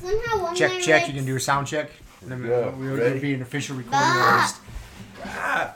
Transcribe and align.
Somehow 0.00 0.42
one 0.44 0.54
Check, 0.54 0.80
check. 0.80 1.06
You 1.08 1.14
can 1.14 1.24
do 1.24 1.36
a 1.36 1.40
sound 1.40 1.66
check. 1.66 1.90
And 2.22 2.30
then 2.30 2.44
Yeah, 2.44 2.70
we'll 2.70 2.96
ready? 2.96 3.18
be 3.20 3.34
an 3.34 3.42
official 3.42 3.76
recording 3.76 3.98
artist. 4.00 4.56
Ah, 5.24 5.74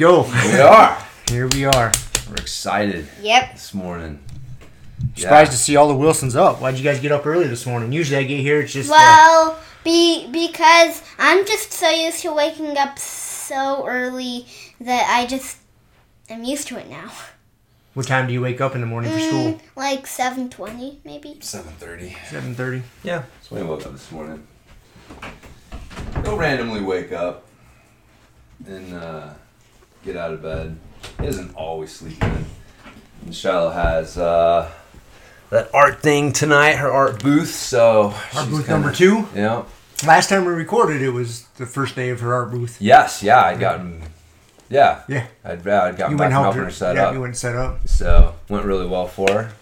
go. 0.00 0.22
We 0.22 0.60
are. 0.60 1.06
Here 1.28 1.46
we 1.48 1.66
are. 1.66 1.92
We're 2.28 2.36
excited 2.36 3.06
Yep. 3.20 3.52
this 3.52 3.74
morning. 3.74 4.18
Surprised 5.14 5.52
to 5.52 5.58
see 5.58 5.76
all 5.76 5.88
the 5.88 5.94
Wilsons 5.94 6.34
up. 6.34 6.60
Why'd 6.60 6.78
you 6.78 6.84
guys 6.84 7.00
get 7.00 7.12
up 7.12 7.26
early 7.26 7.46
this 7.46 7.66
morning? 7.66 7.92
Usually 7.92 8.18
I 8.18 8.22
get 8.22 8.40
here, 8.40 8.60
it's 8.60 8.72
just. 8.72 8.90
Uh, 8.90 8.94
Well, 8.94 9.58
be 9.84 10.26
because 10.32 11.02
I'm 11.18 11.44
just 11.46 11.72
so 11.72 11.90
used 11.90 12.22
to 12.22 12.32
waking 12.32 12.76
up 12.78 12.98
so 12.98 13.86
early 13.86 14.46
that 14.80 15.06
I 15.10 15.26
just 15.26 15.58
am 16.30 16.44
used 16.44 16.66
to 16.68 16.78
it 16.78 16.88
now. 16.88 17.12
what 17.94 18.06
time 18.06 18.26
do 18.26 18.32
you 18.32 18.40
wake 18.40 18.60
up 18.62 18.74
in 18.74 18.80
the 18.80 18.86
morning 18.86 19.12
for 19.12 19.18
school? 19.20 19.52
Mm, 19.54 19.60
like 19.76 20.06
7:20 20.06 20.98
maybe. 21.04 21.36
7:30. 21.40 22.14
7.30. 22.30 22.82
Yeah, 23.02 23.24
So 23.42 23.54
when 23.56 23.64
I 23.64 23.66
woke 23.68 23.84
up 23.84 23.92
this 23.92 24.10
morning. 24.10 24.46
He'll 26.24 26.36
randomly 26.38 26.80
wake 26.82 27.12
up 27.12 27.44
and 28.66 28.94
uh, 28.94 29.30
get 30.04 30.16
out 30.16 30.32
of 30.32 30.42
bed. 30.42 30.76
He 31.18 31.26
doesn't 31.26 31.54
always 31.54 31.92
sleep 31.92 32.22
in. 32.22 32.44
And 33.24 33.34
Shiloh 33.34 33.70
has 33.70 34.16
uh, 34.18 34.70
that 35.50 35.70
art 35.74 36.00
thing 36.02 36.32
tonight, 36.32 36.76
her 36.76 36.90
art 36.90 37.22
booth. 37.22 37.50
So 37.54 38.14
Art 38.34 38.48
booth 38.48 38.66
kinda- 38.66 38.70
number 38.70 38.92
two. 38.92 39.26
Yeah. 39.34 39.64
Last 40.06 40.28
time 40.30 40.46
we 40.46 40.52
recorded, 40.52 41.02
it 41.02 41.10
was 41.10 41.42
the 41.58 41.66
first 41.66 41.94
day 41.94 42.08
of 42.08 42.20
her 42.20 42.32
art 42.32 42.50
booth. 42.50 42.78
Yes. 42.80 43.22
Yeah. 43.22 43.42
I 43.42 43.54
got. 43.56 43.80
Yeah. 44.70 45.02
Yeah. 45.08 45.26
I'd, 45.44 45.58
I'd 45.66 45.96
gotten 45.98 46.12
You 46.12 46.16
back 46.18 46.28
from 46.32 46.42
helping 46.42 46.58
her. 46.60 46.64
her 46.66 46.70
set 46.70 46.96
yeah, 46.96 47.08
up. 47.08 47.14
you 47.14 47.20
went 47.20 47.30
and 47.30 47.36
set 47.36 47.54
up. 47.56 47.86
So 47.86 48.34
went 48.48 48.64
really 48.64 48.86
well 48.86 49.06
for 49.08 49.30
her. 49.30 49.52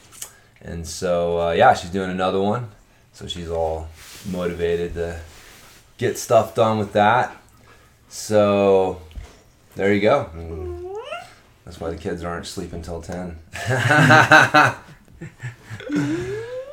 And 0.60 0.86
so 0.86 1.40
uh, 1.48 1.50
yeah, 1.52 1.74
she's 1.74 1.90
doing 1.90 2.10
another 2.10 2.40
one. 2.40 2.70
So 3.12 3.26
she's 3.26 3.48
all 3.48 3.88
motivated 4.30 4.94
to 4.94 5.20
get 5.96 6.18
stuff 6.18 6.54
done 6.54 6.78
with 6.78 6.92
that. 6.92 7.34
So 8.08 9.00
there 9.78 9.94
you 9.94 10.00
go. 10.00 10.28
And 10.34 10.84
That's 11.64 11.78
why 11.80 11.90
the 11.90 11.96
kids 11.96 12.24
aren't 12.24 12.46
sleeping 12.46 12.82
till 12.82 13.00
ten. 13.00 13.38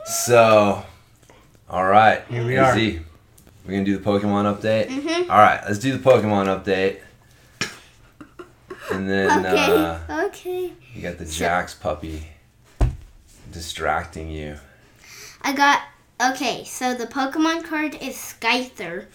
so 0.06 0.84
all 1.70 1.86
right, 1.86 2.24
Here 2.30 2.46
we 2.46 2.58
are. 2.58 2.72
Izzy, 2.78 3.02
We're 3.66 3.72
gonna 3.74 3.86
do 3.86 3.98
the 3.98 4.04
Pokemon 4.04 4.56
update. 4.56 4.88
Mhm. 4.90 5.30
All 5.30 5.38
right, 5.38 5.62
let's 5.68 5.80
do 5.80 5.96
the 5.98 6.04
Pokemon 6.10 6.48
update. 6.64 7.00
And 8.92 9.10
then 9.10 9.46
Okay. 9.46 9.76
uh, 10.10 10.26
okay. 10.28 10.74
you 10.94 11.02
got 11.02 11.18
the 11.18 11.26
Jax 11.26 11.74
puppy 11.74 12.28
distracting 13.52 14.30
you. 14.32 14.58
I 15.42 15.54
got 15.54 15.82
okay. 16.22 16.64
So 16.66 16.94
the 16.94 17.06
Pokemon 17.08 17.64
card 17.66 17.96
is 18.02 18.16
Scyther. 18.16 19.06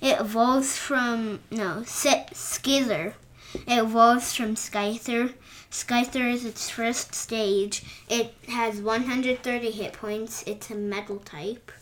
It 0.00 0.18
evolves 0.20 0.76
from 0.76 1.40
no 1.50 1.82
Si- 1.84 2.24
Skither. 2.32 3.12
It 3.54 3.78
evolves 3.78 4.34
from 4.34 4.54
Scyther. 4.54 5.34
Scyther 5.70 6.32
is 6.32 6.44
its 6.44 6.70
first 6.70 7.14
stage. 7.14 7.84
It 8.08 8.34
has 8.48 8.80
130 8.80 9.70
hit 9.70 9.92
points. 9.92 10.42
It's 10.46 10.70
a 10.70 10.74
Metal 10.74 11.18
type. 11.18 11.72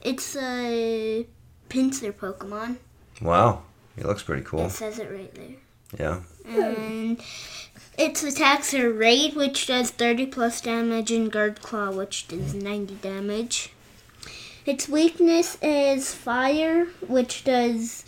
It's 0.00 0.36
a 0.36 1.26
Pincer 1.68 2.12
Pokemon. 2.12 2.76
Wow, 3.20 3.62
It 3.96 4.04
looks 4.04 4.22
pretty 4.22 4.42
cool. 4.42 4.66
It 4.66 4.70
says 4.70 4.98
it 4.98 5.10
right 5.10 5.34
there. 5.34 5.56
Yeah. 5.98 6.20
And 6.46 7.22
its 7.96 8.22
attacks 8.22 8.74
are 8.74 8.92
Raid, 8.92 9.34
which 9.34 9.66
does 9.66 9.90
30 9.90 10.26
plus 10.26 10.60
damage, 10.60 11.10
and 11.10 11.30
Guard 11.30 11.62
Claw, 11.62 11.90
which 11.90 12.28
does 12.28 12.54
90 12.54 12.96
damage. 12.96 13.70
Its 14.66 14.88
weakness 14.88 15.58
is 15.62 16.14
Fire, 16.14 16.86
which 17.06 17.44
does 17.44 18.04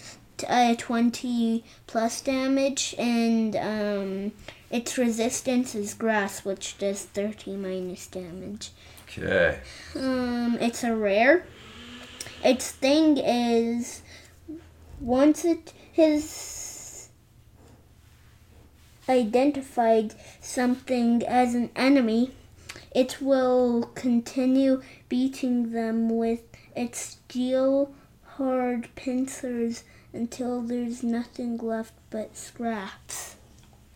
uh, 0.48 0.74
20 0.76 1.64
plus 1.86 2.20
damage, 2.20 2.94
and 2.98 3.56
um, 3.56 4.32
its 4.70 4.98
resistance 4.98 5.74
is 5.74 5.94
Grass, 5.94 6.44
which 6.44 6.78
does 6.78 7.02
30 7.04 7.56
minus 7.56 8.06
damage. 8.06 8.70
Okay. 9.04 9.60
Um, 9.94 10.58
it's 10.60 10.84
a 10.84 10.94
rare. 10.94 11.46
Its 12.44 12.70
thing 12.70 13.18
is 13.18 14.02
once 15.00 15.44
it 15.44 15.72
has 15.96 17.08
identified 19.08 20.14
something 20.40 21.22
as 21.26 21.54
an 21.54 21.70
enemy, 21.76 22.32
it 22.94 23.20
will 23.20 23.84
continue 23.94 24.82
beating 25.08 25.72
them 25.72 26.08
with 26.08 26.42
its 26.74 26.98
steel 26.98 27.94
hard 28.36 28.88
pincers 28.94 29.84
until 30.16 30.62
there's 30.62 31.02
nothing 31.02 31.58
left 31.58 31.92
but 32.10 32.36
scraps. 32.36 33.36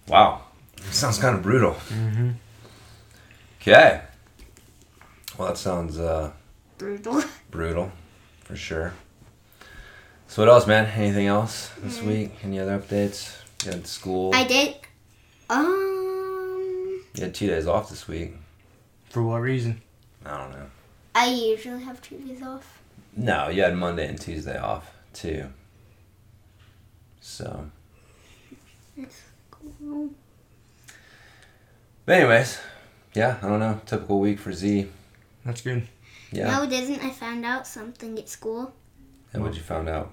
Wow. 0.08 0.42
Sounds 0.90 1.18
kind 1.18 1.36
of 1.36 1.42
brutal. 1.42 1.72
Mm-hmm. 1.88 2.30
Okay. 3.60 4.00
Well, 5.38 5.48
that 5.48 5.58
sounds 5.58 5.98
uh, 5.98 6.32
Brutal. 6.78 7.22
brutal, 7.50 7.92
for 8.44 8.56
sure. 8.56 8.92
So 10.28 10.42
what 10.42 10.48
else, 10.52 10.66
man? 10.66 10.86
Anything 10.86 11.26
else 11.26 11.70
this 11.82 12.00
week? 12.02 12.32
Any 12.42 12.58
other 12.60 12.78
updates? 12.78 13.36
You 13.64 13.72
had 13.72 13.86
school. 13.86 14.32
I 14.34 14.44
did. 14.44 14.76
Um, 15.50 17.02
You 17.14 17.24
had 17.24 17.34
two 17.34 17.48
days 17.48 17.66
off 17.66 17.90
this 17.90 18.06
week. 18.06 18.34
For 19.10 19.22
what 19.22 19.40
reason? 19.42 19.80
I 20.24 20.36
don't 20.38 20.50
know. 20.52 20.66
I 21.14 21.26
usually 21.26 21.82
have 21.82 22.00
two 22.00 22.16
days 22.18 22.42
off. 22.42 22.80
No, 23.16 23.48
you 23.48 23.62
had 23.62 23.76
Monday 23.76 24.06
and 24.06 24.20
Tuesday 24.20 24.56
off 24.58 24.90
too. 25.12 25.46
So, 27.20 27.70
That's 28.96 29.20
cool. 29.50 30.10
but 32.06 32.12
anyways, 32.16 32.58
yeah, 33.14 33.38
I 33.42 33.48
don't 33.48 33.60
know. 33.60 33.80
Typical 33.86 34.20
week 34.20 34.38
for 34.38 34.52
Z. 34.52 34.88
That's 35.44 35.60
good. 35.60 35.86
Yeah. 36.32 36.50
No, 36.50 36.62
it 36.64 36.72
isn't. 36.72 37.02
I 37.02 37.10
found 37.10 37.44
out 37.44 37.66
something 37.66 38.18
at 38.18 38.28
school. 38.28 38.72
And 39.32 39.42
what'd 39.42 39.56
you 39.56 39.62
found 39.62 39.88
out? 39.88 40.12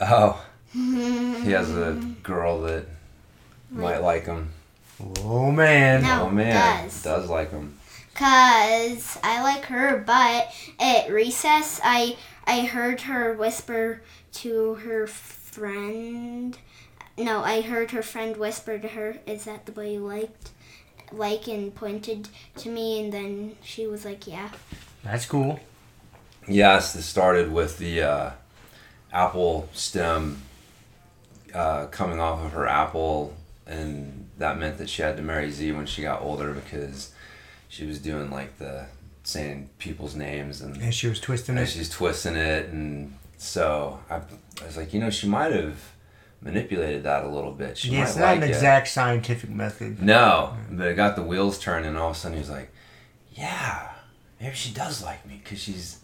Oh, 0.00 0.44
he 0.72 1.50
has 1.50 1.70
a 1.70 2.00
girl 2.22 2.62
that 2.62 2.86
might 3.70 3.98
like 3.98 4.26
him. 4.26 4.52
Oh 5.20 5.50
man. 5.50 6.02
No. 6.02 6.24
oh 6.24 6.30
man, 6.30 6.84
does. 6.84 7.02
does 7.02 7.30
like 7.30 7.50
him. 7.50 7.78
Cause 8.14 9.18
I 9.22 9.42
like 9.42 9.64
her, 9.66 10.02
but 10.04 10.52
at 10.80 11.10
recess, 11.10 11.80
I 11.84 12.16
I 12.46 12.62
heard 12.62 13.02
her 13.02 13.34
whisper 13.34 14.02
to 14.32 14.74
her 14.74 15.06
friend 15.06 16.58
no, 17.18 17.42
I 17.42 17.62
heard 17.62 17.90
her 17.90 18.02
friend 18.02 18.36
whisper 18.36 18.78
to 18.78 18.88
her, 18.88 19.16
"Is 19.26 19.44
that 19.44 19.66
the 19.66 19.72
boy 19.72 19.90
you 19.90 20.06
liked?" 20.06 20.50
Like 21.10 21.48
and 21.48 21.74
pointed 21.74 22.28
to 22.58 22.68
me, 22.68 23.00
and 23.00 23.12
then 23.12 23.56
she 23.62 23.86
was 23.88 24.04
like, 24.04 24.26
"Yeah." 24.28 24.50
That's 25.02 25.26
cool. 25.26 25.58
Yes, 26.46 26.92
this 26.92 27.06
started 27.06 27.52
with 27.52 27.78
the 27.78 28.02
uh, 28.02 28.30
apple 29.12 29.68
stem 29.72 30.42
uh, 31.52 31.86
coming 31.86 32.20
off 32.20 32.44
of 32.44 32.52
her 32.52 32.68
apple, 32.68 33.34
and 33.66 34.28
that 34.38 34.58
meant 34.58 34.78
that 34.78 34.88
she 34.88 35.02
had 35.02 35.16
to 35.16 35.22
marry 35.22 35.50
Z 35.50 35.72
when 35.72 35.86
she 35.86 36.02
got 36.02 36.22
older 36.22 36.52
because 36.52 37.12
she 37.68 37.84
was 37.84 37.98
doing 37.98 38.30
like 38.30 38.58
the 38.58 38.86
saying 39.24 39.68
people's 39.78 40.14
names 40.14 40.60
and 40.60 40.76
And 40.80 40.94
she 40.94 41.08
was 41.08 41.20
twisting 41.20 41.58
and 41.58 41.66
it. 41.66 41.70
she's 41.70 41.90
twisting 41.90 42.36
it, 42.36 42.68
and 42.68 43.17
so 43.38 43.98
I, 44.10 44.16
I 44.16 44.66
was 44.66 44.76
like, 44.76 44.92
you 44.92 45.00
know, 45.00 45.10
she 45.10 45.26
might 45.28 45.52
have 45.52 45.78
manipulated 46.40 47.02
that 47.04 47.24
a 47.24 47.28
little 47.28 47.52
bit. 47.52 47.78
She 47.78 47.88
Yeah, 47.90 48.00
might 48.00 48.06
it's 48.08 48.16
not 48.16 48.24
like 48.26 48.36
an 48.38 48.42
it. 48.44 48.48
exact 48.50 48.88
scientific 48.88 49.50
method. 49.50 50.02
No, 50.02 50.54
but 50.70 50.88
it 50.88 50.94
got 50.94 51.16
the 51.16 51.22
wheels 51.22 51.58
turning, 51.58 51.88
and 51.88 51.96
all 51.98 52.10
of 52.10 52.16
a 52.16 52.18
sudden 52.18 52.36
he 52.36 52.40
was 52.40 52.50
like, 52.50 52.70
"Yeah, 53.32 53.90
maybe 54.40 54.54
she 54.54 54.72
does 54.72 55.02
like 55.02 55.26
me 55.26 55.40
because 55.42 55.58
she's." 55.60 55.98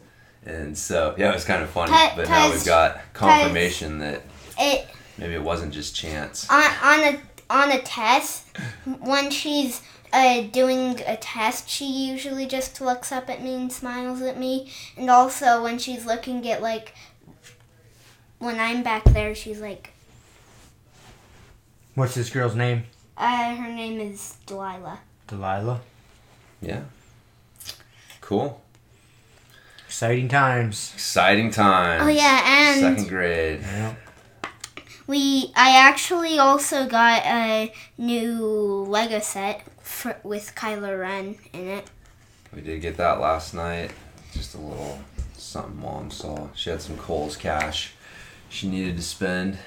And 0.46 0.76
so 0.76 1.14
yeah, 1.18 1.30
it 1.30 1.34
was 1.34 1.44
kind 1.44 1.62
of 1.62 1.70
funny. 1.70 1.92
Ta- 1.92 2.12
but 2.16 2.28
now 2.28 2.46
tas- 2.48 2.52
we've 2.54 2.64
got 2.66 3.00
confirmation 3.14 3.98
that 4.00 4.22
It 4.58 4.86
maybe 5.18 5.34
it 5.34 5.42
wasn't 5.42 5.72
just 5.72 5.94
chance. 5.96 6.48
on 6.50 6.62
on 6.82 7.00
a 7.00 7.20
on 7.50 7.70
a 7.72 7.80
test 7.80 8.48
when 9.00 9.30
she's 9.30 9.82
uh, 10.12 10.42
doing 10.52 11.00
a 11.06 11.16
test 11.16 11.68
she 11.68 11.86
usually 11.86 12.46
just 12.46 12.80
looks 12.80 13.10
up 13.10 13.28
at 13.28 13.42
me 13.42 13.54
and 13.54 13.72
smiles 13.72 14.22
at 14.22 14.38
me 14.38 14.70
and 14.96 15.10
also 15.10 15.62
when 15.62 15.76
she's 15.78 16.06
looking 16.06 16.48
at 16.50 16.62
like 16.62 16.94
when 18.44 18.60
i'm 18.60 18.82
back 18.82 19.04
there 19.04 19.34
she's 19.34 19.60
like 19.60 19.90
What's 21.94 22.14
this 22.14 22.28
girl's 22.30 22.54
name? 22.56 22.84
uh, 23.16 23.54
her 23.54 23.70
name 23.70 24.00
is 24.00 24.36
delilah 24.46 24.98
Delilah. 25.26 25.80
Yeah. 26.60 26.82
Cool. 28.20 28.60
Exciting 29.86 30.28
times. 30.28 30.90
Exciting 30.94 31.50
times. 31.50 32.02
oh 32.04 32.08
yeah 32.08 32.42
and 32.44 32.80
Second 32.80 33.08
grade. 33.08 33.60
Yeah. 33.62 33.94
we 35.06 35.52
i 35.56 35.76
actually 35.78 36.38
also 36.38 36.86
got 36.86 37.24
a 37.24 37.72
new 37.96 38.84
lego 38.88 39.20
set 39.20 39.62
for, 39.82 40.16
with 40.24 40.54
kylo 40.54 40.98
ren 41.00 41.36
in 41.52 41.68
it 41.68 41.90
We 42.54 42.60
did 42.60 42.80
get 42.82 42.96
that 42.98 43.20
last 43.20 43.54
night. 43.54 43.92
Just 44.32 44.54
a 44.54 44.58
little 44.58 44.98
something 45.36 45.80
mom 45.80 46.10
saw. 46.10 46.48
She 46.54 46.70
had 46.70 46.82
some 46.82 46.96
Kohl's 46.98 47.36
cash 47.36 47.94
she 48.54 48.68
needed 48.68 48.96
to 48.96 49.02
spend. 49.02 49.58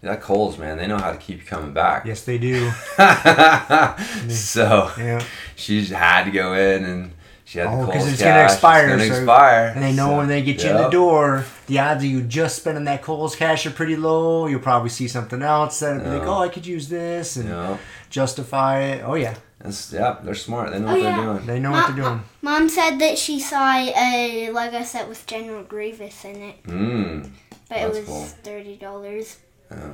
That 0.00 0.20
Kohl's 0.22 0.58
man, 0.58 0.76
they 0.78 0.86
know 0.86 0.96
how 0.98 1.10
to 1.10 1.16
keep 1.18 1.40
you 1.40 1.44
coming 1.46 1.72
back. 1.72 2.06
Yes, 2.06 2.22
they 2.22 2.38
do. 2.38 2.70
so 4.28 4.90
Yeah. 4.98 5.22
she 5.56 5.80
just 5.80 5.92
had 5.92 6.24
to 6.24 6.30
go 6.30 6.52
in 6.54 6.84
and 6.84 7.12
she 7.44 7.58
had 7.58 7.68
Oh, 7.68 7.80
the 7.80 7.86
'cause 7.86 7.94
Kohl's 8.02 8.12
it's 8.12 8.22
gonna 8.22 8.32
cash. 8.34 8.52
expire, 8.52 8.84
It's 8.88 8.90
gonna 9.02 9.08
so- 9.14 9.16
expire. 9.22 9.72
And 9.74 9.82
they 9.82 9.92
know 9.92 10.08
So, 10.10 10.16
when 10.18 10.28
they 10.28 10.42
get 10.42 10.62
you 10.62 10.70
in 10.70 10.76
the 10.76 10.88
door, 10.90 11.44
the 11.66 11.78
odds 11.78 12.04
of 12.04 12.10
you 12.10 12.20
just 12.22 12.56
spending 12.56 12.84
that 12.84 13.02
Kohl's 13.02 13.34
cash 13.34 13.64
are 13.66 13.70
pretty 13.70 13.96
low. 13.96 14.46
You'll 14.46 14.60
probably 14.60 14.90
see 14.90 15.08
something 15.08 15.42
else 15.42 15.80
that 15.80 16.04
be 16.04 16.10
like, 16.10 16.22
oh, 16.28 16.42
I 16.42 16.48
could 16.48 16.66
use 16.66 16.88
this 16.88 17.36
and 17.36 17.48
Yeah, 17.48 17.78
justify 18.10 18.80
it. 18.82 19.02
Oh 19.04 19.14
yeah, 19.14 19.34
that's, 19.60 19.92
yeah, 19.92 20.16
they're 20.22 20.34
smart. 20.34 20.70
They 20.72 20.78
know 20.78 20.88
Oh, 20.88 20.92
what 20.92 21.02
yeah. 21.02 21.16
they're 21.16 21.24
doing. 21.34 21.46
they 21.46 21.58
know 21.58 21.70
Ma- 21.70 21.76
what 21.82 21.86
they're 21.96 22.04
doing. 22.04 22.22
Mom 22.42 22.68
said 22.68 22.98
that 23.00 23.16
she 23.18 23.40
saw 23.40 23.74
a 23.74 24.50
Lego 24.52 24.82
set 24.84 25.08
with 25.08 25.26
General 25.26 25.62
Grievous 25.64 26.24
in 26.24 26.36
it, 26.42 26.62
Mm. 26.64 27.30
But 27.68 27.76
That's 27.76 27.96
it 27.96 28.00
was 28.00 28.06
cool. 28.08 28.24
thirty 28.24 28.76
dollars. 28.76 29.38
Yeah. 29.70 29.92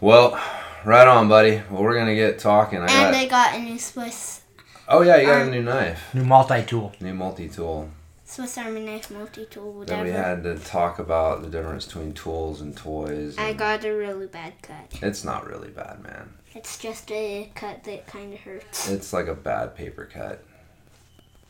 Well, 0.00 0.40
right 0.84 1.06
on, 1.06 1.28
buddy. 1.28 1.62
Well, 1.70 1.82
we're 1.82 1.98
gonna 1.98 2.14
get 2.14 2.38
talking. 2.38 2.78
I 2.78 2.82
And 2.82 2.88
got. 2.90 3.14
I 3.14 3.26
got 3.26 3.54
a 3.54 3.58
new 3.60 3.78
Swiss 3.78 4.42
oh 4.88 5.02
yeah, 5.02 5.16
you 5.16 5.26
got 5.26 5.40
a 5.40 5.44
um, 5.44 5.50
new 5.50 5.62
knife, 5.62 6.14
New 6.14 6.24
multi-tool. 6.24 6.92
new 7.00 7.14
multi-tool. 7.14 7.90
Swiss 8.26 8.56
Army 8.56 8.80
knife 8.80 9.10
multi 9.10 9.44
tool, 9.46 9.84
Then 9.84 10.04
we 10.04 10.10
had 10.10 10.42
to 10.44 10.58
talk 10.58 10.98
about 10.98 11.42
the 11.42 11.48
difference 11.48 11.84
between 11.84 12.14
tools 12.14 12.62
and 12.62 12.74
toys. 12.76 13.36
I 13.38 13.52
got 13.52 13.84
a 13.84 13.92
really 13.92 14.26
bad 14.26 14.54
cut. 14.62 14.98
It's 15.02 15.24
not 15.24 15.46
really 15.46 15.68
bad, 15.68 16.02
man. 16.02 16.32
It's 16.54 16.78
just 16.78 17.10
a 17.12 17.50
cut 17.54 17.84
that 17.84 18.06
kind 18.06 18.32
of 18.32 18.40
hurts. 18.40 18.88
It's 18.90 19.12
like 19.12 19.26
a 19.26 19.34
bad 19.34 19.76
paper 19.76 20.08
cut. 20.10 20.42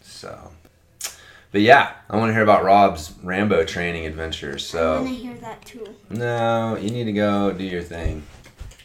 So, 0.01 0.51
but 1.55 1.63
yeah, 1.63 1.93
I 2.11 2.17
want 2.17 2.31
to 2.31 2.33
hear 2.33 2.43
about 2.43 2.65
Rob's 2.65 3.15
Rambo 3.23 3.65
training 3.65 4.07
adventures. 4.07 4.67
So 4.67 4.95
I 4.97 5.01
want 5.03 5.07
to 5.07 5.15
hear 5.15 5.35
that 5.35 5.65
too. 5.65 5.87
no, 6.11 6.77
you 6.77 6.91
need 6.91 7.05
to 7.05 7.13
go 7.13 7.53
do 7.53 7.63
your 7.63 7.81
thing. 7.81 8.25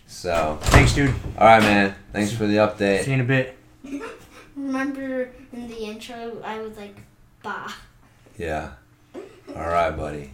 So, 0.06 0.60
Thanks, 0.62 0.94
dude. 0.94 1.16
all 1.39 1.48
right, 1.48 1.63
man. 1.63 1.95
Thanks 2.13 2.31
for 2.31 2.45
the 2.45 2.57
update. 2.57 3.06
See 3.06 3.10
you 3.10 3.16
in 3.16 3.21
a 3.21 3.24
bit. 3.24 3.57
Remember 4.56 5.31
in 5.51 5.68
the 5.68 5.80
intro, 5.80 6.39
I 6.44 6.62
was 6.62 6.77
like, 6.77 6.95
bah. 7.42 7.74
Yeah. 8.38 8.74
All 9.15 9.56
right, 9.56 9.89
buddy. 9.89 10.30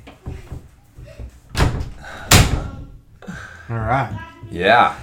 All 3.69 3.77
right. 3.77 4.29
Yeah. 4.51 4.99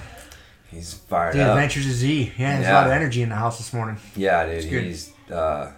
He's 0.70 0.92
fired 0.92 1.30
up. 1.30 1.34
The 1.36 1.42
up. 1.44 1.50
Adventures 1.52 1.86
of 1.86 1.92
Z. 1.92 2.32
Yeah, 2.36 2.56
there's 2.56 2.68
a 2.68 2.72
lot 2.74 2.86
of 2.88 2.92
energy 2.92 3.22
in 3.22 3.30
the 3.30 3.36
house 3.36 3.56
this 3.56 3.72
morning. 3.72 3.96
Yeah, 4.16 4.44
dude. 4.44 4.68
good. 4.68 4.84
He's 4.84 5.12
uh, 5.30 5.72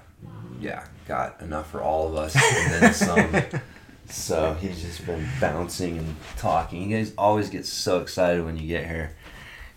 yeah, 0.60 0.84
got 1.06 1.40
enough 1.40 1.70
for 1.70 1.80
all 1.82 2.08
of 2.08 2.16
us 2.16 2.34
and 2.36 2.82
then 2.82 2.94
some. 3.52 3.60
so 4.08 4.54
he's 4.60 4.82
just 4.82 5.04
been 5.06 5.26
bouncing 5.40 5.98
and 5.98 6.16
talking. 6.36 6.90
You 6.90 6.96
guys 6.98 7.12
always 7.18 7.50
get 7.50 7.66
so 7.66 8.00
excited 8.00 8.44
when 8.44 8.56
you 8.56 8.66
get 8.66 8.86
here. 8.86 9.14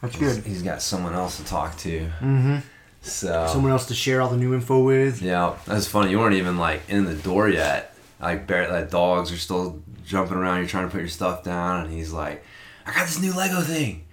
That's 0.02 0.16
He's- 0.16 0.36
good. 0.36 0.46
he's 0.46 0.62
got 0.62 0.82
someone 0.82 1.14
else 1.14 1.38
to 1.38 1.46
talk 1.46 1.78
to. 1.80 2.02
Mm-hmm. 2.22 2.58
So 3.02 3.48
Someone 3.52 3.72
else 3.72 3.86
to 3.88 3.94
share 3.96 4.22
all 4.22 4.30
the 4.30 4.38
new 4.38 4.54
info 4.54 4.84
with. 4.84 5.22
yeah, 5.22 5.56
that's 5.66 5.88
funny. 5.88 6.12
You 6.12 6.20
weren't 6.20 6.36
even 6.36 6.58
like 6.58 6.82
in 6.90 7.06
the 7.06 7.14
door 7.16 7.48
yet. 7.50 7.94
Like, 8.20 8.48
bear, 8.48 8.70
like 8.72 8.90
dogs 8.90 9.32
are 9.32 9.38
still 9.38 9.82
jumping 10.06 10.36
around. 10.38 10.58
You're 10.60 10.68
trying 10.68 10.88
to 10.88 10.92
put 10.92 11.00
your 11.02 11.08
stuff 11.10 11.44
down, 11.44 11.86
and 11.86 11.94
he's 11.94 12.12
like, 12.12 12.44
"I 12.86 12.94
got 12.94 13.06
this 13.06 13.22
new 13.22 13.32
Lego 13.34 13.62
thing. 13.62 14.06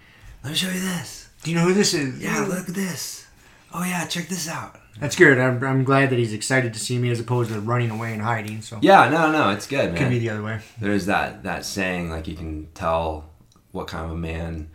Let 0.45 0.51
me 0.51 0.57
show 0.57 0.69
you 0.69 0.79
this. 0.81 1.29
Do 1.43 1.51
you 1.51 1.57
know 1.57 1.65
who 1.65 1.75
this 1.75 1.93
is? 1.95 2.23
Yeah, 2.23 2.45
look 2.49 2.69
at 2.69 2.75
this. 2.75 3.27
Oh 3.73 3.83
yeah, 3.83 4.07
check 4.07 4.29
this 4.29 4.47
out." 4.49 4.79
That's 5.01 5.17
good. 5.17 5.39
I'm, 5.39 5.63
I'm 5.65 5.83
glad 5.85 6.11
that 6.11 6.19
he's 6.19 6.33
excited 6.33 6.73
to 6.75 6.79
see 6.81 6.99
me 6.99 7.11
as 7.11 7.19
opposed 7.21 7.51
to 7.53 7.61
running 7.61 7.91
away 7.91 8.13
and 8.13 8.23
hiding. 8.23 8.63
So 8.63 8.79
Yeah, 8.81 9.09
no, 9.09 9.33
no, 9.33 9.51
it's 9.51 9.67
good, 9.67 9.93
man. 9.93 9.97
could 9.97 10.09
be 10.11 10.19
the 10.21 10.31
other 10.31 10.43
way. 10.43 10.61
there's 10.81 11.07
that 11.07 11.43
that 11.43 11.65
saying 11.65 12.11
like 12.11 12.29
you 12.29 12.37
can 12.37 12.69
tell 12.75 13.25
what 13.73 13.87
kind 13.89 14.05
of 14.05 14.13
a 14.13 14.17
man 14.17 14.69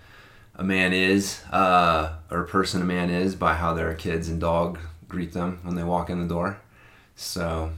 a 0.56 0.64
man 0.64 0.92
is 0.92 1.42
uh, 1.52 2.14
or 2.30 2.42
a 2.42 2.48
person 2.48 2.82
a 2.82 2.86
man 2.86 3.10
is 3.10 3.34
by 3.36 3.54
how 3.56 3.74
their 3.74 3.94
kids 3.94 4.28
and 4.28 4.42
dog 4.42 4.78
greet 5.08 5.32
them 5.32 5.60
when 5.64 5.76
they 5.76 5.84
walk 5.84 6.10
in 6.10 6.22
the 6.22 6.28
door 6.28 6.60
so 7.16 7.72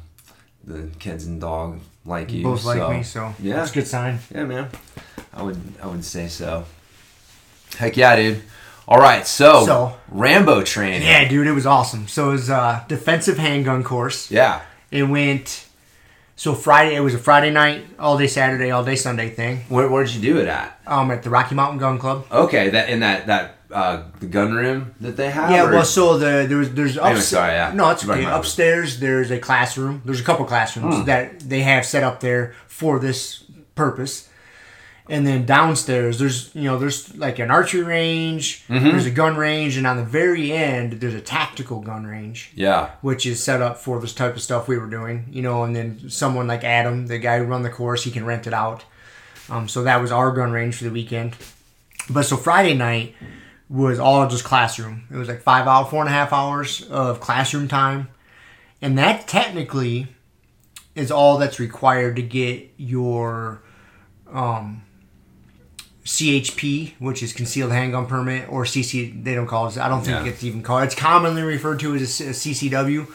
the 0.63 0.89
kids 0.99 1.25
and 1.25 1.39
dog 1.39 1.79
like 2.05 2.31
you 2.31 2.41
Both 2.43 2.65
like 2.65 2.89
me, 2.97 3.03
so 3.03 3.33
yeah. 3.39 3.57
that's 3.57 3.69
a 3.71 3.73
good 3.75 3.87
sign. 3.87 4.17
yeah 4.33 4.45
man 4.45 4.69
i 5.33 5.43
would 5.43 5.59
i 5.81 5.85
would 5.87 6.03
say 6.03 6.27
so 6.27 6.65
heck 7.77 7.95
yeah 7.97 8.15
dude 8.15 8.41
all 8.87 8.97
right 8.99 9.25
so, 9.27 9.65
So- 9.65 9.93
rambo 10.09 10.63
training 10.63 11.03
Yeah, 11.03 11.27
dude, 11.27 11.47
it 11.47 11.51
was 11.53 11.65
awesome. 11.65 12.07
So 12.07 12.29
it 12.29 12.33
was 12.33 12.49
a 12.49 12.85
defensive 12.87 13.37
handgun 13.37 13.83
course. 13.83 14.29
yeah 14.31 14.61
It 14.91 15.03
went 15.03 15.65
so 16.35 16.53
Friday. 16.55 16.95
It 16.95 17.01
was 17.01 17.13
a 17.13 17.19
Friday 17.19 17.51
night, 17.51 17.85
all 17.99 18.17
day 18.17 18.27
Saturday, 18.27 18.71
all 18.71 18.83
day 18.83 18.95
Sunday 18.95 19.29
thing. 19.29 19.63
where, 19.69 19.87
where'd 19.87 20.09
you 20.09 20.21
do 20.21 20.39
it 20.39 20.47
at 20.47 20.79
Um, 20.87 21.11
at 21.11 21.23
the 21.23 21.29
Rocky 21.29 21.55
Mountain 21.55 21.79
Gun 21.79 21.97
Club. 21.99 22.25
okay 22.31 22.69
that 22.69 22.89
in 22.89 22.99
that 23.01 23.27
that 23.27 23.55
uh 23.71 24.01
the 24.19 24.25
gun 24.25 24.53
room 24.53 24.93
that 24.99 25.15
they 25.15 25.29
have 25.31 25.49
Yeah, 25.49 25.63
or- 25.65 25.71
well, 25.71 25.85
so 25.85 26.17
the 26.17 26.45
there's 26.49 26.71
there's 26.71 26.97
Anyway, 26.97 27.21
sorry, 27.21 27.53
yeah. 27.53 27.71
no, 27.73 27.89
it's 27.91 28.03
okay. 28.07 28.25
Upstairs, 28.25 28.99
there's 28.99 29.31
a 29.31 29.37
classroom. 29.39 30.01
There's 30.03 30.19
a 30.19 30.23
couple 30.23 30.43
classrooms 30.45 30.95
Hmm. 30.95 31.03
that 31.05 31.39
they 31.47 31.61
have 31.61 31.85
set 31.85 32.03
up 32.03 32.19
there 32.19 32.53
for 32.67 32.99
this 32.99 33.43
purpose. 33.75 34.27
And 35.09 35.25
then 35.25 35.45
downstairs, 35.45 36.19
there's 36.19 36.53
you 36.55 36.63
know 36.63 36.77
there's 36.77 37.15
like 37.17 37.39
an 37.39 37.51
archery 37.51 37.83
range. 37.83 38.65
Mm-hmm. 38.67 38.85
There's 38.85 39.05
a 39.05 39.11
gun 39.11 39.35
range, 39.35 39.75
and 39.77 39.85
on 39.87 39.97
the 39.97 40.03
very 40.03 40.51
end, 40.51 40.93
there's 40.93 41.13
a 41.13 41.21
tactical 41.21 41.81
gun 41.81 42.05
range, 42.05 42.51
yeah 42.55 42.91
which 43.01 43.25
is 43.25 43.43
set 43.43 43.61
up 43.61 43.77
for 43.77 43.99
this 43.99 44.13
type 44.13 44.35
of 44.35 44.41
stuff 44.41 44.67
we 44.67 44.77
were 44.77 44.87
doing. 44.87 45.25
You 45.31 45.41
know, 45.41 45.63
and 45.63 45.75
then 45.75 46.09
someone 46.09 46.47
like 46.47 46.63
Adam, 46.63 47.07
the 47.07 47.19
guy 47.19 47.39
who 47.39 47.45
run 47.45 47.63
the 47.63 47.69
course, 47.69 48.03
he 48.03 48.11
can 48.11 48.25
rent 48.25 48.47
it 48.47 48.53
out. 48.53 48.85
Um, 49.49 49.67
so 49.67 49.83
that 49.83 50.01
was 50.01 50.11
our 50.11 50.31
gun 50.31 50.51
range 50.51 50.75
for 50.75 50.85
the 50.85 50.91
weekend. 50.91 51.35
But 52.09 52.23
so 52.23 52.37
Friday 52.37 52.73
night 52.73 53.15
was 53.69 53.99
all 53.99 54.27
just 54.27 54.43
classroom. 54.43 55.03
It 55.09 55.17
was 55.17 55.27
like 55.27 55.41
five 55.41 55.67
hour, 55.67 55.85
four 55.85 56.01
and 56.01 56.09
a 56.09 56.13
half 56.13 56.31
hours 56.31 56.83
of 56.89 57.19
classroom 57.19 57.67
time, 57.67 58.09
and 58.81 58.97
that 58.97 59.27
technically 59.27 60.07
is 60.93 61.11
all 61.11 61.37
that's 61.37 61.59
required 61.59 62.17
to 62.17 62.21
get 62.21 62.69
your 62.77 63.61
um, 64.31 64.83
CHP, 66.17 66.93
which 66.99 67.23
is 67.23 67.31
concealed 67.33 67.71
handgun 67.71 68.05
permit, 68.05 68.49
or 68.49 68.65
CC. 68.65 69.23
They 69.23 69.33
don't 69.35 69.47
call 69.47 69.67
it. 69.67 69.77
I 69.77 69.87
don't 69.87 70.01
think 70.03 70.25
Yeah. 70.25 70.31
it's 70.31 70.43
even 70.43 70.61
called. 70.61 70.83
It's 70.83 70.95
commonly 70.95 71.41
referred 71.41 71.79
to 71.81 71.95
as 71.95 72.19
a, 72.21 72.33
CCW, 72.33 73.07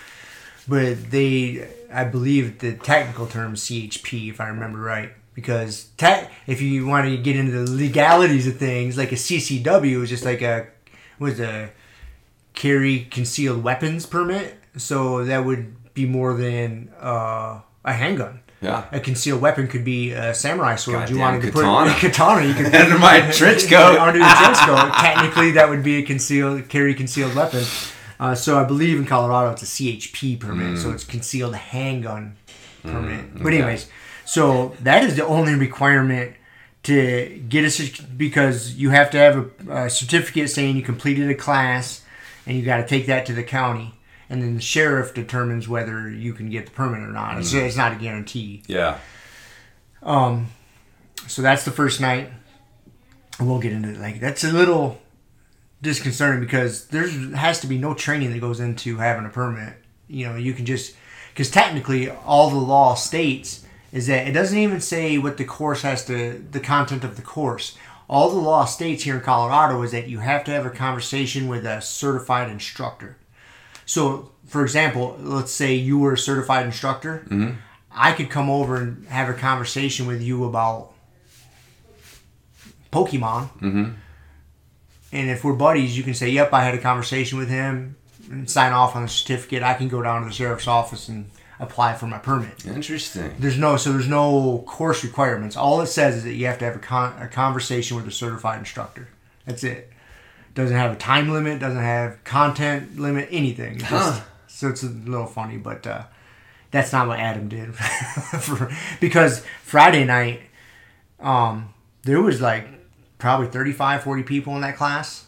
but 0.67 1.11
they, 1.11 1.69
I 1.93 2.05
believe, 2.05 2.59
the 2.61 2.73
technical 2.75 3.27
term 3.27 3.55
is 3.55 3.61
CHP, 3.61 4.31
if 4.31 4.41
I 4.41 4.49
remember 4.49 4.79
right. 4.81 5.11
because 5.35 5.89
te- 5.99 6.27
if 6.47 6.63
you 6.63 6.87
want 6.87 7.07
to 7.07 7.17
get 7.19 7.37
into 7.37 7.53
the 7.53 7.71
legalities 7.71 8.47
of 8.47 8.57
things, 8.57 8.97
like 8.97 9.13
a 9.13 9.17
CCW 9.17 10.03
is 10.03 10.09
just 10.09 10.25
like 10.25 10.41
a 10.41 10.67
was 11.19 11.39
a 11.41 11.71
carry 12.55 13.01
concealed 13.11 13.63
weapons 13.63 14.07
permit, 14.07 14.55
so 14.79 15.25
that 15.27 15.45
would 15.45 15.75
be 15.93 16.07
more 16.07 16.33
than 16.35 16.91
uh, 17.01 17.61
a 17.85 17.93
handgun. 17.93 18.41
Yeah. 18.67 18.85
A 18.91 18.99
concealed 19.01 19.41
weapon 19.41 19.69
could 19.69 19.85
be 19.85 20.11
a 20.13 20.35
samurai 20.35 20.75
sword. 20.75 21.09
you 21.09 21.19
wanted 21.19 21.43
to 21.43 21.53
katana. 21.53 21.91
put 21.91 21.97
a 21.97 22.01
katana. 22.11 22.47
You 22.47 22.55
could 22.55 22.75
Under 22.75 22.99
my 22.99 23.31
trench 23.33 23.69
coat. 23.69 23.99
Under 24.01 24.19
the 24.19 24.25
trench 24.25 24.59
coat. 24.59 24.93
Technically, 24.99 25.53
that 25.53 25.69
would 25.69 25.85
be 25.85 25.99
a 25.99 26.03
concealed 26.03 26.69
carry 26.69 26.95
concealed 26.95 27.35
weapon. 27.37 27.65
Uh, 28.19 28.35
so 28.35 28.59
I 28.59 28.65
believe 28.65 28.99
in 28.99 29.07
Colorado 29.07 29.53
it's 29.53 29.63
a 29.63 29.67
CHP 29.67 30.41
permit, 30.41 30.79
so 30.79 30.91
it's 30.91 31.05
concealed 31.05 31.55
handgun 31.55 32.37
permit. 32.83 33.43
But 33.43 33.53
anyways, 33.53 33.89
so 34.25 34.75
that 34.81 35.05
is 35.05 35.17
the 35.17 35.27
only 35.27 35.55
requirement 35.55 36.35
to 36.85 37.43
get 37.49 37.65
a 37.65 38.03
because 38.17 38.75
you 38.75 38.91
have 38.91 39.11
to 39.11 39.19
have 39.19 39.37
a, 39.69 39.85
a 39.85 39.91
certificate 39.91 40.51
saying 40.51 40.77
you 40.77 40.83
completed 40.83 41.29
a 41.31 41.35
class, 41.35 42.03
and 42.47 42.57
you 42.57 42.65
got 42.65 42.79
to 42.79 42.87
take 42.87 43.07
that 43.07 43.27
to 43.27 43.33
the 43.35 43.43
county, 43.43 43.93
and 44.29 44.43
then 44.43 44.57
the 44.57 44.61
sheriff 44.61 45.15
determines 45.15 45.69
whether 45.69 46.11
you 46.11 46.33
can 46.33 46.51
get 46.51 46.67
the 46.67 46.73
permit 46.73 47.01
or 47.01 47.13
not. 47.13 47.39
It's, 47.39 47.53
it's 47.53 47.77
not 47.77 47.93
a 47.93 47.97
guarantee. 47.97 48.63
Yeah. 48.67 48.99
Um, 50.03 50.49
so 51.27 51.43
that's 51.43 51.65
the 51.65 51.71
first 51.71 52.01
night. 52.01 52.31
We'll 53.39 53.59
get 53.59 53.73
into 53.73 53.91
it. 53.91 53.99
Like 53.99 54.21
that's 54.21 54.45
a 54.45 54.53
little 54.53 55.01
disconcerting 55.83 56.41
because 56.41 56.87
there 56.89 57.07
has 57.09 57.61
to 57.61 57.67
be 57.67 57.79
no 57.79 57.95
training 57.95 58.33
that 58.33 58.41
goes 58.41 58.61
into 58.61 58.97
having 58.97 59.27
a 59.27 59.29
permit. 59.29 59.75
You 60.09 60.29
know, 60.29 60.37
you 60.37 60.55
can 60.55 60.65
just 60.65 60.95
because 61.33 61.51
technically 61.51 62.11
all 62.11 62.51
the 62.51 62.57
law 62.57 62.95
states 62.95 63.65
is 63.93 64.07
that 64.07 64.27
it 64.27 64.33
doesn't 64.33 64.59
even 64.59 64.81
say 64.81 65.19
what 65.19 65.37
the 65.37 65.45
course 65.45 65.83
has 65.83 66.05
to 66.07 66.45
the 66.51 66.61
content 66.61 67.05
of 67.05 67.17
the 67.17 67.23
course. 67.23 67.77
All 68.09 68.31
the 68.31 68.37
law 68.37 68.65
states 68.65 69.03
here 69.03 69.17
in 69.17 69.21
Colorado 69.21 69.83
is 69.83 69.91
that 69.93 70.09
you 70.09 70.21
have 70.21 70.45
to 70.45 70.53
have 70.53 70.65
a 70.65 70.71
conversation 70.71 71.49
with 71.49 71.67
a 71.67 71.81
certified 71.81 72.49
instructor. 72.49 73.17
So, 73.87 74.33
for 74.47 74.63
example, 74.63 75.17
let's 75.21 75.53
say 75.53 75.75
you 75.75 75.99
were 75.99 76.13
a 76.13 76.19
certified 76.19 76.67
instructor. 76.67 77.25
I 77.91 78.13
could 78.13 78.29
come 78.29 78.51
over 78.51 78.77
and 78.77 79.07
have 79.07 79.31
a 79.31 79.35
conversation 79.35 80.07
with 80.07 80.21
you 80.21 80.45
about 80.45 80.93
Pokemon. 82.93 83.49
Mm-hmm. 83.61 83.91
And 85.13 85.31
if 85.31 85.45
we're 85.45 85.55
buddies, 85.55 85.97
you 85.97 86.03
can 86.03 86.13
say, 86.13 86.29
"Yep, 86.29 86.53
I 86.53 86.63
had 86.63 86.75
a 86.75 86.79
conversation 86.79 87.39
with 87.39 87.49
him," 87.49 87.97
and 88.31 88.51
sign 88.51 88.73
off 88.73 88.97
on 88.97 89.03
the 89.03 89.09
certificate. 89.09 89.63
I 89.63 89.75
can 89.75 89.89
go 89.89 90.03
down 90.03 90.23
to 90.23 90.29
the 90.29 90.35
sheriff's 90.35 90.67
office 90.67 91.09
and 91.09 91.31
apply 91.59 91.95
for 91.95 92.07
my 92.07 92.19
permit. 92.19 92.67
Interesting. 92.67 93.35
There's 93.39 93.59
no 93.59 93.77
so 93.77 93.93
there's 93.93 94.09
no 94.09 94.65
course 94.67 95.05
requirements. 95.05 95.57
All 95.57 95.81
it 95.81 95.87
says 95.87 96.17
is 96.17 96.25
that 96.25 96.35
you 96.35 96.47
have 96.47 96.59
to 96.59 96.65
have 96.65 96.77
a, 96.77 96.81
con- 96.81 97.17
a 97.21 97.29
conversation 97.29 97.97
with 97.97 98.07
a 98.07 98.11
certified 98.11 98.59
instructor. 98.59 99.09
That's 99.47 99.65
it. 99.65 99.93
Doesn't 100.57 100.77
have 100.77 100.91
a 100.93 100.97
time 100.97 101.31
limit. 101.31 101.61
Doesn't 101.61 101.81
have 101.83 102.25
content 102.25 102.99
limit. 102.99 103.29
Anything. 103.31 103.79
Just- 103.79 103.91
Huh. 103.93 104.21
So 104.49 104.69
it's 104.69 104.83
a 104.83 104.87
little 104.89 105.27
funny, 105.27 105.59
but 105.59 105.87
uh, 105.87 106.05
that's 106.71 106.91
not 106.93 107.07
what 107.09 107.19
Adam 107.21 107.49
did. 107.49 107.75
For, 108.41 108.75
because 109.01 109.45
Friday 109.63 110.05
night, 110.05 110.41
um, 111.21 111.75
there 112.05 112.23
was 112.23 112.41
like 112.41 112.67
probably 113.19 113.49
35, 113.49 114.03
40 114.03 114.23
people 114.23 114.55
in 114.57 114.63
that 114.63 114.77
class. 114.77 115.27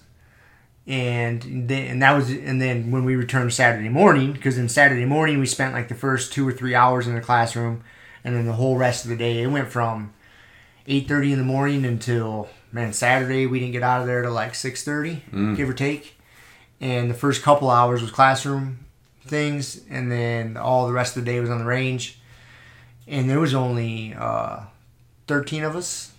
And 0.86 1.68
then, 1.68 1.86
and 1.88 2.02
that 2.02 2.12
was, 2.16 2.30
and 2.30 2.62
then 2.62 2.90
when 2.90 3.04
we 3.04 3.14
returned 3.16 3.52
Saturday 3.52 3.90
morning, 3.90 4.32
because 4.32 4.56
in 4.56 4.70
Saturday 4.70 5.04
morning 5.04 5.38
we 5.38 5.44
spent 5.44 5.74
like 5.74 5.88
the 5.88 5.94
first 5.94 6.32
two 6.32 6.48
or 6.48 6.52
three 6.52 6.74
hours 6.74 7.06
in 7.06 7.14
the 7.14 7.20
classroom, 7.20 7.84
and 8.24 8.34
then 8.34 8.46
the 8.46 8.54
whole 8.54 8.76
rest 8.78 9.04
of 9.04 9.10
the 9.10 9.16
day 9.16 9.42
it 9.42 9.48
went 9.48 9.68
from 9.68 10.14
eight 10.86 11.06
thirty 11.06 11.30
in 11.32 11.38
the 11.38 11.44
morning 11.44 11.84
until 11.84 12.48
man 12.72 12.92
Saturday 12.92 13.46
we 13.46 13.58
didn't 13.60 13.72
get 13.72 13.82
out 13.82 14.00
of 14.00 14.06
there 14.06 14.22
till 14.22 14.32
like 14.32 14.54
six 14.54 14.84
thirty, 14.84 15.22
give 15.56 15.68
or 15.68 15.74
take. 15.74 16.14
And 16.80 17.10
the 17.10 17.14
first 17.14 17.42
couple 17.42 17.70
hours 17.70 18.00
was 18.02 18.10
classroom 18.10 18.78
things, 19.26 19.80
and 19.90 20.10
then 20.10 20.56
all 20.56 20.86
the 20.86 20.92
rest 20.92 21.16
of 21.16 21.24
the 21.24 21.30
day 21.30 21.40
was 21.40 21.50
on 21.50 21.58
the 21.58 21.64
range. 21.64 22.18
And 23.06 23.28
there 23.28 23.40
was 23.40 23.54
only 23.54 24.14
uh, 24.14 24.60
thirteen 25.26 25.64
of 25.64 25.74
us 25.74 26.12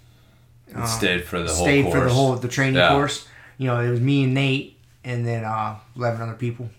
It 0.67 0.85
stayed 0.87 1.23
for 1.23 1.39
the 1.41 1.47
whole 1.53 1.65
stayed 1.65 1.83
course. 1.83 1.95
for 1.97 2.03
the 2.03 2.09
whole 2.13 2.35
the 2.35 2.47
training 2.47 2.75
Yeah. 2.75 2.89
course. 2.89 3.27
You 3.57 3.67
know, 3.67 3.79
it 3.79 3.89
was 3.89 3.99
me 4.01 4.23
and 4.23 4.33
Nate, 4.33 4.77
and 5.03 5.25
then 5.25 5.43
uh, 5.45 5.75
eleven 5.95 6.21
other 6.21 6.33
people. 6.33 6.69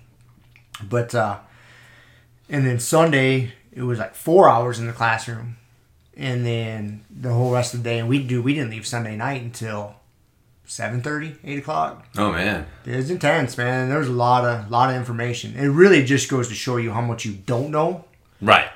But 0.83 1.15
uh, 1.15 1.39
and 2.49 2.67
then 2.67 2.81
Sunday 2.81 3.53
it 3.73 3.83
was 3.83 3.99
like 3.99 4.15
four 4.15 4.49
hours 4.49 4.79
in 4.79 4.87
the 4.89 4.93
classroom, 4.93 5.57
and 6.21 6.45
then 6.45 7.03
the 7.11 7.33
whole 7.33 7.51
rest 7.51 7.73
of 7.73 7.83
the 7.83 7.91
day. 7.91 7.99
And 7.99 8.09
we 8.09 8.23
do 8.23 8.43
we 8.43 8.55
didn't 8.55 8.71
leave 8.71 8.87
Sunday 8.87 9.17
night 9.17 9.43
until 9.43 9.97
7.30, 10.67 11.39
8 11.43 11.59
o'clock. 11.59 12.07
Oh 12.17 12.31
man. 12.31 12.67
It 12.85 12.95
was 12.95 13.11
intense, 13.11 13.57
man. 13.57 13.89
There 13.89 13.99
was 13.99 14.07
a 14.07 14.13
lot 14.13 14.45
of 14.45 14.71
lot 14.71 14.91
of 14.91 14.97
information. 14.97 15.57
It 15.57 15.69
really 15.69 16.05
just 16.05 16.29
goes 16.29 16.49
to 16.49 16.55
show 16.55 16.77
you 16.77 16.93
how 16.93 17.01
much 17.01 17.25
you 17.25 17.33
don't 17.33 17.71
know. 17.71 18.05
Right. 18.41 18.69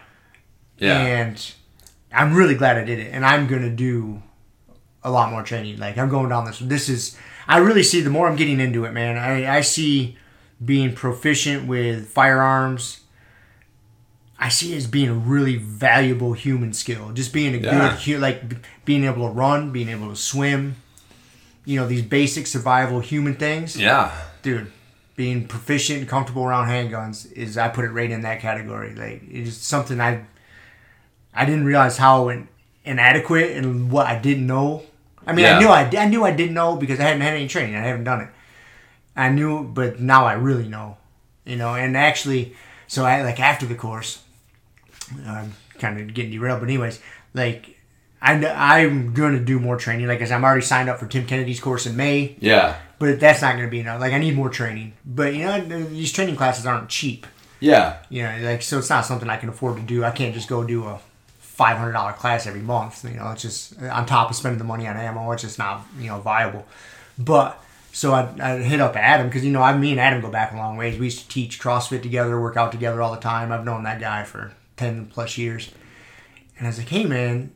Yeah. 0.78 0.98
And 0.98 1.52
I'm 2.12 2.34
really 2.34 2.54
glad 2.54 2.78
I 2.78 2.84
did 2.84 2.98
it. 2.98 3.12
And 3.12 3.24
I'm 3.24 3.46
gonna 3.46 3.70
do 3.70 4.22
a 5.02 5.10
lot 5.10 5.30
more 5.30 5.42
training. 5.42 5.78
Like 5.78 5.98
I'm 5.98 6.08
going 6.08 6.30
down 6.30 6.46
this. 6.46 6.58
This 6.58 6.88
is. 6.88 7.16
I 7.46 7.58
really 7.58 7.82
see 7.82 8.00
the 8.00 8.08
more 8.08 8.26
I'm 8.26 8.36
getting 8.36 8.58
into 8.58 8.86
it, 8.86 8.92
man. 8.92 9.18
I 9.18 9.58
I 9.58 9.60
see 9.60 10.16
being 10.64 10.94
proficient 10.94 11.68
with 11.68 12.08
firearms. 12.08 13.00
I 14.38 14.48
see 14.48 14.72
it 14.74 14.76
as 14.76 14.86
being 14.86 15.08
a 15.08 15.14
really 15.14 15.56
valuable 15.56 16.32
human 16.32 16.72
skill. 16.72 17.12
Just 17.12 17.32
being 17.32 17.54
a 17.54 17.58
Yeah. 17.58 17.98
good, 18.04 18.20
like 18.20 18.42
being 18.84 19.04
able 19.04 19.28
to 19.28 19.32
run, 19.34 19.70
being 19.70 19.88
able 19.88 20.10
to 20.10 20.16
swim. 20.16 20.76
You 21.64 21.80
know 21.80 21.86
these 21.86 22.02
basic 22.02 22.46
survival 22.46 23.00
human 23.00 23.36
things 23.36 23.74
yeah. 23.74 24.10
dude, 24.42 24.70
being 25.16 25.46
proficient 25.48 26.00
and 26.00 26.08
comfortable 26.08 26.44
around 26.44 26.68
handguns 26.68 27.32
is 27.32 27.56
I 27.56 27.68
put 27.68 27.86
it 27.86 27.90
right 27.90 28.10
in 28.10 28.20
that 28.20 28.40
category. 28.40 28.94
Like 28.94 29.22
it's 29.30 29.56
something 29.56 29.98
I 30.00 30.24
I 31.32 31.46
didn't 31.46 31.64
realize 31.64 31.96
how 31.96 32.28
in, 32.28 32.48
inadequate 32.84 33.56
and 33.56 33.90
what 33.90 34.06
I 34.06 34.18
didn't 34.18 34.46
know. 34.46 34.82
I 35.26 35.32
mean, 35.32 35.44
Yeah. 35.46 35.56
I 35.56 35.60
knew 35.60 35.68
I, 35.68 36.02
I 36.04 36.06
knew 36.06 36.24
I 36.24 36.32
didn't 36.32 36.52
know 36.54 36.76
because 36.76 37.00
I 37.00 37.04
hadn't 37.04 37.22
had 37.22 37.32
any 37.32 37.48
training. 37.48 37.76
I 37.76 37.80
haven't 37.80 38.04
done 38.04 38.20
it. 38.20 38.28
I 39.16 39.30
knew, 39.30 39.62
but 39.64 40.00
now 40.00 40.26
I 40.26 40.34
really 40.34 40.68
know. 40.68 40.98
You 41.46 41.56
know, 41.56 41.74
and 41.74 41.96
actually, 41.96 42.54
so 42.88 43.04
I 43.06 43.22
like 43.22 43.40
after 43.40 43.64
the 43.64 43.74
course, 43.74 44.22
I'm 45.26 45.52
kind 45.78 46.00
of 46.00 46.14
getting 46.14 46.32
derailed, 46.32 46.60
but 46.60 46.68
anyways, 46.68 47.00
like. 47.34 47.70
I, 48.26 48.32
I'm 48.82 49.12
going 49.12 49.34
to 49.38 49.44
do 49.44 49.60
more 49.60 49.76
training. 49.76 50.06
Like, 50.06 50.20
said, 50.20 50.32
I'm 50.32 50.44
already 50.44 50.62
signed 50.62 50.88
up 50.88 50.98
for 50.98 51.06
Tim 51.06 51.26
Kennedy's 51.26 51.60
course 51.60 51.84
in 51.84 51.94
May 51.94 52.36
Yeah. 52.40 52.76
but 52.98 53.20
that's 53.20 53.42
not 53.42 53.52
going 53.56 53.66
to 53.66 53.70
be 53.70 53.80
enough. 53.80 54.00
Like 54.00 54.14
I 54.14 54.18
need 54.18 54.34
more 54.34 54.48
training. 54.48 54.94
But 55.04 55.34
you 55.34 55.44
know, 55.44 55.60
these 55.60 56.10
training 56.10 56.36
classes 56.36 56.64
aren't 56.64 56.88
cheap. 56.88 57.26
Yeah. 57.60 57.98
You 58.08 58.22
know, 58.22 58.38
like 58.40 58.62
so 58.62 58.78
it's 58.78 58.88
not 58.88 59.04
something 59.04 59.28
I 59.28 59.36
can 59.36 59.50
afford 59.50 59.76
to 59.76 59.82
do. 59.82 60.04
I 60.04 60.10
can't 60.10 60.32
just 60.34 60.48
go 60.48 60.64
do 60.64 60.84
a 60.86 61.00
five 61.38 61.76
hundred 61.76 61.92
dollar 61.92 62.14
class 62.14 62.46
every 62.46 62.62
month. 62.62 63.04
You 63.04 63.18
know, 63.18 63.30
it's 63.32 63.42
just 63.42 63.82
uh, 63.82 63.88
on 63.88 64.06
top 64.06 64.30
of 64.30 64.36
spending 64.36 64.58
the 64.58 64.64
money 64.64 64.86
on 64.86 64.96
ammo. 64.96 65.30
It's 65.32 65.42
just 65.42 65.58
not 65.58 65.82
you 65.98 66.06
know 66.08 66.18
viable. 66.20 66.66
But 67.18 67.62
so 67.92 68.14
I, 68.14 68.34
I 68.40 68.56
hit 68.62 68.80
up 68.80 68.96
Adam 68.96 69.26
because 69.28 69.44
you 69.44 69.52
know 69.52 69.60
I 69.60 69.76
me 69.76 69.90
and 69.90 70.00
Adam 70.00 70.22
go 70.22 70.30
back 70.30 70.54
a 70.54 70.56
long 70.56 70.78
ways. 70.78 70.98
We 70.98 71.06
used 71.06 71.20
to 71.20 71.28
teach 71.28 71.60
CrossFit 71.60 72.00
together, 72.00 72.40
work 72.40 72.56
out 72.56 72.72
together 72.72 73.02
all 73.02 73.14
the 73.14 73.20
time. 73.20 73.52
I've 73.52 73.66
known 73.66 73.82
that 73.84 74.00
guy 74.00 74.24
for 74.24 74.52
ten 74.76 75.06
plus 75.06 75.38
years. 75.38 75.70
And 76.56 76.66
I 76.66 76.70
was 76.70 76.78
like, 76.78 76.88
hey 76.88 77.04
man, 77.04 77.52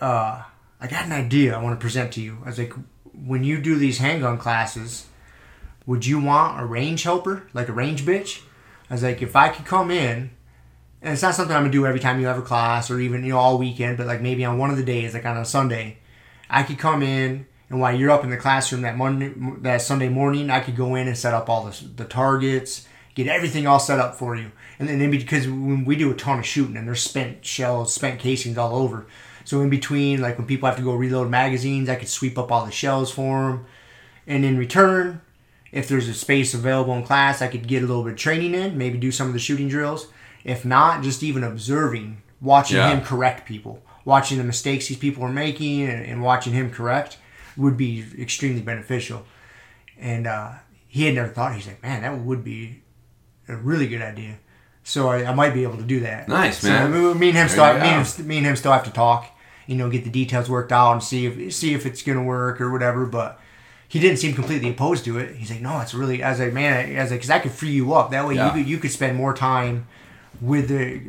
uh, 0.00 0.42
I 0.80 0.86
got 0.86 1.06
an 1.06 1.12
idea 1.12 1.56
I 1.56 1.62
want 1.62 1.78
to 1.78 1.82
present 1.82 2.12
to 2.12 2.20
you. 2.20 2.38
I 2.44 2.48
was 2.48 2.58
like, 2.58 2.72
when 3.14 3.44
you 3.44 3.60
do 3.60 3.76
these 3.76 3.98
handgun 3.98 4.38
classes, 4.38 5.06
would 5.86 6.06
you 6.06 6.20
want 6.20 6.60
a 6.60 6.64
range 6.64 7.02
helper, 7.02 7.48
like 7.52 7.68
a 7.68 7.72
range 7.72 8.04
bitch? 8.04 8.42
I 8.88 8.94
was 8.94 9.02
like, 9.02 9.22
if 9.22 9.36
I 9.36 9.48
could 9.48 9.66
come 9.66 9.90
in, 9.90 10.30
and 11.02 11.12
it's 11.12 11.22
not 11.22 11.34
something 11.34 11.54
I'm 11.54 11.62
gonna 11.62 11.72
do 11.72 11.86
every 11.86 12.00
time 12.00 12.20
you 12.20 12.26
have 12.26 12.38
a 12.38 12.42
class 12.42 12.90
or 12.90 13.00
even 13.00 13.24
you 13.24 13.30
know 13.30 13.38
all 13.38 13.58
weekend, 13.58 13.96
but 13.96 14.06
like 14.06 14.20
maybe 14.20 14.44
on 14.44 14.58
one 14.58 14.70
of 14.70 14.76
the 14.76 14.84
days, 14.84 15.14
like 15.14 15.24
on 15.24 15.36
a 15.36 15.44
Sunday, 15.44 15.98
I 16.48 16.62
could 16.62 16.78
come 16.78 17.02
in 17.02 17.46
and 17.70 17.80
while 17.80 17.96
you're 17.96 18.10
up 18.10 18.24
in 18.24 18.30
the 18.30 18.36
classroom 18.36 18.82
that 18.82 18.96
Monday, 18.96 19.32
that 19.60 19.80
Sunday 19.80 20.08
morning, 20.08 20.50
I 20.50 20.58
could 20.58 20.76
go 20.76 20.96
in 20.96 21.06
and 21.06 21.16
set 21.16 21.32
up 21.32 21.48
all 21.48 21.64
the, 21.64 21.84
the 21.96 22.04
targets, 22.04 22.86
get 23.24 23.34
everything 23.34 23.66
all 23.66 23.78
set 23.80 23.98
up 23.98 24.14
for 24.14 24.36
you. 24.36 24.50
And 24.78 24.88
then 24.88 25.00
in, 25.00 25.10
because 25.10 25.46
when 25.46 25.84
we 25.84 25.96
do 25.96 26.10
a 26.10 26.14
ton 26.14 26.38
of 26.38 26.46
shooting 26.46 26.76
and 26.76 26.86
there's 26.86 27.02
spent 27.02 27.44
shells, 27.44 27.92
spent 27.92 28.18
casings 28.20 28.56
all 28.58 28.74
over. 28.74 29.06
So 29.44 29.60
in 29.60 29.70
between, 29.70 30.20
like 30.20 30.38
when 30.38 30.46
people 30.46 30.68
have 30.68 30.76
to 30.78 30.82
go 30.84 30.94
reload 30.94 31.30
magazines, 31.30 31.88
I 31.88 31.96
could 31.96 32.08
sweep 32.08 32.38
up 32.38 32.50
all 32.52 32.64
the 32.64 32.72
shells 32.72 33.10
for 33.10 33.50
them. 33.50 33.66
And 34.26 34.44
in 34.44 34.56
return, 34.58 35.22
if 35.72 35.88
there's 35.88 36.08
a 36.08 36.14
space 36.14 36.54
available 36.54 36.94
in 36.94 37.04
class, 37.04 37.42
I 37.42 37.48
could 37.48 37.66
get 37.66 37.82
a 37.82 37.86
little 37.86 38.04
bit 38.04 38.12
of 38.12 38.18
training 38.18 38.54
in, 38.54 38.76
maybe 38.78 38.98
do 38.98 39.12
some 39.12 39.26
of 39.26 39.32
the 39.32 39.38
shooting 39.38 39.68
drills. 39.68 40.08
If 40.44 40.64
not, 40.64 41.02
just 41.02 41.22
even 41.22 41.44
observing, 41.44 42.22
watching 42.40 42.76
Yeah. 42.78 42.90
him 42.90 43.02
correct 43.04 43.46
people, 43.46 43.82
watching 44.04 44.38
the 44.38 44.44
mistakes 44.44 44.88
these 44.88 44.98
people 44.98 45.22
are 45.24 45.32
making, 45.32 45.82
and, 45.82 46.04
and 46.04 46.22
watching 46.22 46.52
him 46.52 46.70
correct 46.70 47.18
would 47.56 47.76
be 47.76 48.04
extremely 48.18 48.62
beneficial. 48.62 49.26
And 49.98 50.26
uh, 50.26 50.52
he 50.88 51.04
had 51.04 51.14
never 51.14 51.28
thought. 51.28 51.54
He's 51.54 51.66
like, 51.66 51.82
man, 51.82 52.02
that 52.02 52.18
would 52.18 52.42
be 52.42 52.82
a 53.52 53.56
really 53.56 53.86
good 53.86 54.02
idea. 54.02 54.36
So 54.82 55.08
I, 55.08 55.24
I 55.30 55.34
might 55.34 55.52
be 55.54 55.62
able 55.62 55.76
to 55.76 55.82
do 55.82 56.00
that. 56.00 56.28
Nice, 56.28 56.62
man. 56.64 56.90
me- 56.92 57.14
me 57.14 57.28
and 57.28 57.36
him 57.38 57.48
still, 57.48 57.66
you 57.74 57.80
me 57.80 57.88
and 57.88 58.06
him, 58.06 58.26
me 58.26 58.36
and 58.38 58.46
him 58.46 58.56
still 58.56 58.72
have 58.72 58.84
to 58.84 58.90
talk. 58.90 59.26
you 59.66 59.76
know, 59.76 59.88
get 59.90 60.04
the 60.04 60.10
details 60.10 60.48
worked 60.50 60.72
out 60.72 60.92
and 60.92 61.02
see 61.02 61.26
if 61.26 61.54
see 61.54 61.74
if 61.74 61.86
it's 61.86 62.02
gonna 62.02 62.22
work 62.24 62.60
or 62.60 62.70
whatever. 62.72 63.06
But 63.06 63.38
he 63.88 63.98
didn't 64.00 64.16
seem 64.18 64.34
completely 64.34 64.70
opposed 64.70 65.04
to 65.04 65.18
it. 65.18 65.36
He's 65.36 65.50
like, 65.50 65.60
no, 65.60 65.80
it's 65.80 65.94
really. 65.94 66.22
Was 66.22 66.40
like, 66.40 66.52
man, 66.52 66.96
I 66.98 67.02
was 67.02 67.10
like, 67.10 67.20
because 67.20 67.30
I 67.30 67.38
could 67.38 67.52
free 67.52 67.70
you 67.70 67.92
up. 67.94 68.10
That 68.10 68.26
way, 68.26 68.34
Yeah. 68.36 68.46
you 68.46 68.52
could 68.62 68.68
you 68.70 68.78
could 68.78 68.90
spend 68.90 69.16
more 69.16 69.34
time 69.34 69.86
with 70.40 70.68
the 70.68 71.00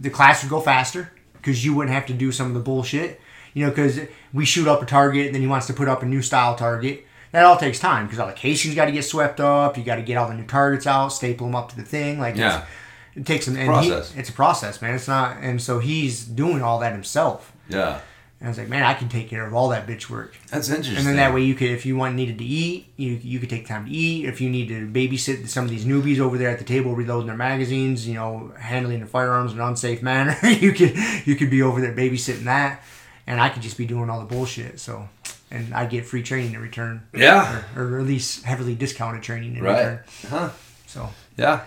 the 0.00 0.10
class 0.10 0.42
would 0.42 0.50
go 0.50 0.60
faster 0.60 1.12
because 1.34 1.64
you 1.64 1.74
wouldn't 1.74 1.94
have 1.94 2.06
to 2.06 2.12
do 2.12 2.30
some 2.30 2.46
of 2.48 2.54
the 2.54 2.60
bullshit. 2.60 3.20
You 3.54 3.64
know, 3.64 3.70
because 3.70 4.00
we 4.32 4.44
shoot 4.44 4.66
up 4.68 4.82
a 4.82 4.86
target 4.86 5.26
and 5.26 5.34
then 5.34 5.40
he 5.42 5.48
wants 5.48 5.66
to 5.68 5.72
put 5.72 5.88
up 5.88 6.02
a 6.02 6.06
new 6.06 6.22
style 6.22 6.56
target. 6.56 7.06
That 7.34 7.44
all 7.44 7.56
takes 7.56 7.78
time 7.80 8.06
because 8.06 8.18
all 8.20 8.26
the 8.28 8.32
casing's 8.32 8.74
got 8.74 8.84
to 8.86 8.92
get 8.92 9.04
swept 9.04 9.40
up. 9.40 9.76
You 9.76 9.82
got 9.84 9.96
to 9.96 10.02
get 10.02 10.16
all 10.16 10.28
the 10.28 10.34
new 10.34 10.46
targets 10.46 10.86
out, 10.86 11.08
staple 11.08 11.46
them 11.46 11.56
up 11.56 11.68
to 11.70 11.76
the 11.76 11.82
thing. 11.82 12.18
Like, 12.20 12.36
Yeah. 12.36 12.64
it's, 13.12 13.16
it 13.18 13.26
takes 13.26 13.44
some 13.46 13.56
and 13.56 13.62
he- 13.82 13.90
Process. 13.90 14.14
it's 14.16 14.28
a 14.28 14.32
process, 14.32 14.80
man. 14.80 14.94
It's 14.94 15.08
not, 15.08 15.38
and 15.40 15.60
so 15.60 15.80
he's 15.80 16.24
doing 16.24 16.62
all 16.62 16.78
that 16.78 16.92
himself. 16.92 17.52
Yeah. 17.68 17.98
And 18.40 18.48
I 18.48 18.50
was 18.50 18.58
like, 18.58 18.68
man, 18.68 18.82
I 18.82 18.94
can 18.94 19.08
take 19.08 19.28
care 19.30 19.46
of 19.46 19.54
all 19.54 19.70
that 19.70 19.86
bitch 19.86 20.10
work. 20.10 20.36
That's 20.50 20.68
interesting. 20.68 20.96
And 20.98 21.06
then 21.06 21.16
that 21.16 21.32
way 21.34 21.42
you 21.42 21.54
could, 21.54 21.70
if 21.70 21.84
you 21.86 21.96
want 21.96 22.14
needed 22.14 22.38
to 22.38 22.44
eat, 22.44 22.86
you 22.96 23.18
you 23.22 23.38
could 23.40 23.48
take 23.50 23.66
time 23.66 23.86
to 23.86 23.90
eat. 23.90 24.26
If 24.26 24.40
you 24.40 24.50
need 24.50 24.68
to 24.68 24.86
babysit 24.86 25.48
some 25.48 25.64
of 25.64 25.70
these 25.70 25.84
newbies 25.86 26.18
over 26.20 26.36
there 26.38 26.50
at 26.50 26.58
the 26.58 26.64
table, 26.64 26.94
reloading 26.94 27.26
their 27.28 27.36
magazines, 27.36 28.06
you 28.06 28.14
know, 28.14 28.52
handling 28.58 29.00
the 29.00 29.06
firearms 29.06 29.52
in 29.52 29.60
an 29.60 29.66
unsafe 29.66 30.02
manner, 30.02 30.36
you 30.46 30.72
could 30.72 30.94
you 31.24 31.34
could 31.36 31.48
be 31.50 31.62
over 31.62 31.80
there 31.80 31.94
babysitting 31.94 32.44
that, 32.44 32.82
and 33.26 33.40
I 33.40 33.48
could 33.48 33.62
just 33.62 33.78
be 33.78 33.86
doing 33.86 34.10
all 34.10 34.20
the 34.20 34.26
bullshit. 34.26 34.78
So, 34.78 35.08
and 35.54 35.72
I 35.74 35.86
get 35.86 36.04
free 36.06 36.22
training 36.22 36.54
in 36.54 36.60
return, 36.60 37.02
Yeah. 37.14 37.62
or, 37.76 37.94
or 37.94 37.98
at 38.00 38.06
least 38.06 38.44
heavily 38.44 38.74
discounted 38.74 39.22
training 39.22 39.56
in 39.56 39.62
Right. 39.62 39.76
return. 39.78 39.98
Huh. 40.28 40.50
So 40.86 41.10
Yeah. 41.36 41.60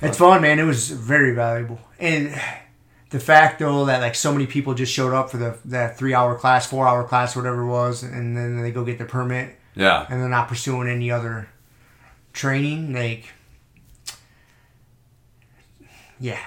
it's 0.00 0.18
fun, 0.18 0.42
man. 0.42 0.58
It 0.58 0.64
was 0.64 0.90
very 0.90 1.34
valuable, 1.34 1.80
and 1.98 2.34
the 3.10 3.20
fact 3.20 3.58
though 3.58 3.84
that 3.86 4.00
like 4.00 4.14
so 4.14 4.32
many 4.32 4.46
people 4.46 4.74
just 4.74 4.92
showed 4.92 5.12
up 5.14 5.30
for 5.30 5.36
the 5.38 5.56
that 5.66 5.98
three 5.98 6.14
hour 6.14 6.34
class, 6.36 6.66
four 6.66 6.86
hour 6.88 7.04
class, 7.04 7.34
whatever 7.36 7.62
it 7.62 7.66
was, 7.66 8.02
and 8.02 8.36
then 8.36 8.62
they 8.62 8.70
go 8.70 8.84
get 8.84 8.98
their 8.98 9.06
permit 9.06 9.58
Yeah. 9.74 10.06
and 10.08 10.20
they're 10.20 10.28
not 10.28 10.48
pursuing 10.48 10.88
any 10.88 11.10
other 11.10 11.48
training, 12.32 12.92
like 12.94 13.30
yeah. 16.18 16.38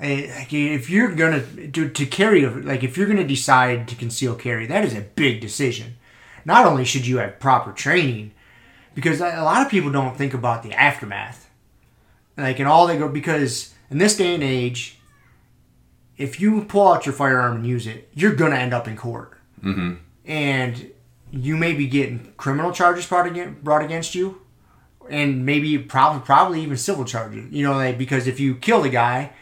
Like, 0.00 0.52
If 0.52 0.90
you're 0.90 1.12
gonna 1.14 1.42
to, 1.72 1.88
to 1.88 2.06
carry, 2.06 2.44
like 2.46 2.82
if 2.82 2.96
you're 2.96 3.06
gonna 3.06 3.26
decide 3.26 3.86
to 3.88 3.94
conceal 3.94 4.34
carry, 4.34 4.66
that 4.66 4.84
is 4.84 4.94
a 4.94 5.00
big 5.00 5.40
decision. 5.40 5.96
Not 6.44 6.66
only 6.66 6.84
should 6.84 7.06
you 7.06 7.18
have 7.18 7.38
proper 7.40 7.72
training, 7.72 8.32
because 8.94 9.20
a 9.20 9.42
lot 9.42 9.64
of 9.64 9.70
people 9.70 9.90
don't 9.90 10.16
think 10.16 10.34
about 10.34 10.62
the 10.62 10.72
aftermath. 10.72 11.48
Like 12.36 12.58
and 12.58 12.68
all 12.68 12.86
they 12.86 12.98
go 12.98 13.08
because 13.08 13.74
in 13.90 13.98
this 13.98 14.16
day 14.16 14.34
and 14.34 14.42
age, 14.42 14.98
if 16.16 16.40
you 16.40 16.64
pull 16.64 16.88
out 16.92 17.06
your 17.06 17.14
firearm 17.14 17.56
and 17.56 17.66
use 17.66 17.86
it, 17.86 18.08
you're 18.14 18.34
gonna 18.34 18.56
end 18.56 18.74
up 18.74 18.86
in 18.88 18.96
court 18.96 19.38
Mm-hmm. 19.62 19.94
and 20.26 20.90
you 21.30 21.56
may 21.56 21.72
be 21.72 21.86
getting 21.86 22.32
criminal 22.36 22.72
charges 22.72 23.06
brought 23.06 23.26
against, 23.28 23.62
brought 23.62 23.84
against 23.84 24.14
you, 24.14 24.40
and 25.08 25.46
maybe 25.46 25.78
probably 25.78 26.20
probably 26.22 26.60
even 26.62 26.76
civil 26.76 27.04
charges. 27.04 27.50
You 27.52 27.64
know, 27.66 27.74
like 27.74 27.96
because 27.96 28.26
if 28.26 28.40
you 28.40 28.56
kill 28.56 28.82
the 28.82 28.88
guy, 28.88 29.32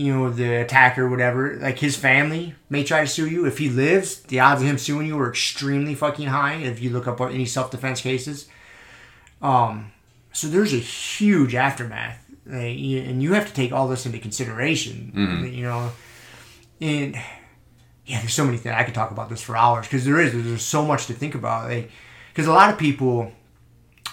you 0.00 0.16
know 0.16 0.30
the 0.30 0.62
attacker, 0.62 1.06
whatever, 1.06 1.56
like 1.56 1.78
his 1.78 1.94
family 1.94 2.54
may 2.70 2.82
try 2.82 3.02
to 3.02 3.06
sue 3.06 3.28
you. 3.28 3.44
If 3.44 3.58
he 3.58 3.68
lives, 3.68 4.22
the 4.22 4.40
odds 4.40 4.62
of 4.62 4.66
him 4.66 4.78
suing 4.78 5.06
you 5.06 5.18
are 5.20 5.28
extremely 5.28 5.94
fucking 5.94 6.28
high. 6.28 6.54
If 6.54 6.80
you 6.80 6.88
look 6.88 7.06
up 7.06 7.20
any 7.20 7.44
self 7.44 7.70
defense 7.70 8.00
cases, 8.00 8.48
um, 9.42 9.92
so 10.32 10.48
there's 10.48 10.72
a 10.72 10.78
huge 10.78 11.54
aftermath, 11.54 12.18
and 12.46 13.22
you 13.22 13.34
have 13.34 13.46
to 13.46 13.52
take 13.52 13.72
all 13.72 13.88
this 13.88 14.06
into 14.06 14.18
consideration. 14.18 15.12
You 15.54 15.64
know, 15.64 15.92
and 16.80 17.14
yeah, 18.06 18.20
there's 18.20 18.32
so 18.32 18.46
many 18.46 18.56
things 18.56 18.74
I 18.74 18.84
could 18.84 18.94
talk 18.94 19.10
about 19.10 19.28
this 19.28 19.42
for 19.42 19.54
hours 19.54 19.86
because 19.86 20.06
there 20.06 20.18
is 20.18 20.32
there's 20.32 20.64
so 20.64 20.82
much 20.82 21.08
to 21.08 21.12
think 21.12 21.34
about. 21.34 21.68
Like, 21.68 21.90
because 22.32 22.46
a 22.46 22.54
lot 22.54 22.72
of 22.72 22.78
people 22.78 23.32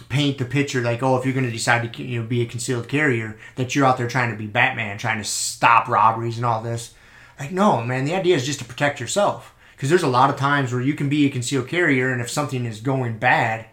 paint 0.10 0.38
the 0.38 0.46
picture 0.46 0.82
like, 0.82 1.01
oh, 1.04 1.18
if 1.18 1.25
you're 1.25 1.34
going 1.34 1.45
to 1.45 1.52
decide 1.52 1.93
to 1.93 2.04
you 2.04 2.21
know 2.21 2.28
be 2.28 2.41
a 2.41 2.45
concealed 2.45 2.88
carrier, 2.88 3.38
that 3.56 3.76
you're 3.76 3.86
out 3.86 3.98
there 3.98 4.08
trying 4.08 4.32
to 4.32 4.38
be 4.38 4.48
Batman, 4.48 4.98
trying 4.98 5.17
to 5.17 5.24
stop 5.24 5.88
robberies 5.88 6.38
and 6.38 6.45
all 6.45 6.62
this. 6.62 6.93
Like, 7.39 7.52
no, 7.52 7.84
man, 7.84 8.06
the 8.06 8.15
idea 8.15 8.36
is 8.36 8.45
just 8.45 8.60
to 8.60 8.65
protect 8.65 9.00
yourself. 9.00 9.54
Because 9.76 9.89
there's 9.89 10.04
a 10.04 10.08
lot 10.08 10.32
of 10.32 10.38
times 10.38 10.74
where 10.74 10.82
you 10.82 10.95
can 10.95 11.08
be 11.08 11.26
a 11.26 11.30
concealed 11.30 11.67
carrier, 11.67 12.12
and 12.12 12.19
if 12.19 12.32
something 12.32 12.65
is 12.65 12.82
going 12.82 13.19
bad, 13.19 13.67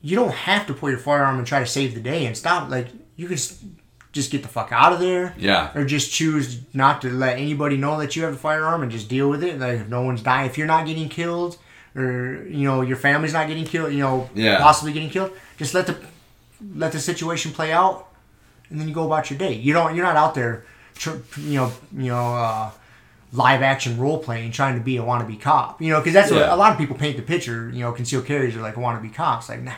you 0.00 0.16
don't 0.16 0.32
have 0.32 0.66
to 0.66 0.74
pull 0.74 0.90
your 0.90 0.98
firearm 0.98 1.38
and 1.38 1.46
try 1.46 1.60
to 1.60 1.66
save 1.66 1.94
the 1.94 2.00
day 2.00 2.26
and 2.26 2.36
stop. 2.36 2.68
Like, 2.70 2.88
you 3.16 3.26
can 3.28 3.36
just 4.12 4.30
get 4.30 4.42
the 4.42 4.48
fuck 4.48 4.70
out 4.72 4.92
of 4.92 4.98
there 5.00 5.34
Yeah. 5.36 5.70
or 5.74 5.84
just 5.84 6.10
choose 6.12 6.60
not 6.72 7.02
to 7.02 7.10
let 7.10 7.38
anybody 7.38 7.76
know 7.76 7.98
that 8.00 8.16
you 8.16 8.22
have 8.24 8.32
a 8.34 8.38
firearm 8.38 8.82
and 8.82 8.90
just 8.90 9.08
deal 9.08 9.28
with 9.28 9.44
it. 9.44 9.58
Like 9.60 9.80
if 9.80 9.88
no 9.88 10.02
one's 10.02 10.22
dying, 10.22 10.48
if 10.48 10.56
you're 10.56 10.66
not 10.66 10.86
getting 10.86 11.08
killed, 11.10 11.58
or 11.96 12.44
you 12.48 12.64
know 12.64 12.82
your 12.82 12.96
family's 12.96 13.32
not 13.32 13.48
getting 13.48 13.64
killed, 13.64 13.92
you 13.92 14.00
know 14.00 14.28
Yeah. 14.34 14.58
possibly 14.58 14.92
getting 14.92 15.10
killed, 15.10 15.32
just 15.56 15.74
let 15.74 15.86
the 15.86 15.96
let 16.74 16.92
the 16.92 16.98
situation 17.00 17.52
play 17.52 17.72
out, 17.72 18.08
and 18.70 18.80
then 18.80 18.88
you 18.88 18.94
go 18.94 19.06
about 19.06 19.30
your 19.30 19.38
day. 19.38 19.54
You 19.54 19.72
don't 19.72 19.94
you're 19.94 20.04
not 20.04 20.16
out 20.16 20.34
there, 20.34 20.64
tr- 20.94 21.16
you 21.38 21.54
know 21.58 21.72
you 21.96 22.10
know. 22.10 22.34
Uh, 22.36 22.70
live 23.32 23.60
action 23.60 23.98
role 23.98 24.18
playing 24.18 24.52
trying 24.52 24.78
to 24.78 24.80
be 24.82 24.96
a 24.96 25.02
wannabe 25.02 25.38
cop 25.38 25.82
you 25.82 25.90
know 25.90 25.98
because 26.00 26.14
that's 26.14 26.30
what 26.30 26.48
a 26.48 26.54
lot 26.56 26.70
of 26.72 26.78
people 26.78 26.96
paint 26.96 27.16
the 27.16 27.22
picture 27.22 27.68
you 27.70 27.80
know 27.80 27.90
concealed 27.92 28.24
carriers 28.24 28.54
are 28.56 28.62
like 28.62 28.76
wannabe 28.76 29.12
cops 29.12 29.48
like 29.48 29.60
nah 29.62 29.72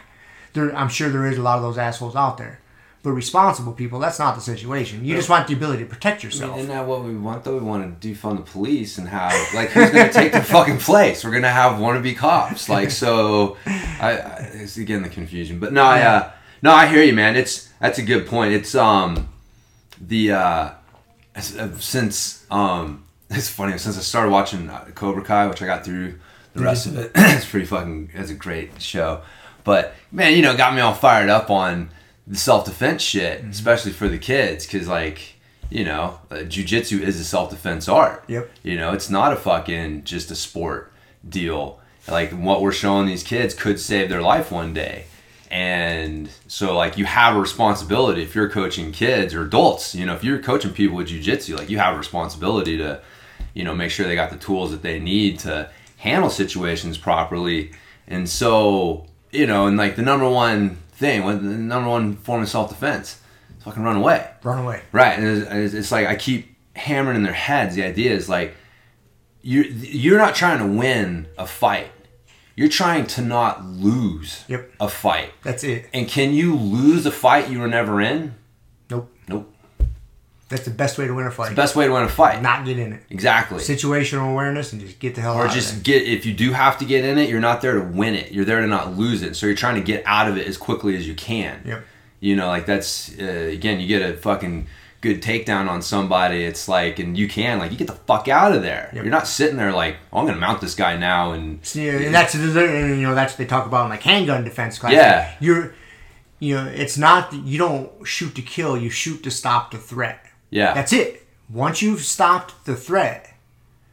there, 0.52 0.72
i'm 0.76 0.88
sure 0.88 1.08
there 1.08 1.26
is 1.26 1.38
a 1.38 1.42
lot 1.42 1.56
of 1.56 1.62
those 1.62 1.78
assholes 1.78 2.14
out 2.14 2.36
there 2.36 2.60
but 3.02 3.12
responsible 3.12 3.72
people 3.72 3.98
that's 3.98 4.18
not 4.18 4.34
the 4.34 4.40
situation 4.40 5.04
you 5.04 5.14
just 5.14 5.28
want 5.28 5.46
the 5.46 5.54
ability 5.54 5.84
to 5.84 5.88
protect 5.88 6.22
I 6.22 6.26
yourself 6.26 6.50
mean, 6.52 6.60
isn't 6.60 6.70
that 6.74 6.86
what 6.86 7.04
we 7.04 7.16
want 7.16 7.44
though? 7.44 7.54
We 7.54 7.64
want 7.64 8.00
to 8.00 8.08
defund 8.08 8.36
the 8.36 8.50
police 8.50 8.98
and 8.98 9.08
have 9.08 9.32
like 9.54 9.70
who's 9.70 9.90
gonna 9.90 10.12
take 10.12 10.32
the 10.32 10.42
fucking 10.42 10.78
place? 10.78 11.24
We're 11.24 11.32
gonna 11.32 11.50
have 11.50 11.80
wannabe 11.80 12.16
cops. 12.16 12.68
Like 12.68 12.90
so, 12.90 13.56
I, 13.66 14.18
I 14.18 14.50
it's 14.54 14.76
again 14.76 15.02
the 15.02 15.08
confusion. 15.08 15.58
But 15.58 15.72
no, 15.72 15.82
I 15.82 16.02
uh, 16.02 16.30
no, 16.62 16.72
I 16.72 16.86
hear 16.86 17.02
you, 17.02 17.12
man. 17.12 17.36
It's 17.36 17.68
that's 17.80 17.98
a 17.98 18.02
good 18.02 18.26
point. 18.26 18.52
It's 18.52 18.74
um 18.74 19.28
the 20.00 20.32
uh 20.32 20.70
uh, 21.36 21.68
since 21.78 22.46
um 22.50 23.04
it's 23.30 23.48
funny 23.48 23.78
since 23.78 23.96
I 23.96 24.00
started 24.00 24.30
watching 24.30 24.68
uh, 24.68 24.86
Cobra 24.94 25.22
Kai, 25.24 25.46
which 25.46 25.62
I 25.62 25.66
got 25.66 25.84
through 25.84 26.18
the 26.54 26.62
rest 26.62 26.86
of 26.86 26.96
it. 26.98 27.12
it's 27.14 27.48
pretty 27.48 27.66
fucking. 27.66 28.10
It's 28.14 28.30
a 28.30 28.34
great 28.34 28.80
show. 28.82 29.22
But 29.64 29.94
man, 30.10 30.34
you 30.34 30.42
know, 30.42 30.56
got 30.56 30.74
me 30.74 30.80
all 30.80 30.94
fired 30.94 31.28
up 31.28 31.50
on 31.50 31.90
the 32.28 32.36
self 32.36 32.64
defense 32.64 33.02
shit, 33.02 33.44
especially 33.44 33.92
for 33.92 34.08
the 34.08 34.18
kids, 34.18 34.66
because 34.66 34.86
like 34.86 35.34
you 35.70 35.84
know, 35.84 36.18
uh, 36.30 36.36
jujitsu 36.36 37.00
is 37.00 37.20
a 37.20 37.24
self 37.24 37.50
defense 37.50 37.88
art. 37.88 38.24
Yep. 38.28 38.50
You 38.62 38.76
know, 38.76 38.92
it's 38.92 39.10
not 39.10 39.32
a 39.32 39.36
fucking 39.36 40.04
just 40.04 40.30
a 40.30 40.34
sport 40.34 40.92
deal. 41.28 41.80
Like 42.06 42.30
what 42.30 42.62
we're 42.62 42.72
showing 42.72 43.06
these 43.06 43.22
kids 43.22 43.54
could 43.54 43.78
save 43.78 44.08
their 44.08 44.22
life 44.22 44.50
one 44.50 44.72
day. 44.72 45.04
And 45.50 46.30
so 46.46 46.76
like 46.76 46.96
you 46.98 47.04
have 47.04 47.36
a 47.36 47.40
responsibility 47.40 48.22
if 48.22 48.34
you're 48.34 48.48
coaching 48.48 48.92
kids 48.92 49.34
or 49.34 49.42
adults, 49.42 49.94
you 49.94 50.06
know, 50.06 50.14
if 50.14 50.24
you're 50.24 50.40
coaching 50.40 50.72
people 50.72 50.96
with 50.96 51.08
jujitsu, 51.08 51.58
like 51.58 51.70
you 51.70 51.78
have 51.78 51.94
a 51.94 51.98
responsibility 51.98 52.76
to, 52.78 53.00
you 53.54 53.64
know, 53.64 53.74
make 53.74 53.90
sure 53.90 54.06
they 54.06 54.14
got 54.14 54.30
the 54.30 54.36
tools 54.36 54.70
that 54.70 54.82
they 54.82 54.98
need 54.98 55.38
to 55.40 55.70
handle 55.98 56.30
situations 56.30 56.96
properly. 56.98 57.72
And 58.06 58.28
so, 58.28 59.06
you 59.32 59.46
know, 59.46 59.66
and 59.66 59.76
like 59.76 59.96
the 59.96 60.02
number 60.02 60.28
one 60.28 60.78
thing, 60.98 61.24
the 61.26 61.34
number 61.56 61.88
one 61.88 62.16
form 62.16 62.42
of 62.42 62.48
self 62.48 62.68
defense, 62.70 63.20
fucking 63.60 63.82
run 63.82 63.96
away. 63.96 64.28
run 64.42 64.58
away 64.64 64.82
Right, 64.92 65.18
and 65.18 65.26
it's, 65.26 65.74
it's- 65.74 65.92
like 65.92 66.06
I 66.06 66.16
keep 66.16 66.56
hammering 66.76 67.16
in 67.16 67.22
their 67.22 67.32
heads. 67.32 67.74
The 67.76 67.84
idea 67.84 68.12
is 68.12 68.28
like 68.28 68.54
you're 69.42 69.64
you're 69.66 70.18
not 70.18 70.34
trying 70.34 70.58
to 70.58 70.66
win 70.66 71.26
a 71.38 71.46
fight. 71.46 71.88
You're 72.56 72.68
trying 72.68 73.06
to 73.08 73.22
not 73.22 73.64
lose 73.64 74.44
Yep. 74.48 74.72
a 74.80 74.88
fight. 74.88 75.32
that's 75.44 75.62
it 75.62 75.88
And 75.94 76.08
can 76.08 76.32
you 76.32 76.56
lose 76.56 77.06
a 77.06 77.12
fight 77.12 77.48
you 77.50 77.60
were 77.60 77.68
never 77.68 78.00
in? 78.00 78.34
nope 78.90 79.12
Nope. 79.28 79.52
That's 80.48 80.64
the 80.64 80.70
best 80.70 80.96
way 80.98 81.06
to 81.06 81.14
win 81.14 81.26
a 81.26 81.30
fight 81.30 81.50
The 81.50 81.54
best 81.54 81.76
way 81.76 81.86
to 81.86 81.92
win 81.92 82.02
a 82.04 82.08
fight. 82.08 82.40
not 82.42 82.64
get 82.64 82.78
in 82.78 82.92
it 82.94 83.02
exactly. 83.10 83.58
situational 83.58 84.30
awareness 84.32 84.72
and 84.72 84.80
just 84.80 84.98
get 84.98 85.14
the 85.14 85.20
hell 85.20 85.34
Or 85.34 85.44
out 85.44 85.50
Or 85.50 85.54
just 85.54 85.82
get 85.82 86.02
if 86.02 86.24
you 86.26 86.32
do 86.32 86.52
have 86.52 86.78
to 86.78 86.84
get 86.84 87.04
in 87.04 87.18
it, 87.18 87.28
you're 87.28 87.40
not 87.40 87.60
there 87.60 87.74
to 87.74 87.82
win 87.82 88.14
it. 88.14 88.32
You're 88.32 88.44
there 88.44 88.60
to 88.60 88.66
not 88.66 88.96
lose 88.96 89.22
it. 89.22 89.36
So 89.36 89.46
you're 89.46 89.54
trying 89.56 89.74
to 89.76 89.82
get 89.82 90.02
out 90.06 90.28
of 90.28 90.36
it 90.36 90.46
as 90.46 90.56
quickly 90.56 90.96
as 90.96 91.06
you 91.06 91.14
can. 91.14 91.60
Yep. 91.64 91.84
You 92.20 92.34
know, 92.36 92.48
like 92.48 92.66
that's 92.66 93.16
uh, 93.18 93.24
again, 93.52 93.78
you 93.80 93.86
get 93.86 94.02
a 94.02 94.16
fucking 94.16 94.66
good 95.00 95.22
takedown 95.22 95.68
on 95.68 95.80
somebody. 95.82 96.44
It's 96.44 96.66
like, 96.68 96.98
and 96.98 97.16
you 97.16 97.28
can 97.28 97.58
like 97.58 97.70
you 97.70 97.76
get 97.76 97.86
the 97.86 97.92
fuck 97.92 98.26
out 98.26 98.52
of 98.52 98.62
there. 98.62 98.90
Yep. 98.92 99.04
You're 99.04 99.12
not 99.12 99.26
sitting 99.28 99.56
there 99.56 99.72
like, 99.72 99.96
oh, 100.12 100.20
I'm 100.20 100.26
gonna 100.26 100.38
mount 100.40 100.60
this 100.60 100.74
guy 100.74 100.96
now 100.96 101.32
and 101.32 101.60
yeah, 101.74 101.92
and 101.92 102.14
that's 102.14 102.34
and, 102.34 102.54
you 102.54 103.02
know 103.06 103.14
that's 103.14 103.34
what 103.34 103.38
they 103.38 103.46
talk 103.46 103.66
about 103.66 103.84
in 103.84 103.90
like 103.90 104.02
handgun 104.02 104.44
defense 104.44 104.78
class. 104.78 104.92
Yeah. 104.92 105.34
you're 105.40 105.74
you 106.40 106.54
know 106.54 106.66
it's 106.66 106.96
not 106.98 107.32
you 107.32 107.58
don't 107.58 107.90
shoot 108.06 108.34
to 108.34 108.42
kill, 108.42 108.76
you 108.76 108.90
shoot 108.90 109.22
to 109.24 109.30
stop 109.30 109.70
the 109.70 109.78
threat. 109.78 110.24
Yeah, 110.50 110.74
That's 110.74 110.92
it. 110.92 111.26
Once 111.50 111.80
you've 111.82 112.02
stopped 112.02 112.64
the 112.66 112.76
threat, 112.76 113.32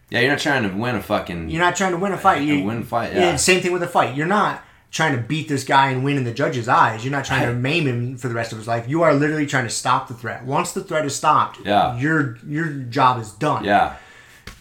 yeah. 0.10 0.20
You're 0.20 0.30
not 0.32 0.40
trying 0.40 0.70
to 0.70 0.76
win 0.78 0.96
a 0.96 1.02
fucking 1.02 1.50
you're 1.50 1.60
not 1.62 1.76
trying 1.76 1.92
to 1.92 1.98
win 1.98 2.12
a 2.12 2.18
fight. 2.18 2.44
You 2.44 2.64
win 2.64 2.80
a 2.80 2.86
fight, 2.86 3.14
yeah. 3.14 3.36
Same 3.38 3.62
thing 3.62 3.72
with 3.74 3.82
a 3.84 3.88
fight. 3.88 4.16
You're 4.16 4.28
not 4.28 4.62
trying 4.92 5.16
to 5.16 5.22
beat 5.22 5.48
this 5.50 5.64
guy 5.64 5.90
and 5.90 6.04
win 6.06 6.16
in 6.16 6.24
the 6.24 6.32
judge's 6.34 6.68
eyes. 6.70 7.04
You're 7.04 7.12
not 7.12 7.26
trying 7.26 7.48
to 7.48 7.54
maim 7.54 7.86
him 7.88 8.16
for 8.18 8.28
the 8.28 8.34
rest 8.36 8.52
of 8.52 8.58
his 8.60 8.68
life. 8.68 8.88
You 8.88 9.02
are 9.04 9.14
literally 9.14 9.46
trying 9.48 9.64
to 9.66 9.70
stop 9.70 10.08
the 10.08 10.14
threat. 10.14 10.46
Once 10.46 10.74
the 10.74 10.84
threat 10.84 11.06
is 11.06 11.16
stopped, 11.16 11.60
Yeah. 11.66 11.98
your 11.98 12.38
your 12.48 12.68
job 12.68 13.20
is 13.20 13.32
done. 13.32 13.64
yeah, 13.66 13.96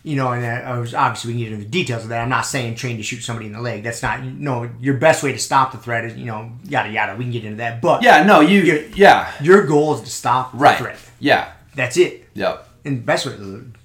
You 0.02 0.16
know, 0.16 0.32
and 0.32 0.44
uh, 0.44 0.70
I 0.70 0.78
was 0.78 0.94
obviously 0.94 1.34
we 1.34 1.40
can 1.40 1.44
get 1.44 1.52
into 1.52 1.64
the 1.66 1.70
details 1.70 2.04
of 2.04 2.08
that. 2.08 2.22
I'm 2.22 2.30
not 2.30 2.46
saying 2.46 2.74
train 2.76 2.96
to 2.96 3.02
shoot 3.02 3.20
somebody 3.20 3.46
in 3.46 3.52
the 3.52 3.60
leg. 3.60 3.82
That's 3.84 4.02
not 4.02 4.24
no. 4.24 4.70
Your 4.80 4.94
best 4.94 5.22
way 5.22 5.32
to 5.32 5.38
stop 5.38 5.72
the 5.72 5.78
threat 5.78 6.04
is 6.06 6.16
you 6.16 6.24
know 6.24 6.52
yada 6.64 6.90
yada. 6.90 7.16
We 7.16 7.24
can 7.24 7.32
get 7.32 7.44
into 7.44 7.58
that, 7.58 7.82
but 7.82 8.02
Yeah, 8.02 8.22
no, 8.24 8.40
you. 8.40 8.90
Yeah, 8.96 9.30
your 9.42 9.66
goal 9.66 9.94
is 9.96 10.00
to 10.00 10.10
stop 10.10 10.52
the 10.52 10.58
right. 10.58 10.78
threat. 10.78 10.98
Yeah, 11.20 11.52
That's 11.74 11.96
it. 11.96 12.28
yep, 12.34 12.68
And 12.84 12.98
the 12.98 13.02
best 13.02 13.26
way, 13.26 13.36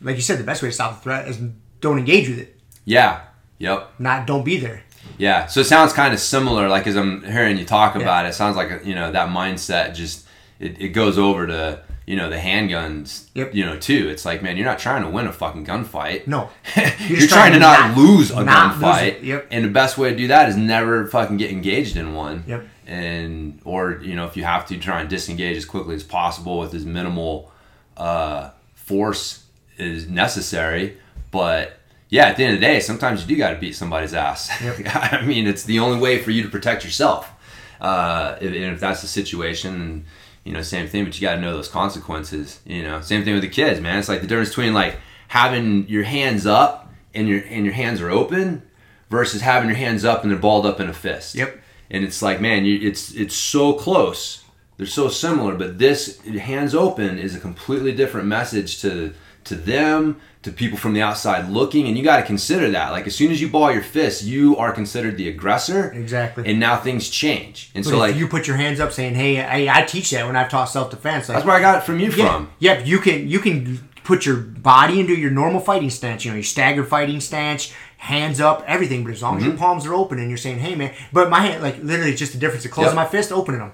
like 0.02 0.16
you 0.16 0.22
said, 0.22 0.40
the 0.40 0.44
best 0.44 0.62
way 0.62 0.70
to 0.70 0.74
stop 0.74 0.96
the 0.96 1.02
threat 1.02 1.28
is 1.28 1.40
don't 1.82 1.98
engage 1.98 2.30
with 2.30 2.40
it. 2.40 2.60
yeah, 2.86 3.22
yep. 3.58 3.90
Not 4.00 4.28
don't 4.28 4.44
be 4.44 4.58
there. 4.60 4.84
Yeah, 5.18 5.48
so 5.48 5.62
it 5.62 5.66
sounds 5.66 5.94
kind 5.94 6.14
of 6.14 6.20
similar. 6.20 6.68
Like 6.70 6.86
as 6.88 6.96
I'm 6.96 7.24
hearing 7.24 7.58
you 7.58 7.66
talk 7.66 7.96
Yeah. 7.96 8.02
about 8.02 8.26
it, 8.26 8.30
it 8.30 8.34
sounds 8.34 8.56
like 8.56 8.86
you 8.86 8.96
know 8.96 9.12
that 9.12 9.30
mindset 9.30 9.96
just 9.96 10.28
it, 10.60 10.80
it 10.80 10.90
goes 10.90 11.18
over 11.18 11.48
to 11.48 11.82
you 12.06 12.16
know 12.16 12.30
the 12.30 12.36
handguns. 12.38 13.28
Yep. 13.34 13.56
You 13.56 13.66
know 13.66 13.78
too. 13.80 14.10
It's 14.10 14.26
like 14.26 14.44
man, 14.44 14.56
you're 14.58 14.66
not 14.66 14.78
trying 14.80 15.04
to 15.04 15.10
win 15.10 15.26
a 15.26 15.34
fucking 15.34 15.66
gunfight. 15.66 16.28
No, 16.28 16.50
you're, 16.76 16.86
just 17.18 17.30
trying, 17.30 17.52
trying 17.52 17.54
to 17.54 17.60
not, 17.60 17.80
not- 17.90 17.98
lose 17.98 18.30
a 18.32 18.44
not 18.44 18.76
gunfight. 18.76 19.04
it. 19.08 19.24
Yep. 19.24 19.48
And 19.52 19.66
the 19.66 19.70
best 19.70 19.98
way 19.98 20.12
to 20.12 20.16
do 20.18 20.28
that 20.28 20.50
is 20.50 20.58
never 20.58 21.08
fucking 21.08 21.38
get 21.38 21.50
engaged 21.52 21.96
in 21.98 22.14
one. 22.14 22.44
Yep. 22.48 22.68
And 22.88 23.60
or 23.66 24.00
you 24.04 24.16
know 24.16 24.26
if 24.26 24.36
you 24.38 24.44
have 24.44 24.66
to 24.68 24.78
try 24.78 25.00
and 25.02 25.10
disengage 25.10 25.58
as 25.58 25.66
quickly 25.66 25.96
as 25.96 26.04
possible 26.04 26.60
with 26.60 26.74
as 26.74 26.86
minimal 26.86 27.52
uh, 28.00 28.52
force 28.74 29.46
is 29.78 30.08
necessary. 30.08 30.98
But 31.32 31.80
yeah, 32.10 32.26
at 32.26 32.38
the 32.38 32.44
end 32.44 32.56
of 32.56 32.60
the 32.60 32.66
day, 32.66 32.80
sometimes 32.80 33.22
you 33.22 33.28
do 33.28 33.38
got 33.38 33.52
to 33.52 33.60
beat 33.60 33.76
somebody's 33.76 34.14
ass. 34.14 34.50
I 34.62 35.24
mean, 35.26 35.46
it's 35.46 35.64
the 35.64 35.80
only 35.80 36.00
way 36.00 36.22
for 36.22 36.32
you 36.32 36.42
to 36.42 36.50
protect 36.50 36.84
yourself. 36.84 37.32
Uh, 37.80 38.38
if, 38.42 38.52
and 38.52 38.74
if 38.74 38.80
that's 38.80 39.02
the 39.02 39.08
situation, 39.08 39.82
and 39.82 40.06
you 40.44 40.54
know, 40.54 40.62
same 40.62 40.88
thing. 40.88 41.06
But 41.06 41.20
you 41.20 41.28
got 41.28 41.36
to 41.36 41.42
know 41.42 41.54
those 41.54 41.68
consequences. 41.68 42.60
You 42.66 42.84
know, 42.84 43.02
same 43.02 43.24
thing 43.24 43.34
with 43.34 43.44
the 43.44 43.50
kids, 43.50 43.80
man. 43.80 44.00
It's 44.00 44.10
like 44.10 44.22
the 44.22 44.28
difference 44.28 44.50
between 44.50 44.74
like 44.74 44.98
having 45.28 45.88
your 45.88 46.04
hands 46.04 46.46
up 46.46 46.92
and 47.14 47.28
your 47.28 47.44
and 47.50 47.64
your 47.64 47.74
hands 47.74 48.02
are 48.02 48.10
open 48.10 48.64
versus 49.10 49.42
having 49.42 49.70
your 49.70 49.78
hands 49.78 50.04
up 50.04 50.24
and 50.24 50.32
they're 50.32 50.40
balled 50.40 50.66
up 50.66 50.80
in 50.80 50.90
a 50.90 50.94
fist. 50.94 51.36
Yep. 51.36 51.60
And 51.92 52.04
it's 52.04 52.22
like, 52.22 52.42
man, 52.42 52.66
you, 52.66 52.88
it's 52.88 53.14
it's 53.14 53.36
so 53.36 53.74
close. 53.74 54.44
They're 54.80 54.88
so 54.88 55.10
similar, 55.10 55.56
but 55.56 55.78
this 55.78 56.22
hands 56.26 56.74
open 56.74 57.20
is 57.20 57.36
a 57.36 57.40
completely 57.40 57.92
different 57.92 58.28
message 58.28 58.80
to 58.82 59.14
to 59.44 59.56
them, 59.56 60.20
to 60.44 60.52
people 60.52 60.78
from 60.78 60.94
the 60.94 61.02
outside 61.02 61.50
looking, 61.50 61.88
and 61.88 61.98
you 61.98 62.04
got 62.04 62.18
to 62.18 62.24
consider 62.24 62.70
that. 62.72 62.92
Like 62.92 63.06
as 63.06 63.14
soon 63.14 63.30
as 63.30 63.42
you 63.42 63.50
ball 63.50 63.72
your 63.74 63.82
fist, 63.82 64.24
you 64.24 64.56
are 64.56 64.72
considered 64.72 65.18
the 65.18 65.28
aggressor, 65.28 65.92
Exactly. 65.92 66.46
and 66.50 66.60
now 66.62 66.78
things 66.78 67.10
change. 67.10 67.72
And 67.76 67.84
But 67.84 67.90
so, 67.90 67.96
if 67.98 68.00
like 68.00 68.16
you 68.16 68.28
put 68.30 68.48
your 68.48 68.56
hands 68.56 68.80
up, 68.80 68.94
saying, 68.94 69.16
"Hey, 69.16 69.42
I, 69.42 69.80
I 69.82 69.84
teach 69.84 70.12
that 70.12 70.26
when 70.26 70.38
I've 70.38 70.50
taught 70.50 70.70
self 70.70 70.90
defense." 70.92 71.28
Like, 71.28 71.36
that's 71.36 71.46
where 71.46 71.58
I 71.58 71.60
got 71.60 71.80
it 71.80 71.84
from 71.84 72.00
you 72.00 72.10
yeah, 72.12 72.30
from. 72.30 72.50
Yep, 72.60 72.86
you 72.86 73.00
can 73.00 73.28
you 73.28 73.40
can 73.40 73.80
put 74.06 74.26
your 74.26 74.38
body 74.38 75.02
into 75.02 75.14
your 75.14 75.32
normal 75.32 75.60
fighting 75.60 75.90
stance. 75.90 76.24
You 76.24 76.32
know, 76.32 76.36
your 76.38 76.44
staggered 76.44 76.88
fighting 76.88 77.20
stance, 77.20 77.74
hands 77.98 78.40
up, 78.40 78.64
everything. 78.66 79.04
But 79.04 79.12
as 79.12 79.22
long 79.22 79.36
as 79.38 79.42
Mm-hmm. 79.44 79.50
your 79.52 79.58
palms 79.60 79.86
are 79.86 79.94
open 79.94 80.20
and 80.20 80.30
you're 80.30 80.38
saying, 80.38 80.60
"Hey, 80.60 80.76
man," 80.76 80.94
but 81.12 81.30
my 81.30 81.42
hand, 81.42 81.62
like 81.62 81.84
literally, 81.84 82.12
it's 82.12 82.20
just 82.20 82.32
the 82.34 82.40
difference 82.40 82.64
of 82.64 82.72
closing 82.72 82.96
Yep. 82.96 83.04
my 83.04 83.06
fist, 83.08 83.32
opening 83.34 83.60
them. 83.60 83.72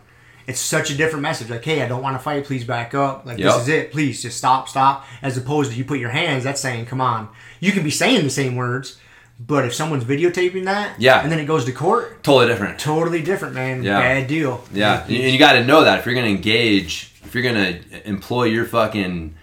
It's 0.47 0.60
such 0.60 0.91
a 0.91 0.95
different 0.95 1.23
message. 1.23 1.49
Like, 1.49 1.63
hey, 1.65 1.81
I 1.81 1.88
don't 1.88 2.03
want 2.03 2.15
to 2.15 2.19
fight. 2.23 2.45
Please 2.45 2.63
back 2.63 2.93
up. 2.93 3.25
Like, 3.25 3.39
Yep. 3.39 3.53
this 3.53 3.62
is 3.63 3.67
it. 3.69 3.91
Please 3.91 4.21
just 4.21 4.38
stop, 4.38 4.69
stop. 4.69 5.05
As 5.21 5.38
opposed 5.38 5.71
to 5.71 5.77
you 5.77 5.84
put 5.86 5.99
your 5.99 6.12
hands. 6.12 6.43
That's 6.43 6.62
saying, 6.62 6.86
come 6.86 7.01
on. 7.01 7.29
You 7.60 7.71
can 7.71 7.84
be 7.84 7.89
saying 7.89 8.23
the 8.23 8.29
same 8.29 8.55
words, 8.55 8.97
but 9.39 9.65
if 9.65 9.73
someone's 9.73 10.03
videotaping 10.03 10.65
that, 10.65 10.99
Yeah. 10.99 11.21
and 11.23 11.31
then 11.31 11.39
it 11.39 11.45
goes 11.45 11.65
to 11.65 11.71
court, 11.71 12.23
Totally 12.23 12.45
different. 12.47 12.77
totally 12.79 13.21
different, 13.23 13.55
man. 13.55 13.84
Yeah. 13.84 13.99
Bad 13.99 14.27
deal. 14.27 14.63
Yeah, 14.73 15.03
and 15.03 15.12
you 15.12 15.39
got 15.39 15.53
to 15.53 15.63
know 15.63 15.84
that 15.84 15.99
if 15.99 16.05
you're 16.05 16.13
going 16.15 16.27
to 16.27 16.31
engage, 16.31 17.12
if 17.23 17.34
you're 17.34 17.43
going 17.43 17.55
to 17.81 18.08
employ 18.08 18.43
your 18.45 18.65
fucking 18.65 19.34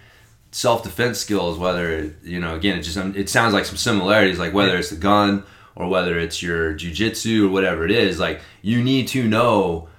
self 0.51 0.83
defense 0.83 1.19
skills, 1.19 1.57
whether 1.57 2.13
you 2.23 2.39
know, 2.39 2.55
again, 2.55 2.77
it 2.77 2.83
just 2.83 2.97
it 2.97 3.27
sounds 3.29 3.53
like 3.53 3.65
some 3.65 3.75
similarities, 3.77 4.39
like 4.39 4.53
whether 4.53 4.77
it's 4.77 4.89
the 4.89 4.95
gun 4.95 5.43
or 5.75 5.87
whether 5.89 6.17
it's 6.17 6.41
your 6.41 6.73
jujitsu 6.75 7.45
or 7.47 7.49
whatever 7.49 7.83
it 7.83 7.91
is, 7.91 8.19
like 8.19 8.39
you 8.61 8.81
need 8.83 9.07
to 9.09 9.27
know 9.27 9.89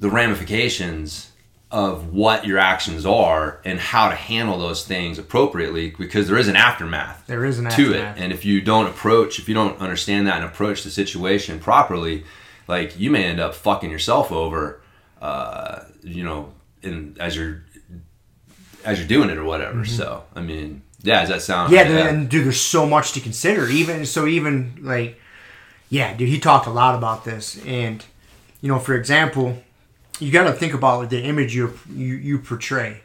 the 0.00 0.10
ramifications 0.10 1.30
of 1.70 2.12
what 2.12 2.44
your 2.44 2.58
actions 2.58 3.06
are 3.06 3.60
and 3.64 3.78
how 3.78 4.08
to 4.08 4.14
handle 4.16 4.58
those 4.58 4.84
things 4.84 5.18
appropriately 5.20 5.94
because 5.96 6.26
there 6.26 6.36
is 6.36 6.48
an 6.48 6.56
aftermath 6.56 7.24
There 7.28 7.44
is 7.44 7.60
an 7.60 7.66
to 7.66 7.70
aftermath. 7.94 8.16
it 8.18 8.20
and 8.22 8.32
if 8.32 8.44
you 8.44 8.60
don't 8.60 8.86
approach 8.86 9.38
if 9.38 9.48
you 9.48 9.54
don't 9.54 9.78
understand 9.80 10.26
that 10.26 10.36
and 10.38 10.44
approach 10.46 10.82
the 10.82 10.90
situation 10.90 11.60
properly 11.60 12.24
like 12.66 12.98
you 12.98 13.08
may 13.08 13.24
end 13.24 13.38
up 13.38 13.54
fucking 13.54 13.88
yourself 13.88 14.32
over 14.32 14.80
uh, 15.22 15.82
you 16.02 16.24
know 16.24 16.52
in 16.82 17.16
as 17.20 17.36
you're 17.36 17.62
as 18.84 18.98
you're 18.98 19.06
doing 19.06 19.30
it 19.30 19.38
or 19.38 19.44
whatever 19.44 19.84
so 19.84 20.24
i 20.34 20.40
mean 20.40 20.82
yeah 21.02 21.20
does 21.20 21.28
that 21.28 21.42
sound 21.42 21.72
Mm-hmm. 21.72 21.96
Yeah, 21.96 22.08
and 22.08 22.28
dude, 22.28 22.46
there's 22.46 22.60
so 22.60 22.84
much 22.86 23.12
to 23.12 23.20
consider. 23.20 23.68
Even 23.68 24.04
so, 24.06 24.26
even 24.26 24.74
like, 24.82 25.18
yeah, 25.88 26.14
dude, 26.16 26.28
he 26.28 26.38
talked 26.40 26.66
a 26.66 26.70
lot 26.70 26.94
about 26.96 27.24
this, 27.24 27.64
and 27.64 28.04
you 28.60 28.68
know, 28.68 28.78
for 28.78 28.94
example, 28.94 29.62
you 30.20 30.30
got 30.30 30.44
to 30.44 30.52
think 30.52 30.74
about 30.74 31.10
the 31.10 31.22
image 31.22 31.54
you 31.54 31.78
you 31.90 32.14
you 32.14 32.38
portray, 32.38 33.02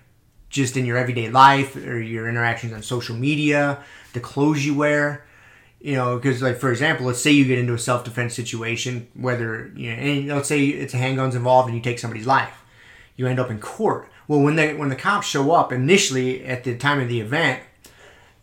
just 0.49 0.77
in 0.77 0.85
your 0.85 0.97
everyday 0.97 1.29
life 1.29 1.75
or 1.75 1.99
your 1.99 2.29
interactions 2.29 2.73
on 2.73 2.83
social 2.83 3.15
media, 3.15 3.79
the 4.13 4.19
clothes 4.19 4.65
you 4.65 4.75
wear. 4.75 5.25
You 5.79 5.95
know, 5.95 6.15
because 6.17 6.41
like 6.41 6.57
for 6.57 6.71
example, 6.71 7.05
let's 7.05 7.21
say 7.21 7.31
you 7.31 7.45
get 7.45 7.59
into 7.59 7.73
a 7.73 7.79
self 7.79 8.03
defense 8.03 8.33
situation, 8.33 9.07
whether 9.13 9.71
you 9.75 9.91
know, 9.91 9.97
and 9.97 10.27
let's 10.29 10.49
say 10.49 10.65
it's 10.65 10.93
a 10.93 10.97
handguns 10.97 11.35
involved 11.35 11.67
and 11.67 11.77
you 11.77 11.83
take 11.83 11.99
somebody's 11.99 12.25
life, 12.27 12.63
you 13.15 13.27
end 13.27 13.39
up 13.39 13.51
in 13.51 13.59
court. 13.59 14.09
Well, 14.27 14.41
when 14.41 14.55
they 14.55 14.73
when 14.73 14.89
the 14.89 14.95
cops 14.95 15.27
show 15.27 15.51
up 15.51 15.71
initially 15.71 16.43
at 16.43 16.63
the 16.63 16.75
time 16.75 16.99
of 16.99 17.07
the 17.07 17.21
event, 17.21 17.61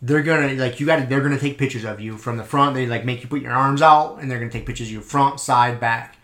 they're 0.01 0.23
gonna 0.23 0.53
like 0.53 0.79
you 0.79 0.85
got 0.85 0.97
to 0.97 1.05
they're 1.05 1.21
gonna 1.21 1.39
take 1.39 1.57
pictures 1.57 1.83
of 1.83 1.99
you 1.99 2.17
from 2.17 2.37
the 2.37 2.43
front. 2.43 2.75
They 2.75 2.87
like 2.87 3.05
make 3.05 3.21
you 3.21 3.27
put 3.27 3.41
your 3.41 3.51
arms 3.51 3.81
out, 3.81 4.17
and 4.19 4.31
they're 4.31 4.39
gonna 4.39 4.51
take 4.51 4.65
pictures 4.65 4.87
of 4.87 4.93
you 4.93 5.01
front, 5.01 5.39
side, 5.39 5.79
back. 5.79 6.15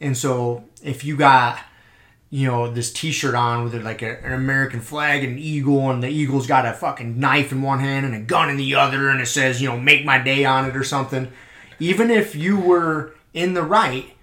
And 0.00 0.16
so 0.16 0.64
if 0.82 1.04
you 1.04 1.16
got 1.16 1.58
you 2.30 2.46
know 2.46 2.70
this 2.70 2.92
T-shirt 2.92 3.34
on 3.34 3.64
with 3.64 3.74
like 3.82 4.02
a, 4.02 4.24
an 4.24 4.32
American 4.32 4.80
flag 4.80 5.24
and 5.24 5.34
an 5.34 5.38
eagle, 5.38 5.90
and 5.90 6.02
the 6.02 6.08
eagle's 6.08 6.46
got 6.46 6.64
a 6.64 6.72
fucking 6.72 7.18
knife 7.18 7.50
in 7.52 7.60
one 7.60 7.80
hand 7.80 8.06
and 8.06 8.14
a 8.14 8.20
gun 8.20 8.48
in 8.48 8.56
the 8.56 8.74
other, 8.76 9.08
and 9.08 9.20
it 9.20 9.26
says 9.26 9.60
you 9.60 9.68
know 9.68 9.78
"Make 9.78 10.04
my 10.04 10.18
day" 10.18 10.44
on 10.44 10.68
it 10.68 10.76
or 10.76 10.84
something. 10.84 11.30
Even 11.78 12.10
if 12.10 12.36
you 12.36 12.58
were 12.58 13.14
in 13.34 13.54
the 13.54 13.62
right, 13.62 14.14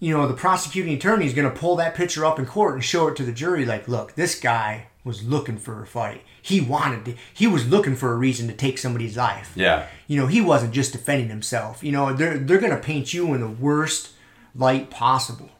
you 0.00 0.16
know 0.16 0.26
the 0.26 0.34
prosecuting 0.34 0.94
attorney 0.94 1.26
is 1.26 1.34
going 1.34 1.48
to 1.50 1.56
pull 1.58 1.76
that 1.76 1.94
picture 1.94 2.24
up 2.24 2.38
in 2.38 2.46
court 2.46 2.74
and 2.74 2.84
show 2.84 3.08
it 3.08 3.16
to 3.16 3.24
the 3.24 3.32
jury. 3.32 3.64
Like, 3.64 3.86
look, 3.86 4.14
this 4.14 4.38
guy 4.38 4.88
was 5.04 5.22
looking 5.22 5.58
for 5.58 5.82
a 5.82 5.86
fight. 5.86 6.22
He 6.42 6.60
wanted 6.60 7.04
to. 7.04 7.14
He 7.32 7.46
was 7.46 7.68
looking 7.68 7.94
for 7.94 8.12
a 8.12 8.16
reason 8.16 8.48
to 8.48 8.54
take 8.54 8.78
somebody's 8.78 9.16
life. 9.16 9.52
yeah 9.54 9.86
You 10.06 10.20
know, 10.20 10.26
he 10.26 10.40
wasn't 10.40 10.74
just 10.74 10.92
defending 10.92 11.28
himself. 11.28 11.84
You 11.84 11.92
know, 11.92 12.12
they're 12.12 12.38
they're 12.38 12.60
gonna 12.60 12.78
paint 12.78 13.14
you 13.14 13.32
in 13.34 13.40
the 13.40 13.48
worst 13.48 14.10
light 14.54 14.90
possible, 14.90 15.50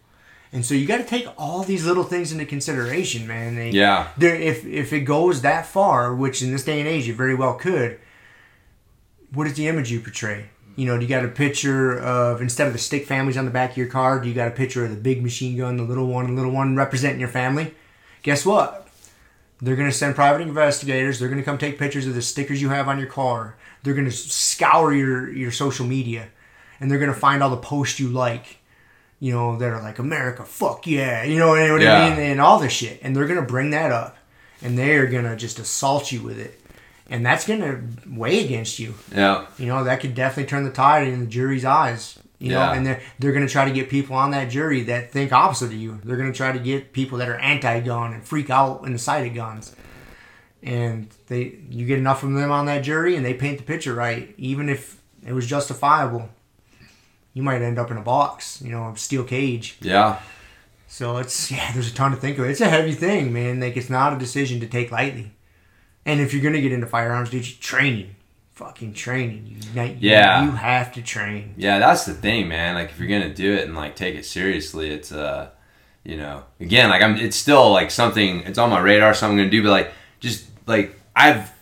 and 0.52 0.64
so 0.64 0.74
you 0.74 0.86
got 0.86 0.98
to 0.98 1.04
take 1.04 1.26
all 1.36 1.62
these 1.62 1.84
little 1.84 2.04
things 2.04 2.32
into 2.32 2.46
consideration, 2.46 3.26
man. 3.26 3.54
They, 3.54 3.70
Yeah. 3.70 4.08
If 4.18 4.64
if 4.64 4.92
it 4.92 5.00
goes 5.00 5.42
that 5.42 5.66
far, 5.66 6.14
which 6.14 6.42
in 6.42 6.52
this 6.52 6.64
day 6.64 6.80
and 6.80 6.88
age 6.88 7.08
it 7.08 7.14
very 7.14 7.34
well 7.34 7.54
could, 7.54 7.98
what 9.32 9.46
is 9.46 9.54
the 9.54 9.68
image 9.68 9.90
you 9.90 10.00
portray? 10.00 10.50
You 10.76 10.86
know, 10.86 10.96
do 10.96 11.02
you 11.02 11.08
got 11.08 11.24
a 11.24 11.28
picture 11.28 11.98
of 11.98 12.40
instead 12.40 12.66
of 12.66 12.72
the 12.72 12.78
stick 12.78 13.04
families 13.04 13.36
on 13.36 13.44
the 13.44 13.50
back 13.50 13.72
of 13.72 13.76
your 13.76 13.88
car, 13.88 14.20
do 14.20 14.28
you 14.28 14.34
got 14.34 14.48
a 14.48 14.52
picture 14.52 14.84
of 14.84 14.90
the 14.90 14.96
big 14.96 15.22
machine 15.22 15.56
gun, 15.56 15.76
the 15.76 15.82
little 15.82 16.06
one, 16.06 16.26
the 16.26 16.32
little 16.32 16.52
one 16.52 16.76
representing 16.76 17.20
your 17.20 17.28
family? 17.28 17.74
Guess 18.22 18.46
what? 18.46 18.88
They're 19.60 19.76
going 19.76 19.90
to 19.90 19.96
send 19.96 20.14
private 20.14 20.40
investigators. 20.42 21.18
They're 21.18 21.28
going 21.28 21.40
to 21.40 21.44
come 21.44 21.58
take 21.58 21.78
pictures 21.78 22.06
of 22.06 22.14
the 22.14 22.22
stickers 22.22 22.62
you 22.62 22.68
have 22.68 22.86
on 22.86 22.98
your 22.98 23.08
car. 23.08 23.56
They're 23.82 23.94
going 23.94 24.06
to 24.06 24.12
scour 24.12 24.92
your, 24.92 25.32
your 25.32 25.50
social 25.50 25.84
media 25.84 26.28
and 26.80 26.90
they're 26.90 26.98
going 26.98 27.12
to 27.12 27.18
find 27.18 27.42
all 27.42 27.50
the 27.50 27.56
posts 27.56 27.98
you 27.98 28.08
like, 28.08 28.57
you 29.20 29.32
know, 29.32 29.56
that 29.56 29.70
are 29.70 29.82
like, 29.82 29.98
America, 29.98 30.44
fuck 30.44 30.86
yeah. 30.86 31.24
You 31.24 31.38
know, 31.38 31.48
what 31.48 31.82
Yeah. 31.82 31.98
I 31.98 32.10
mean? 32.10 32.18
And 32.18 32.40
all 32.40 32.58
this 32.58 32.72
shit. 32.72 33.00
And 33.02 33.14
they're 33.14 33.26
going 33.26 33.40
to 33.40 33.46
bring 33.46 33.70
that 33.70 33.90
up 33.90 34.16
and 34.62 34.78
they're 34.78 35.06
going 35.06 35.24
to 35.24 35.36
just 35.36 35.58
assault 35.58 36.12
you 36.12 36.22
with 36.22 36.38
it. 36.38 36.60
And 37.10 37.24
that's 37.24 37.46
going 37.46 37.60
to 37.60 37.82
weigh 38.08 38.44
against 38.44 38.78
you. 38.78 38.94
yeah 39.14 39.46
You 39.58 39.66
know, 39.66 39.84
that 39.84 40.00
could 40.00 40.14
definitely 40.14 40.48
turn 40.48 40.64
the 40.64 40.70
tide 40.70 41.08
in 41.08 41.20
the 41.20 41.26
jury's 41.26 41.64
eyes. 41.64 42.18
You 42.40 42.52
know, 42.52 42.60
and 42.72 42.86
they're, 42.86 43.02
they're 43.18 43.32
going 43.32 43.44
to 43.44 43.52
try 43.52 43.64
to 43.64 43.72
get 43.72 43.90
people 43.90 44.14
on 44.14 44.30
that 44.30 44.48
jury 44.48 44.82
that 44.84 45.10
think 45.10 45.32
opposite 45.32 45.66
of 45.66 45.72
you. 45.72 46.00
They're 46.04 46.16
going 46.16 46.30
to 46.30 46.36
try 46.36 46.52
to 46.52 46.58
get 46.60 46.92
people 46.92 47.18
that 47.18 47.28
are 47.28 47.36
anti-gun 47.36 48.12
and 48.12 48.24
freak 48.24 48.48
out 48.48 48.84
in 48.84 48.92
the 48.92 48.98
sight 49.00 49.26
of 49.26 49.34
guns. 49.34 49.74
And 50.62 51.08
they, 51.26 51.58
you 51.68 51.84
get 51.84 51.98
enough 51.98 52.22
of 52.22 52.32
them 52.32 52.52
on 52.52 52.66
that 52.66 52.84
jury, 52.84 53.16
and 53.16 53.26
they 53.26 53.34
paint 53.34 53.58
the 53.58 53.64
picture 53.64 53.92
right. 53.92 54.34
Even 54.38 54.68
if 54.68 55.00
it 55.26 55.32
was 55.32 55.48
justifiable, 55.48 56.28
you 57.38 57.44
might 57.44 57.62
end 57.62 57.78
up 57.78 57.90
in 57.92 57.96
a 57.96 58.02
box. 58.02 58.60
You 58.64 58.72
know, 58.72 58.82
a 58.90 58.96
steel 58.96 59.22
cage. 59.24 59.76
yeah 59.80 60.18
So 60.88 61.18
it's 61.22 61.50
yeah, 61.54 61.70
there's 61.72 61.90
a 61.92 61.94
ton 61.94 62.10
to 62.10 62.16
think 62.16 62.36
of. 62.38 62.44
It's 62.46 62.60
a 62.60 62.68
heavy 62.76 62.94
thing, 63.06 63.32
man. 63.32 63.60
Like 63.60 63.76
it's 63.76 63.88
not 63.98 64.12
a 64.12 64.18
decision 64.18 64.58
to 64.60 64.66
take 64.66 64.90
lightly. 64.90 65.30
And 66.04 66.20
if 66.20 66.32
you're 66.32 66.42
gonna 66.42 66.60
get 66.60 66.72
into 66.72 66.86
firearms, 66.86 67.30
dude, 67.30 67.44
training, 67.60 68.16
fucking 68.54 68.94
training. 68.94 69.42
You, 69.74 69.82
you 69.82 69.94
Yeah. 70.10 70.44
you 70.44 70.50
have 70.52 70.92
to 70.94 71.02
train. 71.02 71.54
Yeah, 71.56 71.78
that's 71.78 72.04
the 72.06 72.14
thing, 72.14 72.48
man. 72.48 72.74
Like 72.74 72.90
if 72.90 72.98
you're 72.98 73.08
gonna 73.16 73.34
do 73.34 73.50
it 73.54 73.64
and 73.66 73.74
like 73.76 73.94
take 73.94 74.14
it 74.16 74.26
seriously, 74.26 74.90
it's 74.90 75.12
uh, 75.12 75.50
you 76.04 76.16
know, 76.16 76.42
again, 76.58 76.90
like 76.90 77.02
I'm, 77.02 77.16
it's 77.16 77.36
still 77.36 77.70
like 77.70 77.90
something. 77.92 78.40
It's 78.48 78.58
on 78.58 78.70
my 78.70 78.80
radar, 78.80 79.14
something 79.14 79.38
I'm 79.38 79.44
gonna 79.44 79.50
do. 79.58 79.62
But 79.62 79.70
like, 79.78 79.92
just 80.20 80.46
like 80.66 80.98
I've, 81.14 81.52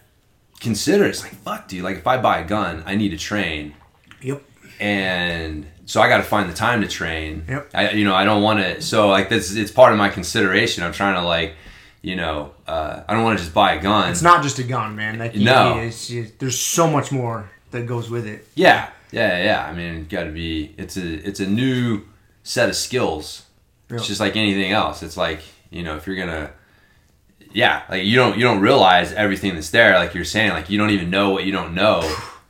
considered, 0.60 1.08
it's 1.08 1.22
like 1.22 1.34
fuck, 1.34 1.68
dude. 1.68 1.82
Like 1.84 1.98
if 1.98 2.06
I 2.06 2.16
buy 2.16 2.38
a 2.38 2.46
gun, 2.46 2.82
I 2.86 2.94
need 2.94 3.10
to 3.10 3.18
train, 3.18 3.74
Yep. 4.22 4.42
And 4.80 5.66
so 5.86 6.00
I 6.00 6.08
got 6.08 6.18
to 6.18 6.22
find 6.24 6.48
the 6.50 6.54
time 6.54 6.80
to 6.82 6.88
train. 6.88 7.44
Yep. 7.48 7.70
I 7.74 7.90
you 7.90 8.04
know 8.04 8.14
I 8.14 8.24
don't 8.24 8.42
want 8.42 8.60
to. 8.60 8.82
So 8.82 9.08
like 9.08 9.28
this, 9.28 9.54
it's 9.54 9.70
part 9.70 9.92
of 9.92 9.98
my 9.98 10.08
consideration. 10.08 10.82
I'm 10.84 10.92
trying 10.92 11.14
to 11.14 11.22
like, 11.22 11.54
you 12.02 12.16
know, 12.16 12.52
uh, 12.66 13.02
I 13.08 13.14
don't 13.14 13.22
want 13.24 13.38
to 13.38 13.44
just 13.44 13.54
buy 13.54 13.74
a 13.74 13.82
gun. 13.82 14.10
It's 14.10 14.22
not 14.22 14.42
just 14.42 14.58
a 14.58 14.64
gun, 14.64 14.96
man. 14.96 15.18
Like, 15.18 15.34
No. 15.36 15.78
it's, 15.78 16.10
it's, 16.10 16.32
there's 16.38 16.58
so 16.60 16.88
much 16.88 17.10
more 17.12 17.48
that 17.70 17.86
goes 17.86 18.10
with 18.10 18.26
it. 18.26 18.46
Yeah, 18.54 18.90
yeah, 19.12 19.42
yeah. 19.44 19.66
I 19.66 19.72
mean, 19.74 19.94
it's 20.02 20.08
got 20.08 20.24
to 20.24 20.30
be. 20.32 20.74
It's 20.76 20.96
a 20.96 21.14
it's 21.28 21.40
a 21.40 21.46
new 21.46 22.02
set 22.42 22.68
of 22.68 22.76
skills. 22.76 23.44
Yeah. 23.90 23.96
It's 23.96 24.06
just 24.06 24.20
like 24.20 24.36
anything 24.36 24.72
else. 24.72 25.02
It's 25.02 25.16
like 25.16 25.40
you 25.70 25.82
know, 25.82 25.96
if 25.96 26.06
you're 26.06 26.16
gonna, 26.16 26.50
yeah, 27.52 27.82
like 27.88 28.04
you 28.04 28.16
don't 28.16 28.36
you 28.36 28.42
don't 28.42 28.60
realize 28.60 29.12
everything 29.12 29.54
that's 29.54 29.70
there. 29.70 29.94
Like 29.98 30.14
you're 30.14 30.24
saying, 30.24 30.50
like 30.50 30.68
you 30.70 30.78
don't 30.78 30.90
even 30.90 31.10
know 31.10 31.30
what 31.30 31.44
you 31.44 31.52
don't 31.52 31.74
know. 31.74 32.00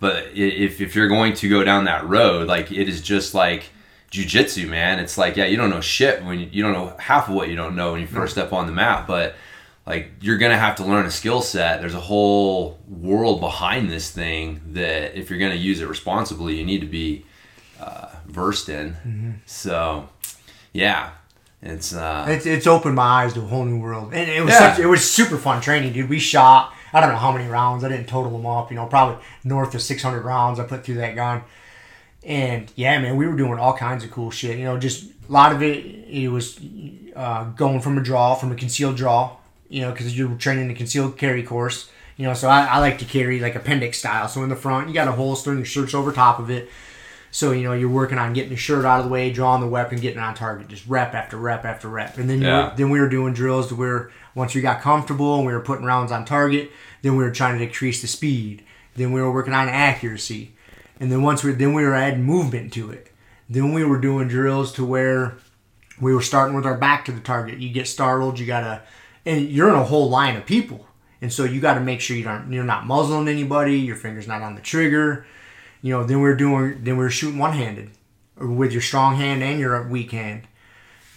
But 0.00 0.26
if 0.34 0.80
if 0.80 0.94
you're 0.94 1.08
going 1.08 1.34
to 1.34 1.48
go 1.48 1.64
down 1.64 1.84
that 1.84 2.06
road, 2.08 2.48
like 2.48 2.70
it 2.70 2.88
is 2.88 3.00
just 3.00 3.34
like 3.34 3.70
jujitsu, 4.10 4.68
man. 4.68 4.98
It's 4.98 5.16
like 5.18 5.36
yeah, 5.36 5.46
you 5.46 5.56
don't 5.56 5.70
know 5.70 5.80
shit 5.80 6.22
when 6.24 6.38
you, 6.40 6.48
you 6.52 6.62
don't 6.62 6.72
know 6.72 6.94
half 6.98 7.28
of 7.28 7.34
what 7.34 7.48
you 7.48 7.56
don't 7.56 7.74
know 7.76 7.92
when 7.92 8.00
you 8.00 8.06
first 8.06 8.32
step 8.32 8.52
on 8.52 8.66
the 8.66 8.72
mat, 8.72 9.06
but 9.06 9.34
like 9.86 10.10
you're 10.20 10.36
gonna 10.38 10.58
have 10.58 10.76
to 10.76 10.84
learn 10.84 11.06
a 11.06 11.10
skill 11.10 11.40
set. 11.40 11.80
There's 11.80 11.94
a 11.94 12.00
whole 12.00 12.78
world 12.88 13.40
behind 13.40 13.90
this 13.90 14.10
thing 14.10 14.60
that 14.72 15.16
if 15.18 15.30
you're 15.30 15.38
gonna 15.38 15.54
use 15.54 15.80
it 15.80 15.88
responsibly 15.88 16.56
you 16.58 16.64
need 16.64 16.80
to 16.80 16.86
be 16.88 17.24
uh, 17.80 18.08
versed 18.26 18.68
in. 18.68 19.40
So 19.46 20.08
yeah. 20.72 21.10
It's 21.62 21.94
uh 21.94 22.26
It's, 22.28 22.44
it's 22.44 22.66
opened 22.66 22.96
my 22.96 23.02
eyes 23.24 23.32
to 23.32 23.40
a 23.40 23.46
whole 23.46 23.64
new 23.64 23.80
world, 23.80 24.12
and 24.12 24.30
it 24.30 24.42
was 24.44 24.52
Yeah. 24.52 24.74
such, 24.74 24.78
it 24.78 24.86
was 24.86 25.10
super 25.10 25.38
fun 25.38 25.62
training, 25.62 25.94
dude. 25.94 26.08
We 26.10 26.18
shot 26.18 26.74
I 26.96 27.00
don't 27.02 27.10
know 27.10 27.16
how 27.18 27.30
many 27.30 27.46
rounds. 27.46 27.84
I 27.84 27.90
didn't 27.90 28.06
total 28.06 28.32
them 28.32 28.46
up. 28.46 28.70
You 28.70 28.76
know, 28.76 28.86
probably 28.86 29.22
north 29.44 29.74
of 29.74 29.82
600 29.82 30.22
rounds 30.24 30.58
I 30.58 30.64
put 30.64 30.82
through 30.82 30.94
that 30.94 31.14
gun. 31.14 31.42
And 32.24 32.72
yeah, 32.74 32.98
man, 32.98 33.16
we 33.16 33.26
were 33.26 33.36
doing 33.36 33.58
all 33.58 33.76
kinds 33.76 34.02
of 34.02 34.10
cool 34.10 34.30
shit. 34.30 34.58
You 34.58 34.64
know, 34.64 34.78
just 34.78 35.04
a 35.28 35.32
lot 35.32 35.52
of 35.52 35.62
it. 35.62 35.84
It 36.08 36.28
was 36.28 36.58
uh, 37.14 37.44
going 37.50 37.80
from 37.80 37.98
a 37.98 38.02
draw, 38.02 38.34
from 38.34 38.50
a 38.50 38.54
concealed 38.54 38.96
draw. 38.96 39.36
You 39.68 39.82
know, 39.82 39.90
because 39.92 40.16
you're 40.16 40.34
training 40.36 40.68
the 40.68 40.74
concealed 40.74 41.18
carry 41.18 41.42
course. 41.42 41.90
You 42.16 42.26
know, 42.26 42.32
so 42.32 42.48
I, 42.48 42.64
I 42.64 42.78
like 42.78 42.98
to 43.00 43.04
carry 43.04 43.40
like 43.40 43.54
appendix 43.54 43.98
style. 43.98 44.26
So 44.28 44.42
in 44.42 44.48
the 44.48 44.56
front, 44.56 44.88
you 44.88 44.94
got 44.94 45.06
a 45.06 45.12
holster 45.12 45.50
and 45.50 45.58
your 45.58 45.66
shirt's 45.66 45.92
over 45.92 46.12
top 46.12 46.38
of 46.38 46.50
it. 46.50 46.70
So 47.30 47.52
you 47.52 47.64
know 47.64 47.74
you're 47.74 47.90
working 47.90 48.16
on 48.16 48.32
getting 48.32 48.48
the 48.50 48.56
shirt 48.56 48.86
out 48.86 49.00
of 49.00 49.04
the 49.04 49.10
way, 49.12 49.30
drawing 49.30 49.60
the 49.60 49.66
weapon, 49.68 49.98
getting 49.98 50.20
on 50.20 50.34
target, 50.34 50.68
just 50.68 50.86
rep 50.86 51.12
after 51.14 51.36
rep 51.36 51.66
after 51.66 51.88
rep. 51.88 52.16
And 52.16 52.30
then 52.30 52.40
Yeah. 52.40 52.70
were, 52.70 52.76
then 52.76 52.88
we 52.88 52.98
were 52.98 53.10
doing 53.10 53.34
drills 53.34 53.68
to 53.68 53.74
where 53.74 54.10
once 54.34 54.54
we 54.54 54.62
got 54.62 54.80
comfortable 54.80 55.36
and 55.36 55.46
we 55.46 55.52
were 55.52 55.60
putting 55.60 55.84
rounds 55.84 56.10
on 56.10 56.24
target, 56.24 56.70
then 57.02 57.16
we 57.16 57.24
were 57.24 57.30
trying 57.30 57.58
to 57.58 57.64
increase 57.64 58.00
the 58.00 58.08
speed. 58.08 58.64
Then 58.94 59.12
we 59.12 59.20
were 59.20 59.32
working 59.32 59.52
on 59.52 59.68
accuracy, 59.68 60.54
and 60.98 61.12
then 61.12 61.22
once 61.22 61.44
we 61.44 61.52
then 61.52 61.74
we 61.74 61.84
were 61.84 61.94
adding 61.94 62.22
movement 62.22 62.72
to 62.74 62.90
it. 62.90 63.12
Then 63.48 63.72
we 63.72 63.84
were 63.84 64.00
doing 64.00 64.28
drills 64.28 64.72
to 64.72 64.84
where 64.84 65.36
we 66.00 66.14
were 66.14 66.22
starting 66.22 66.56
with 66.56 66.66
our 66.66 66.76
back 66.76 67.04
to 67.04 67.12
the 67.12 67.20
target. 67.20 67.58
You 67.58 67.70
get 67.70 67.88
startled, 67.88 68.38
you 68.38 68.46
gotta, 68.46 68.82
and 69.24 69.48
you're 69.48 69.68
in 69.68 69.74
a 69.74 69.84
whole 69.84 70.08
line 70.08 70.36
of 70.36 70.46
people, 70.46 70.86
and 71.20 71.32
so 71.32 71.44
you 71.44 71.60
got 71.60 71.74
to 71.74 71.80
make 71.80 72.00
sure 72.00 72.16
you 72.16 72.24
don't 72.24 72.50
you're 72.52 72.64
not 72.64 72.86
muzzling 72.86 73.28
anybody. 73.28 73.78
Your 73.78 73.96
finger's 73.96 74.26
not 74.26 74.42
on 74.42 74.54
the 74.54 74.60
trigger. 74.62 75.26
You 75.82 75.92
know. 75.92 76.04
Then 76.04 76.20
we're 76.20 76.36
doing 76.36 76.82
then 76.82 76.96
we're 76.96 77.10
shooting 77.10 77.38
one 77.38 77.52
handed, 77.52 77.90
with 78.36 78.72
your 78.72 78.82
strong 78.82 79.16
hand 79.16 79.42
and 79.42 79.60
your 79.60 79.86
weak 79.86 80.12
hand. 80.12 80.48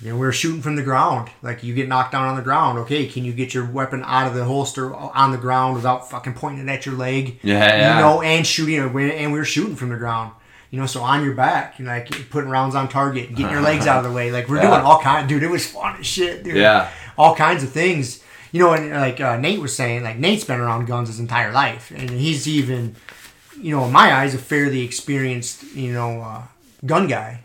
Then 0.01 0.13
we 0.13 0.19
were 0.19 0.31
shooting 0.31 0.61
from 0.61 0.75
the 0.77 0.81
ground. 0.83 1.29
Like 1.41 1.61
you 1.63 1.73
get 1.73 1.89
knocked 1.89 2.13
down 2.13 2.25
on 2.27 2.35
the 2.37 2.41
ground. 2.41 2.77
Okay, 2.79 3.05
can 3.07 3.25
you 3.25 3.33
get 3.33 3.53
your 3.53 3.65
weapon 3.65 4.01
out 4.05 4.27
of 4.27 4.33
the 4.33 4.45
holster 4.45 4.95
on 4.95 5.31
the 5.31 5.37
ground 5.37 5.75
without 5.75 6.09
fucking 6.09 6.33
pointing 6.35 6.67
it 6.67 6.71
at 6.71 6.85
your 6.85 6.95
leg? 6.95 7.39
Yeah, 7.43 7.57
yeah. 7.75 7.95
You 7.97 8.01
know, 8.01 8.21
and 8.21 8.47
shooting, 8.47 8.79
and 8.79 8.93
we 8.93 9.37
were 9.39 9.43
shooting 9.45 9.75
from 9.75 9.89
the 9.89 9.97
ground. 9.97 10.31
You 10.71 10.79
know, 10.79 10.85
so 10.85 11.01
on 11.01 11.23
your 11.25 11.33
back, 11.33 11.79
you 11.79 11.85
know, 11.85 11.91
like 11.91 12.29
putting 12.29 12.49
rounds 12.49 12.75
on 12.75 12.87
target, 12.89 13.29
getting 13.35 13.51
your 13.51 13.61
legs 13.61 13.87
out 13.87 13.97
of 13.97 14.03
the 14.09 14.15
way. 14.15 14.31
Like 14.31 14.47
we're 14.47 14.57
Yeah. 14.61 14.69
doing 14.69 14.81
all 14.81 14.99
kinds. 15.01 15.27
Dude, 15.27 15.43
it 15.43 15.49
was 15.49 15.65
fun 15.67 15.99
as 15.99 16.05
shit, 16.05 16.43
dude. 16.43 16.55
Yeah. 16.57 16.89
all 17.17 17.35
kinds 17.35 17.63
of 17.63 17.71
things. 17.71 18.23
You 18.51 18.61
know, 18.63 18.73
and 18.73 18.91
like 18.91 19.19
uh, 19.19 19.37
Nate 19.37 19.59
was 19.59 19.75
saying, 19.75 20.03
like 20.03 20.17
Nate's 20.17 20.43
been 20.43 20.59
around 20.59 20.85
guns 20.85 21.07
his 21.09 21.19
entire 21.19 21.51
life, 21.51 21.91
and 21.95 22.09
he's 22.09 22.47
even, 22.47 22.95
you 23.59 23.75
know, 23.75 23.85
in 23.85 23.91
my 23.91 24.13
eyes, 24.13 24.33
a 24.33 24.37
fairly 24.37 24.81
experienced, 24.81 25.63
you 25.75 25.91
know, 25.91 26.21
uh, 26.21 26.43
gun 26.85 27.07
guy. 27.07 27.41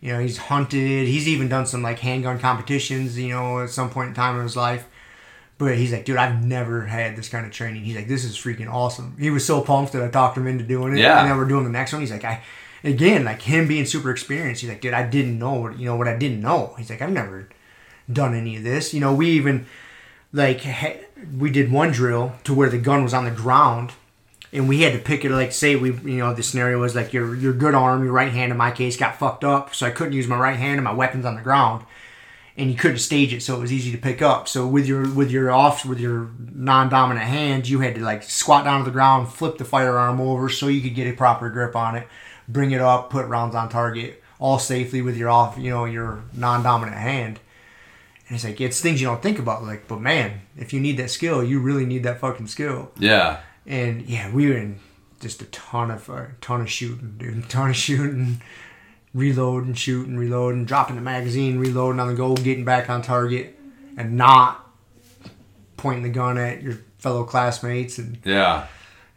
You 0.00 0.12
know, 0.12 0.20
he's 0.20 0.36
hunted. 0.36 1.08
He's 1.08 1.26
even 1.28 1.48
done 1.48 1.66
some 1.66 1.82
like 1.82 1.98
handgun 1.98 2.38
competitions. 2.38 3.18
You 3.18 3.30
know, 3.30 3.60
at 3.60 3.70
some 3.70 3.90
point 3.90 4.08
in 4.08 4.14
time 4.14 4.36
in 4.36 4.42
his 4.42 4.56
life. 4.56 4.86
But 5.58 5.78
he's 5.78 5.90
like, 5.90 6.04
dude, 6.04 6.18
I've 6.18 6.44
never 6.44 6.84
had 6.84 7.16
this 7.16 7.30
kind 7.30 7.46
of 7.46 7.50
training. 7.50 7.82
He's 7.82 7.96
like, 7.96 8.08
this 8.08 8.24
is 8.24 8.36
freaking 8.36 8.70
awesome. 8.70 9.16
He 9.18 9.30
was 9.30 9.46
so 9.46 9.62
pumped 9.62 9.94
that 9.94 10.02
I 10.02 10.08
talked 10.08 10.36
him 10.36 10.46
into 10.46 10.64
doing 10.64 10.92
it. 10.92 11.00
Yeah. 11.00 11.20
And 11.20 11.30
then 11.30 11.38
we're 11.38 11.48
doing 11.48 11.64
the 11.64 11.70
next 11.70 11.94
one. 11.94 12.02
He's 12.02 12.10
like, 12.10 12.24
I, 12.24 12.42
again, 12.84 13.24
like 13.24 13.40
him 13.40 13.66
being 13.66 13.86
super 13.86 14.10
experienced. 14.10 14.60
He's 14.60 14.68
like, 14.68 14.82
dude, 14.82 14.92
I 14.92 15.08
didn't 15.08 15.38
know 15.38 15.54
what, 15.54 15.78
you 15.78 15.86
know, 15.86 15.96
what 15.96 16.08
I 16.08 16.16
didn't 16.18 16.42
know. 16.42 16.74
He's 16.76 16.90
like, 16.90 17.00
I've 17.00 17.10
never 17.10 17.48
done 18.12 18.34
any 18.34 18.56
of 18.56 18.64
this. 18.64 18.92
You 18.92 19.00
know, 19.00 19.14
we 19.14 19.30
even, 19.30 19.64
like, 20.30 20.62
we 21.34 21.50
did 21.50 21.72
one 21.72 21.90
drill 21.90 22.34
to 22.44 22.52
where 22.52 22.68
the 22.68 22.76
gun 22.76 23.02
was 23.02 23.14
on 23.14 23.24
the 23.24 23.30
ground 23.30 23.92
and 24.56 24.68
we 24.68 24.82
had 24.82 24.92
to 24.92 24.98
pick 24.98 25.24
it 25.24 25.30
like 25.30 25.52
say 25.52 25.76
we 25.76 25.92
you 25.92 26.18
know 26.18 26.34
the 26.34 26.42
scenario 26.42 26.80
was 26.80 26.94
like 26.94 27.12
your 27.12 27.34
your 27.34 27.52
good 27.52 27.74
arm 27.74 28.02
your 28.02 28.12
right 28.12 28.32
hand 28.32 28.50
in 28.50 28.58
my 28.58 28.70
case 28.70 28.96
got 28.96 29.18
fucked 29.18 29.44
up 29.44 29.74
so 29.74 29.86
i 29.86 29.90
couldn't 29.90 30.12
use 30.12 30.26
my 30.26 30.38
right 30.38 30.56
hand 30.56 30.74
and 30.74 30.84
my 30.84 30.92
weapons 30.92 31.24
on 31.24 31.36
the 31.36 31.42
ground 31.42 31.84
and 32.56 32.70
you 32.70 32.76
couldn't 32.76 32.98
stage 32.98 33.32
it 33.32 33.42
so 33.42 33.56
it 33.56 33.60
was 33.60 33.72
easy 33.72 33.92
to 33.92 33.98
pick 33.98 34.22
up. 34.22 34.48
So 34.48 34.66
with 34.66 34.86
your 34.86 35.12
with 35.12 35.30
your 35.30 35.50
off 35.50 35.84
with 35.84 36.00
your 36.00 36.30
non-dominant 36.38 37.26
hand 37.26 37.68
you 37.68 37.80
had 37.80 37.94
to 37.96 38.00
like 38.00 38.22
squat 38.22 38.64
down 38.64 38.80
to 38.80 38.84
the 38.84 38.90
ground 38.90 39.28
flip 39.28 39.58
the 39.58 39.64
firearm 39.64 40.20
over 40.20 40.48
so 40.48 40.68
you 40.68 40.80
could 40.80 40.94
get 40.94 41.06
a 41.06 41.12
proper 41.12 41.50
grip 41.50 41.76
on 41.76 41.96
it 41.96 42.08
bring 42.48 42.70
it 42.70 42.80
up 42.80 43.10
put 43.10 43.26
rounds 43.26 43.54
on 43.54 43.68
target 43.68 44.22
all 44.38 44.58
safely 44.58 45.02
with 45.02 45.16
your 45.16 45.28
off 45.28 45.58
you 45.58 45.70
know 45.70 45.84
your 45.84 46.22
non-dominant 46.32 46.96
hand. 46.96 47.40
And 48.28 48.34
it's 48.34 48.44
like 48.44 48.60
it's 48.60 48.80
things 48.80 49.00
you 49.00 49.06
don't 49.06 49.22
think 49.22 49.38
about 49.38 49.62
like 49.62 49.86
but 49.86 50.00
man 50.00 50.40
if 50.56 50.72
you 50.72 50.80
need 50.80 50.96
that 50.96 51.10
skill 51.10 51.44
you 51.44 51.60
really 51.60 51.86
need 51.86 52.02
that 52.04 52.20
fucking 52.20 52.48
skill. 52.48 52.90
Yeah 52.98 53.40
and 53.66 54.02
yeah, 54.02 54.30
we 54.32 54.48
were 54.48 54.56
in 54.56 54.78
just 55.20 55.40
a 55.42 55.46
ton 55.46 55.90
of 55.90 56.08
a 56.08 56.30
ton 56.40 56.60
of 56.60 56.70
shooting, 56.70 57.14
dude. 57.18 57.38
A 57.38 57.42
ton 57.48 57.70
of 57.70 57.76
shooting, 57.76 58.40
reloading, 59.14 59.74
shooting, 59.74 60.16
reloading, 60.16 60.64
dropping 60.64 60.96
the 60.96 61.02
magazine, 61.02 61.58
reloading 61.58 62.00
on 62.00 62.08
the 62.08 62.14
go, 62.14 62.34
getting 62.34 62.64
back 62.64 62.88
on 62.90 63.02
target, 63.02 63.58
and 63.96 64.16
not 64.16 64.66
pointing 65.76 66.02
the 66.02 66.08
gun 66.10 66.38
at 66.38 66.62
your 66.62 66.78
fellow 66.98 67.24
classmates. 67.24 67.98
And 67.98 68.18
yeah 68.24 68.66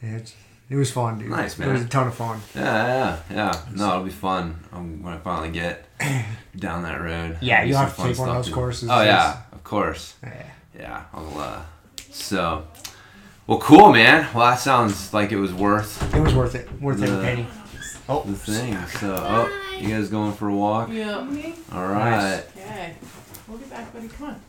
it 0.01 0.75
was 0.75 0.91
fun, 0.91 1.17
dude. 1.19 1.29
Nice, 1.29 1.59
It 1.59 1.65
was 1.67 1.81
a 1.81 1.88
ton 1.88 2.07
of 2.07 2.13
fun. 2.15 2.39
yeah 2.55 3.19
yeah 3.29 3.35
yeah 3.35 3.62
no 3.75 3.89
it'll 3.89 4.03
be 4.03 4.09
fun 4.12 4.59
um, 4.71 5.01
when 5.03 5.13
i 5.13 5.17
finally 5.17 5.49
get 5.51 5.88
down 6.55 6.83
that 6.83 7.01
road 7.01 7.38
Yeah, 7.41 7.63
you'll 7.63 7.77
have 7.77 7.95
to 7.97 8.03
take 8.03 8.17
one 8.19 8.29
of 8.29 8.35
those 8.35 8.47
to- 8.47 8.53
courses. 8.53 8.88
oh 8.89 9.01
yeah 9.01 9.41
of 9.51 9.63
course 9.63 10.15
Yeah. 10.23 10.45
yeah 10.77 11.03
i'll 11.13 11.38
uh 11.39 11.62
so 12.12 12.65
well 13.49 13.59
cool 13.59 13.91
man 13.91 14.27
well 14.33 14.49
that 14.51 14.59
sounds 14.59 15.13
like 15.13 15.31
it 15.31 15.38
was 15.38 15.53
worth 15.53 15.91
It 16.15 16.21
was 16.21 16.33
worth 16.35 16.55
it. 16.55 16.69
Worth 16.81 17.01
every 17.01 17.15
Yeah. 17.17 17.21
penny. 17.35 17.47
Oh, 18.07 18.23
the 18.23 18.33
thing 18.35 18.77
so 18.99 19.15
oh 19.17 19.49
you 19.79 19.89
guys 19.89 20.09
going 20.09 20.33
for 20.33 20.47
a 20.49 20.53
walk 20.55 20.89
Yeah. 20.91 21.27
all 21.73 21.88
right 21.88 22.43
Okay. 22.55 22.93
We'll 23.47 23.57
get 23.57 23.69
back, 23.71 23.91
buddy. 23.91 24.07
Come 24.07 24.27
on. 24.27 24.41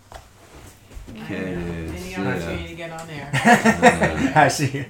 Okay, 1.22 1.54
dude. 1.54 1.88
Any 1.88 1.98
See 1.98 2.16
opportunity 2.16 2.68
to 2.68 2.74
get 2.74 2.90
on 2.92 3.06
there. 3.08 3.30
I 4.36 4.48
see. 4.48 4.84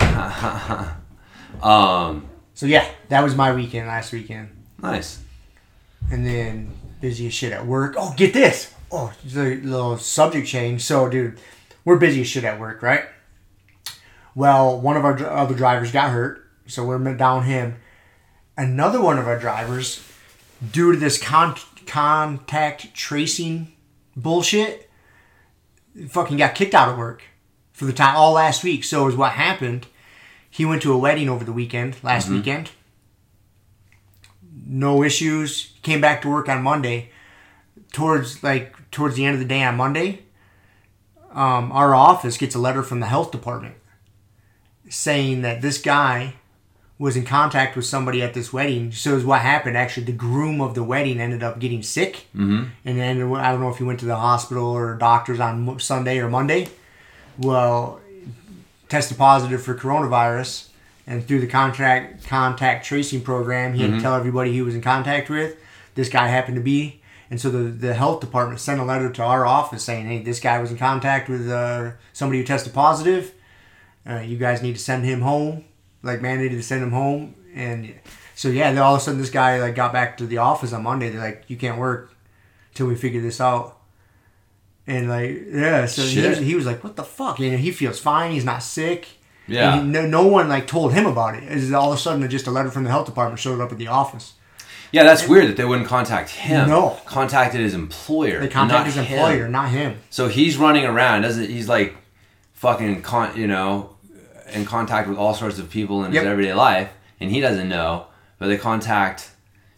um 1.62 2.26
So 2.54 2.66
yeah, 2.66 2.86
that 3.10 3.22
was 3.22 3.34
my 3.36 3.52
weekend 3.52 3.86
last 3.88 4.12
weekend. 4.12 4.48
nice 4.80 5.18
and 6.10 6.26
then 6.26 6.70
busy 7.00 7.26
as 7.26 7.34
shit 7.34 7.52
at 7.52 7.66
work. 7.66 7.94
Oh, 7.98 8.12
get 8.16 8.32
this. 8.32 8.72
Oh, 8.90 9.12
it's 9.24 9.36
a 9.36 9.54
little 9.56 9.96
subject 9.98 10.46
change. 10.48 10.82
So, 10.82 11.08
dude, 11.08 11.38
we're 11.84 11.96
busy 11.96 12.20
as 12.22 12.28
shit 12.28 12.44
at 12.44 12.60
work, 12.60 12.82
right? 12.82 13.04
Well, 14.34 14.80
one 14.80 14.96
of 14.96 15.04
our 15.04 15.18
other 15.26 15.54
drivers 15.54 15.92
got 15.92 16.10
hurt, 16.10 16.48
so 16.66 16.84
we're 16.84 16.98
down 17.14 17.44
him. 17.44 17.76
Another 18.56 19.00
one 19.00 19.18
of 19.18 19.26
our 19.26 19.38
drivers, 19.38 20.02
due 20.70 20.92
to 20.92 20.98
this 20.98 21.22
con- 21.22 21.56
contact 21.86 22.94
tracing 22.94 23.72
bullshit, 24.16 24.90
fucking 26.08 26.38
got 26.38 26.54
kicked 26.54 26.74
out 26.74 26.88
of 26.88 26.98
work 26.98 27.22
for 27.72 27.84
the 27.84 27.92
time 27.92 28.16
all 28.16 28.32
last 28.32 28.64
week. 28.64 28.84
So, 28.84 29.06
is 29.08 29.16
what 29.16 29.32
happened. 29.32 29.86
He 30.48 30.64
went 30.64 30.82
to 30.82 30.92
a 30.92 30.98
wedding 30.98 31.28
over 31.28 31.44
the 31.44 31.52
weekend, 31.52 31.96
last 32.02 32.26
mm-hmm. 32.26 32.36
weekend 32.36 32.70
no 34.66 35.02
issues. 35.02 35.72
Came 35.82 36.00
back 36.00 36.22
to 36.22 36.28
work 36.28 36.48
on 36.48 36.62
Monday. 36.62 37.10
Towards 37.92 38.42
like 38.42 38.90
towards 38.90 39.16
the 39.16 39.24
end 39.24 39.34
of 39.34 39.40
the 39.40 39.46
day 39.46 39.62
on 39.62 39.76
Monday, 39.76 40.22
um, 41.34 41.72
our 41.72 41.94
office 41.94 42.36
gets 42.36 42.54
a 42.54 42.58
letter 42.58 42.82
from 42.82 43.00
the 43.00 43.06
health 43.06 43.30
department 43.30 43.74
saying 44.88 45.42
that 45.42 45.62
this 45.62 45.80
guy 45.80 46.34
was 46.98 47.16
in 47.16 47.24
contact 47.24 47.74
with 47.74 47.84
somebody 47.84 48.22
at 48.22 48.34
this 48.34 48.52
wedding. 48.52 48.92
So 48.92 49.16
is 49.16 49.24
what 49.24 49.40
happened. 49.40 49.76
Actually, 49.76 50.06
the 50.06 50.12
groom 50.12 50.60
of 50.60 50.74
the 50.74 50.84
wedding 50.84 51.20
ended 51.20 51.42
up 51.42 51.58
getting 51.58 51.82
sick, 51.82 52.26
mm-hmm. 52.34 52.66
and 52.84 52.98
then 52.98 53.34
I 53.34 53.50
don't 53.50 53.60
know 53.60 53.70
if 53.70 53.78
he 53.78 53.84
went 53.84 54.00
to 54.00 54.06
the 54.06 54.16
hospital 54.16 54.66
or 54.66 54.94
doctors 54.94 55.40
on 55.40 55.80
Sunday 55.80 56.18
or 56.18 56.28
Monday. 56.28 56.68
Well, 57.38 58.00
tested 58.88 59.18
positive 59.18 59.62
for 59.62 59.74
coronavirus, 59.74 60.68
and 61.06 61.26
through 61.26 61.40
the 61.40 61.46
contract 61.48 62.24
contact 62.26 62.86
tracing 62.86 63.22
program, 63.22 63.74
he 63.74 63.82
had 63.82 63.92
to 63.92 64.00
tell 64.00 64.14
everybody 64.14 64.52
he 64.52 64.62
was 64.62 64.74
in 64.74 64.82
contact 64.82 65.28
with. 65.28 65.56
This 65.94 66.08
guy 66.08 66.28
happened 66.28 66.56
to 66.56 66.62
be, 66.62 67.01
and 67.32 67.40
so 67.40 67.48
the 67.50 67.62
the 67.86 67.94
health 67.94 68.20
department 68.20 68.60
sent 68.60 68.78
a 68.78 68.84
letter 68.84 69.08
to 69.10 69.22
our 69.22 69.46
office 69.46 69.82
saying, 69.82 70.04
"Hey, 70.06 70.18
this 70.22 70.38
guy 70.38 70.58
was 70.60 70.70
in 70.70 70.76
contact 70.76 71.30
with 71.30 71.48
uh, 71.48 71.92
somebody 72.12 72.38
who 72.40 72.44
tested 72.44 72.74
positive. 72.74 73.32
Uh, 74.08 74.18
you 74.30 74.36
guys 74.36 74.60
need 74.62 74.74
to 74.74 74.84
send 74.90 75.04
him 75.06 75.22
home, 75.22 75.64
like 76.02 76.20
mandated 76.20 76.50
to 76.60 76.62
send 76.62 76.82
him 76.82 76.92
home." 76.92 77.34
And 77.54 77.94
so 78.34 78.48
yeah, 78.48 78.70
then 78.72 78.82
all 78.82 78.94
of 78.94 79.00
a 79.00 79.04
sudden 79.04 79.18
this 79.20 79.30
guy 79.30 79.60
like 79.60 79.74
got 79.74 79.92
back 79.94 80.18
to 80.18 80.26
the 80.26 80.38
office 80.38 80.74
on 80.74 80.82
Monday. 80.82 81.08
They're 81.08 81.20
like, 81.30 81.44
"You 81.48 81.56
can't 81.56 81.78
work 81.78 82.14
till 82.74 82.86
we 82.86 82.96
figure 82.96 83.22
this 83.22 83.40
out." 83.40 83.78
And 84.86 85.08
like 85.08 85.30
yeah, 85.50 85.86
so 85.86 86.02
he 86.02 86.20
was, 86.28 86.38
he 86.38 86.54
was 86.54 86.66
like, 86.66 86.84
"What 86.84 86.96
the 86.96 87.04
fuck?" 87.04 87.38
You 87.40 87.52
know, 87.52 87.56
he 87.56 87.70
feels 87.70 87.98
fine. 87.98 88.32
He's 88.32 88.44
not 88.44 88.62
sick. 88.62 89.08
Yeah. 89.48 89.74
And 89.78 89.86
he- 89.86 89.92
no, 89.92 90.06
no 90.06 90.26
one 90.26 90.48
like 90.48 90.66
told 90.66 90.92
him 90.92 91.06
about 91.06 91.34
it. 91.36 91.44
It's 91.44 91.72
all 91.72 91.92
of 91.92 91.98
a 91.98 92.00
sudden 92.00 92.28
just 92.28 92.46
a 92.46 92.50
letter 92.50 92.70
from 92.70 92.84
the 92.84 92.90
health 92.90 93.06
department 93.06 93.38
showed 93.40 93.60
up 93.60 93.72
at 93.72 93.78
the 93.78 93.88
office. 93.88 94.34
Yeah, 94.92 95.04
that's 95.04 95.26
weird 95.26 95.48
that 95.48 95.56
they 95.56 95.64
wouldn't 95.64 95.88
contact 95.88 96.30
him. 96.30 96.68
No. 96.68 96.98
Contacted 97.06 97.60
his 97.60 97.74
employer. 97.74 98.40
They 98.40 98.48
contacted 98.48 98.94
his 98.94 98.98
employer, 98.98 99.46
him. 99.46 99.52
not 99.52 99.70
him. 99.70 99.98
So 100.10 100.28
he's 100.28 100.56
running 100.58 100.84
around. 100.84 101.22
Doesn't 101.22 101.48
he's 101.48 101.68
like 101.68 101.96
fucking 102.52 103.02
con 103.02 103.36
you 103.36 103.46
know 103.46 103.96
in 104.52 104.64
contact 104.66 105.08
with 105.08 105.16
all 105.18 105.34
sorts 105.34 105.58
of 105.58 105.70
people 105.70 106.04
in 106.04 106.12
Yep. 106.12 106.22
his 106.22 106.30
everyday 106.30 106.52
life, 106.54 106.90
and 107.20 107.30
he 107.30 107.40
doesn't 107.40 107.68
know. 107.68 108.06
But 108.38 108.48
they 108.48 108.58
contact 108.58 109.30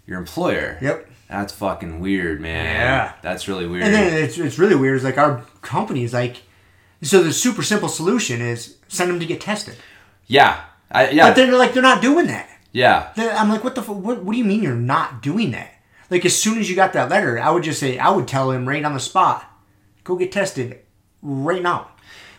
your 0.07 0.19
employer. 0.19 0.79
Yep. 0.81 1.11
That's 1.29 1.53
fucking 1.53 2.01
weird, 2.01 2.41
man. 2.41 2.65
Yeah. 2.65 3.13
That's 3.23 3.47
really 3.49 3.67
weird. 3.67 3.85
And 3.85 3.95
then 3.95 4.23
it's, 4.25 4.37
it's 4.39 4.59
really 4.59 4.75
weird. 4.75 4.97
It's 4.97 5.05
like 5.05 5.19
our 5.19 5.43
company 5.63 6.05
is 6.05 6.13
like, 6.13 6.43
so 7.03 7.23
the 7.23 7.33
super 7.33 7.63
simple 7.63 7.89
solution 7.89 8.41
is 8.41 8.77
send 8.89 9.11
them 9.11 9.21
to 9.21 9.27
get 9.27 9.41
tested. 9.41 9.77
yeah. 10.27 10.65
I, 10.91 11.11
yeah. 11.11 11.29
But 11.29 11.35
they're 11.37 11.53
like, 11.53 11.73
they're 11.73 11.83
not 11.83 12.01
doing 12.03 12.27
that. 12.29 12.49
Yeah. 12.75 13.09
Then 13.17 13.35
I'm 13.35 13.49
like, 13.49 13.65
what 13.65 13.75
the 13.75 13.83
fu- 13.83 13.93
what, 13.95 14.23
what 14.23 14.33
do 14.33 14.39
you 14.39 14.45
mean 14.45 14.63
you're 14.63 14.75
not 14.75 15.23
doing 15.23 15.53
that? 15.53 15.71
Like 16.11 16.27
as 16.27 16.37
soon 16.39 16.59
as 16.59 16.69
you 16.69 16.77
got 16.77 16.93
that 16.93 17.09
letter, 17.09 17.39
I 17.41 17.51
would 17.51 17.63
just 17.63 17.81
say, 17.81 17.97
I 17.99 18.11
would 18.11 18.29
tell 18.29 18.51
him 18.51 18.69
right 18.69 18.85
on 18.85 18.93
the 18.93 19.01
spot, 19.01 19.51
go 20.05 20.17
get 20.17 20.31
tested 20.33 20.81
right 21.23 21.63
now. 21.63 21.89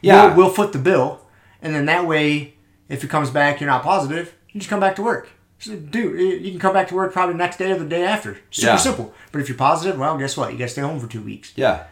Yeah. 0.01 0.27
We'll, 0.27 0.35
we'll 0.45 0.53
foot 0.53 0.71
the 0.71 0.77
bill. 0.79 1.25
And 1.61 1.73
then 1.73 1.85
that 1.87 2.05
way, 2.05 2.53
if 2.89 3.03
it 3.03 3.09
comes 3.09 3.31
back, 3.31 3.59
you're 3.59 3.69
not 3.69 3.81
positive, 3.81 4.35
you 4.51 4.59
just 4.59 4.69
come 4.69 4.79
back 4.79 4.95
to 4.97 5.01
work. 5.01 5.29
So, 5.57 5.75
dude, 5.75 6.19
you 6.19 6.27
you 6.27 6.51
can 6.51 6.59
come 6.59 6.73
back 6.73 6.89
to 6.89 6.95
work 6.95 7.11
probably 7.13 7.33
next 7.35 7.57
day 7.57 7.71
or 7.71 7.79
the 7.79 7.85
day 7.85 8.03
after. 8.03 8.37
Super 8.51 8.73
Yeah. 8.73 8.77
simple. 8.77 9.13
But 9.31 9.41
if 9.41 9.47
you're 9.49 9.57
positive, 9.57 9.97
well, 9.97 10.17
guess 10.17 10.37
what? 10.37 10.51
You 10.51 10.59
got 10.59 10.65
to 10.65 10.69
stay 10.69 10.81
home 10.81 10.99
for 10.99 11.07
two 11.07 11.21
weeks. 11.21 11.53
Yeah. 11.55 11.85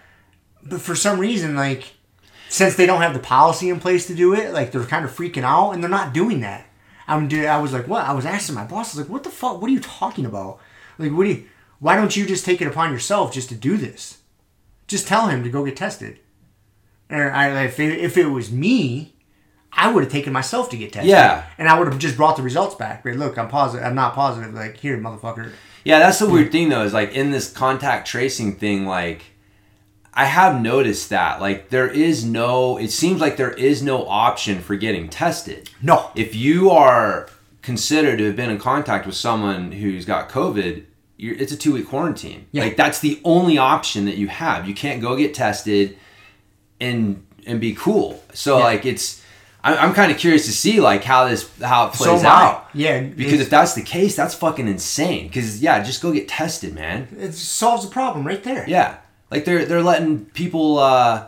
But 0.62 0.82
for 0.82 0.96
some 0.96 1.20
reason, 1.20 1.56
like, 1.56 1.94
since 2.50 2.76
they 2.76 2.86
don't 2.86 3.02
have 3.02 3.14
the 3.14 3.20
policy 3.20 3.70
in 3.70 3.80
place 3.80 4.06
to 4.08 4.14
do 4.14 4.34
it, 4.36 4.54
like 4.54 4.72
they're 4.72 4.84
kind 4.84 5.06
of 5.06 5.12
freaking 5.16 5.44
out, 5.44 5.72
and 5.72 5.82
they're 5.82 5.90
not 5.90 6.14
doing 6.14 6.42
that. 6.42 6.68
I'm, 7.08 7.28
do- 7.28 7.46
I 7.46 7.58
was 7.58 7.74
like, 7.74 7.88
what? 7.88 8.06
I 8.06 8.14
was 8.14 8.26
asking 8.26 8.56
my 8.56 8.66
boss, 8.66 8.94
I 8.96 9.00
was 9.00 9.06
like, 9.06 9.14
what 9.14 9.24
the 9.24 9.30
fuck? 9.30 9.62
What 9.62 9.70
are 9.70 9.74
you 9.74 9.80
talking 9.80 10.26
about? 10.26 10.60
Like, 10.98 11.12
what 11.12 11.24
do 11.24 11.30
you? 11.32 11.46
Why 11.80 11.96
don't 11.96 12.16
you 12.16 12.26
just 12.26 12.46
take 12.46 12.62
it 12.62 12.68
upon 12.68 12.92
yourself 12.94 13.34
just 13.34 13.50
to 13.50 13.56
do 13.56 13.76
this? 13.78 14.20
Just 14.88 15.08
tell 15.08 15.28
him 15.28 15.44
to 15.44 15.50
go 15.50 15.66
get 15.66 15.76
tested. 15.76 16.20
Or 17.10 17.32
I, 17.32 17.66
if 17.66 17.80
it, 17.80 18.00
if 18.00 18.18
it 18.18 18.28
was 18.28 18.52
me, 18.52 19.16
I 19.72 19.92
would 19.92 20.04
have 20.04 20.12
taken 20.12 20.32
myself 20.32 20.70
to 20.70 20.78
get 20.78 20.94
tested. 20.94 21.10
Yeah. 21.10 21.44
and 21.58 21.68
I 21.68 21.78
would 21.78 21.88
have 21.88 22.00
just 22.00 22.16
brought 22.16 22.38
the 22.38 22.44
results 22.44 22.76
back. 22.76 23.04
But 23.04 23.16
look, 23.16 23.38
I'm 23.38 23.50
positive. 23.50 23.86
I'm 23.86 23.96
not 23.96 24.14
positive. 24.14 24.54
Like, 24.54 24.78
here, 24.78 24.98
motherfucker. 24.98 25.52
Yeah, 25.84 26.00
that's 26.00 26.20
the 26.20 26.30
weird 26.30 26.52
thing 26.54 26.70
though, 26.70 26.84
is 26.84 26.94
like 26.94 27.12
in 27.14 27.32
this 27.32 27.52
contact 27.52 28.08
tracing 28.08 28.56
thing, 28.56 28.86
like 28.86 29.24
I 30.16 30.26
have 30.26 30.62
noticed 30.62 31.10
that. 31.10 31.42
Like 31.42 31.70
there 31.70 31.88
is 31.88 32.24
no 32.24 32.78
it 32.78 32.92
seems 32.92 33.20
like 33.22 33.38
there 33.38 33.52
is 33.52 33.82
no 33.82 34.08
option 34.08 34.60
for 34.62 34.76
getting 34.76 35.10
tested. 35.10 35.70
No. 35.82 36.12
If 36.16 36.36
you 36.36 36.70
are 36.70 37.30
considered 37.62 38.18
to 38.18 38.26
have 38.26 38.36
been 38.36 38.50
in 38.50 38.60
contact 38.60 39.06
with 39.06 39.16
someone 39.16 39.72
who's 39.72 40.06
got 40.06 40.30
COVID, 40.30 40.84
you're, 41.18 41.36
it's 41.36 41.52
a 41.52 41.58
two 41.58 41.74
week 41.74 41.88
quarantine. 41.88 42.46
Yeah. 42.52 42.64
Like 42.64 42.76
that's 42.78 43.00
the 43.00 43.22
only 43.24 43.58
option 43.58 44.06
that 44.06 44.18
you 44.18 44.28
have. 44.28 44.68
You 44.68 44.76
can't 44.76 45.02
go 45.02 45.16
get 45.16 45.34
tested 45.34 45.98
and 46.80 47.26
and 47.46 47.60
be 47.60 47.74
cool. 47.74 48.24
So 48.34 48.58
Yeah. 48.60 48.64
like 48.66 48.86
it's 48.86 49.22
I'm, 49.64 49.78
I'm 49.90 49.94
kind 49.94 50.12
of 50.12 50.18
curious 50.18 50.46
to 50.46 50.52
see 50.52 50.80
like 50.82 51.04
how 51.04 51.28
this 51.28 51.50
how 51.60 51.88
it 51.88 51.94
plays 51.94 52.24
I. 52.24 52.28
out. 52.46 52.70
Yeah, 52.74 53.00
Because 53.02 53.40
if 53.40 53.50
that's 53.50 53.74
the 53.74 53.82
case, 53.82 54.16
that's 54.16 54.34
fucking 54.36 54.68
insane. 54.68 55.28
Because 55.28 55.62
yeah, 55.62 55.82
just 55.84 56.02
go 56.02 56.12
get 56.12 56.28
tested, 56.28 56.74
man. 56.76 57.08
It 57.18 57.34
solves 57.34 57.86
the 57.86 57.92
problem 57.92 58.28
right 58.28 58.44
there. 58.44 58.66
Yeah, 58.68 58.98
like 59.32 59.46
they're 59.46 59.66
they're 59.66 59.84
letting 59.84 60.26
people 60.26 60.78
uh, 60.80 61.28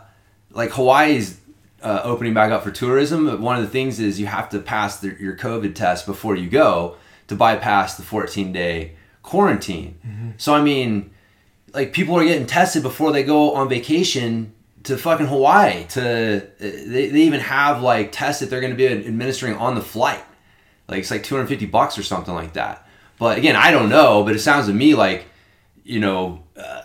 like 0.51 0.71
Hawaii's 0.71 1.39
uh, 1.81 2.01
opening 2.03 2.33
back 2.33 2.51
up 2.51 2.63
for 2.63 2.71
tourism. 2.71 3.25
But 3.25 3.39
One 3.39 3.55
of 3.57 3.63
the 3.63 3.69
things 3.69 3.99
is 3.99 4.19
you 4.19 4.25
have 4.27 4.49
to 4.49 4.59
pass 4.59 4.99
the, 4.99 5.15
your 5.19 5.35
COVID 5.35 5.75
test 5.75 6.05
before 6.05 6.35
you 6.35 6.49
go 6.49 6.97
to 7.27 7.35
bypass 7.35 7.97
the 7.97 8.03
14 8.03 8.51
day 8.51 8.95
quarantine. 9.23 10.33
So 10.37 10.53
I 10.53 10.61
mean, 10.61 11.11
like 11.73 11.93
people 11.93 12.15
are 12.15 12.23
getting 12.23 12.47
tested 12.47 12.83
before 12.83 13.11
they 13.11 13.23
go 13.23 13.53
on 13.53 13.69
vacation 13.69 14.53
to 14.83 14.97
fucking 14.97 15.27
Hawaii. 15.27 15.85
To 15.89 16.37
uh, 16.37 16.45
they, 16.59 17.09
they 17.09 17.21
even 17.21 17.39
have 17.39 17.81
like 17.81 18.11
tests 18.11 18.39
that 18.41 18.49
they're 18.49 18.61
going 18.61 18.73
to 18.73 18.77
be 18.77 18.87
administering 18.87 19.55
on 19.55 19.75
the 19.75 19.81
flight. 19.81 20.23
Like 20.87 20.99
it's 20.99 21.11
like 21.11 21.23
250 21.23 21.65
bucks 21.65 21.97
or 21.97 22.03
something 22.03 22.33
like 22.33 22.53
that. 22.53 22.87
But 23.17 23.37
again, 23.37 23.55
I 23.55 23.71
don't 23.71 23.89
know. 23.89 24.23
But 24.23 24.35
it 24.35 24.39
sounds 24.39 24.67
to 24.67 24.73
me 24.73 24.93
like 24.95 25.25
you 25.83 25.99
know, 25.99 26.43
uh, 26.57 26.81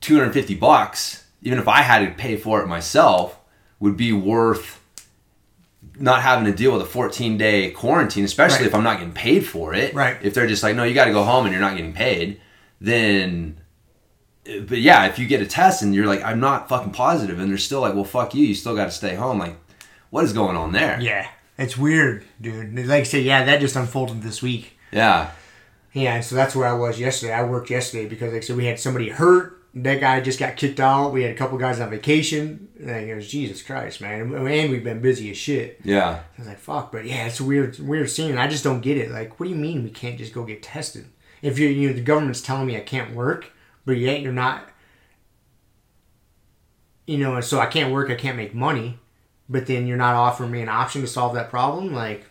250 0.00 0.54
bucks, 0.56 1.24
even 1.42 1.58
if 1.58 1.68
I 1.68 1.82
had 1.82 2.00
to 2.06 2.14
pay 2.14 2.36
for 2.36 2.62
it 2.62 2.66
myself, 2.66 3.38
would 3.80 3.96
be 3.96 4.12
worth 4.12 4.80
not 5.98 6.22
having 6.22 6.44
to 6.44 6.52
deal 6.52 6.72
with 6.72 6.82
a 6.82 6.86
14 6.86 7.38
day 7.38 7.70
quarantine, 7.70 8.24
especially 8.24 8.58
Right. 8.58 8.66
if 8.66 8.74
I'm 8.74 8.82
not 8.84 8.98
getting 8.98 9.12
paid 9.14 9.46
for 9.46 9.72
it. 9.74 9.94
Right. 9.94 10.16
If 10.22 10.34
they're 10.34 10.46
just 10.46 10.62
like, 10.62 10.76
no, 10.76 10.84
you 10.84 10.94
got 10.94 11.06
to 11.06 11.12
go 11.12 11.22
home 11.24 11.44
and 11.46 11.52
you're 11.52 11.60
not 11.60 11.76
getting 11.76 11.92
paid, 11.92 12.40
then. 12.80 13.58
But 14.44 14.78
yeah, 14.78 15.06
if 15.06 15.18
you 15.18 15.26
get 15.26 15.40
a 15.40 15.46
test 15.46 15.82
and 15.82 15.94
you're 15.94 16.06
like, 16.06 16.22
I'm 16.22 16.38
not 16.38 16.68
fucking 16.68 16.92
positive, 16.92 17.40
and 17.40 17.50
they're 17.50 17.58
still 17.58 17.80
like, 17.80 17.94
well, 17.94 18.04
fuck 18.04 18.32
you, 18.34 18.44
you 18.46 18.54
still 18.54 18.76
got 18.76 18.84
to 18.84 18.90
stay 18.92 19.14
home. 19.16 19.38
Like, 19.40 19.56
what 20.10 20.24
is 20.24 20.32
going 20.32 20.56
on 20.56 20.70
there? 20.72 21.00
Yeah, 21.00 21.26
it's 21.58 21.76
weird, 21.76 22.24
dude. 22.40 22.74
Like 22.86 23.00
I 23.00 23.02
said, 23.02 23.24
yeah, 23.24 23.44
that 23.44 23.60
just 23.60 23.74
unfolded 23.74 24.22
this 24.22 24.42
week. 24.42 24.78
Yeah. 24.92 25.30
Yeah, 25.92 26.20
so 26.20 26.36
that's 26.36 26.54
where 26.54 26.68
I 26.68 26.74
was 26.74 27.00
yesterday. 27.00 27.32
I 27.32 27.42
worked 27.42 27.70
yesterday 27.70 28.06
because, 28.08 28.32
like 28.32 28.42
I 28.42 28.44
said, 28.44 28.56
we 28.56 28.66
had 28.66 28.78
somebody 28.78 29.08
hurt. 29.08 29.60
That 29.78 30.00
guy 30.00 30.20
just 30.22 30.38
got 30.38 30.56
kicked 30.56 30.80
out. 30.80 31.12
We 31.12 31.22
had 31.22 31.34
a 31.34 31.36
couple 31.36 31.58
guys 31.58 31.80
on 31.80 31.90
vacation. 31.90 32.68
And 32.80 33.10
it 33.10 33.14
was 33.14 33.30
Jesus 33.30 33.62
Christ, 33.62 34.00
man. 34.00 34.32
And 34.34 34.70
we've 34.70 34.82
been 34.82 35.02
busy 35.02 35.30
as 35.30 35.36
shit. 35.36 35.80
Yeah. 35.84 36.20
I 36.36 36.38
was 36.38 36.48
like, 36.48 36.58
fuck, 36.58 36.90
but 36.90 37.04
yeah, 37.04 37.26
it's 37.26 37.40
a 37.40 37.44
weird, 37.44 37.78
weird 37.78 38.08
scene. 38.08 38.38
I 38.38 38.48
just 38.48 38.64
don't 38.64 38.80
get 38.80 38.96
it. 38.96 39.10
Like, 39.10 39.38
what 39.38 39.44
do 39.44 39.50
you 39.50 39.56
mean 39.56 39.84
we 39.84 39.90
can't 39.90 40.16
just 40.16 40.32
go 40.32 40.44
get 40.44 40.62
tested? 40.62 41.04
If 41.42 41.58
you, 41.58 41.68
you 41.68 41.88
know, 41.88 41.94
the 41.94 42.00
government's 42.00 42.40
telling 42.40 42.66
me 42.66 42.76
I 42.76 42.80
can't 42.80 43.14
work, 43.14 43.52
but 43.84 43.98
yet 43.98 44.22
you're 44.22 44.32
not, 44.32 44.70
you 47.06 47.18
know, 47.18 47.38
so 47.42 47.60
I 47.60 47.66
can't 47.66 47.92
work, 47.92 48.10
I 48.10 48.14
can't 48.14 48.38
make 48.38 48.54
money, 48.54 48.98
but 49.48 49.66
then 49.66 49.86
you're 49.86 49.98
not 49.98 50.14
offering 50.14 50.50
me 50.50 50.62
an 50.62 50.70
option 50.70 51.02
to 51.02 51.06
solve 51.06 51.34
that 51.34 51.50
problem. 51.50 51.92
Like, 51.92 52.24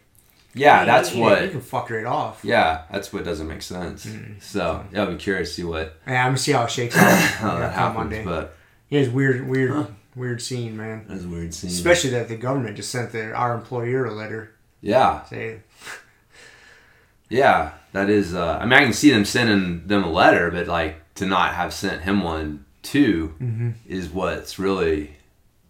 Yeah, 0.56 0.80
you- 0.82 0.86
that's 0.86 1.13
you- 1.13 1.22
what. 1.22 1.44
you 1.44 1.50
can 1.50 1.62
fuck 1.62 1.89
right 1.89 2.06
off. 2.06 2.39
Yeah, 2.44 2.84
that's 2.91 3.12
what 3.13 3.24
doesn't 3.26 3.48
make 3.48 3.62
sense. 3.62 4.06
Mm. 4.06 4.41
So 4.41 4.86
yeah, 4.91 5.02
I'll 5.04 5.12
be 5.12 5.18
curious 5.18 5.50
to 5.50 5.56
see 5.56 5.63
what 5.63 6.00
Yeah, 6.08 6.22
I'm 6.24 6.28
gonna 6.30 6.38
see 6.38 6.54
how 6.54 6.63
it 6.63 6.72
shakes 6.72 6.98
out. 6.98 7.18
how 7.20 7.60
that 7.60 7.74
happens. 7.74 7.98
Monday. 7.98 8.24
But 8.24 8.56
Yeah, 8.89 9.02
it's 9.02 9.12
weird, 9.12 9.48
weird, 9.48 9.88
weird 10.15 10.41
scene, 10.41 10.78
man. 10.78 11.06
that's 11.10 11.24
a 11.26 11.28
weird 11.28 11.54
scene. 11.54 11.70
Especially 11.70 12.12
that 12.12 12.30
the 12.30 12.38
government 12.38 12.78
just 12.78 12.89
sent 12.91 13.12
their, 13.12 13.36
our 13.36 13.54
employer 13.54 14.06
a 14.06 14.13
letter 14.13 14.52
yeah, 14.82 15.24
saying, 15.26 15.63
yeah, 17.30 17.72
that 17.94 18.10
is. 18.10 18.34
Uh, 18.36 18.60
I 18.62 18.65
mean, 18.65 18.74
I 18.74 18.84
can 18.84 18.94
see 18.94 19.12
them 19.12 19.26
sending 19.26 19.88
them 19.88 20.04
a 20.04 20.10
letter, 20.12 20.52
but 20.52 20.68
like 20.68 21.13
to 21.15 21.26
not 21.26 21.54
have 21.56 21.74
sent 21.74 22.04
him 22.04 22.24
one 22.24 22.65
too 22.84 23.34
Mm-hmm. 23.41 23.70
is 23.88 24.10
what's 24.10 24.60
really, 24.60 25.12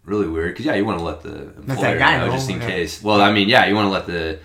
really 0.04 0.28
weird. 0.28 0.52
Because 0.52 0.66
yeah, 0.66 0.74
you 0.74 0.84
want 0.84 0.98
to 0.98 1.04
let 1.04 1.22
the 1.22 1.44
employer 1.60 1.98
guy 1.98 2.18
know, 2.18 2.26
know, 2.26 2.32
just 2.32 2.50
in 2.50 2.60
yeah. 2.60 2.66
case. 2.66 3.02
Well, 3.02 3.20
I 3.22 3.32
mean, 3.32 3.48
yeah, 3.48 3.66
you 3.66 3.74
want 3.74 3.86
to 3.86 3.90
let 3.90 4.06
the 4.06 4.38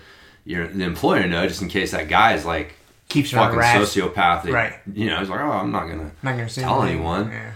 your 0.44 0.66
the 0.68 0.84
employer 0.84 1.26
know 1.26 1.46
just 1.46 1.62
in 1.62 1.68
case 1.68 1.92
that 1.92 2.08
guy 2.08 2.34
is 2.34 2.44
like 2.44 2.74
keeps 3.08 3.30
fucking 3.30 3.58
sociopathic. 3.58 4.52
Right. 4.52 4.74
You 4.92 5.06
know, 5.06 5.18
he's 5.18 5.28
like, 5.28 5.40
oh, 5.40 5.50
I'm 5.50 5.70
not 5.70 5.86
gonna. 5.88 6.10
Not 6.22 6.32
gonna 6.36 6.48
say 6.48 6.62
Tell 6.62 6.82
anyone. 6.82 7.30
Yeah. 7.30 7.52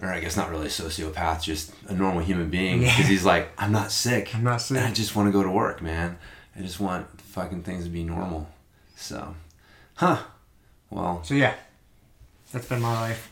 or 0.00 0.12
I 0.12 0.20
guess 0.20 0.36
not 0.36 0.50
really 0.50 0.66
a 0.66 0.70
sociopath, 0.70 1.42
just 1.42 1.72
a 1.88 1.94
normal 1.94 2.22
human 2.22 2.50
being. 2.50 2.82
Yeah. 2.82 2.88
Because 2.96 3.08
he's 3.10 3.24
like, 3.24 3.50
I'm 3.58 3.72
not 3.72 3.90
sick. 3.92 4.34
I'm 4.34 4.44
not 4.44 4.60
sick. 4.60 4.78
I 4.82 4.90
just 4.92 5.14
want 5.16 5.28
to 5.28 5.32
go 5.32 5.42
to 5.42 5.50
work, 5.50 5.82
man. 5.82 6.18
I 6.56 6.60
just 6.60 6.80
want 6.80 7.06
fucking 7.20 7.62
things 7.62 7.84
to 7.84 7.90
be 7.90 8.04
normal. 8.04 8.48
So, 8.96 9.34
huh? 9.94 10.18
Well, 10.90 11.22
So 11.24 11.34
yeah, 11.34 11.54
that's 12.52 12.66
been 12.66 12.80
my 12.82 12.92
life. 12.92 13.30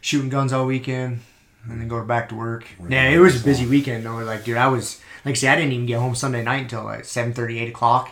Shooting 0.00 0.28
guns 0.28 0.52
all 0.52 0.66
weekend, 0.66 1.20
and 1.64 1.80
then 1.80 1.88
go 1.88 2.02
back 2.04 2.28
to 2.28 2.36
work. 2.36 2.64
Yeah, 2.88 3.08
it 3.08 3.18
was 3.18 3.40
a 3.42 3.44
busy 3.44 3.66
weekend 3.66 4.06
though. 4.06 4.18
Like, 4.18 4.44
dude, 4.44 4.56
I 4.56 4.68
was 4.68 5.00
like, 5.26 5.36
see, 5.36 5.48
I 5.48 5.56
didn't 5.56 5.72
even 5.72 5.84
get 5.86 5.98
home 5.98 6.14
Sunday 6.14 6.42
night 6.42 6.62
until 6.62 6.84
like 6.84 7.00
7:30, 7.04 7.60
8 7.60 7.68
o'clock. 7.68 8.10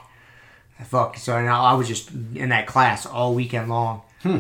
Fuck. 0.85 1.17
So 1.17 1.41
now 1.43 1.63
I 1.65 1.73
was 1.75 1.89
just 1.89 2.11
in 2.11 2.51
that 2.51 2.67
class 2.67 3.07
all 3.07 3.35
weekend 3.35 3.69
long. 3.71 4.03
Hmm. 4.23 4.39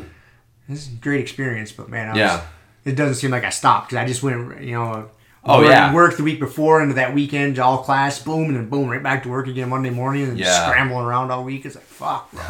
This 0.68 0.86
is 0.88 0.92
a 0.92 0.96
great 0.96 1.20
experience, 1.20 1.72
but 1.72 1.88
man, 1.88 2.08
I 2.08 2.10
was, 2.10 2.18
Yeah. 2.18 2.40
it 2.84 2.96
doesn't 2.96 3.14
seem 3.14 3.30
like 3.30 3.44
I 3.44 3.50
stopped 3.50 3.88
because 3.90 4.02
I 4.02 4.06
just 4.06 4.22
went, 4.22 4.60
you 4.62 4.72
know, 4.72 5.08
Oh, 5.46 5.58
Work- 5.60 5.68
yeah. 5.68 5.92
Work 5.92 6.16
the 6.16 6.22
week 6.22 6.40
before 6.40 6.80
into 6.82 6.94
that 6.94 7.12
weekend, 7.14 7.58
all 7.58 7.76
class, 7.84 8.18
boom, 8.18 8.44
and 8.46 8.56
then 8.56 8.70
boom, 8.70 8.88
right 8.88 9.02
back 9.02 9.24
to 9.24 9.28
work 9.28 9.46
again 9.46 9.68
Monday 9.68 9.90
morning 9.90 10.22
and 10.24 10.38
Yeah. 10.38 10.66
scrambling 10.70 11.04
around 11.04 11.30
all 11.30 11.44
week. 11.44 11.66
It's 11.66 11.74
like 11.74 11.84
fuck. 11.84 12.30
bro. 12.32 12.40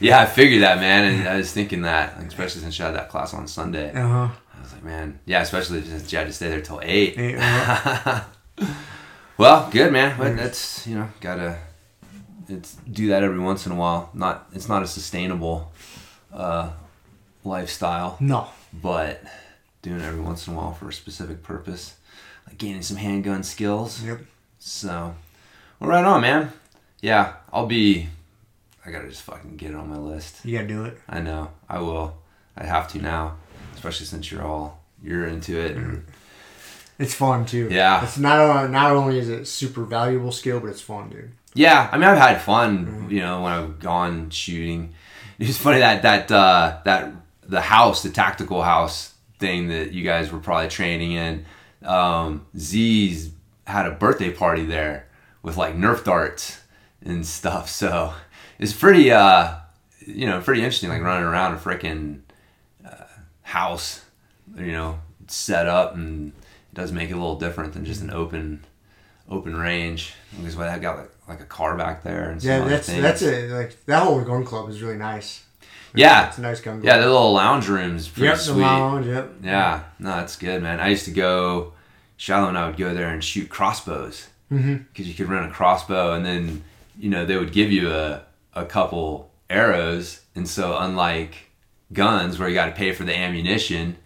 yeah, 0.00 0.20
I 0.20 0.26
figured 0.26 0.62
that, 0.62 0.80
man, 0.80 1.04
and 1.14 1.28
I 1.28 1.36
was 1.36 1.52
thinking 1.52 1.82
that, 1.82 2.14
especially 2.26 2.60
since 2.62 2.76
you 2.76 2.84
had 2.84 2.96
that 2.96 3.08
class 3.08 3.34
on 3.34 3.46
Sunday. 3.46 3.92
Uh 3.94 4.08
huh. 4.08 4.28
I 4.58 4.62
was 4.62 4.72
like, 4.72 4.82
man, 4.84 5.20
yeah, 5.26 5.40
especially 5.42 5.80
since 5.84 6.10
you 6.12 6.18
had 6.18 6.26
to 6.26 6.32
stay 6.32 6.48
there 6.48 6.60
till 6.60 6.80
eight. 6.82 7.16
Yeah. 7.16 8.24
Well, 9.36 9.70
good, 9.70 9.92
man. 9.92 10.16
But 10.18 10.36
that's 10.36 10.86
you 10.86 10.96
know, 10.96 11.08
gotta 11.20 11.58
it's 12.48 12.74
do 12.90 13.08
that 13.08 13.22
every 13.22 13.38
once 13.38 13.66
in 13.66 13.72
a 13.72 13.76
while. 13.76 14.10
Not 14.14 14.48
it's 14.52 14.68
not 14.68 14.82
a 14.82 14.86
sustainable 14.86 15.70
uh, 16.32 16.70
lifestyle, 17.44 18.16
No. 18.20 18.48
but 18.72 19.22
doing 19.82 20.00
it 20.00 20.04
every 20.04 20.20
once 20.20 20.46
in 20.46 20.54
a 20.54 20.56
while 20.56 20.72
for 20.72 20.88
a 20.88 20.92
specific 20.92 21.42
purpose, 21.42 21.96
like 22.46 22.58
gaining 22.58 22.82
some 22.82 22.96
handgun 22.96 23.42
skills. 23.42 24.02
Yep. 24.02 24.20
So, 24.58 25.14
well, 25.78 25.90
right 25.90 26.04
on, 26.04 26.20
man. 26.22 26.52
Yeah, 27.00 27.34
I'll 27.52 27.66
be. 27.66 28.08
I 28.84 28.90
gotta 28.90 29.08
just 29.08 29.22
fucking 29.22 29.56
get 29.56 29.70
it 29.70 29.76
on 29.76 29.88
my 29.88 29.98
list. 29.98 30.44
You 30.44 30.56
gotta 30.56 30.66
do 30.68 30.84
it. 30.84 30.98
I 31.08 31.20
know. 31.20 31.50
I 31.68 31.78
will. 31.80 32.16
I 32.56 32.64
have 32.64 32.88
to 32.88 32.98
now, 33.00 33.36
especially 33.74 34.06
since 34.06 34.32
you're 34.32 34.42
all 34.44 34.82
you're 35.00 35.26
into 35.26 35.56
it. 35.60 35.76
And, 35.76 36.04
It's 36.98 37.14
fun 37.14 37.46
too. 37.46 37.68
Yeah. 37.70 38.02
It's 38.02 38.18
not 38.18 38.38
only, 38.40 38.70
not 38.70 38.90
only 38.92 39.18
is 39.18 39.28
it 39.28 39.46
super 39.46 39.84
valuable 39.84 40.32
skill, 40.32 40.60
but 40.60 40.68
it's 40.68 40.80
fun, 40.80 41.10
dude. 41.10 41.30
yeah, 41.54 41.88
I 41.92 41.96
mean, 41.96 42.08
I've 42.08 42.18
had 42.18 42.40
fun. 42.42 43.06
You 43.10 43.20
know, 43.20 43.42
when 43.42 43.52
I've 43.52 43.78
gone 43.78 44.30
shooting. 44.30 44.94
It's 45.40 45.56
funny 45.56 45.78
that 45.78 46.02
that 46.02 46.32
uh, 46.32 46.78
that 46.84 47.12
the 47.44 47.60
house, 47.60 48.02
the 48.02 48.10
tactical 48.10 48.60
house 48.62 49.14
thing 49.38 49.68
that 49.68 49.92
you 49.92 50.02
guys 50.02 50.32
were 50.32 50.40
probably 50.40 50.68
training 50.68 51.12
in. 51.12 51.44
Um, 51.84 52.44
Z's 52.58 53.30
had 53.64 53.86
a 53.86 53.92
birthday 53.92 54.32
party 54.32 54.64
there 54.64 55.06
with 55.44 55.56
like 55.56 55.76
Nerf 55.76 56.02
darts 56.02 56.60
and 57.02 57.24
stuff. 57.24 57.68
So 57.70 58.14
it's 58.58 58.72
pretty, 58.72 59.12
uh, 59.12 59.54
you 60.04 60.26
know, 60.26 60.40
pretty 60.40 60.62
interesting. 60.62 60.88
Like 60.90 61.02
running 61.02 61.22
around 61.28 61.54
a 61.54 61.58
freaking 61.58 62.22
uh, 62.84 63.04
house, 63.42 64.04
you 64.56 64.72
know, 64.72 64.98
set 65.28 65.68
up 65.68 65.94
and 65.94 66.32
does 66.78 66.92
make 66.92 67.10
it 67.10 67.14
a 67.14 67.16
little 67.16 67.38
different 67.38 67.72
than 67.72 67.84
just 67.84 68.00
an 68.02 68.10
open 68.10 68.64
open 69.28 69.56
range. 69.56 70.14
Because 70.36 70.56
why 70.56 70.68
I 70.68 70.78
got 70.78 70.96
like, 70.96 71.10
like 71.28 71.40
a 71.40 71.44
car 71.44 71.76
back 71.76 72.04
there 72.04 72.30
and 72.30 72.42
Yeah, 72.42 72.64
that's 72.64 72.86
that's 72.86 73.20
it. 73.22 73.50
Like 73.50 73.84
that 73.86 74.04
whole 74.04 74.22
gun 74.22 74.44
club 74.44 74.70
is 74.70 74.80
really 74.80 74.96
nice. 74.96 75.44
Yeah. 75.94 76.28
It's 76.28 76.38
a 76.38 76.42
nice 76.42 76.60
gun 76.60 76.76
club. 76.76 76.84
Yeah, 76.84 76.98
the 76.98 77.06
little 77.06 77.32
lounge 77.32 77.66
room's 77.68 78.08
pretty 78.08 78.28
yep, 78.28 78.36
the 78.36 78.42
sweet. 78.42 78.60
lounge. 78.60 79.06
Yep. 79.06 79.30
Yeah, 79.42 79.84
no, 79.98 80.10
that's 80.10 80.36
good, 80.36 80.62
man. 80.62 80.78
I 80.78 80.88
used 80.88 81.06
to 81.06 81.10
go, 81.10 81.72
Shallow 82.16 82.48
and 82.48 82.56
I 82.56 82.68
would 82.68 82.76
go 82.76 82.94
there 82.94 83.08
and 83.08 83.24
shoot 83.24 83.48
crossbows 83.48 84.28
mm-hmm. 84.52 84.76
because 84.76 85.08
you 85.08 85.14
could 85.14 85.28
rent 85.28 85.50
a 85.50 85.52
crossbow, 85.52 86.12
and 86.12 86.24
then 86.24 86.62
you 86.96 87.10
know 87.10 87.26
they 87.26 87.36
would 87.36 87.52
give 87.52 87.72
you 87.72 87.90
a 87.90 88.22
a 88.54 88.64
couple 88.64 89.32
arrows, 89.50 90.20
and 90.36 90.46
so 90.46 90.76
unlike 90.78 91.50
guns 91.92 92.38
where 92.38 92.48
you 92.48 92.54
got 92.54 92.66
to 92.66 92.72
pay 92.72 92.92
for 92.92 93.02
the 93.02 93.16
ammunition, 93.16 93.96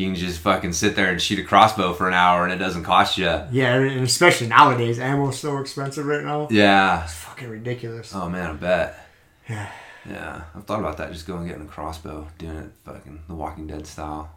you 0.00 0.06
can 0.06 0.14
just 0.14 0.40
fucking 0.40 0.72
sit 0.72 0.96
there 0.96 1.10
and 1.10 1.20
shoot 1.20 1.38
a 1.38 1.44
crossbow 1.44 1.92
for 1.92 2.08
an 2.08 2.14
hour, 2.14 2.44
and 2.44 2.52
it 2.52 2.56
doesn't 2.56 2.84
cost 2.84 3.18
you. 3.18 3.26
Yeah, 3.26 3.74
and 3.74 4.02
especially 4.04 4.46
nowadays, 4.46 4.98
ammo's 4.98 5.38
so 5.38 5.58
expensive 5.58 6.06
right 6.06 6.24
now. 6.24 6.48
Yeah. 6.50 7.04
It's 7.04 7.14
fucking 7.14 7.48
ridiculous. 7.48 8.14
Oh 8.14 8.28
man, 8.28 8.50
I 8.50 8.52
bet. 8.54 9.08
Yeah. 9.48 9.70
Yeah, 10.08 10.42
I've 10.54 10.64
thought 10.64 10.80
about 10.80 10.96
that. 10.96 11.12
Just 11.12 11.26
going 11.26 11.40
and 11.40 11.48
getting 11.48 11.64
a 11.64 11.68
crossbow, 11.68 12.26
doing 12.38 12.56
it 12.56 12.70
fucking 12.84 13.20
The 13.28 13.34
Walking 13.34 13.66
Dead 13.66 13.86
style. 13.86 14.30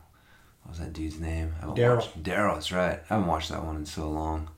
What 0.63 0.71
was 0.71 0.79
that 0.79 0.93
dude's 0.93 1.19
name? 1.19 1.55
Daryl. 1.61 2.05
Daryl, 2.21 2.55
that's 2.55 2.71
right. 2.71 2.99
I 3.09 3.13
haven't 3.13 3.27
watched 3.27 3.49
that 3.49 3.63
one 3.63 3.77
in 3.77 3.85
so 3.85 4.09
long. 4.09 4.49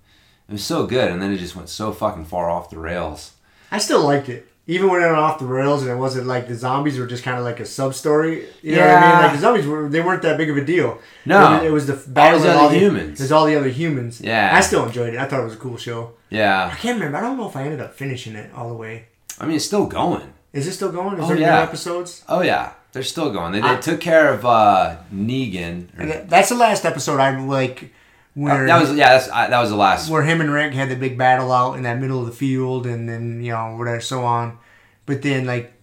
It 0.49 0.53
was 0.53 0.64
so 0.64 0.88
good, 0.88 1.12
and 1.12 1.22
then 1.22 1.32
it 1.32 1.38
just 1.38 1.56
went 1.56 1.70
so 1.70 1.91
fucking 1.91 2.26
far 2.26 2.49
off 2.49 2.70
the 2.70 2.80
rails. 2.80 3.34
I 3.72 3.78
still 3.78 4.03
liked 4.03 4.30
it. 4.30 4.47
Even 4.68 4.89
when 4.89 4.99
it 5.01 5.05
went 5.05 5.18
off 5.18 5.38
the 5.38 5.45
rails 5.45 5.84
and 5.84 5.91
it 5.91 5.95
wasn't 5.95 6.26
like 6.26 6.47
the 6.47 6.55
zombies 6.55 6.97
were 6.97 7.05
just 7.05 7.24
kind 7.24 7.38
of 7.38 7.43
like 7.43 7.59
a 7.59 7.66
sub 7.66 7.93
story. 7.93 8.47
You 8.63 8.76
know 8.78 8.82
what 8.82 8.89
I 8.97 9.01
mean? 9.01 9.24
Like 9.24 9.32
the 9.34 9.39
zombies 9.39 9.68
were 9.68 9.88
they 9.89 10.01
weren't 10.01 10.24
that 10.24 10.38
big 10.38 10.49
of 10.49 10.57
a 10.57 10.66
deal. 10.66 10.99
No. 11.26 11.57
It 11.61 11.72
was, 11.72 11.88
it 11.88 11.93
was 11.93 12.05
the 12.05 12.09
battle 12.11 12.39
of 12.39 12.45
other 12.47 12.74
the 12.74 12.80
humans. 12.80 13.20
There's 13.20 13.32
all 13.32 13.45
the 13.45 13.55
other 13.55 13.70
humans. 13.70 14.22
Yeah. 14.22 14.51
I 14.55 14.61
still 14.61 14.86
enjoyed 14.86 15.13
it. 15.13 15.20
I 15.20 15.26
thought 15.26 15.41
it 15.41 15.43
was 15.43 15.53
a 15.53 15.57
cool 15.57 15.78
show. 15.78 16.13
Yeah, 16.32 16.70
I 16.74 16.76
can't 16.76 16.95
remember. 16.97 17.18
I 17.20 17.22
don't 17.22 17.38
know 17.38 17.47
if 17.47 17.55
I 17.55 17.63
ended 17.63 17.80
up 17.80 17.93
finishing 17.93 18.36
it 18.36 18.51
all 18.55 18.68
the 18.70 18.76
way. 18.76 19.05
I 19.39 19.45
mean 19.45 19.55
it's 19.57 19.66
still 19.66 19.86
going. 19.86 20.34
Is 20.53 20.66
it 20.68 20.72
still 20.74 20.91
going? 20.91 21.18
Is 21.20 21.26
Oh, 21.26 21.28
there 21.28 21.38
yeah. 21.38 21.57
new 21.57 21.61
episodes? 21.63 22.24
Oh 22.28 22.41
yeah, 22.41 22.72
they're 22.91 23.03
still 23.03 23.32
going. 23.32 23.51
They, 23.51 23.61
they 23.61 23.70
I- 23.76 23.76
took 23.80 23.99
care 24.01 24.34
of 24.34 24.45
uh, 24.45 24.95
Negan. 25.13 25.88
or- 25.99 26.26
That's 26.26 26.49
the 26.49 26.55
last 26.55 26.86
episode 26.86 27.20
I'm 27.20 27.47
like 27.47 27.93
where 28.36 28.68
that 28.68 28.80
was 28.80 28.96
yeah, 28.96 29.10
that's, 29.18 29.30
I, 29.30 29.48
that 29.50 29.60
was 29.60 29.70
the 29.72 29.76
last. 29.76 30.10
where 30.10 30.22
him 30.24 30.42
and 30.42 30.52
Rick 30.52 30.74
had 30.74 30.90
the 30.90 30.96
big 30.96 31.18
battle 31.18 31.52
out 31.52 31.74
in 31.78 31.84
that 31.84 32.00
middle 32.00 32.20
of 32.20 32.28
the 32.28 32.32
field, 32.32 32.86
and 32.86 33.10
then 33.10 33.42
you 33.42 33.52
know 33.52 33.76
whatever, 33.78 34.02
so 34.02 34.24
on. 34.24 34.60
But 35.06 35.22
then 35.22 35.46
like, 35.46 35.74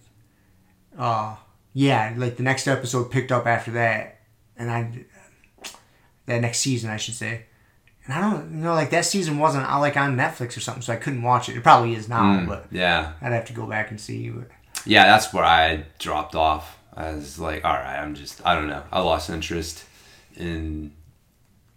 uh, 0.97 1.35
yeah, 1.73 2.13
like 2.15 2.37
the 2.37 2.43
next 2.43 2.67
episode 2.67 3.11
picked 3.11 3.31
up 3.31 3.45
after 3.45 3.71
that, 3.71 4.19
and 4.55 4.71
I 4.71 5.05
that 6.25 6.39
next 6.41 6.59
season 6.59 6.89
I 6.89 6.97
should 6.97 7.15
say. 7.15 7.45
And 8.05 8.13
I 8.13 8.19
don't 8.21 8.51
you 8.51 8.57
know 8.63 8.73
like 8.73 8.89
that 8.91 9.05
season 9.05 9.39
wasn't 9.39 9.69
uh, 9.69 9.79
like 9.79 9.97
on 9.97 10.15
Netflix 10.17 10.55
or 10.57 10.59
something, 10.59 10.81
so 10.83 10.93
I 10.93 10.97
couldn't 10.97 11.23
watch 11.23 11.49
it. 11.49 11.57
It 11.57 11.63
probably 11.63 11.95
is 11.95 12.07
now, 12.09 12.21
Mm, 12.21 12.47
but 12.47 12.67
yeah, 12.71 13.13
I'd 13.21 13.31
have 13.31 13.45
to 13.45 13.53
go 13.53 13.65
back 13.65 13.91
and 13.91 13.99
see. 13.99 14.29
But 14.29 14.49
yeah, 14.85 15.05
that's 15.05 15.33
where 15.33 15.45
I 15.45 15.85
dropped 15.99 16.35
off. 16.35 16.77
I 16.95 17.13
was 17.13 17.39
like, 17.39 17.65
all 17.65 17.73
right, 17.73 17.97
I'm 17.97 18.13
just, 18.13 18.45
I 18.45 18.53
don't 18.53 18.67
know. 18.67 18.83
I 18.91 18.99
lost 18.99 19.29
interest 19.31 19.83
in, 20.35 20.91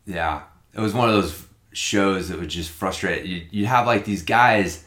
yeah. 0.05 0.43
It 0.77 0.81
was 0.81 0.93
one 0.93 1.09
of 1.09 1.15
those 1.15 1.47
shows 1.73 2.29
that 2.29 2.39
would 2.39 2.49
just 2.49 2.71
frustrate 2.71 3.25
you. 3.25 3.47
You 3.51 3.67
have 3.67 3.87
like 3.87 4.05
these 4.05 4.23
guys, 4.23 4.85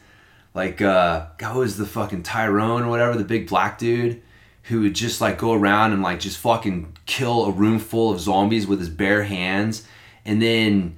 like, 0.53 0.81
uh, 0.81 1.27
God, 1.37 1.57
was 1.57 1.77
the 1.77 1.85
fucking 1.85 2.23
Tyrone 2.23 2.83
or 2.83 2.89
whatever, 2.89 3.17
the 3.17 3.23
big 3.23 3.47
black 3.47 3.77
dude, 3.77 4.21
who 4.63 4.81
would 4.81 4.93
just 4.93 5.19
like 5.21 5.37
go 5.37 5.53
around 5.53 5.93
and 5.93 6.01
like 6.01 6.19
just 6.19 6.37
fucking 6.37 6.97
kill 7.05 7.45
a 7.45 7.51
room 7.51 7.79
full 7.79 8.11
of 8.11 8.19
zombies 8.19 8.67
with 8.67 8.79
his 8.79 8.89
bare 8.89 9.23
hands. 9.23 9.87
And 10.25 10.41
then 10.41 10.97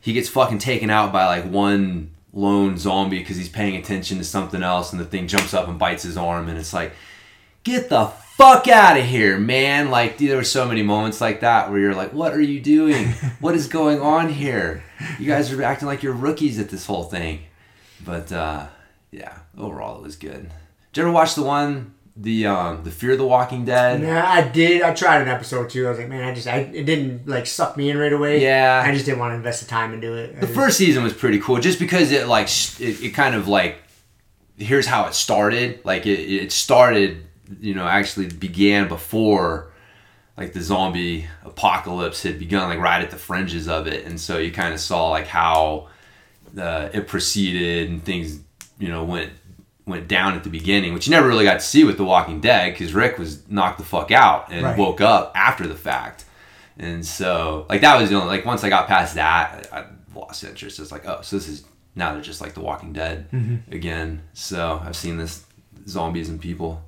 he 0.00 0.12
gets 0.12 0.28
fucking 0.28 0.58
taken 0.58 0.90
out 0.90 1.12
by 1.12 1.26
like 1.26 1.44
one 1.44 2.10
lone 2.32 2.76
zombie 2.76 3.18
because 3.18 3.38
he's 3.38 3.48
paying 3.48 3.76
attention 3.76 4.18
to 4.18 4.24
something 4.24 4.62
else 4.62 4.92
and 4.92 5.00
the 5.00 5.04
thing 5.06 5.26
jumps 5.26 5.54
up 5.54 5.68
and 5.68 5.78
bites 5.78 6.02
his 6.02 6.18
arm 6.18 6.50
and 6.50 6.58
it's 6.58 6.74
like 6.74 6.92
get 7.66 7.88
the 7.88 8.06
fuck 8.36 8.68
out 8.68 8.96
of 8.96 9.04
here 9.04 9.36
man 9.38 9.90
like 9.90 10.18
there 10.18 10.36
were 10.36 10.44
so 10.44 10.68
many 10.68 10.82
moments 10.82 11.20
like 11.20 11.40
that 11.40 11.68
where 11.68 11.80
you're 11.80 11.94
like 11.94 12.12
what 12.12 12.32
are 12.32 12.40
you 12.40 12.60
doing 12.60 13.08
what 13.40 13.56
is 13.56 13.66
going 13.66 14.00
on 14.00 14.28
here 14.28 14.84
you 15.18 15.26
guys 15.26 15.52
are 15.52 15.62
acting 15.64 15.88
like 15.88 16.00
you're 16.00 16.12
rookies 16.12 16.60
at 16.60 16.68
this 16.68 16.86
whole 16.86 17.02
thing 17.02 17.40
but 18.04 18.30
uh 18.30 18.68
yeah 19.10 19.38
overall 19.58 19.96
it 19.96 20.02
was 20.02 20.14
good 20.14 20.48
did 20.92 21.00
you 21.00 21.02
ever 21.02 21.10
watch 21.10 21.34
the 21.34 21.42
one 21.42 21.92
the 22.14 22.46
um 22.46 22.84
the 22.84 22.90
fear 22.90 23.12
of 23.12 23.18
the 23.18 23.26
walking 23.26 23.64
dead 23.64 24.00
yeah, 24.00 24.24
I 24.24 24.46
did. 24.46 24.80
I 24.82 24.94
tried 24.94 25.22
an 25.22 25.28
episode 25.28 25.68
too. 25.68 25.86
I 25.86 25.90
was 25.90 25.98
like, 25.98 26.08
man, 26.08 26.24
I 26.24 26.32
just 26.32 26.46
I 26.46 26.58
it 26.60 26.84
didn't 26.84 27.28
like 27.28 27.46
suck 27.46 27.76
me 27.76 27.90
in 27.90 27.98
right 27.98 28.12
away. 28.12 28.42
Yeah. 28.42 28.82
I 28.82 28.90
just 28.92 29.04
didn't 29.04 29.18
want 29.18 29.32
to 29.32 29.36
invest 29.36 29.60
the 29.60 29.66
time 29.66 29.92
into 29.92 30.14
it. 30.14 30.40
The 30.40 30.46
first 30.46 30.78
season 30.78 31.02
was 31.02 31.12
pretty 31.12 31.38
cool, 31.40 31.58
just 31.60 31.78
because 31.78 32.12
it 32.12 32.26
like 32.26 32.46
it, 32.80 33.02
it 33.02 33.10
kind 33.10 33.34
of 33.34 33.48
like 33.48 33.76
here's 34.56 34.86
how 34.86 35.06
it 35.06 35.14
started. 35.14 35.84
Like 35.84 36.06
it, 36.06 36.20
it 36.20 36.52
started, 36.52 37.26
you 37.60 37.74
know, 37.74 37.86
actually 37.86 38.26
began 38.28 38.88
before 38.88 39.72
like 40.36 40.52
the 40.52 40.60
zombie 40.60 41.26
apocalypse 41.44 42.22
had 42.22 42.38
begun, 42.38 42.68
like 42.68 42.78
right 42.78 43.02
at 43.02 43.10
the 43.10 43.16
fringes 43.16 43.68
of 43.68 43.86
it, 43.86 44.04
and 44.04 44.20
so 44.20 44.38
you 44.38 44.52
kind 44.52 44.74
of 44.74 44.80
saw 44.80 45.08
like 45.10 45.26
how 45.26 45.88
uh, 46.58 46.88
it 46.92 47.06
proceeded 47.08 47.88
and 47.90 48.02
things, 48.04 48.40
you 48.78 48.88
know, 48.88 49.04
went 49.04 49.32
went 49.86 50.08
down 50.08 50.34
at 50.34 50.42
the 50.44 50.50
beginning, 50.50 50.92
which 50.92 51.06
you 51.06 51.10
never 51.12 51.28
really 51.28 51.44
got 51.44 51.54
to 51.54 51.60
see 51.60 51.84
with 51.84 51.96
The 51.96 52.04
Walking 52.04 52.40
Dead 52.40 52.72
because 52.72 52.92
Rick 52.92 53.18
was 53.18 53.48
knocked 53.48 53.78
the 53.78 53.84
fuck 53.84 54.10
out 54.10 54.50
and 54.50 54.64
Right. 54.64 54.76
woke 54.76 55.00
up 55.00 55.30
after 55.36 55.66
the 55.66 55.76
fact. 55.76 56.24
And 56.78 57.06
so, 57.06 57.66
like, 57.70 57.80
that 57.82 57.98
was 58.00 58.10
the 58.10 58.16
only, 58.16 58.26
like, 58.26 58.44
once 58.44 58.64
I 58.64 58.68
got 58.68 58.88
past 58.88 59.14
that, 59.14 59.68
I, 59.72 59.78
I 59.80 59.84
lost 60.14 60.42
interest. 60.42 60.80
It's 60.80 60.90
like, 60.90 61.06
oh, 61.06 61.20
so 61.22 61.36
this 61.36 61.46
is, 61.48 61.64
now 61.94 62.12
they're 62.12 62.20
just 62.20 62.40
like 62.40 62.52
The 62.54 62.60
Walking 62.60 62.92
Dead 62.92 63.26
again. 63.70 64.22
So 64.34 64.82
I've 64.84 64.96
seen 64.96 65.16
this 65.18 65.44
zombies 65.88 66.28
and 66.28 66.40
people. 66.40 66.82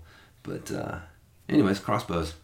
But, 0.48 0.72
uh, 0.72 0.98
anyways, 1.48 1.78
crossbows. 1.78 2.34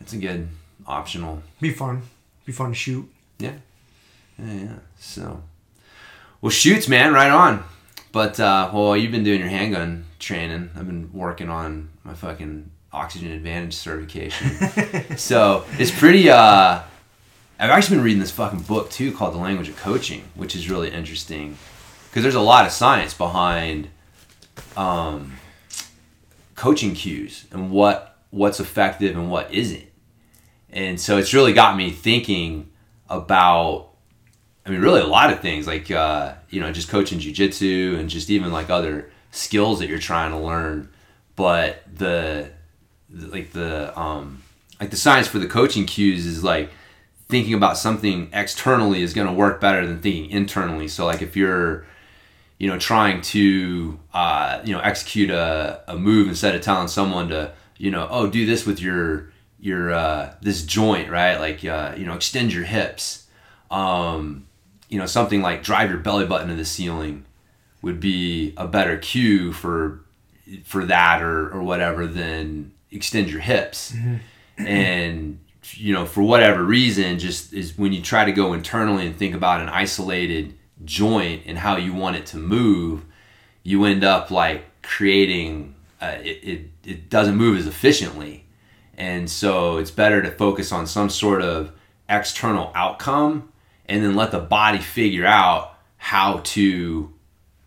It's 0.00 0.12
a 0.12 0.16
good 0.18 0.48
optional. 0.86 1.42
be 1.60 1.70
fun. 1.70 2.02
Be 2.44 2.52
fun 2.52 2.70
to 2.70 2.74
shoot. 2.74 3.08
Yeah. 3.38 3.52
Yeah, 4.38 4.52
yeah. 4.52 4.74
So, 4.98 5.42
well, 6.40 6.50
shoots, 6.50 6.88
man, 6.88 7.12
right 7.12 7.30
on. 7.30 7.62
But, 8.12 8.40
uh, 8.40 8.70
well, 8.72 8.96
you've 8.96 9.12
been 9.12 9.22
doing 9.22 9.40
your 9.40 9.48
handgun 9.48 10.06
training. 10.18 10.70
I've 10.74 10.86
been 10.86 11.12
working 11.12 11.48
on 11.48 11.90
my 12.02 12.14
fucking 12.14 12.70
Oxygen 12.92 13.30
Advantage 13.30 13.74
certification. 13.74 15.16
so, 15.16 15.64
it's 15.78 15.96
pretty, 15.96 16.28
uh, 16.30 16.80
I've 17.60 17.70
actually 17.70 17.98
been 17.98 18.04
reading 18.04 18.20
this 18.20 18.32
fucking 18.32 18.62
book 18.62 18.90
too 18.90 19.12
called 19.12 19.34
The 19.34 19.38
Language 19.38 19.68
of 19.68 19.76
Coaching, 19.76 20.24
which 20.34 20.56
is 20.56 20.68
really 20.68 20.90
interesting 20.90 21.56
because 22.10 22.24
there's 22.24 22.34
a 22.34 22.40
lot 22.40 22.66
of 22.66 22.72
science 22.72 23.14
behind 23.14 23.88
um, 24.76 25.34
coaching 26.60 26.92
cues 26.92 27.46
and 27.52 27.70
what 27.70 28.18
what's 28.28 28.60
effective 28.60 29.16
and 29.16 29.30
what 29.30 29.50
isn't. 29.50 29.86
And 30.68 31.00
so 31.00 31.16
it's 31.16 31.32
really 31.32 31.54
got 31.54 31.74
me 31.74 31.90
thinking 31.90 32.70
about 33.08 33.88
I 34.66 34.68
mean, 34.68 34.82
really 34.82 35.00
a 35.00 35.06
lot 35.06 35.32
of 35.32 35.40
things 35.40 35.66
like 35.66 35.90
uh, 35.90 36.34
you 36.50 36.60
know, 36.60 36.70
just 36.70 36.90
coaching 36.90 37.18
jujitsu 37.18 37.98
and 37.98 38.10
just 38.10 38.28
even 38.28 38.52
like 38.52 38.68
other 38.68 39.10
skills 39.30 39.78
that 39.78 39.88
you're 39.88 39.98
trying 39.98 40.32
to 40.32 40.36
learn. 40.36 40.90
But 41.34 41.82
the, 41.90 42.50
like 43.08 43.52
the 43.52 43.98
um, 43.98 44.42
like 44.78 44.90
the 44.90 44.98
science 44.98 45.28
for 45.28 45.38
the 45.38 45.46
coaching 45.46 45.86
cues 45.86 46.26
is 46.26 46.44
like 46.44 46.70
thinking 47.30 47.54
about 47.54 47.78
something 47.78 48.28
externally 48.34 49.00
is 49.00 49.14
going 49.14 49.28
to 49.28 49.32
work 49.32 49.62
better 49.62 49.86
than 49.86 50.02
thinking 50.02 50.30
internally. 50.30 50.88
So 50.88 51.06
like 51.06 51.22
if 51.22 51.36
you're 51.36 51.86
you 52.60 52.68
know 52.68 52.78
trying 52.78 53.22
to 53.22 53.98
uh, 54.12 54.60
you 54.64 54.72
know 54.72 54.80
execute 54.80 55.30
a, 55.30 55.82
a 55.88 55.96
move 55.96 56.28
instead 56.28 56.54
of 56.54 56.60
telling 56.60 56.86
someone 56.86 57.28
to 57.30 57.52
you 57.78 57.90
know 57.90 58.06
oh 58.10 58.28
do 58.28 58.46
this 58.46 58.64
with 58.66 58.80
your 58.80 59.32
your 59.58 59.92
uh, 59.92 60.34
this 60.42 60.62
joint 60.62 61.10
right? 61.10 61.40
Like 61.40 61.64
uh, 61.64 61.94
you 61.96 62.04
know 62.06 62.14
extend 62.14 62.52
your 62.52 62.64
hips. 62.64 63.26
Um, 63.70 64.46
you 64.90 64.98
know 64.98 65.06
something 65.06 65.40
like 65.40 65.62
drive 65.62 65.88
your 65.90 66.00
belly 66.00 66.26
button 66.26 66.48
to 66.48 66.54
the 66.54 66.64
ceiling 66.64 67.24
would 67.80 67.98
be 67.98 68.52
a 68.58 68.68
better 68.68 68.98
cue 68.98 69.52
for 69.52 70.04
for 70.64 70.84
that 70.84 71.22
or, 71.22 71.50
or 71.50 71.62
whatever 71.62 72.06
than 72.06 72.72
extend 72.90 73.30
your 73.30 73.40
hips. 73.40 73.94
And 74.58 75.40
you 75.72 75.94
know 75.94 76.04
for 76.04 76.22
whatever 76.22 76.62
reason 76.62 77.18
just 77.18 77.54
is 77.54 77.78
when 77.78 77.94
you 77.94 78.02
try 78.02 78.26
to 78.26 78.32
go 78.32 78.52
internally 78.52 79.06
and 79.06 79.16
think 79.16 79.34
about 79.34 79.62
an 79.62 79.70
isolated 79.70 80.54
joint 80.84 81.42
and 81.46 81.58
how 81.58 81.76
you 81.76 81.92
want 81.92 82.16
it 82.16 82.26
to 82.26 82.36
move 82.36 83.04
you 83.62 83.84
end 83.84 84.04
up 84.04 84.30
like 84.30 84.64
creating 84.82 85.74
uh, 86.00 86.16
it, 86.22 86.38
it, 86.42 86.60
it 86.84 87.10
doesn't 87.10 87.36
move 87.36 87.58
as 87.58 87.66
efficiently 87.66 88.44
and 88.96 89.30
so 89.30 89.78
it's 89.78 89.90
better 89.90 90.20
to 90.22 90.30
focus 90.30 90.72
on 90.72 90.86
some 90.86 91.08
sort 91.08 91.40
of 91.42 91.72
external 92.08 92.72
outcome 92.74 93.50
and 93.86 94.04
then 94.04 94.14
let 94.14 94.30
the 94.30 94.38
body 94.38 94.78
figure 94.78 95.26
out 95.26 95.74
how 95.96 96.40
to 96.44 97.12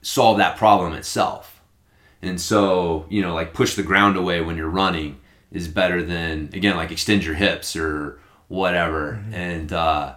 solve 0.01 0.37
that 0.37 0.57
problem 0.57 0.93
itself. 0.93 1.61
And 2.21 2.39
so, 2.39 3.05
you 3.09 3.21
know, 3.21 3.33
like 3.33 3.53
push 3.53 3.75
the 3.75 3.83
ground 3.83 4.15
away 4.15 4.41
when 4.41 4.57
you're 4.57 4.69
running 4.69 5.19
is 5.51 5.67
better 5.67 6.03
than 6.03 6.49
again 6.53 6.75
like 6.75 6.91
extend 6.91 7.23
your 7.23 7.35
hips 7.35 7.75
or 7.75 8.19
whatever. 8.47 9.23
And 9.31 9.71
uh 9.73 10.15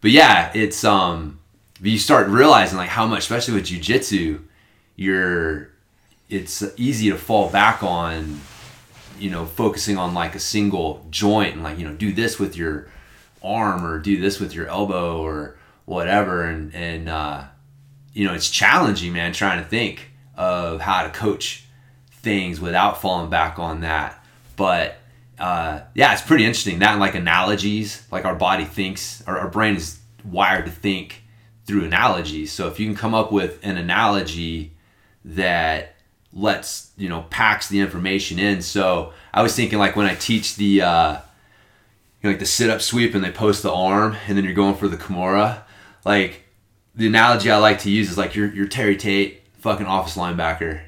but 0.00 0.10
yeah, 0.10 0.50
it's 0.54 0.84
um 0.84 1.40
but 1.80 1.90
you 1.90 1.98
start 1.98 2.28
realizing 2.28 2.78
like 2.78 2.88
how 2.88 3.06
much 3.06 3.20
especially 3.20 3.54
with 3.54 3.64
jujitsu, 3.64 4.42
you're 4.96 5.70
it's 6.28 6.64
easy 6.76 7.10
to 7.10 7.16
fall 7.16 7.50
back 7.50 7.82
on 7.82 8.40
you 9.18 9.30
know 9.30 9.46
focusing 9.46 9.96
on 9.96 10.14
like 10.14 10.34
a 10.34 10.40
single 10.40 11.06
joint 11.10 11.54
and 11.54 11.62
like 11.62 11.78
you 11.78 11.86
know 11.86 11.94
do 11.94 12.12
this 12.12 12.38
with 12.38 12.56
your 12.56 12.88
arm 13.42 13.84
or 13.84 13.98
do 13.98 14.20
this 14.20 14.40
with 14.40 14.54
your 14.54 14.66
elbow 14.68 15.20
or 15.20 15.56
whatever. 15.84 16.44
And 16.44 16.74
and 16.74 17.08
uh, 17.08 17.44
you 18.12 18.26
know 18.26 18.34
it's 18.34 18.50
challenging 18.50 19.12
man 19.12 19.32
trying 19.32 19.62
to 19.62 19.68
think 19.68 20.10
of 20.34 20.80
how 20.80 21.02
to 21.02 21.10
coach 21.10 21.64
things 22.10 22.60
without 22.60 23.00
falling 23.00 23.30
back 23.30 23.58
on 23.58 23.82
that. 23.82 24.22
But 24.56 24.96
uh, 25.38 25.80
yeah 25.94 26.14
it's 26.14 26.22
pretty 26.22 26.44
interesting. 26.44 26.78
That 26.78 26.98
like 26.98 27.14
analogies 27.14 28.06
like 28.10 28.24
our 28.24 28.34
body 28.34 28.64
thinks 28.64 29.22
our, 29.26 29.38
our 29.38 29.48
brain 29.48 29.76
is 29.76 30.00
wired 30.24 30.64
to 30.64 30.70
think 30.70 31.22
through 31.66 31.84
analogies 31.84 32.52
so 32.52 32.68
if 32.68 32.78
you 32.78 32.86
can 32.86 32.94
come 32.94 33.14
up 33.14 33.32
with 33.32 33.58
an 33.64 33.76
analogy 33.76 34.72
that 35.24 35.96
lets 36.32 36.92
you 36.96 37.08
know 37.08 37.22
packs 37.30 37.68
the 37.68 37.80
information 37.80 38.38
in. 38.38 38.62
So 38.62 39.12
i 39.32 39.42
was 39.42 39.54
thinking 39.56 39.78
like 39.78 39.96
when 39.96 40.06
i 40.06 40.14
teach 40.14 40.56
the 40.56 40.82
uh 40.82 41.12
you 42.22 42.28
know, 42.28 42.30
like 42.30 42.38
the 42.38 42.46
sit 42.46 42.70
up 42.70 42.80
sweep 42.80 43.14
and 43.14 43.24
they 43.24 43.30
post 43.30 43.62
the 43.62 43.72
arm 43.72 44.16
and 44.28 44.36
then 44.36 44.44
you're 44.44 44.54
going 44.54 44.74
for 44.74 44.88
the 44.88 44.96
kimura 44.96 45.62
like 46.04 46.44
the 46.94 47.06
analogy 47.06 47.50
i 47.50 47.56
like 47.56 47.80
to 47.80 47.90
use 47.90 48.10
is 48.10 48.18
like 48.18 48.34
you're, 48.34 48.52
you're 48.52 48.66
terry 48.66 48.96
tate 48.96 49.42
fucking 49.58 49.86
office 49.86 50.16
linebacker. 50.16 50.80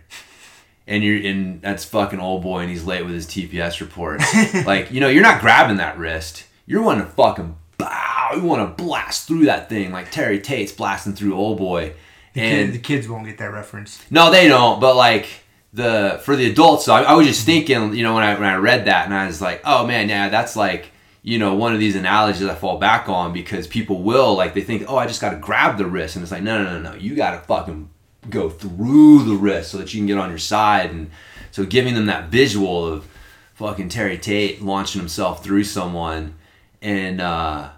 And 0.86 1.02
you're 1.04 1.20
in 1.20 1.60
that's 1.60 1.84
fucking 1.84 2.20
old 2.20 2.42
boy 2.42 2.60
and 2.60 2.70
he's 2.70 2.84
late 2.84 3.04
with 3.04 3.12
his 3.12 3.26
tps 3.26 3.80
report 3.80 4.22
like 4.66 4.90
you 4.90 5.00
know 5.00 5.08
you're 5.08 5.22
not 5.22 5.40
grabbing 5.40 5.76
that 5.78 5.98
wrist. 5.98 6.44
You're 6.64 6.82
wanting 6.82 7.06
to 7.06 7.10
fucking 7.10 7.56
bow 7.76 8.17
you 8.34 8.42
want 8.42 8.76
to 8.76 8.82
blast 8.82 9.26
through 9.28 9.44
that 9.46 9.68
thing 9.68 9.90
like 9.92 10.10
terry 10.10 10.40
tate's 10.40 10.72
blasting 10.72 11.14
through 11.14 11.34
old 11.34 11.58
boy 11.58 11.92
The, 12.34 12.40
kid, 12.40 12.72
the 12.72 12.78
kids 12.78 13.08
won't 13.08 13.26
get 13.26 13.38
that 13.38 13.52
reference. 13.52 14.04
no, 14.10 14.30
they 14.30 14.48
don't. 14.48 14.80
But 14.80 14.94
like 14.96 15.26
the 15.72 16.20
for 16.24 16.36
the 16.36 16.50
adults, 16.50 16.84
so 16.84 16.94
I, 16.94 17.02
I 17.02 17.14
was 17.14 17.26
just 17.26 17.44
thinking, 17.44 17.94
you 17.94 18.02
know, 18.02 18.14
when 18.14 18.24
I 18.24 18.34
when 18.34 18.44
I 18.48 18.56
read 18.56 18.86
that, 18.86 19.04
and 19.06 19.14
I 19.14 19.26
was 19.26 19.40
like, 19.42 19.60
oh 19.64 19.86
man, 19.86 20.08
yeah, 20.08 20.28
that's 20.28 20.54
like 20.56 20.90
you 21.22 21.38
know 21.38 21.54
one 21.54 21.74
of 21.74 21.80
these 21.80 21.96
analogies 21.96 22.46
I 22.46 22.54
fall 22.54 22.78
back 22.78 23.08
on 23.08 23.32
because 23.32 23.66
people 23.66 24.02
will 24.02 24.34
like 24.34 24.54
they 24.54 24.62
think, 24.62 24.84
oh, 24.88 24.96
I 24.96 25.06
just 25.06 25.20
got 25.20 25.30
to 25.30 25.36
grab 25.36 25.76
the 25.78 25.86
wrist, 25.86 26.16
and 26.16 26.22
it's 26.22 26.32
like, 26.32 26.42
no, 26.42 26.62
no, 26.62 26.78
no, 26.78 26.92
no, 26.92 26.96
you 26.96 27.14
got 27.16 27.32
to 27.32 27.38
fucking 27.46 27.90
go 28.30 28.48
through 28.50 29.24
the 29.24 29.34
wrist 29.36 29.70
so 29.72 29.78
that 29.78 29.92
you 29.92 30.00
can 30.00 30.06
get 30.06 30.18
on 30.18 30.28
your 30.30 30.38
side, 30.38 30.90
and 30.90 31.10
so 31.50 31.64
giving 31.64 31.94
them 31.94 32.06
that 32.06 32.28
visual 32.30 32.86
of 32.86 33.06
fucking 33.54 33.88
Terry 33.88 34.16
Tate 34.16 34.62
launching 34.62 35.00
himself 35.00 35.42
through 35.42 35.64
someone, 35.64 36.34
and 36.80 37.20
uh, 37.20 37.70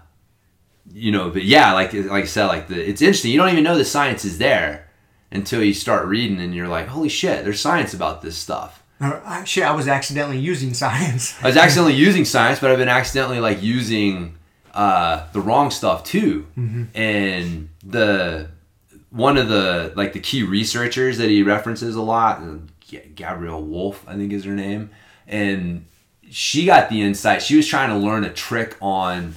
you 0.93 1.11
know, 1.11 1.29
but 1.29 1.43
yeah, 1.43 1.73
like 1.73 1.93
like 1.93 2.23
I 2.23 2.27
said, 2.27 2.47
like 2.47 2.67
the 2.67 2.81
it's 2.81 3.01
interesting. 3.01 3.31
You 3.31 3.37
don't 3.37 3.49
even 3.49 3.63
know 3.63 3.77
the 3.77 3.85
science 3.85 4.25
is 4.25 4.37
there 4.37 4.87
until 5.31 5.63
you 5.63 5.73
start 5.73 6.07
reading, 6.07 6.39
and 6.39 6.53
you're 6.53 6.67
like, 6.67 6.87
holy 6.87 7.09
shit, 7.09 7.43
there's 7.43 7.59
science 7.61 7.93
about 7.93 8.21
this 8.21 8.37
stuff. 8.37 8.83
Uh, 8.99 9.43
Shit, 9.43 9.63
I 9.63 9.71
was 9.71 9.87
accidentally 9.87 10.37
using 10.37 10.73
science. 10.73 11.35
I 11.43 11.47
was 11.47 11.57
accidentally 11.57 11.95
using 11.95 12.23
science, 12.25 12.59
but 12.59 12.69
I've 12.69 12.77
been 12.77 12.87
accidentally 12.87 13.39
like 13.39 13.61
using 13.63 14.37
uh, 14.73 15.27
the 15.33 15.41
wrong 15.41 15.71
stuff 15.71 16.03
too. 16.03 16.45
And 16.93 17.69
the 17.83 18.49
one 19.09 19.37
of 19.37 19.49
the 19.49 19.93
like 19.95 20.13
the 20.13 20.19
key 20.19 20.43
researchers 20.43 21.17
that 21.17 21.29
he 21.29 21.41
references 21.43 21.95
a 21.95 22.01
lot, 22.01 22.41
uh, 22.41 22.57
Gabriele 23.15 23.63
Wulf, 23.63 24.07
I 24.07 24.15
think 24.15 24.33
is 24.33 24.43
her 24.45 24.53
name, 24.53 24.91
and 25.27 25.85
she 26.29 26.65
got 26.65 26.89
the 26.89 27.01
insight. 27.01 27.41
She 27.41 27.55
was 27.57 27.67
trying 27.67 27.89
to 27.89 27.97
learn 27.97 28.23
a 28.23 28.31
trick 28.31 28.77
on 28.81 29.33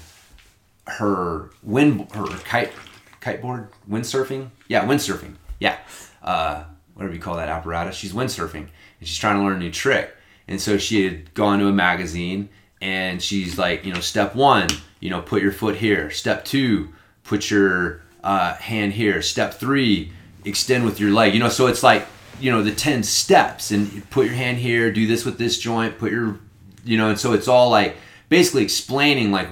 her 0.86 1.50
wind, 1.62 2.10
her 2.12 2.26
kite, 2.38 2.72
kiteboard, 3.20 3.68
windsurfing. 3.88 4.50
Yeah, 4.68 4.86
windsurfing. 4.86 5.36
Yeah, 5.60 5.78
uh, 6.22 6.64
whatever 6.94 7.14
you 7.14 7.20
call 7.20 7.36
that 7.36 7.48
apparatus. 7.48 7.96
She's 7.96 8.12
windsurfing, 8.12 8.54
and 8.54 8.68
she's 9.00 9.18
trying 9.18 9.36
to 9.36 9.42
learn 9.42 9.56
a 9.56 9.58
new 9.58 9.70
trick. 9.70 10.14
And 10.46 10.60
so 10.60 10.76
she 10.76 11.04
had 11.04 11.32
gone 11.32 11.58
to 11.60 11.68
a 11.68 11.72
magazine, 11.72 12.50
and 12.80 13.22
she's 13.22 13.56
like, 13.56 13.84
you 13.84 13.94
know, 13.94 14.00
step 14.00 14.34
one, 14.34 14.68
you 15.00 15.08
know, 15.08 15.22
put 15.22 15.42
your 15.42 15.52
foot 15.52 15.76
here. 15.76 16.10
Step 16.10 16.44
two, 16.44 16.92
put 17.22 17.50
your 17.50 18.02
uh, 18.22 18.54
hand 18.56 18.92
here. 18.92 19.22
Step 19.22 19.54
three, 19.54 20.12
extend 20.44 20.84
with 20.84 21.00
your 21.00 21.10
leg. 21.10 21.32
You 21.32 21.40
know, 21.40 21.48
so 21.48 21.66
it's 21.66 21.82
like, 21.82 22.06
you 22.40 22.50
know, 22.50 22.62
the 22.62 22.74
ten 22.74 23.02
steps, 23.02 23.70
and 23.70 24.08
put 24.10 24.26
your 24.26 24.34
hand 24.34 24.58
here. 24.58 24.92
Do 24.92 25.06
this 25.06 25.24
with 25.24 25.38
this 25.38 25.58
joint. 25.58 25.98
Put 25.98 26.12
your, 26.12 26.38
you 26.84 26.98
know, 26.98 27.08
and 27.08 27.18
so 27.18 27.32
it's 27.32 27.48
all 27.48 27.70
like 27.70 27.96
basically 28.28 28.62
explaining 28.64 29.30
like 29.30 29.48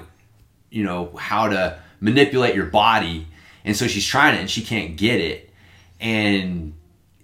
you 0.73 0.83
know 0.83 1.15
how 1.17 1.49
to 1.49 1.79
manipulate 2.01 2.55
your 2.55 2.67
body. 2.67 3.29
And 3.65 3.77
so 3.77 3.87
she's 3.87 4.07
trying 4.07 4.35
it 4.35 4.41
and 4.41 4.51
she 4.51 4.63
can't 4.63 4.97
get 4.97 5.21
it. 5.21 5.51
And 6.01 6.75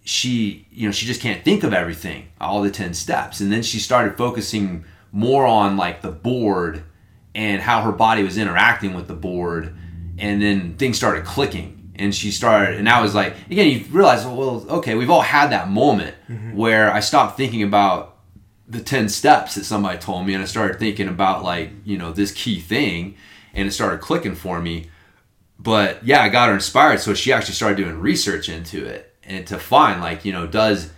she 0.04 0.66
you 0.70 0.86
know 0.86 0.92
she 0.92 1.04
just 1.04 1.20
can't 1.20 1.44
think 1.44 1.64
of 1.64 1.74
everything 1.74 2.28
all 2.40 2.62
the 2.62 2.70
10 2.70 2.94
steps. 2.94 3.40
And 3.40 3.50
then 3.50 3.62
she 3.62 3.78
started 3.78 4.16
focusing 4.16 4.84
more 5.10 5.46
on 5.46 5.76
like 5.76 6.02
the 6.02 6.12
board 6.12 6.84
and 7.34 7.60
how 7.60 7.82
her 7.82 7.92
body 7.92 8.22
was 8.22 8.38
interacting 8.38 8.94
with 8.94 9.08
the 9.08 9.14
board. 9.14 9.74
And 10.18 10.40
then 10.40 10.76
things 10.76 10.96
started 10.96 11.24
clicking. 11.24 11.92
And 11.96 12.14
she 12.14 12.30
started 12.30 12.78
and 12.78 12.88
I 12.88 13.00
was 13.02 13.14
like 13.14 13.34
again 13.50 13.68
you 13.68 13.84
realize 13.90 14.24
well 14.24 14.64
okay 14.68 14.94
we've 14.94 15.10
all 15.10 15.22
had 15.22 15.50
that 15.50 15.68
moment 15.68 16.14
mm-hmm. 16.28 16.56
where 16.56 16.92
I 16.92 17.00
stopped 17.00 17.36
thinking 17.36 17.62
about 17.62 18.16
the 18.68 18.80
10 18.80 19.08
steps 19.08 19.54
that 19.54 19.64
somebody 19.64 19.98
told 19.98 20.26
me. 20.26 20.34
And 20.34 20.42
I 20.42 20.46
started 20.46 20.78
thinking 20.78 21.08
about 21.08 21.42
like 21.42 21.70
you 21.84 21.98
know 21.98 22.12
this 22.12 22.30
key 22.30 22.60
thing 22.60 23.16
and 23.58 23.68
it 23.68 23.72
started 23.72 24.00
clicking 24.00 24.34
for 24.34 24.60
me. 24.60 24.86
But 25.58 26.04
yeah 26.04 26.22
I 26.22 26.28
got 26.28 26.48
her 26.48 26.54
inspired 26.54 27.00
so 27.00 27.14
she 27.14 27.32
actually 27.32 27.54
started 27.54 27.76
doing 27.76 28.00
research 28.00 28.48
into 28.48 28.86
it 28.86 29.14
and 29.24 29.46
to 29.48 29.58
find 29.58 30.00
like 30.00 30.24
you 30.24 30.32
know 30.32 30.46
does 30.46 30.90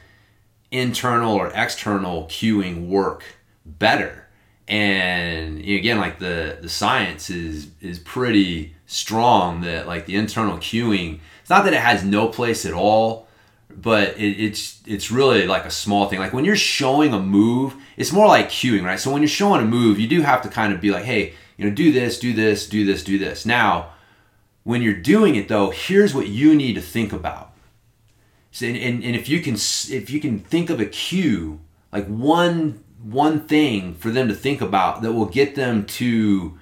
internal 0.71 1.35
or 1.35 1.51
external 1.55 2.25
cueing 2.27 2.87
work 2.87 3.25
better? 3.65 4.27
And 4.69 5.59
again 5.61 5.99
like 5.99 6.19
the 6.19 6.59
the 6.61 6.69
science 6.69 7.31
is 7.31 7.71
is 7.81 7.99
pretty 7.99 8.75
strong 8.87 9.63
that 9.63 9.87
like 9.87 10.07
the 10.07 10.17
internal 10.17 10.59
cueing 10.59 11.21
it's 11.41 11.51
not 11.51 11.65
that 11.65 11.73
it 11.73 11.81
has 11.81 12.05
no 12.05 12.29
place 12.29 12.67
at 12.67 12.75
all 12.75 13.29
but 13.75 14.17
it, 14.19 14.39
it's 14.39 14.81
it's 14.87 15.11
really 15.11 15.47
like 15.47 15.65
a 15.65 15.71
small 15.71 16.09
thing. 16.09 16.19
Like 16.19 16.33
when 16.33 16.45
you're 16.45 16.57
showing 16.57 17.15
a 17.15 17.21
move 17.21 17.77
it's 17.97 18.13
more 18.13 18.27
like 18.27 18.49
cueing 18.51 18.85
right? 18.85 19.01
So 19.01 19.11
when 19.11 19.23
you're 19.23 19.29
showing 19.29 19.63
a 19.63 19.67
move 19.67 19.99
you 19.99 20.07
do 20.07 20.21
have 20.21 20.43
to 20.43 20.49
kind 20.49 20.73
of 20.75 20.81
be 20.81 20.91
like 20.91 21.05
hey 21.05 21.35
you 21.61 21.69
know 21.69 21.75
do 21.75 21.93
this 21.93 22.19
do 22.19 22.33
this 22.33 22.67
do 22.67 22.87
this 22.87 23.05
do 23.05 23.19
this. 23.19 23.45
Now 23.45 23.91
when 24.63 24.81
you're 24.81 24.95
doing 24.95 25.35
it 25.35 25.49
though 25.49 25.69
here's 25.69 26.15
what 26.15 26.27
you 26.27 26.55
need 26.55 26.75
to 26.75 26.81
think 26.81 27.13
about. 27.13 27.53
So, 28.51 28.65
and, 28.65 28.79
and, 28.79 29.05
and 29.05 29.15
if 29.15 29.29
you 29.29 29.43
can 29.43 29.55
if 29.55 30.09
you 30.09 30.21
can 30.21 30.39
think 30.39 30.71
of 30.71 30.81
a 30.81 30.87
cue 30.87 31.61
like 31.93 32.07
one 32.07 32.83
one 33.03 33.47
thing 33.47 33.95
for 33.95 34.11
them 34.11 34.29
to 34.29 34.35
think 34.35 34.63
about 34.63 35.03
that 35.03 35.13
will 35.13 35.27
get 35.27 35.55
them 35.55 35.85
to 35.85 36.59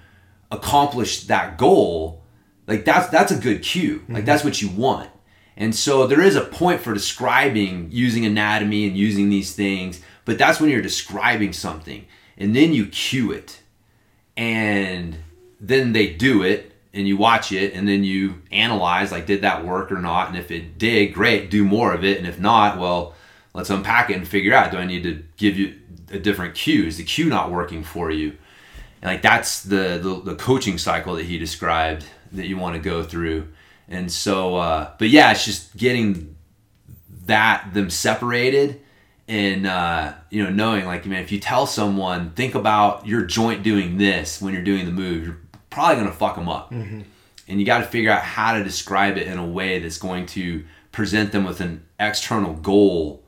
accomplish 0.51 1.25
that 1.29 1.59
goal 1.59 2.25
like 2.67 2.85
that's 2.85 3.09
that's 3.09 3.31
a 3.31 3.39
good 3.39 3.63
cue. 3.63 4.05
Like 4.09 4.19
mm-hmm. 4.19 4.25
that's 4.25 4.43
what 4.43 4.61
you 4.61 4.69
want. 4.69 5.11
And 5.57 5.75
so 5.75 6.09
there 6.09 6.23
is 6.23 6.35
a 6.35 6.45
point 6.45 6.81
for 6.81 6.93
describing 6.93 7.89
using 7.93 8.27
anatomy 8.27 8.85
and 8.89 8.97
using 8.97 9.31
these 9.31 9.55
things 9.55 10.01
but 10.25 10.39
that's 10.39 10.61
when 10.61 10.71
you're 10.71 10.83
describing 10.83 11.53
something 11.53 12.05
and 12.37 12.55
then 12.55 12.75
you 12.75 12.87
cue 12.87 13.31
it 13.31 13.63
and 14.39 15.17
then 15.61 15.93
they 15.93 16.15
do 16.15 16.45
it 16.45 16.73
and 16.95 17.07
you 17.07 17.17
watch 17.17 17.53
it 17.53 17.75
and 17.75 17.87
then 17.87 18.05
you 18.05 18.41
analyze 18.53 19.13
like 19.13 19.27
did 19.27 19.43
that 19.43 19.67
work 19.67 19.93
or 19.93 19.99
not? 19.99 20.29
And 20.29 20.39
if 20.39 20.51
it 20.51 20.79
did 20.79 21.13
great 21.13 21.51
do 21.51 21.65
more 21.65 21.93
of 21.93 22.05
it. 22.05 22.19
And 22.19 22.27
if 22.27 22.39
not 22.41 22.79
well 22.79 23.15
let's 23.53 23.69
unpack 23.69 24.09
it 24.11 24.17
and 24.17 24.27
figure 24.27 24.55
out 24.55 24.71
do 24.71 24.79
i 24.79 24.85
need 24.85 25.03
to 25.03 25.25
give 25.37 25.59
you 25.59 25.79
a 26.13 26.19
different 26.19 26.55
cue? 26.55 26.85
Is 26.85 26.97
the 26.97 27.05
cue 27.05 27.27
not 27.27 27.51
working 27.51 27.83
for 27.83 28.11
you? 28.11 28.37
And 29.03 29.11
like 29.11 29.23
that's 29.23 29.63
the, 29.65 29.99
the 30.01 30.23
the 30.25 30.37
coaching 30.37 30.79
cycle 30.79 31.17
that 31.17 31.27
he 31.27 31.37
described 31.37 32.05
that 32.33 32.47
you 32.47 32.57
want 32.57 32.77
to 32.77 32.81
go 32.81 33.03
through. 33.03 33.49
And 33.89 34.11
so 34.11 34.57
uh 34.57 34.93
but 34.99 35.09
yeah 35.09 35.33
it's 35.33 35.45
just 35.45 35.77
getting 35.77 36.37
that 37.27 37.75
them 37.75 37.91
separated 37.91 38.81
and 39.29 39.67
uh 39.67 40.13
you 40.31 40.43
know 40.43 40.51
knowing 40.51 40.87
like 40.87 41.05
man 41.05 41.23
if 41.23 41.31
you 41.31 41.39
tell 41.39 41.67
someone 41.67 42.31
think 42.31 42.55
about 42.55 43.07
your 43.07 43.23
joint 43.23 43.63
doing 43.63 43.99
this 43.99 44.41
when 44.41 44.55
you're 44.55 44.65
doing 44.65 44.87
the 44.87 44.91
move 44.91 45.25
you're 45.25 45.39
probably 45.71 45.97
going 45.97 46.09
to 46.09 46.17
fuck 46.17 46.35
them 46.35 46.49
up. 46.49 46.73
And 47.47 47.61
you 47.61 47.65
got 47.65 47.79
to 47.79 47.85
figure 47.85 48.11
out 48.11 48.23
how 48.23 48.55
to 48.55 48.65
describe 48.65 49.17
it 49.17 49.27
in 49.27 49.39
a 49.39 49.47
way 49.47 49.79
that's 49.79 49.99
going 49.99 50.27
to 50.27 50.65
present 50.93 51.33
them 51.33 51.45
with 51.45 51.61
an 51.61 51.87
external 51.99 52.55
goal 52.55 53.23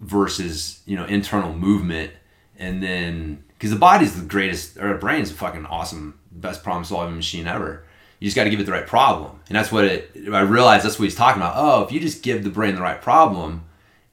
versus 0.00 0.82
you 0.86 0.96
know 0.96 1.04
internal 1.04 1.52
movement. 1.52 2.12
And 2.58 2.82
then 2.82 3.44
because 3.48 3.70
the 3.70 3.76
body's 3.76 4.18
the 4.20 4.26
greatest 4.26 4.76
or 4.78 4.92
the 4.92 4.98
brain's 4.98 5.30
a 5.30 5.34
fucking 5.34 5.66
awesome 5.66 6.18
best 6.30 6.62
problem 6.62 6.84
solving 6.84 7.16
machine 7.16 7.46
ever. 7.46 7.84
You 8.18 8.26
just 8.26 8.36
got 8.36 8.44
to 8.44 8.50
give 8.50 8.60
it 8.60 8.66
the 8.66 8.72
right 8.72 8.86
problem. 8.86 9.40
And 9.48 9.56
that's 9.56 9.72
what 9.72 9.84
it 9.84 10.12
i 10.32 10.40
realized 10.40 10.84
that's 10.84 10.98
what 10.98 11.04
he's 11.04 11.14
talking 11.14 11.42
about. 11.42 11.54
Oh 11.56 11.82
if 11.84 11.92
you 11.92 12.00
just 12.00 12.22
give 12.22 12.44
the 12.44 12.50
brain 12.50 12.74
the 12.74 12.82
right 12.82 13.00
problem 13.00 13.64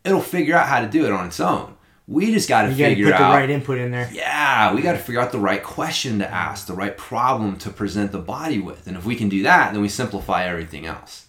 it'll 0.07 0.21
figure 0.21 0.55
out 0.55 0.67
how 0.67 0.79
to 0.81 0.87
do 0.87 1.05
it 1.05 1.11
on 1.11 1.27
its 1.27 1.39
own 1.39 1.77
we 2.07 2.31
just 2.31 2.47
got 2.47 2.63
to 2.63 2.71
You 2.71 2.77
got 2.77 2.83
to 2.83 2.89
figure 2.91 3.11
put 3.11 3.17
the 3.17 3.23
right 3.23 3.49
input 3.49 3.77
in 3.79 3.91
there. 3.91 4.09
yeah, 4.13 4.73
we 4.73 4.81
got 4.81 4.93
to 4.93 4.97
figure 4.97 5.19
out 5.19 5.33
the 5.33 5.39
right 5.39 5.61
question 5.61 6.19
to 6.19 6.33
ask, 6.33 6.65
the 6.65 6.73
right 6.73 6.95
problem 6.95 7.57
to 7.57 7.69
present 7.69 8.13
the 8.13 8.19
body 8.19 8.59
with. 8.59 8.87
And 8.87 8.95
if 8.95 9.05
we 9.05 9.15
can 9.15 9.27
do 9.27 9.43
that, 9.43 9.73
then 9.73 9.81
we 9.81 9.89
simplify 9.89 10.45
everything 10.45 10.85
else. 10.85 11.25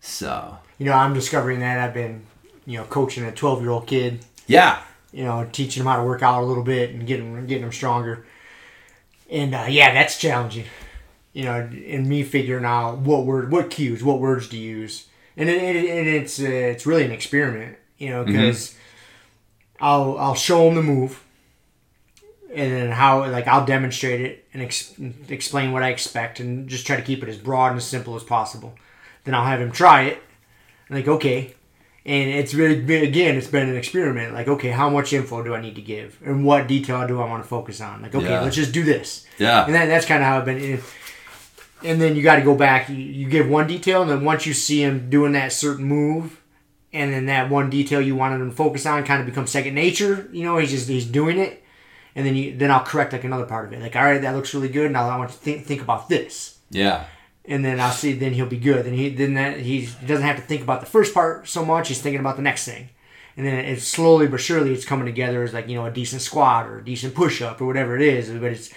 So, 0.00 0.58
You 0.78 0.86
know, 0.86 0.92
I'm 0.92 1.14
discovering 1.14 1.60
that 1.60 1.78
I've 1.78 1.94
been, 1.94 2.26
you 2.66 2.76
know, 2.78 2.84
coaching 2.84 3.24
a 3.24 3.32
12 3.32 3.62
year 3.62 3.70
old 3.70 3.86
kid. 3.86 4.20
yeah. 4.46 4.82
You 5.14 5.24
know, 5.24 5.46
teaching 5.52 5.82
him 5.82 5.86
how 5.86 5.98
to 5.98 6.04
work 6.04 6.22
out 6.22 6.42
a 6.42 6.46
little 6.46 6.62
bit 6.64 6.90
and 6.90 7.06
getting 7.06 7.46
getting 7.46 7.64
him 7.64 7.72
stronger. 7.72 8.24
And 9.30 9.54
uh, 9.54 9.66
yeah, 9.68 9.92
that's 9.92 10.18
challenging. 10.18 10.64
You 11.34 11.44
know, 11.44 11.54
and 11.86 12.06
me 12.08 12.22
figuring 12.22 12.64
out 12.64 12.98
what 12.98 13.26
word, 13.26 13.52
what 13.52 13.70
cues, 13.70 14.02
what 14.02 14.20
words 14.20 14.48
to 14.48 14.56
use, 14.56 15.08
and 15.36 15.50
it, 15.50 15.62
it, 15.62 15.76
it, 15.76 16.06
it's 16.06 16.40
uh, 16.40 16.44
it's 16.44 16.86
really 16.86 17.04
an 17.04 17.12
experiment. 17.12 17.76
You 18.02 18.10
know, 18.10 18.24
mm-hmm. 18.24 18.32
because 18.32 18.74
I'll 19.80 20.18
I'll 20.18 20.34
show 20.34 20.68
him 20.68 20.74
the 20.74 20.82
move, 20.82 21.22
and 22.52 22.72
then 22.72 22.90
how 22.90 23.30
like 23.30 23.46
I'll 23.46 23.64
demonstrate 23.64 24.20
it 24.20 24.44
and 24.52 24.60
ex- 24.60 24.94
explain 25.28 25.70
what 25.70 25.84
I 25.84 25.90
expect, 25.90 26.40
and 26.40 26.68
just 26.68 26.84
try 26.84 26.96
to 26.96 27.02
keep 27.02 27.22
it 27.22 27.28
as 27.28 27.38
broad 27.38 27.68
and 27.68 27.76
as 27.76 27.84
simple 27.86 28.16
as 28.16 28.24
possible. 28.24 28.74
Then 29.22 29.36
I'll 29.36 29.46
have 29.46 29.60
him 29.60 29.70
try 29.70 30.02
it, 30.02 30.20
and 30.88 30.98
like 30.98 31.06
okay, 31.06 31.54
and 32.04 32.28
it's 32.28 32.54
really 32.54 32.80
been, 32.80 33.04
again 33.04 33.36
it's 33.36 33.46
been 33.46 33.68
an 33.68 33.76
experiment. 33.76 34.34
Like 34.34 34.48
okay, 34.48 34.70
how 34.70 34.90
much 34.90 35.12
info 35.12 35.44
do 35.44 35.54
I 35.54 35.60
need 35.60 35.76
to 35.76 35.82
give, 35.82 36.18
and 36.24 36.44
what 36.44 36.66
detail 36.66 37.06
do 37.06 37.20
I 37.20 37.28
want 37.28 37.44
to 37.44 37.48
focus 37.48 37.80
on? 37.80 38.02
Like 38.02 38.16
okay, 38.16 38.30
Yeah. 38.30 38.40
let's 38.40 38.56
just 38.56 38.72
do 38.72 38.82
this, 38.82 39.28
Yeah. 39.38 39.64
and 39.64 39.72
then 39.72 39.88
that's 39.88 40.06
kind 40.06 40.24
of 40.24 40.28
how 40.28 40.38
I've 40.38 40.44
been. 40.44 40.60
And, 40.60 40.82
and 41.84 42.00
then 42.00 42.16
you 42.16 42.22
got 42.24 42.36
to 42.36 42.42
go 42.42 42.56
back. 42.56 42.88
You, 42.88 42.96
you 42.96 43.28
give 43.28 43.48
one 43.48 43.68
detail, 43.68 44.02
and 44.02 44.10
then 44.10 44.24
once 44.24 44.44
you 44.44 44.54
see 44.54 44.82
him 44.82 45.08
doing 45.08 45.32
that 45.34 45.52
certain 45.52 45.84
move, 45.84 46.41
and 46.92 47.12
then 47.12 47.26
that 47.26 47.50
one 47.50 47.70
detail 47.70 48.00
you 48.00 48.14
wanted 48.16 48.40
him 48.40 48.50
to 48.50 48.56
focus 48.56 48.84
on 48.86 49.04
kind 49.04 49.20
of 49.20 49.26
becomes 49.26 49.50
second 49.50 49.74
nature. 49.74 50.28
You 50.32 50.44
know, 50.44 50.58
he's 50.58 50.70
just 50.70 50.88
he's 50.88 51.06
doing 51.06 51.38
it, 51.38 51.62
and 52.14 52.26
then 52.26 52.36
you 52.36 52.56
then 52.56 52.70
I'll 52.70 52.84
correct 52.84 53.12
like 53.12 53.24
another 53.24 53.46
part 53.46 53.66
of 53.66 53.72
it. 53.72 53.80
Like, 53.80 53.96
all 53.96 54.04
right, 54.04 54.20
that 54.20 54.34
looks 54.34 54.54
really 54.54 54.68
good. 54.68 54.90
Now 54.92 55.08
I 55.08 55.16
want 55.16 55.30
to 55.30 55.36
think 55.36 55.64
think 55.66 55.82
about 55.82 56.08
this, 56.08 56.58
Yeah. 56.70 57.04
and 57.44 57.64
then 57.64 57.80
I'll 57.80 57.90
see. 57.92 58.12
Then 58.12 58.32
he'll 58.34 58.46
be 58.46 58.58
good. 58.58 58.84
Then 58.86 58.94
he 58.94 59.08
then 59.08 59.34
that 59.34 59.60
he 59.60 59.88
doesn't 60.06 60.24
have 60.26 60.36
to 60.36 60.42
think 60.42 60.62
about 60.62 60.80
the 60.80 60.86
first 60.86 61.14
part 61.14 61.48
so 61.48 61.64
much. 61.64 61.88
He's 61.88 62.00
thinking 62.02 62.20
about 62.20 62.36
the 62.36 62.42
next 62.42 62.64
thing, 62.66 62.90
and 63.36 63.46
then 63.46 63.54
it's 63.54 63.84
slowly 63.84 64.26
but 64.28 64.40
surely 64.40 64.72
it's 64.74 64.84
coming 64.84 65.06
together 65.06 65.42
as 65.42 65.52
like 65.54 65.68
you 65.68 65.74
know 65.76 65.86
a 65.86 65.90
decent 65.90 66.22
squat 66.22 66.66
or 66.66 66.78
a 66.78 66.84
decent 66.84 67.14
push 67.14 67.40
up 67.42 67.60
or 67.60 67.66
whatever 67.66 67.96
it 67.96 68.02
is. 68.02 68.30
But 68.30 68.52
it's 68.52 68.70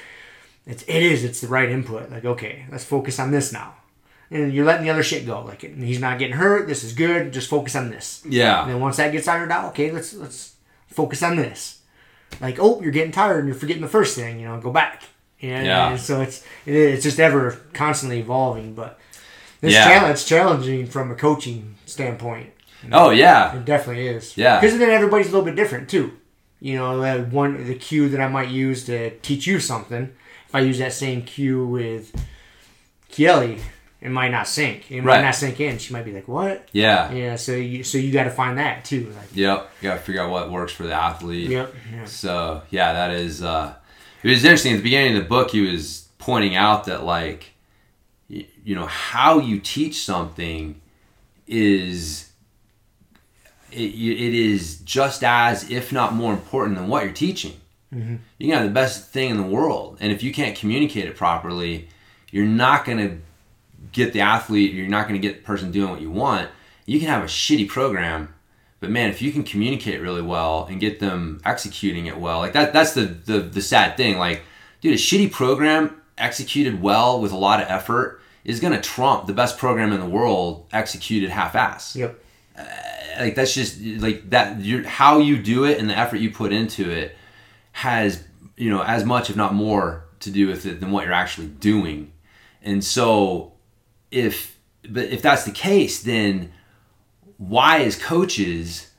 it's 0.65 0.83
it 0.83 1.03
is 1.03 1.23
it's 1.23 1.41
the 1.41 1.47
right 1.47 1.69
input. 1.69 2.09
Like 2.09 2.25
okay, 2.25 2.65
let's 2.71 2.85
focus 2.85 3.19
on 3.19 3.31
this 3.31 3.51
now. 3.51 3.75
And 4.31 4.51
you're 4.53 4.65
letting 4.65 4.83
the 4.85 4.89
other 4.91 5.03
shit 5.03 5.25
go. 5.25 5.41
Like 5.43 5.61
he's 5.61 5.99
not 5.99 6.17
getting 6.19 6.35
hurt. 6.35 6.67
This 6.67 6.83
is 6.83 6.93
good. 6.93 7.31
Just 7.31 7.49
focus 7.49 7.75
on 7.75 7.89
this. 7.91 8.23
Yeah. 8.27 8.63
And 8.63 8.71
then 8.71 8.79
once 8.79 8.97
that 8.97 9.11
gets 9.11 9.27
ironed 9.27 9.51
out, 9.51 9.65
okay, 9.69 9.91
let's 9.91 10.13
let's 10.13 10.55
focus 10.87 11.21
on 11.23 11.35
this. 11.35 11.79
Like, 12.41 12.57
oh, 12.59 12.81
you're 12.81 12.91
getting 12.91 13.11
tired 13.11 13.39
and 13.39 13.47
you're 13.47 13.55
forgetting 13.55 13.83
the 13.83 13.87
first 13.87 14.15
thing. 14.15 14.39
You 14.39 14.47
know, 14.47 14.59
go 14.59 14.71
back. 14.71 15.03
Know, 15.41 15.49
Yeah. 15.61 15.91
and 15.91 15.99
so 15.99 16.21
it's 16.21 16.43
it's 16.65 17.03
just 17.03 17.19
ever 17.19 17.59
constantly 17.73 18.19
evolving. 18.19 18.73
But 18.73 18.99
it's, 19.61 19.73
Yeah. 19.73 19.99
chal- 19.99 20.09
it's 20.11 20.25
challenging 20.25 20.87
from 20.87 21.11
a 21.11 21.15
coaching 21.15 21.75
standpoint. 21.85 22.49
Oh, 22.91 23.11
yeah. 23.11 23.55
It 23.55 23.65
definitely 23.65 24.07
is. 24.07 24.35
Yeah. 24.37 24.59
Because 24.59 24.77
then 24.79 24.89
everybody's 24.89 25.27
a 25.27 25.31
little 25.31 25.45
bit 25.45 25.55
different 25.55 25.87
too. 25.89 26.13
You 26.59 26.77
know, 26.77 26.99
that 27.01 27.31
one 27.31 27.67
the 27.67 27.75
cue 27.75 28.09
that 28.09 28.19
I 28.19 28.27
might 28.27 28.49
use 28.49 28.85
to 28.85 29.11
teach 29.19 29.45
you 29.45 29.59
something. 29.59 30.11
If 30.47 30.55
I 30.55 30.61
use 30.61 30.79
that 30.79 30.93
same 30.93 31.21
cue 31.21 31.65
with 31.65 32.11
Kelly, 33.11 33.59
it 34.05 34.09
might 34.11 34.29
not 34.31 34.47
sink. 34.47 34.91
It 34.91 35.01
might 35.03 35.21
not 35.21 35.35
sink 35.35 35.59
in. 35.59 35.77
She 35.79 35.91
might 35.93 36.05
be 36.05 36.11
like, 36.13 36.27
"What?" 36.27 36.67
Yeah. 36.71 37.11
Yeah. 37.11 37.35
So 37.35 37.53
you 37.53 37.83
so 37.83 37.97
you 37.97 38.11
got 38.13 38.25
to 38.25 38.29
find 38.29 38.57
that 38.57 38.85
too. 38.85 39.11
Like, 39.17 39.29
Yep. 39.33 39.69
You 39.81 39.89
got 39.89 39.95
to 39.95 40.01
figure 40.01 40.21
out 40.21 40.29
what 40.31 40.51
works 40.51 40.71
for 40.73 40.83
the 40.83 40.93
athlete. 40.93 41.49
yep. 41.49 41.73
Yeah. 41.93 42.05
So 42.05 42.61
yeah, 42.69 42.93
that 42.93 43.11
is. 43.11 43.41
Uh, 43.43 43.73
it 44.23 44.29
was 44.29 44.43
interesting 44.43 44.73
at 44.73 44.77
the 44.77 44.83
beginning 44.83 45.17
of 45.17 45.23
the 45.23 45.29
book. 45.29 45.51
He 45.51 45.61
was 45.61 46.07
pointing 46.17 46.55
out 46.55 46.85
that 46.85 47.03
like, 47.03 47.51
y- 48.29 48.47
you 48.63 48.75
know, 48.75 48.85
how 48.85 49.39
you 49.39 49.59
teach 49.59 50.03
something 50.03 50.79
is 51.47 52.31
it, 53.71 53.77
it 53.93 54.33
is 54.33 54.77
just 54.79 55.23
as, 55.23 55.69
if 55.69 55.91
not 55.91 56.13
more 56.13 56.33
important 56.33 56.77
than 56.77 56.87
what 56.87 57.03
you're 57.03 57.13
teaching. 57.13 57.53
You 57.91 58.19
can 58.39 58.49
have 58.49 58.63
the 58.65 58.73
best 58.73 59.11
thing 59.11 59.29
in 59.29 59.37
the 59.37 59.43
world, 59.43 59.97
and 60.01 60.11
if 60.11 60.21
you 60.21 60.33
can't 60.33 60.53
communicate 60.57 61.05
it 61.05 61.15
properly, 61.15 61.87
you're 62.29 62.43
not 62.45 62.83
going 62.83 62.97
to 62.97 63.17
get 63.95 64.13
the 64.13 64.21
athlete. 64.21 64.73
You're 64.73 64.87
not 64.87 65.07
going 65.07 65.19
to 65.19 65.27
get 65.27 65.37
the 65.37 65.43
person 65.43 65.71
doing 65.71 65.89
what 65.89 66.01
you 66.01 66.11
want. 66.11 66.49
You 66.85 66.99
can 66.99 67.07
have 67.07 67.23
a 67.23 67.27
shitty 67.27 67.67
program, 67.67 68.33
but 68.79 68.89
man, 68.91 69.09
if 69.09 69.21
you 69.21 69.31
can 69.31 69.43
communicate 69.43 70.01
really 70.01 70.21
well 70.21 70.67
and 70.69 70.79
get 70.79 70.99
them 70.99 71.41
executing 71.45 72.05
it 72.05 72.17
well, 72.17 72.39
like 72.39 72.53
that 72.53 72.73
that's 72.73 72.93
the 72.93 73.05
the, 73.05 73.39
the 73.39 73.61
sad 73.61 73.97
thing. 73.97 74.17
Like, 74.17 74.43
dude, 74.81 74.93
a 74.93 74.97
shitty 74.97 75.31
program 75.31 75.99
executed 76.17 76.81
well 76.81 77.19
with 77.19 77.31
a 77.31 77.37
lot 77.37 77.61
of 77.61 77.67
effort 77.69 78.21
is 78.43 78.59
gonna 78.59 78.81
trump 78.81 79.25
the 79.25 79.33
best 79.33 79.57
program 79.57 79.91
in 79.91 79.99
the 79.99 80.05
world 80.05 80.67
executed 80.71 81.29
half-ass. 81.29 81.95
Yep. 81.95 82.23
Uh, 82.57 82.63
like 83.19 83.35
that's 83.35 83.53
just 83.53 83.81
like 83.81 84.29
that. 84.29 84.59
you 84.59 84.83
how 84.83 85.19
you 85.19 85.41
do 85.41 85.65
it 85.65 85.79
and 85.79 85.89
the 85.89 85.97
effort 85.97 86.17
you 86.17 86.29
put 86.29 86.53
into 86.53 86.89
it 86.91 87.15
has 87.71 88.23
you 88.55 88.69
know 88.69 88.83
as 88.83 89.03
much, 89.03 89.29
if 89.29 89.35
not 89.35 89.53
more, 89.53 90.05
to 90.19 90.29
do 90.29 90.47
with 90.47 90.65
it 90.65 90.79
than 90.79 90.91
what 90.91 91.05
you're 91.05 91.13
actually 91.13 91.47
doing. 91.47 92.11
And 92.61 92.83
so, 92.83 93.53
if 94.15 94.57
but 94.89 95.05
if 95.09 95.21
that's 95.21 95.43
the 95.43 95.51
case, 95.51 96.01
then 96.01 96.51
why 97.37 97.81
as 97.81 98.01
coaches 98.01 98.91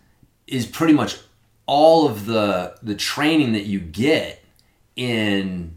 is 0.46 0.66
pretty 0.66 0.92
much 0.92 1.16
all 1.64 2.06
of 2.06 2.26
the 2.26 2.76
the 2.82 2.94
training 2.94 3.52
that 3.52 3.64
you 3.64 3.80
get 3.80 4.44
in 4.94 5.76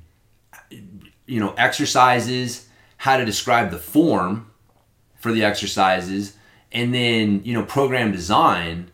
you 1.25 1.39
know 1.39 1.53
exercises 1.57 2.67
how 2.97 3.17
to 3.17 3.25
describe 3.25 3.71
the 3.71 3.77
form 3.77 4.51
for 5.15 5.31
the 5.31 5.43
exercises 5.43 6.35
and 6.71 6.93
then 6.93 7.41
you 7.43 7.53
know 7.53 7.63
program 7.63 8.11
design 8.11 8.91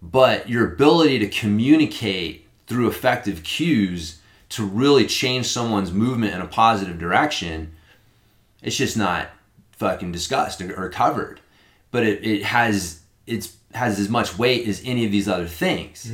but 0.00 0.48
your 0.48 0.72
ability 0.72 1.18
to 1.18 1.28
communicate 1.28 2.46
through 2.66 2.88
effective 2.88 3.42
cues 3.42 4.20
to 4.48 4.64
really 4.64 5.06
change 5.06 5.46
someone's 5.46 5.92
movement 5.92 6.34
in 6.34 6.40
a 6.40 6.46
positive 6.46 6.98
direction 6.98 7.74
it's 8.62 8.76
just 8.76 8.96
not 8.96 9.28
fucking 9.78 10.12
discussed 10.12 10.60
or, 10.60 10.84
or 10.84 10.88
covered. 10.90 11.40
But 11.90 12.04
it, 12.04 12.24
it 12.24 12.42
has 12.44 13.00
it's 13.26 13.56
has 13.72 13.98
as 13.98 14.08
much 14.08 14.38
weight 14.38 14.66
as 14.66 14.82
any 14.84 15.04
of 15.04 15.12
these 15.12 15.28
other 15.28 15.46
things. 15.46 16.10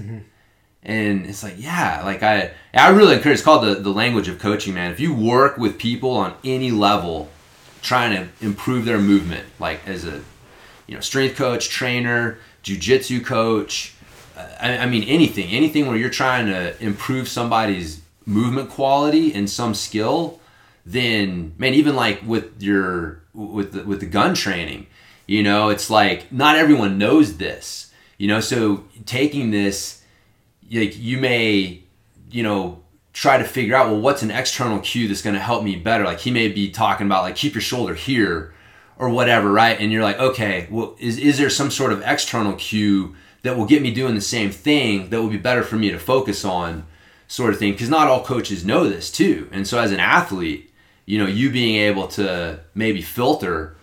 And 0.83 1.27
it's 1.27 1.43
like 1.43 1.55
yeah 1.57 2.03
like 2.05 2.23
i 2.23 2.51
i 2.75 2.91
really 2.91 3.15
encourage 3.17 3.35
it's 3.35 3.43
called 3.43 3.65
the, 3.65 3.77
the 3.77 3.91
language 3.91 4.29
of 4.29 4.39
coaching 4.39 4.75
man. 4.75 4.93
If 4.93 5.01
you 5.01 5.15
work 5.15 5.57
with 5.57 5.79
people 5.79 6.11
on 6.11 6.35
any 6.45 6.71
level 6.71 7.31
trying 7.83 8.13
to 8.13 8.45
improve 8.45 8.85
their 8.85 8.99
movement 8.99 9.47
like 9.59 9.87
as 9.87 10.05
a 10.05 10.23
you 10.87 10.95
know 10.95 11.01
strength 11.01 11.37
coach 11.37 11.69
trainer 11.69 12.39
jujitsu 12.63 13.25
coach 13.25 13.95
uh, 14.37 14.47
I, 14.61 14.79
I 14.79 14.87
mean 14.87 15.05
anything 15.05 15.51
anything 15.51 15.87
where 15.87 15.97
you're 15.97 16.11
trying 16.11 16.47
to 16.47 16.83
improve 16.83 17.29
somebody's 17.29 18.01
movement 18.27 18.71
quality 18.71 19.35
and 19.35 19.49
some 19.49 19.75
skill 19.75 20.41
then 20.87 21.55
man, 21.59 21.75
even 21.75 21.97
like 21.97 22.23
with 22.27 22.63
your 22.63 23.23
with 23.33 23.73
the, 23.73 23.85
with 23.85 24.01
the 24.01 24.07
gun 24.07 24.35
training, 24.35 24.87
you 25.27 25.43
know, 25.43 25.71
it's 25.71 25.91
like 25.91 26.31
not 26.31 26.57
everyone 26.57 26.99
knows 26.99 27.37
this, 27.39 27.93
you 28.19 28.29
know. 28.29 28.41
So 28.41 28.85
taking 29.07 29.51
this, 29.51 30.03
like 30.71 30.99
you 30.99 31.19
may, 31.19 31.83
you 32.31 32.43
know, 32.43 32.83
try 33.13 33.39
to 33.39 33.45
figure 33.45 33.77
out 33.77 33.89
well 33.89 34.01
what's 34.01 34.23
an 34.23 34.31
external 34.31 34.81
cue 34.81 35.09
that's 35.09 35.23
going 35.23 35.35
to 35.35 35.41
help 35.41 35.65
me 35.65 35.77
better. 35.77 36.05
Like 36.05 36.21
he 36.21 36.31
may 36.31 36.49
be 36.49 36.71
talking 36.71 37.07
about 37.07 37.23
like 37.23 37.37
keep 37.37 37.55
your 37.55 37.63
shoulder 37.63 37.95
here 37.95 38.53
or 38.99 39.09
whatever, 39.09 39.51
right? 39.51 39.79
And 39.81 39.91
you're 39.91 40.03
like, 40.03 40.19
okay, 40.19 40.69
well, 40.71 40.97
is 40.99 41.19
is 41.19 41.39
there 41.39 41.51
some 41.51 41.71
sort 41.71 41.93
of 41.93 42.03
external 42.05 42.55
cue 42.55 43.15
that 43.43 43.57
will 43.57 43.67
get 43.67 43.83
me 43.83 43.93
doing 43.93 44.15
the 44.15 44.21
same 44.21 44.51
thing 44.51 45.11
that 45.11 45.21
will 45.21 45.29
be 45.29 45.37
better 45.37 45.63
for 45.63 45.77
me 45.77 45.91
to 45.91 45.99
focus 45.99 46.45
on, 46.45 46.87
sort 47.27 47.53
of 47.53 47.59
thing? 47.59 47.73
Because 47.73 47.89
not 47.89 48.09
all 48.09 48.25
coaches 48.25 48.65
know 48.65 48.89
this 48.89 49.11
too, 49.11 49.49
and 49.53 49.67
so 49.67 49.79
as 49.79 49.93
an 49.93 50.01
athlete, 50.01 50.71
you 51.07 51.19
know, 51.19 51.27
you 51.27 51.51
being 51.51 51.77
able 51.77 52.09
to 52.09 52.61
maybe 52.75 53.03
filter, 53.03 53.77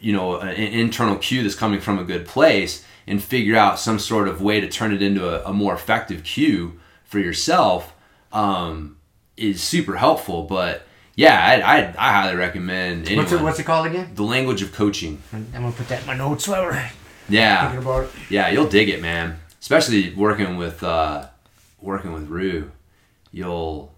you 0.00 0.12
know, 0.12 0.38
an 0.40 0.54
internal 0.56 1.16
cue 1.16 1.42
that's 1.42 1.54
coming 1.54 1.80
from 1.80 1.98
a 1.98 2.04
good 2.04 2.26
place 2.26 2.84
and 3.06 3.22
figure 3.22 3.56
out 3.56 3.78
some 3.78 3.98
sort 3.98 4.28
of 4.28 4.40
way 4.42 4.60
to 4.60 4.68
turn 4.68 4.92
it 4.92 5.02
into 5.02 5.28
a, 5.28 5.50
a 5.50 5.52
more 5.52 5.74
effective 5.74 6.24
cue 6.24 6.78
for 7.04 7.18
yourself 7.18 7.92
um, 8.32 8.96
is 9.36 9.62
super 9.62 9.96
helpful. 9.96 10.42
But 10.44 10.82
yeah, 11.14 11.38
I, 11.64 11.78
I, 11.78 11.78
I 11.98 12.12
highly 12.12 12.36
recommend 12.36 13.06
anyone. 13.06 13.24
What's 13.24 13.32
it, 13.32 13.42
what's 13.42 13.58
it 13.60 13.64
called 13.64 13.86
again? 13.86 14.10
the 14.14 14.24
language 14.24 14.62
of 14.62 14.72
coaching. 14.72 15.22
I'm 15.32 15.46
gonna 15.52 15.70
put 15.72 15.88
that 15.88 16.00
in 16.00 16.06
my 16.06 16.16
notes 16.16 16.48
while 16.48 16.64
we're 16.64 16.90
Yeah, 17.28 17.70
thinking 17.70 17.86
about 17.86 18.04
it. 18.04 18.10
yeah, 18.30 18.48
you'll 18.48 18.68
dig 18.68 18.88
it, 18.88 19.00
man. 19.00 19.38
Especially 19.60 20.12
working 20.14 20.56
with 20.56 20.82
uh, 20.82 21.28
working 21.80 22.12
with 22.12 22.28
Rue, 22.28 22.70
you'll 23.32 23.93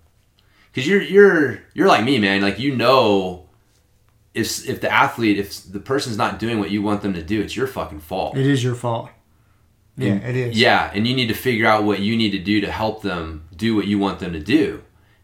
because 0.77 0.87
you're 0.87 1.01
you're 1.01 1.59
you're 1.73 1.89
like 1.89 2.05
me, 2.05 2.19
man. 2.19 2.43
Like 2.43 2.59
you 2.59 2.77
know, 2.77 3.49
if 4.35 4.69
if 4.69 4.83
the 4.83 4.93
athlete, 4.93 5.39
if 5.39 5.63
the 5.73 5.81
person's 5.81 6.19
not 6.19 6.39
doing 6.39 6.59
what 6.59 6.71
you 6.71 6.83
want 6.83 7.01
them 7.01 7.15
to 7.15 7.23
do, 7.23 7.41
it's 7.41 7.57
your 7.57 7.67
fucking 7.67 8.01
fault. 8.01 8.37
It 8.37 8.47
is 8.47 8.63
your 8.63 8.75
fault. 8.75 9.09
Yeah, 9.97 10.17
it 10.17 10.37
is. 10.37 10.61
Yeah, 10.61 10.91
and 10.93 11.07
you 11.07 11.17
need 11.17 11.29
to 11.29 11.35
figure 11.35 11.67
out 11.67 11.85
what 11.85 12.01
you 12.01 12.15
need 12.15 12.33
to 12.33 12.39
do 12.39 12.61
to 12.61 12.71
help 12.71 13.01
them 13.01 13.49
do 13.57 13.75
what 13.75 13.87
you 13.87 13.99
want 13.99 14.19
them 14.19 14.35
to 14.35 14.39
do. 14.39 14.83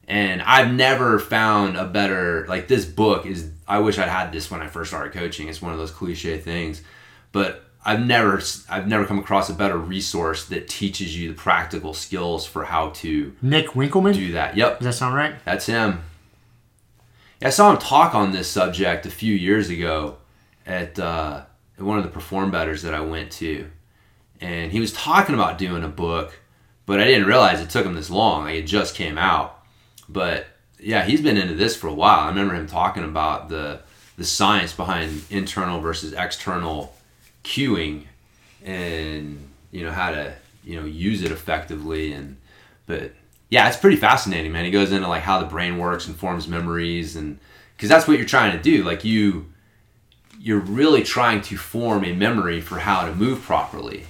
And 0.08 0.40
I've 0.40 0.72
never 0.72 1.18
found 1.18 1.76
a 1.76 1.84
better 1.84 2.46
like 2.48 2.66
this 2.66 2.86
book 2.86 3.26
is 3.26 3.50
I 3.68 3.80
wish 3.80 3.98
I'd 3.98 4.08
had 4.08 4.32
this 4.32 4.50
when 4.50 4.62
I 4.62 4.68
first 4.68 4.90
started 4.90 5.12
coaching. 5.12 5.48
It's 5.48 5.60
one 5.60 5.72
of 5.72 5.78
those 5.78 5.90
cliche 5.90 6.38
things. 6.38 6.80
But 7.30 7.62
I've 7.84 8.04
never 8.04 8.40
I've 8.68 8.86
never 8.86 9.04
come 9.04 9.18
across 9.18 9.50
a 9.50 9.54
better 9.54 9.76
resource 9.76 10.44
that 10.46 10.68
teaches 10.68 11.18
you 11.18 11.28
the 11.28 11.34
practical 11.34 11.94
skills 11.94 12.46
for 12.46 12.64
how 12.64 12.90
to 12.90 13.34
Nick 13.42 13.68
Winkelman. 13.70 14.14
do 14.14 14.32
that. 14.32 14.56
Yep. 14.56 14.78
Does 14.78 14.86
that 14.86 14.92
sound 14.94 15.14
right? 15.14 15.34
That's 15.44 15.66
him. 15.66 16.02
Yeah, 17.40 17.48
I 17.48 17.50
saw 17.50 17.72
him 17.72 17.78
talk 17.78 18.14
on 18.14 18.30
this 18.32 18.48
subject 18.48 19.04
a 19.04 19.10
few 19.10 19.34
years 19.34 19.68
ago 19.68 20.18
at, 20.64 20.96
uh, 20.98 21.42
at 21.76 21.84
one 21.84 21.98
of 21.98 22.04
the 22.04 22.10
Perform 22.10 22.52
Betters 22.52 22.82
that 22.82 22.94
I 22.94 23.00
went 23.00 23.32
to, 23.32 23.68
and 24.40 24.70
he 24.70 24.78
was 24.78 24.92
talking 24.92 25.34
about 25.34 25.58
doing 25.58 25.82
a 25.82 25.88
book, 25.88 26.38
but 26.86 27.00
I 27.00 27.04
didn't 27.04 27.26
realize 27.26 27.60
it 27.60 27.68
took 27.68 27.84
him 27.84 27.94
this 27.94 28.10
long. 28.10 28.44
Like 28.44 28.54
it 28.54 28.66
just 28.66 28.94
came 28.94 29.18
out, 29.18 29.60
but 30.08 30.46
yeah, 30.78 31.04
he's 31.04 31.20
been 31.20 31.36
into 31.36 31.54
this 31.54 31.74
for 31.74 31.88
a 31.88 31.94
while. 31.94 32.20
I 32.20 32.28
remember 32.28 32.54
him 32.54 32.68
talking 32.68 33.02
about 33.04 33.48
the 33.48 33.80
the 34.16 34.24
science 34.24 34.72
behind 34.72 35.22
internal 35.30 35.80
versus 35.80 36.12
external 36.12 36.94
cueing, 37.44 38.04
and 38.64 39.48
you 39.70 39.84
know 39.84 39.92
how 39.92 40.10
to 40.10 40.34
you 40.64 40.78
know 40.80 40.86
use 40.86 41.22
it 41.22 41.32
effectively 41.32 42.12
and 42.12 42.36
but 42.86 43.12
yeah, 43.52 43.68
it's 43.68 43.76
pretty 43.76 43.96
fascinating, 43.96 44.50
man. 44.50 44.64
He 44.64 44.70
goes 44.70 44.92
into 44.92 45.06
like 45.08 45.22
how 45.22 45.38
the 45.38 45.46
brain 45.46 45.76
works 45.76 46.06
and 46.06 46.16
forms 46.16 46.48
memories, 46.48 47.16
and 47.16 47.38
because 47.76 47.90
that's 47.90 48.08
what 48.08 48.16
you're 48.16 48.26
trying 48.26 48.56
to 48.56 48.62
do. 48.62 48.82
Like 48.82 49.04
you, 49.04 49.52
you're 50.40 50.58
really 50.58 51.02
trying 51.02 51.42
to 51.42 51.58
form 51.58 52.02
a 52.02 52.14
memory 52.14 52.62
for 52.62 52.78
how 52.78 53.04
to 53.04 53.14
move 53.14 53.42
properly 53.42 54.06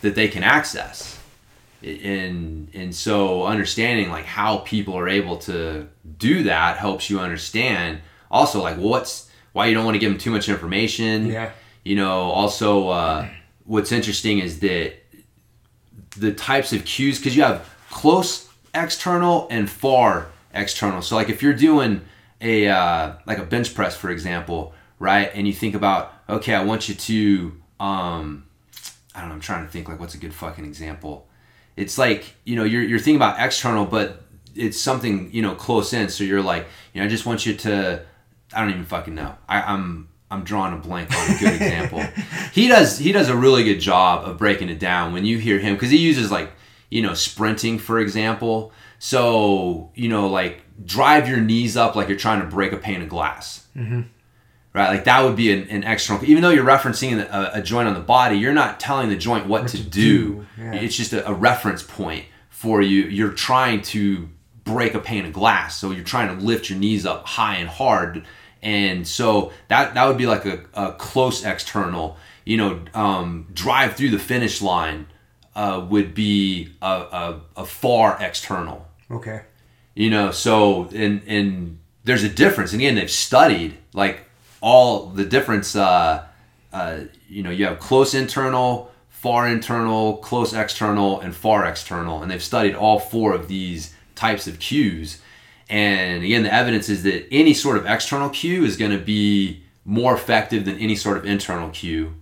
that 0.00 0.14
they 0.14 0.26
can 0.26 0.42
access, 0.42 1.20
and 1.82 2.70
and 2.72 2.94
so 2.94 3.44
understanding 3.44 4.08
like 4.08 4.24
how 4.24 4.58
people 4.58 4.96
are 4.96 5.06
able 5.08 5.36
to 5.36 5.86
do 6.16 6.44
that 6.44 6.78
helps 6.78 7.10
you 7.10 7.20
understand 7.20 8.00
also 8.30 8.62
like 8.62 8.76
what's 8.78 9.30
why 9.52 9.66
you 9.66 9.74
don't 9.74 9.84
want 9.84 9.96
to 9.96 9.98
give 9.98 10.10
them 10.10 10.18
too 10.18 10.30
much 10.30 10.48
information. 10.48 11.26
Yeah. 11.26 11.50
You 11.88 11.96
know, 11.96 12.30
also 12.32 12.90
uh, 12.90 13.26
what's 13.64 13.92
interesting 13.92 14.40
is 14.40 14.60
that 14.60 14.92
the 16.18 16.34
types 16.34 16.74
of 16.74 16.84
cues 16.84 17.16
because 17.16 17.34
you 17.34 17.42
have 17.42 17.66
close 17.88 18.46
external 18.74 19.48
and 19.50 19.70
far 19.70 20.28
external. 20.52 21.00
So 21.00 21.16
like 21.16 21.30
if 21.30 21.42
you're 21.42 21.54
doing 21.54 22.02
a 22.42 22.68
uh, 22.68 23.14
like 23.24 23.38
a 23.38 23.42
bench 23.42 23.74
press 23.74 23.96
for 23.96 24.10
example, 24.10 24.74
right? 24.98 25.30
And 25.32 25.46
you 25.46 25.54
think 25.54 25.74
about 25.74 26.12
okay, 26.28 26.54
I 26.54 26.62
want 26.62 26.90
you 26.90 26.94
to 26.94 27.52
um, 27.80 28.44
I 29.14 29.20
don't 29.20 29.30
know. 29.30 29.36
I'm 29.36 29.40
trying 29.40 29.64
to 29.64 29.72
think 29.72 29.88
like 29.88 29.98
what's 29.98 30.14
a 30.14 30.18
good 30.18 30.34
fucking 30.34 30.66
example. 30.66 31.26
It's 31.74 31.96
like 31.96 32.34
you 32.44 32.54
know 32.54 32.64
you're 32.64 32.82
you're 32.82 32.98
thinking 32.98 33.16
about 33.16 33.40
external, 33.40 33.86
but 33.86 34.24
it's 34.54 34.78
something 34.78 35.32
you 35.32 35.40
know 35.40 35.54
close 35.54 35.94
in. 35.94 36.10
So 36.10 36.22
you're 36.22 36.42
like 36.42 36.66
you 36.92 37.00
know 37.00 37.06
I 37.06 37.08
just 37.08 37.24
want 37.24 37.46
you 37.46 37.54
to 37.54 38.04
I 38.52 38.60
don't 38.60 38.68
even 38.68 38.84
fucking 38.84 39.14
know. 39.14 39.36
I, 39.48 39.62
I'm 39.62 40.10
I'm 40.30 40.44
drawing 40.44 40.74
a 40.74 40.76
blank 40.76 41.10
on 41.14 41.34
a 41.34 41.38
good 41.38 41.54
example. 41.54 42.04
He 42.52 42.66
does 42.66 42.98
he 42.98 43.12
does 43.12 43.28
a 43.28 43.36
really 43.36 43.62
good 43.62 43.78
job 43.78 44.26
of 44.26 44.38
breaking 44.38 44.68
it 44.68 44.80
down 44.80 45.12
when 45.12 45.24
you 45.24 45.38
hear 45.38 45.60
him 45.60 45.74
because 45.74 45.90
he 45.90 45.98
uses 45.98 46.30
like 46.30 46.50
you 46.90 47.02
know 47.02 47.14
sprinting 47.14 47.78
for 47.78 48.00
example. 48.00 48.72
So 48.98 49.92
you 49.94 50.08
know 50.08 50.28
like 50.28 50.62
drive 50.84 51.28
your 51.28 51.40
knees 51.40 51.76
up 51.76 51.94
like 51.94 52.08
you're 52.08 52.18
trying 52.18 52.40
to 52.40 52.46
break 52.46 52.72
a 52.72 52.76
pane 52.76 53.02
of 53.02 53.08
glass. 53.08 53.66
Mm-hmm. 53.76 54.02
Right, 54.74 54.88
like 54.88 55.04
that 55.04 55.24
would 55.24 55.34
be 55.36 55.52
an, 55.52 55.68
an 55.68 55.84
external. 55.84 56.24
Even 56.24 56.42
though 56.42 56.50
you're 56.50 56.64
referencing 56.64 57.18
a, 57.18 57.50
a 57.54 57.62
joint 57.62 57.88
on 57.88 57.94
the 57.94 58.00
body, 58.00 58.36
you're 58.36 58.52
not 58.52 58.78
telling 58.78 59.08
the 59.08 59.16
joint 59.16 59.46
what, 59.46 59.66
to, 59.68 59.76
to 59.76 59.82
do. 59.82 59.90
do, 59.90 60.46
yeah. 60.58 60.74
It's 60.74 60.96
just 60.96 61.12
a, 61.12 61.26
a 61.28 61.32
reference 61.32 61.82
point 61.82 62.26
for 62.50 62.82
you. 62.82 63.04
You're 63.04 63.32
trying 63.32 63.82
to 63.82 64.28
break 64.64 64.94
a 64.94 65.00
pane 65.00 65.24
of 65.24 65.32
glass, 65.32 65.76
so 65.76 65.90
you're 65.90 66.04
trying 66.04 66.36
to 66.36 66.44
lift 66.44 66.68
your 66.68 66.78
knees 66.78 67.06
up 67.06 67.26
high 67.26 67.56
and 67.56 67.68
hard, 67.68 68.26
and 68.62 69.06
so 69.06 69.52
that 69.68 69.94
that 69.94 70.06
would 70.06 70.16
be 70.18 70.26
like 70.26 70.44
a, 70.46 70.60
a 70.74 70.92
close 70.92 71.44
external. 71.44 72.16
You 72.44 72.56
know, 72.56 72.80
um, 72.94 73.46
drive 73.52 73.94
through 73.96 74.10
the 74.10 74.18
finish 74.18 74.62
line 74.62 75.06
uh, 75.54 75.86
would 75.90 76.14
be 76.14 76.72
a, 76.80 76.86
a, 76.86 77.40
a 77.58 77.64
far 77.66 78.16
external 78.20 78.86
Okay. 79.10 79.42
you 79.94 80.08
know 80.10 80.30
so 80.30 80.88
and 80.94 81.22
and 81.26 81.78
there's 82.04 82.22
a 82.24 82.28
difference 82.28 82.72
and 82.72 82.80
again 82.80 82.94
they've 82.94 83.10
studied 83.10 83.76
like 83.92 84.20
all 84.60 85.06
the 85.06 85.24
difference 85.24 85.74
uh 85.76 86.24
uh 86.72 87.00
you 87.28 87.42
know 87.42 87.50
you 87.50 87.64
have 87.66 87.78
close 87.80 88.14
internal 88.14 88.90
far 89.08 89.48
internal 89.48 90.16
close 90.18 90.52
external 90.54 91.20
and 91.20 91.34
far 91.34 91.66
external 91.66 92.22
and 92.22 92.30
they've 92.30 92.42
studied 92.42 92.74
all 92.74 92.98
four 92.98 93.32
of 93.34 93.48
these 93.48 93.94
types 94.14 94.46
of 94.46 94.58
cues 94.58 95.20
and 95.68 96.24
again 96.24 96.42
the 96.42 96.52
evidence 96.52 96.88
is 96.88 97.02
that 97.02 97.26
any 97.32 97.54
sort 97.54 97.76
of 97.76 97.86
external 97.86 98.30
cue 98.30 98.64
is 98.64 98.76
going 98.76 98.90
to 98.90 98.98
be 98.98 99.62
more 99.84 100.14
effective 100.14 100.64
than 100.64 100.76
any 100.78 100.94
sort 100.94 101.16
of 101.16 101.24
internal 101.24 101.70
cue 101.70 102.14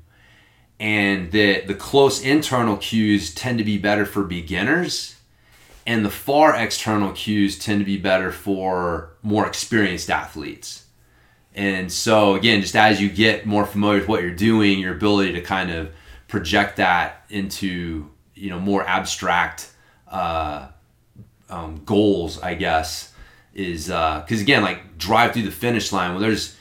and 0.78 1.32
that 1.32 1.66
the 1.66 1.74
close 1.74 2.22
internal 2.22 2.76
cues 2.76 3.34
tend 3.34 3.59
to 3.59 3.64
be 3.64 3.78
better 3.78 4.05
for 4.05 4.22
beginners 4.22 5.16
and 5.86 6.05
the 6.05 6.11
far 6.11 6.55
external 6.55 7.12
cues 7.12 7.59
tend 7.59 7.78
to 7.78 7.84
be 7.84 7.97
better 7.97 8.32
for 8.32 9.12
more 9.22 9.47
experienced 9.47 10.11
athletes. 10.11 10.84
And 11.55 11.90
so 11.90 12.34
again, 12.34 12.61
just 12.61 12.74
as 12.74 13.01
you 13.01 13.09
get 13.09 13.47
more 13.47 13.64
familiar 13.64 14.01
with 14.01 14.09
what 14.09 14.22
you're 14.22 14.34
doing, 14.34 14.80
your 14.80 14.94
ability 14.94 15.32
to 15.34 15.40
kind 15.40 15.70
of 15.70 15.92
project 16.28 16.76
that 16.76 17.24
into 17.30 18.11
you 18.34 18.51
know 18.51 18.59
more 18.59 18.86
abstract 18.86 19.72
uh, 20.09 20.68
um, 21.49 21.82
goals, 21.84 22.42
I 22.42 22.55
guess, 22.55 23.14
is 23.57 23.86
because 23.86 24.40
again, 24.40 24.62
like 24.62 24.98
drive 24.98 25.32
through 25.32 25.42
the 25.42 25.50
finish 25.50 25.92
line. 25.92 26.12
Well, 26.12 26.20
there's 26.20 26.57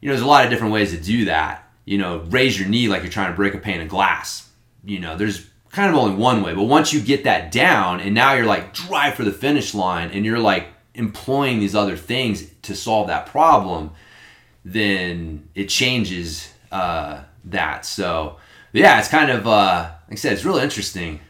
you 0.00 0.08
know 0.08 0.14
there's 0.14 0.24
a 0.24 0.28
lot 0.28 0.44
of 0.44 0.50
different 0.50 0.72
ways 0.72 0.92
to 0.92 0.98
do 1.00 1.24
that. 1.24 1.68
You 1.84 1.98
know, 1.98 2.18
raise 2.28 2.58
your 2.58 2.68
knee 2.68 2.88
like 2.88 3.02
you're 3.02 3.10
trying 3.10 3.32
to 3.32 3.36
break 3.36 3.54
a 3.54 3.58
pane 3.58 3.80
of 3.80 3.88
glass. 3.88 4.48
You 4.84 5.00
know, 5.00 5.16
there's 5.16 5.48
kind 5.70 5.90
of 5.90 5.96
only 5.96 6.14
one 6.14 6.42
way. 6.42 6.54
But 6.54 6.64
once 6.64 6.92
you 6.92 7.00
get 7.00 7.24
that 7.24 7.50
down, 7.50 8.00
and 8.00 8.14
now 8.14 8.34
you're 8.34 8.46
like 8.46 8.74
drive 8.74 9.14
for 9.14 9.24
the 9.24 9.32
finish 9.32 9.74
line, 9.74 10.10
and 10.10 10.24
you're 10.24 10.38
like 10.38 10.68
employing 10.94 11.58
these 11.60 11.74
other 11.74 11.96
things 11.96 12.46
to 12.62 12.76
solve 12.76 13.08
that 13.08 13.26
problem, 13.26 13.90
then 14.64 15.48
it 15.54 15.68
changes 15.68 16.52
uh, 16.70 17.22
that. 17.44 17.86
So 17.86 18.36
yeah, 18.72 18.98
it's 18.98 19.08
kind 19.08 19.30
of 19.30 19.46
uh, 19.46 19.90
like 20.08 20.12
I 20.12 20.14
said, 20.16 20.34
it's 20.34 20.44
really 20.44 20.62
interesting 20.62 21.20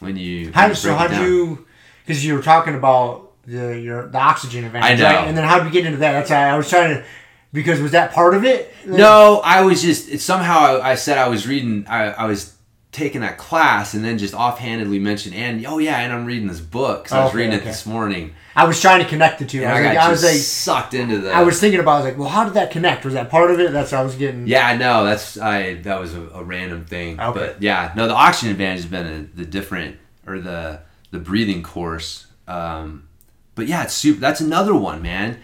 when 0.00 0.16
you 0.16 0.46
Hmm. 0.46 0.52
How 0.52 0.62
when 0.62 0.70
you 0.70 0.74
so? 0.74 0.94
How 0.94 1.08
do 1.08 1.22
you? 1.22 1.66
Because 2.04 2.24
you 2.24 2.34
were 2.34 2.42
talking 2.42 2.74
about 2.74 3.23
the 3.46 3.78
your 3.78 4.06
the 4.08 4.18
oxygen 4.18 4.64
advantage, 4.64 5.00
I 5.00 5.02
know. 5.02 5.16
right? 5.16 5.28
And 5.28 5.36
then 5.36 5.44
how 5.44 5.58
do 5.60 5.66
you 5.66 5.70
get 5.72 5.86
into 5.86 5.98
that? 5.98 6.12
That's 6.12 6.30
I 6.30 6.56
was 6.56 6.68
trying 6.68 6.94
to. 6.96 7.04
Because 7.52 7.80
was 7.80 7.92
that 7.92 8.12
part 8.12 8.34
of 8.34 8.44
it? 8.44 8.74
No, 8.84 9.40
I 9.44 9.62
was 9.62 9.80
just 9.80 10.18
somehow 10.18 10.78
I, 10.80 10.90
I 10.90 10.94
said 10.96 11.18
I 11.18 11.28
was 11.28 11.46
reading. 11.46 11.86
I, 11.88 12.10
I 12.10 12.24
was 12.26 12.52
taking 12.90 13.20
that 13.22 13.36
class 13.38 13.92
and 13.94 14.04
then 14.04 14.16
just 14.18 14.34
offhandedly 14.34 15.00
mentioned 15.00 15.34
and 15.34 15.66
oh 15.66 15.78
yeah, 15.78 15.98
and 15.98 16.12
I'm 16.12 16.24
reading 16.24 16.46
this 16.48 16.60
book. 16.60 17.08
So 17.08 17.16
I 17.16 17.20
was 17.24 17.30
Okay, 17.30 17.38
reading 17.38 17.54
it 17.54 17.64
this 17.64 17.86
morning. 17.86 18.34
I 18.56 18.66
was 18.66 18.80
trying 18.80 19.02
to 19.02 19.08
connect 19.08 19.40
the 19.40 19.46
two. 19.46 19.64
I 19.64 19.68
I, 19.68 19.72
was, 19.72 19.82
got 19.82 19.88
like, 19.88 19.98
I 19.98 20.10
was 20.10 20.24
like, 20.24 20.34
sucked 20.36 20.94
into 20.94 21.18
the. 21.18 21.32
I 21.32 21.42
was 21.42 21.58
thinking 21.60 21.80
about. 21.80 21.92
I 21.92 21.96
was 21.98 22.04
like, 22.06 22.18
well, 22.18 22.28
how 22.28 22.44
did 22.44 22.54
that 22.54 22.70
connect? 22.70 23.04
Was 23.04 23.14
that 23.14 23.28
part 23.30 23.50
of 23.50 23.58
it? 23.60 23.72
That's 23.72 23.90
what 23.92 24.00
I 24.00 24.04
was 24.04 24.14
getting. 24.14 24.46
Yeah, 24.46 24.76
no, 24.76 25.04
that's 25.04 25.36
I. 25.38 25.74
That 25.74 26.00
was 26.00 26.14
a, 26.14 26.22
a 26.28 26.42
random 26.44 26.84
thing. 26.84 27.20
Okay. 27.20 27.38
But 27.38 27.62
yeah, 27.62 27.92
no, 27.96 28.06
the 28.06 28.14
oxygen 28.14 28.52
advantage 28.52 28.82
has 28.82 28.90
been 28.90 29.06
a, 29.06 29.36
the 29.36 29.44
different 29.44 29.96
or 30.26 30.38
the 30.38 30.80
the 31.10 31.18
breathing 31.18 31.62
course. 31.64 32.26
Um, 32.46 33.08
but 33.54 33.66
yeah, 33.66 33.84
it's 33.84 33.94
super. 33.94 34.20
That's 34.20 34.40
another 34.40 34.74
one, 34.74 35.02
man. 35.02 35.38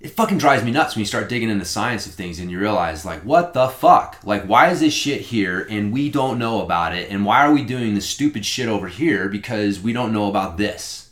It 0.00 0.12
fucking 0.12 0.38
drives 0.38 0.64
me 0.64 0.70
nuts 0.70 0.94
when 0.94 1.00
you 1.00 1.06
start 1.06 1.28
digging 1.28 1.50
into 1.50 1.62
the 1.62 1.68
science 1.68 2.06
of 2.06 2.14
things 2.14 2.38
and 2.38 2.50
you 2.50 2.58
realize, 2.58 3.04
like, 3.04 3.20
what 3.22 3.52
the 3.52 3.68
fuck? 3.68 4.18
Like, 4.24 4.44
why 4.44 4.70
is 4.70 4.80
this 4.80 4.94
shit 4.94 5.20
here 5.20 5.66
and 5.68 5.92
we 5.92 6.08
don't 6.10 6.38
know 6.38 6.62
about 6.62 6.94
it? 6.94 7.10
And 7.10 7.26
why 7.26 7.44
are 7.44 7.52
we 7.52 7.62
doing 7.62 7.94
this 7.94 8.08
stupid 8.08 8.46
shit 8.46 8.66
over 8.68 8.88
here 8.88 9.28
because 9.28 9.78
we 9.80 9.92
don't 9.92 10.12
know 10.14 10.30
about 10.30 10.56
this? 10.56 11.10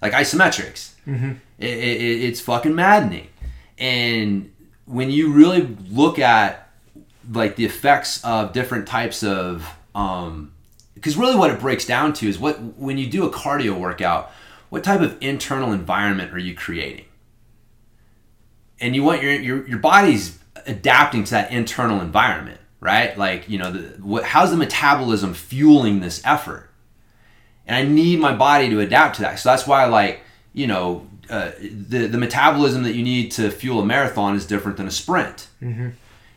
Like 0.00 0.14
isometrics. 0.14 0.92
Mm-hmm. 1.06 1.32
It, 1.58 1.68
it, 1.70 2.00
it- 2.00 2.24
it's 2.24 2.40
fucking 2.40 2.74
maddening. 2.74 3.28
And 3.78 4.52
when 4.86 5.10
you 5.10 5.32
really 5.32 5.76
look 5.90 6.18
at 6.18 6.68
like 7.30 7.56
the 7.56 7.64
effects 7.66 8.24
of 8.24 8.52
different 8.52 8.88
types 8.88 9.22
of 9.22 9.68
um 9.94 10.52
because 10.94 11.16
really 11.16 11.36
what 11.36 11.50
it 11.50 11.60
breaks 11.60 11.84
down 11.86 12.12
to 12.14 12.28
is 12.28 12.38
what 12.38 12.60
when 12.76 12.98
you 12.98 13.06
do 13.08 13.24
a 13.24 13.30
cardio 13.30 13.78
workout 13.78 14.32
what 14.70 14.82
type 14.82 15.00
of 15.00 15.16
internal 15.20 15.72
environment 15.72 16.32
are 16.32 16.38
you 16.38 16.54
creating? 16.54 17.04
And 18.80 18.96
you 18.96 19.02
want 19.02 19.22
your 19.22 19.32
your, 19.32 19.68
your 19.68 19.78
body's 19.78 20.38
adapting 20.66 21.24
to 21.24 21.30
that 21.32 21.52
internal 21.52 22.00
environment 22.00 22.60
right? 22.80 23.16
Like 23.16 23.48
you 23.48 23.58
know 23.58 23.70
the, 23.70 24.02
what, 24.02 24.24
how's 24.24 24.50
the 24.50 24.56
metabolism 24.56 25.34
fueling 25.34 26.00
this 26.00 26.20
effort? 26.24 26.70
And 27.66 27.76
i 27.76 27.88
need 27.88 28.18
my 28.18 28.34
body 28.34 28.68
to 28.70 28.80
adapt 28.80 29.16
to 29.16 29.22
that. 29.22 29.38
So 29.38 29.50
that's 29.50 29.66
why 29.66 29.84
like 29.84 30.22
you 30.52 30.66
know 30.66 31.06
uh, 31.28 31.52
the 31.60 32.06
the 32.06 32.18
metabolism 32.18 32.82
that 32.82 32.94
you 32.94 33.04
need 33.04 33.30
to 33.32 33.50
fuel 33.50 33.80
a 33.80 33.86
marathon 33.86 34.34
is 34.34 34.46
different 34.46 34.76
than 34.78 34.88
a 34.88 34.90
sprint. 34.90 35.48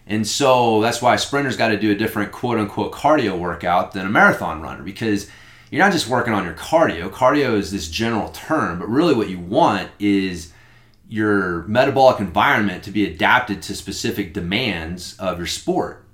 And 0.06 0.28
so 0.28 0.82
that's 0.82 1.02
why 1.02 1.16
a 1.16 1.18
sprinter's 1.18 1.56
got 1.56 1.70
to 1.70 1.80
do 1.80 1.92
a 1.92 1.96
different 1.96 2.34
quote 2.34 2.60
unquote 2.60 2.92
cardio 2.92 3.40
workout 3.40 3.94
than 3.94 4.06
a 4.06 4.10
marathon 4.10 4.62
runner 4.62 4.84
because 4.84 5.30
you're 5.74 5.84
not 5.84 5.92
just 5.92 6.08
working 6.08 6.36
on 6.36 6.44
your 6.44 6.54
cardio. 6.54 7.10
Cardio 7.10 7.56
is 7.56 7.72
this 7.72 7.90
general 7.90 8.30
term, 8.30 8.78
but 8.78 8.88
really 8.88 9.16
what 9.16 9.28
you 9.28 9.40
want 9.40 9.90
is 9.98 10.54
your 11.10 11.64
metabolic 11.64 12.20
environment 12.20 12.84
to 12.84 12.92
be 12.92 13.12
adapted 13.12 13.64
to 13.64 13.74
specific 13.74 14.36
demands 14.36 15.18
of 15.18 15.40
your 15.40 15.48
sport. 15.48 16.06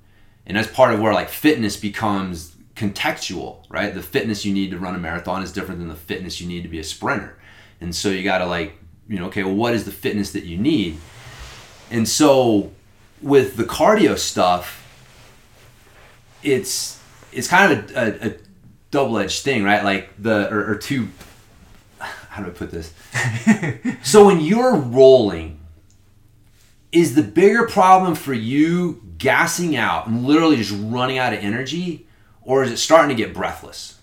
And 0.46 0.56
that's 0.56 0.72
part 0.72 0.94
of 0.94 1.02
where 1.02 1.14
like 1.14 1.28
fitness 1.28 1.76
becomes 1.76 2.56
contextual, 2.78 3.66
right? 3.68 3.94
The 3.94 4.02
fitness 4.02 4.46
you 4.46 4.54
need 4.54 4.72
to 4.72 4.80
run 4.80 4.96
a 4.96 4.98
marathon 4.98 5.44
is 5.44 5.52
different 5.52 5.82
than 5.82 5.90
the 5.90 5.96
fitness 5.96 6.40
you 6.40 6.48
need 6.48 6.64
to 6.64 6.70
be 6.70 6.80
a 6.80 6.84
sprinter. 6.86 7.38
And 7.82 7.94
so 7.94 8.08
you 8.08 8.24
got 8.24 8.38
to 8.38 8.46
like, 8.46 8.82
you 9.10 9.20
know, 9.20 9.26
okay, 9.26 9.44
well, 9.44 9.56
what 9.56 9.74
is 9.74 9.84
the 9.84 9.92
fitness 9.92 10.32
that 10.32 10.46
you 10.46 10.58
need? 10.58 11.00
And 11.92 12.08
so 12.08 12.72
with 13.22 13.58
the 13.58 13.66
cardio 13.66 14.18
stuff, 14.18 14.88
it's 16.44 16.98
it's 17.34 17.50
kind 17.50 17.74
of 17.74 17.92
a, 17.92 18.00
a, 18.00 18.30
a 18.30 18.34
double-edged 18.92 19.44
thing, 19.44 19.64
right? 19.64 19.84
Like 19.84 20.10
the 20.18 20.52
or, 20.52 20.72
or 20.72 20.76
two. 20.76 21.10
How 22.00 22.44
do 22.44 22.50
I 22.50 22.54
put 22.54 22.72
this? 22.72 22.94
so 24.04 24.26
when 24.26 24.40
you're 24.40 24.76
rolling, 24.76 25.60
is 26.92 27.16
the 27.16 27.24
bigger 27.24 27.68
problem 27.68 28.16
for 28.16 28.34
you 28.34 29.02
gassing 29.18 29.76
out 29.76 30.08
and 30.08 30.26
literally 30.26 30.56
just 30.58 30.74
running 30.78 31.18
out 31.18 31.34
of 31.34 31.40
energy, 31.40 32.08
or 32.42 32.64
is 32.64 32.72
it 32.72 32.78
starting 32.78 33.10
to 33.10 33.22
get 33.24 33.34
breathless? 33.34 34.00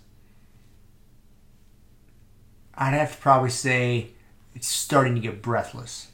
I'd 2.75 2.93
have 2.93 3.13
to 3.15 3.19
probably 3.23 3.51
say 3.51 4.09
it's 4.55 4.69
starting 4.69 5.15
to 5.15 5.21
get 5.21 5.41
breathless. 5.43 6.09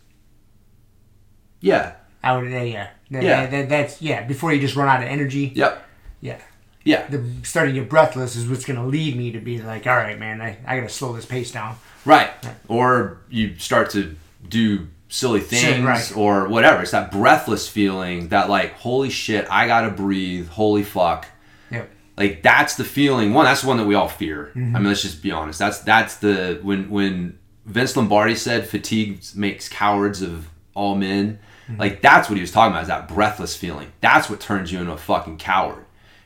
Yeah. 1.61 1.95
I 2.23 2.37
would, 2.37 2.51
yeah, 2.51 2.63
yeah, 2.63 2.89
That- 3.11 3.23
Yeah. 3.25 3.47
that- 3.47 3.69
that's 3.69 4.01
yeah. 4.01 4.23
Before 4.23 4.53
you 4.53 4.61
just 4.61 4.77
run 4.77 4.89
out 4.89 5.03
of 5.03 5.09
energy, 5.09 5.53
Yep. 5.55 5.85
yeah. 6.21 6.39
Yeah. 6.85 7.07
The 7.07 7.25
starting 7.43 7.75
to 7.75 7.81
get 7.81 7.91
breathless 7.91 8.37
is 8.37 8.49
what's 8.49 8.65
going 8.65 8.79
to 8.79 8.87
lead 8.87 9.17
me 9.17 9.33
to 9.33 9.41
be 9.41 9.61
like, 9.61 9.87
all 9.87 9.97
right, 9.97 10.19
man, 10.19 10.41
I, 10.41 10.59
I 10.67 10.81
got 10.81 10.89
to 10.89 10.95
slow 10.95 11.13
this 11.13 11.27
pace 11.27 11.53
down. 11.53 11.77
Right. 12.05 12.31
Or 12.69 13.19
you 13.31 13.57
start 13.59 13.91
to 13.91 14.17
do 14.49 14.89
silly 15.13 15.41
things 15.41 15.85
right. 15.85 16.17
or 16.17 16.49
whatever. 16.49 16.83
It's 16.83 16.91
that 16.93 17.13
breathless 17.13 17.69
feeling 17.69 18.29
that 18.29 18.49
like, 18.49 18.73
holy 18.75 19.11
shit, 19.11 19.47
I 19.51 19.67
gotta 19.67 19.91
breathe. 19.91 20.49
Holy 20.49 20.83
fuck. 20.83 21.27
Yep. 21.71 21.91
Like 22.17 22.43
that's 22.43 22.77
the 22.77 22.85
feeling. 22.85 23.35
One, 23.35 23.45
that's 23.45 23.61
the 23.61 23.69
one 23.69 23.77
that 23.77 23.87
we 23.87 23.95
all 23.95 24.09
fear. 24.09 24.53
Mm-hmm. 24.55 24.75
I 24.75 24.79
mean, 24.79 24.89
let's 24.89 25.03
just 25.03 25.23
be 25.23 25.31
honest. 25.31 25.59
That's 25.59 25.81
that's 25.81 26.17
the 26.17 26.59
when 26.63 26.91
when 26.91 27.39
Vince 27.67 27.97
Lombardi 27.97 28.35
said 28.35 28.67
fatigue 28.67 29.23
makes 29.35 29.69
cowards 29.69 30.23
of 30.23 30.49
all 30.75 30.95
men. 30.95 31.39
Mm-hmm. 31.69 31.79
Like 31.79 32.01
that's 32.01 32.29
what 32.29 32.37
he 32.37 32.41
was 32.41 32.51
talking 32.51 32.73
about. 32.73 32.83
Is 32.83 32.89
that 32.89 33.07
breathless 33.07 33.55
feeling? 33.55 33.93
That's 34.01 34.31
what 34.31 34.41
turns 34.41 34.73
you 34.73 34.81
into 34.81 34.93
a 34.93 34.97
fucking 34.97 35.37
coward 35.39 35.82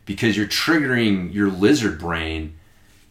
because 0.07 0.37
you're 0.37 0.47
triggering 0.47 1.33
your 1.35 1.51
lizard 1.51 1.99
brain 1.99 2.57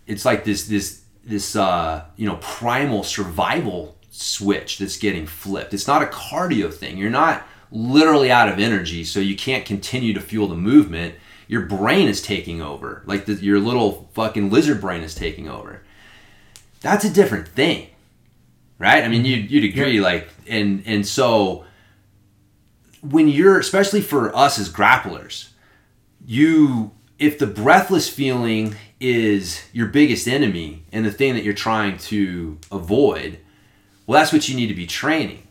it's 0.08 0.26
like 0.26 0.44
this 0.44 0.68
this 0.68 1.04
this 1.24 1.56
uh 1.56 2.04
you 2.16 2.28
know 2.28 2.38
primal 2.42 3.04
survival 3.04 3.96
switch 4.12 4.78
that's 4.78 4.98
getting 4.98 5.28
flipped. 5.28 5.74
It's 5.74 5.88
not 5.88 6.02
a 6.02 6.06
cardio 6.06 6.74
thing. 6.74 6.98
You're 6.98 7.10
not 7.10 7.46
literally 7.70 8.32
out 8.32 8.48
of 8.48 8.60
energy 8.60 9.04
so 9.04 9.20
you 9.20 9.36
can't 9.36 9.66
continue 9.66 10.14
to 10.14 10.22
fuel 10.22 10.48
the 10.48 10.56
movement. 10.56 11.16
Your 11.48 11.64
brain 11.64 12.08
is 12.08 12.22
taking 12.22 12.62
over. 12.62 13.04
Like 13.06 13.26
the, 13.26 13.34
your 13.34 13.60
little 13.60 14.10
fucking 14.14 14.50
lizard 14.50 14.80
brain 14.80 15.04
is 15.04 15.14
taking 15.14 15.50
over. 15.50 15.82
That's 16.82 17.04
a 17.04 17.10
different 17.10 17.48
thing 17.50 17.90
right? 18.78 19.04
I 19.04 19.08
mean 19.08 19.26
you'd, 19.26 19.50
you'd 19.50 19.64
agree 19.64 20.00
like 20.00 20.30
and 20.48 20.84
and 20.86 21.06
so 21.08 21.66
when 23.02 23.28
you're 23.28 23.60
especially 23.60 24.02
for 24.02 24.36
us 24.36 24.60
as 24.60 24.70
grapplers 24.70 25.50
you 26.26 26.92
if 27.18 27.40
the 27.40 27.48
breathless 27.48 28.10
feeling 28.10 28.76
is 29.00 29.64
your 29.72 29.88
biggest 29.88 30.28
enemy 30.28 30.84
and 30.92 31.06
the 31.06 31.12
thing 31.12 31.34
that 31.36 31.44
you're 31.44 31.54
trying 31.54 31.98
to 31.98 32.58
avoid 32.72 33.40
well 34.08 34.20
that's 34.20 34.34
what 34.34 34.48
you 34.50 34.56
need 34.56 34.68
to 34.68 34.74
be 34.74 34.88
training. 34.88 35.42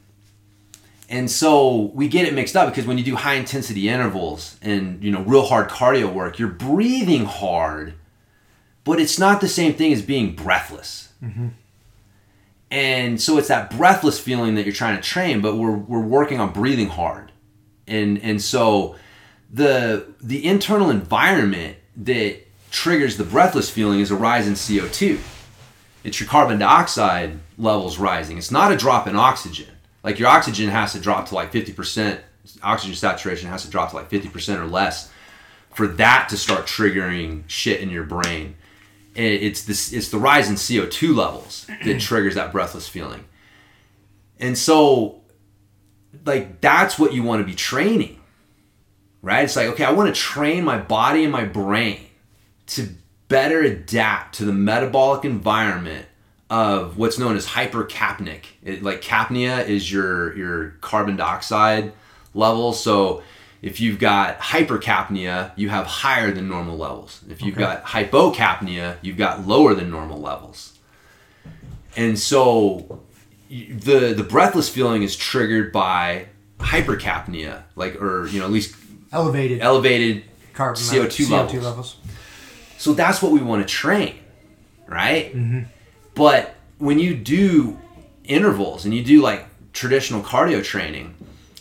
And 1.09 1.31
so 1.31 1.93
we 1.95 2.09
get 2.09 2.27
it 2.27 2.35
mixed 2.35 2.57
up 2.57 2.69
because 2.71 2.87
when 2.87 2.97
you 2.99 3.05
do 3.05 3.15
high 3.15 3.35
intensity 3.35 3.89
intervals 3.89 4.59
and 4.63 5.03
you 5.03 5.11
know 5.11 5.23
real 5.23 5.45
hard 5.45 5.69
cardio 5.69 6.13
work 6.13 6.39
you're 6.39 6.49
breathing 6.49 7.25
hard 7.25 7.95
but 8.85 9.01
it's 9.01 9.19
not 9.19 9.41
the 9.41 9.49
same 9.49 9.75
thing 9.75 9.93
as 9.93 10.03
being 10.03 10.35
breathless. 10.35 11.13
Mm-hmm. 11.23 11.49
And 12.71 13.21
so 13.21 13.39
it's 13.39 13.49
that 13.49 13.71
breathless 13.71 14.19
feeling 14.19 14.57
that 14.57 14.65
you're 14.65 14.75
trying 14.75 14.97
to 14.97 15.03
train 15.03 15.41
but 15.41 15.57
we're, 15.57 15.77
we're 15.77 16.01
working 16.01 16.41
on 16.41 16.53
breathing 16.53 16.89
hard. 16.89 17.33
And 17.87 18.19
and 18.23 18.41
so 18.41 18.97
the 19.55 20.05
the 20.21 20.45
internal 20.45 20.91
environment 20.91 21.77
that 21.97 22.41
triggers 22.73 23.17
the 23.17 23.25
breathless 23.25 23.71
feeling 23.71 24.01
is 24.01 24.11
a 24.11 24.17
rise 24.17 24.49
in 24.49 24.55
CO2. 24.55 25.21
It's 26.03 26.19
your 26.19 26.29
carbon 26.29 26.59
dioxide 26.59 27.39
levels 27.57 27.97
rising. 27.97 28.37
It's 28.37 28.51
not 28.51 28.73
a 28.73 28.77
drop 28.77 29.07
in 29.07 29.15
oxygen. 29.15 29.73
Like 30.03 30.19
your 30.19 30.29
oxygen 30.29 30.69
has 30.71 30.93
to 30.93 31.01
drop 31.01 31.29
to 31.29 31.37
like 31.37 31.53
50%, 31.53 32.19
oxygen 32.63 32.97
saturation 32.97 33.49
has 33.49 33.63
to 33.65 33.71
drop 33.71 33.91
to 33.91 33.97
like 33.97 34.11
50% 34.11 34.59
or 34.59 34.67
less 34.67 35.11
for 35.73 35.87
that 35.87 36.29
to 36.31 36.37
start 36.37 36.67
triggering 36.67 37.45
shit 37.47 37.81
in 37.81 37.91
your 37.91 38.05
brain. 38.05 38.57
It's 39.15 39.63
this 39.63 39.93
it's 39.93 40.09
the 40.09 40.19
rise 40.19 40.51
in 40.51 40.57
CO2 40.57 41.15
levels 41.15 41.69
that 41.85 42.01
triggers 42.01 42.35
that 42.35 42.51
breathless 42.51 42.89
feeling. 42.89 43.25
And 44.41 44.59
so 44.59 45.23
like 46.27 46.61
that's 46.61 46.99
what 46.99 47.13
you 47.13 47.23
want 47.23 47.41
to 47.41 47.47
be 47.47 47.55
training 47.55 48.21
right? 49.25 49.45
It's 49.45 49.57
like, 49.57 49.69
okay, 49.69 49.85
I 49.85 49.91
want 49.91 50.15
to 50.15 50.21
train 50.21 50.65
my 50.65 50.79
body 50.79 51.25
and 51.25 51.33
my 51.33 51.45
brain 51.45 52.07
to 52.69 52.89
better 53.29 53.63
adapt 53.63 54.37
to 54.37 54.45
the 54.45 54.53
metabolic 54.53 55.25
environment 55.25 56.07
of 56.51 56.99
what's 56.99 57.19
known 57.19 57.35
as 57.35 57.47
hypercapnic. 57.47 58.45
It, 58.63 58.83
like 58.83 59.01
capnia 59.01 59.61
is 59.65 59.91
your 59.91 60.37
your 60.37 60.71
carbon 60.83 61.17
dioxide 61.17 61.93
level. 62.35 62.75
So 62.75 63.23
if 63.63 63.81
you've 63.81 63.99
got 63.99 64.39
hypercapnia, 64.39 65.53
you 65.57 65.71
have 65.71 65.87
higher 65.87 66.31
than 66.31 66.49
normal 66.49 66.77
levels. 66.77 67.23
If 67.31 67.43
you've 67.43 67.57
got 67.57 67.85
hypocapnia, 67.85 68.99
you've 69.01 69.17
got 69.17 69.47
lower 69.47 69.75
than 69.75 69.91
normal 69.91 70.21
levels. 70.21 70.79
And 71.97 72.19
so 72.19 73.01
the 73.49 74.13
the 74.15 74.27
breathless 74.29 74.69
feeling 74.69 75.03
is 75.03 75.17
triggered 75.17 75.73
by 75.73 76.27
hypercapnia, 76.59 77.63
like 77.75 78.01
or 78.01 78.27
you 78.29 78.39
know 78.39 78.45
at 78.45 78.53
least 78.53 78.77
Elevated 79.15 79.63
elevated 79.63 80.25
carbon 80.53 80.83
CO2 80.83 81.31
levels. 81.31 81.65
levels. 81.65 81.97
So 82.79 82.93
that's 82.93 83.23
what 83.23 83.33
we 83.33 83.41
want 83.41 83.67
to 83.67 83.73
train, 83.73 84.19
right? 84.87 85.35
Mm-hmm. 85.35 85.61
But 86.15 86.55
when 86.79 86.99
you 86.99 87.15
do 87.15 87.79
intervals 88.25 88.85
and 88.85 88.93
you 88.93 89.05
do 89.05 89.23
like 89.23 89.47
traditional 89.73 90.23
cardio 90.23 90.63
training, 90.63 91.15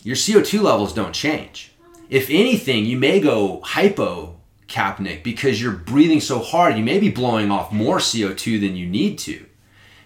your 0.03 0.15
CO2 0.15 0.61
levels 0.61 0.93
don't 0.93 1.13
change. 1.13 1.71
If 2.09 2.29
anything, 2.29 2.85
you 2.85 2.97
may 2.97 3.19
go 3.19 3.61
hypocapnic 3.63 5.23
because 5.23 5.61
you're 5.61 5.71
breathing 5.71 6.19
so 6.19 6.39
hard, 6.39 6.77
you 6.77 6.83
may 6.83 6.99
be 6.99 7.09
blowing 7.09 7.51
off 7.51 7.71
more 7.71 7.97
CO2 7.97 8.59
than 8.59 8.75
you 8.75 8.87
need 8.87 9.17
to. 9.19 9.45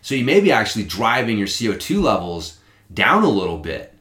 So 0.02 0.16
you 0.16 0.24
may 0.24 0.40
be 0.40 0.52
actually 0.52 0.86
driving 0.86 1.38
your 1.38 1.48
CO2 1.48 2.02
levels 2.02 2.60
down 2.94 3.24
a 3.24 3.30
little 3.30 3.58
bit. 3.58 3.94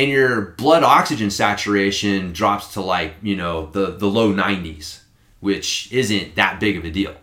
And 0.00 0.10
your 0.10 0.52
blood 0.52 0.82
oxygen 0.82 1.28
saturation 1.28 2.32
drops 2.32 2.72
to 2.72 2.80
like, 2.80 3.16
you 3.20 3.36
know, 3.36 3.66
the, 3.66 3.90
the 3.90 4.06
low 4.06 4.32
90s, 4.32 5.00
which 5.40 5.92
isn't 5.92 6.36
that 6.36 6.58
big 6.58 6.78
of 6.78 6.86
a 6.86 6.90
deal. 6.90 7.14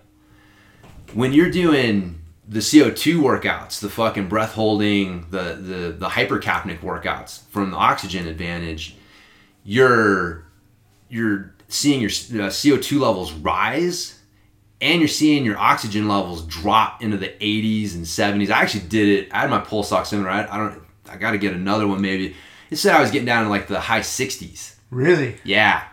When 1.15 1.33
you're 1.33 1.49
doing 1.49 2.21
the 2.47 2.59
CO2 2.59 3.19
workouts, 3.19 3.79
the 3.79 3.89
fucking 3.89 4.29
breath 4.29 4.53
holding, 4.53 5.25
the, 5.31 5.57
the, 5.59 5.95
the 5.97 6.07
hypercapnic 6.09 6.81
workouts 6.81 7.47
from 7.47 7.71
the 7.71 7.77
oxygen 7.77 8.27
advantage, 8.27 8.95
you're, 9.63 10.45
you're 11.09 11.55
seeing 11.69 11.99
your 11.99 12.11
uh, 12.11 12.51
CO2 12.51 12.99
levels 12.99 13.33
rise 13.33 14.19
and 14.81 15.01
you're 15.01 15.07
seeing 15.07 15.45
your 15.45 15.57
oxygen 15.57 16.07
levels 16.07 16.45
drop 16.45 17.01
into 17.01 17.17
the 17.17 17.29
80s 17.29 17.95
and 17.95 18.05
70s. 18.05 18.51
I 18.51 18.61
actually 18.61 18.87
did 18.87 19.07
it. 19.07 19.33
I 19.33 19.39
had 19.39 19.49
my 19.49 19.61
pulse 19.61 19.89
oximeter. 19.89 20.29
I, 20.29 20.47
I 20.47 20.57
don't. 20.57 20.83
I 21.09 21.15
got 21.15 21.31
to 21.31 21.37
get 21.37 21.53
another 21.53 21.87
one 21.87 22.01
maybe. 22.01 22.35
It 22.69 22.75
said 22.77 22.95
I 22.95 23.01
was 23.01 23.11
getting 23.11 23.25
down 23.25 23.43
to 23.45 23.49
like 23.49 23.67
the 23.67 23.79
high 23.79 24.01
60s. 24.01 24.75
Really? 24.89 25.35
Yeah, 25.43 25.83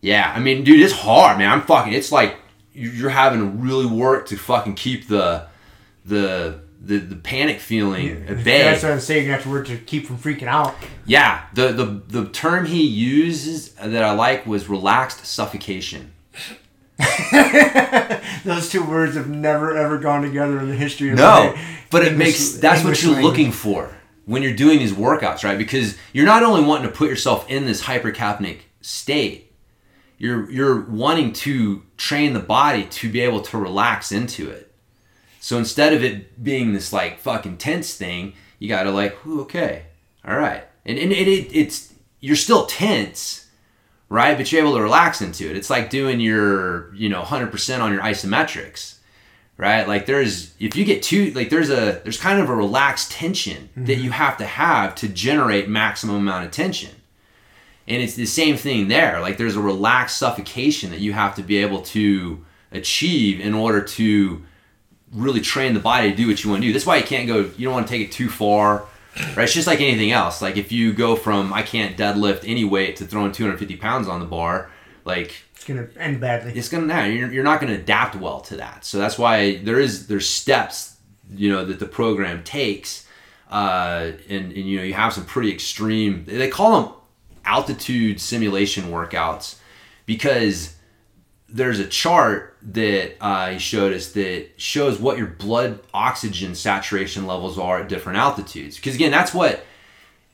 yeah. 0.00 0.32
I 0.34 0.40
mean, 0.40 0.64
dude, 0.64 0.80
it's 0.80 0.92
hard, 0.92 1.38
man. 1.38 1.50
I'm 1.50 1.62
fucking. 1.62 1.92
It's 1.92 2.10
like 2.12 2.36
you- 2.72 2.90
you're 2.90 3.10
having 3.10 3.40
to 3.40 3.46
really 3.46 3.86
work 3.86 4.26
to 4.28 4.36
fucking 4.36 4.74
keep 4.74 5.08
the 5.08 5.46
the 6.04 6.60
the, 6.80 6.98
the 6.98 7.16
panic 7.16 7.58
feeling 7.60 8.26
at 8.28 8.44
bay. 8.44 8.62
That's 8.62 8.82
what 8.84 8.92
I'm 8.92 9.00
saying. 9.00 9.26
You 9.26 9.32
have 9.32 9.42
to 9.42 9.48
work 9.50 9.66
to 9.68 9.76
keep 9.76 10.06
from 10.06 10.18
freaking 10.18 10.46
out. 10.46 10.74
Yeah, 11.04 11.42
the, 11.54 11.72
the 11.72 11.84
the 12.22 12.28
term 12.28 12.66
he 12.66 12.82
uses 12.86 13.70
that 13.72 14.02
I 14.04 14.12
like 14.12 14.46
was 14.46 14.68
relaxed 14.68 15.24
suffocation. 15.26 16.12
Those 18.44 18.70
two 18.70 18.84
words 18.84 19.16
have 19.16 19.28
never 19.28 19.76
ever 19.76 19.98
gone 19.98 20.22
together 20.22 20.58
in 20.60 20.68
the 20.68 20.74
history 20.76 21.10
of 21.10 21.16
No, 21.18 21.54
but 21.90 22.02
it 22.02 22.12
English- 22.12 22.18
makes 22.26 22.50
that's 22.58 22.80
English 22.80 22.98
what 22.98 23.02
you're 23.04 23.12
language. 23.14 23.30
looking 23.38 23.52
for 23.52 23.95
when 24.26 24.42
you're 24.42 24.54
doing 24.54 24.80
these 24.80 24.92
workouts, 24.92 25.44
right? 25.44 25.56
Because 25.56 25.96
you're 26.12 26.26
not 26.26 26.42
only 26.42 26.62
wanting 26.62 26.88
to 26.88 26.94
put 26.94 27.08
yourself 27.08 27.48
in 27.48 27.64
this 27.64 27.82
hypercapnic 27.84 28.58
state, 28.82 29.52
you're 30.18 30.50
you're 30.50 30.82
wanting 30.82 31.32
to 31.32 31.82
train 31.96 32.32
the 32.32 32.40
body 32.40 32.84
to 32.84 33.10
be 33.10 33.20
able 33.20 33.40
to 33.40 33.56
relax 33.56 34.12
into 34.12 34.50
it. 34.50 34.72
So 35.40 35.58
instead 35.58 35.92
of 35.92 36.02
it 36.02 36.42
being 36.42 36.72
this 36.72 36.92
like 36.92 37.20
fucking 37.20 37.58
tense 37.58 37.94
thing, 37.94 38.34
you 38.58 38.68
got 38.68 38.82
to 38.82 38.90
like, 38.90 39.24
"Ooh, 39.26 39.42
okay, 39.42 39.84
all 40.26 40.36
right, 40.36 40.64
and 40.84 40.98
and 40.98 41.12
it, 41.12 41.28
it 41.28 41.54
it's 41.56 41.94
you're 42.20 42.36
still 42.36 42.66
tense, 42.66 43.46
right? 44.08 44.36
But 44.36 44.50
you're 44.50 44.62
able 44.62 44.74
to 44.74 44.82
relax 44.82 45.20
into 45.20 45.48
it. 45.48 45.56
It's 45.56 45.70
like 45.70 45.88
doing 45.88 46.18
your 46.18 46.92
you 46.94 47.08
know 47.08 47.22
100% 47.22 47.80
on 47.80 47.92
your 47.92 48.02
isometrics 48.02 48.95
right? 49.56 49.86
Like 49.86 50.06
there's 50.06 50.54
if 50.58 50.76
you 50.76 50.84
get 50.84 51.02
too 51.02 51.30
like 51.32 51.50
there's 51.50 51.70
a 51.70 52.00
there's 52.02 52.18
kind 52.18 52.40
of 52.40 52.48
a 52.48 52.54
relaxed 52.54 53.10
tension 53.12 53.68
that 53.76 53.96
you 53.96 54.04
mm-hmm. 54.04 54.12
have 54.12 54.36
to 54.38 54.46
have 54.46 54.94
to 54.96 55.08
generate 55.08 55.68
maximum 55.68 56.16
amount 56.16 56.44
of 56.46 56.50
tension. 56.50 56.90
And 57.88 58.02
it's 58.02 58.14
the 58.14 58.26
same 58.26 58.56
thing 58.56 58.88
there. 58.88 59.20
Like 59.20 59.38
there's 59.38 59.56
a 59.56 59.60
relaxed 59.60 60.18
suffocation 60.18 60.90
that 60.90 61.00
you 61.00 61.12
have 61.12 61.36
to 61.36 61.42
be 61.42 61.58
able 61.58 61.82
to 61.82 62.44
achieve 62.72 63.40
in 63.40 63.54
order 63.54 63.80
to 63.80 64.42
really 65.12 65.40
train 65.40 65.72
the 65.72 65.80
body 65.80 66.10
to 66.10 66.16
do 66.16 66.26
what 66.26 66.42
you 66.42 66.50
want 66.50 66.62
to 66.62 66.68
do. 66.68 66.72
That's 66.72 66.84
why 66.84 66.96
you 66.96 67.04
can't 67.04 67.28
go 67.28 67.50
you 67.56 67.64
don't 67.64 67.74
want 67.74 67.86
to 67.86 67.92
take 67.92 68.08
it 68.08 68.12
too 68.12 68.28
far 68.28 68.86
right? 69.34 69.44
It's 69.44 69.54
just 69.54 69.66
like 69.66 69.80
anything 69.80 70.12
else. 70.12 70.42
Like 70.42 70.56
if 70.56 70.72
you 70.72 70.92
go 70.92 71.16
from 71.16 71.52
i 71.52 71.62
can't 71.62 71.96
deadlift 71.96 72.42
any 72.46 72.64
weight 72.64 72.96
to 72.96 73.06
throwing 73.06 73.32
250 73.32 73.76
pounds 73.76 74.08
on 74.08 74.20
the 74.20 74.26
bar 74.26 74.70
like 75.04 75.42
It's 75.68 75.74
gonna 75.74 75.88
end 75.98 76.20
badly. 76.20 76.52
it's 76.54 76.68
gonna 76.68 76.86
nah, 76.86 77.04
you're, 77.04 77.32
you're 77.32 77.44
not 77.44 77.60
gonna 77.60 77.74
adapt 77.74 78.14
well 78.14 78.40
to 78.42 78.56
that. 78.56 78.84
So 78.84 78.98
that's 78.98 79.18
why 79.18 79.56
there 79.58 79.80
is 79.80 80.06
there's 80.06 80.28
steps 80.28 80.96
you 81.34 81.50
know 81.50 81.64
that 81.64 81.80
the 81.80 81.86
program 81.86 82.44
takes 82.44 83.06
uh, 83.50 84.12
and, 84.28 84.52
and 84.52 84.56
you 84.56 84.78
know 84.78 84.84
you 84.84 84.94
have 84.94 85.12
some 85.12 85.24
pretty 85.24 85.52
extreme 85.52 86.24
they 86.26 86.48
call 86.48 86.80
them 86.80 86.92
altitude 87.44 88.20
simulation 88.20 88.84
workouts 88.84 89.56
because 90.04 90.76
there's 91.48 91.78
a 91.78 91.86
chart 91.86 92.56
that 92.62 93.14
uh, 93.20 93.50
he 93.50 93.58
showed 93.58 93.92
us 93.92 94.12
that 94.12 94.48
shows 94.56 94.98
what 94.98 95.16
your 95.16 95.28
blood 95.28 95.80
oxygen 95.94 96.54
saturation 96.54 97.26
levels 97.26 97.56
are 97.56 97.80
at 97.80 97.88
different 97.88 98.18
altitudes. 98.18 98.76
Because 98.76 98.94
again 98.94 99.10
that's 99.10 99.34
what 99.34 99.64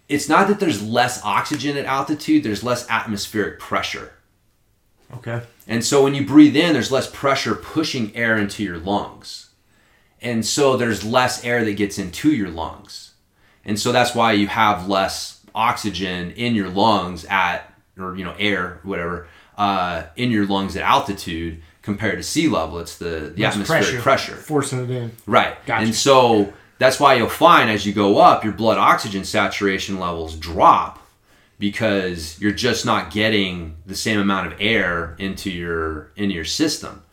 it's 0.09 0.29
not 0.29 0.49
that 0.49 0.61
there's 0.61 0.83
less 0.83 1.23
oxygen 1.25 1.77
at 1.77 1.87
altitude 1.87 2.43
there's 2.43 2.63
less 2.63 2.89
atmospheric 2.91 3.59
pressure 3.59 4.13
Okay. 5.15 5.43
and 5.67 5.85
so 5.85 6.03
when 6.03 6.15
you 6.15 6.27
breathe 6.27 6.57
in, 6.57 6.73
there's 6.73 6.91
less 6.91 7.09
pressure 7.11 7.55
pushing 7.55 8.15
air 8.17 8.37
into 8.37 8.63
your 8.63 8.79
lungs. 8.79 9.51
And 10.21 10.47
so 10.47 10.77
there's 10.77 11.05
less 11.05 11.45
air 11.45 11.65
that 11.65 11.73
gets 11.75 11.99
into 11.99 12.33
your 12.33 12.49
lungs. 12.49 13.15
And 13.65 13.79
so 13.79 13.93
that's 13.93 14.15
why 14.15 14.33
you 14.33 14.47
have 14.47 14.89
less 14.89 15.45
oxygen 15.55 16.31
in 16.33 16.55
your 16.55 16.69
lungs 16.69 17.25
at, 17.27 17.73
or, 17.99 18.17
you 18.17 18.25
know, 18.25 18.35
air, 18.39 18.81
whatever, 18.85 19.27
uh, 19.59 20.05
in 20.17 20.31
your 20.31 20.47
lungs 20.47 20.77
at 20.77 20.83
altitude 20.83 21.61
compared 21.83 22.19
to 22.19 22.23
sea 22.23 22.49
level. 22.49 22.79
It's 22.79 22.97
the, 22.99 23.33
the 23.35 23.43
Less 23.43 23.55
atmospheric 23.55 24.01
pressure. 24.01 24.37
Forcing 24.37 24.85
it 24.85 24.91
in. 24.91 25.13
Right. 25.27 25.57
Gotcha. 25.67 25.85
And 25.85 25.95
so 25.95 26.53
that's 26.79 27.01
why 27.01 27.15
you'll 27.15 27.29
find 27.29 27.69
as 27.69 27.85
you 27.85 27.93
go 27.93 28.19
up, 28.19 28.45
your 28.45 28.53
blood 28.53 28.79
oxygen 28.79 29.25
saturation 29.25 29.99
levels 29.99 30.37
drop 30.37 31.02
because 31.63 32.41
you're 32.41 32.51
just 32.51 32.85
not 32.85 33.13
getting 33.13 33.77
the 33.87 33.95
same 33.95 34.19
amount 34.19 34.53
of 34.53 34.61
air 34.61 35.15
into 35.21 35.49
your 35.49 36.11
into 36.17 36.35
your 36.35 36.45
system. 36.45 37.05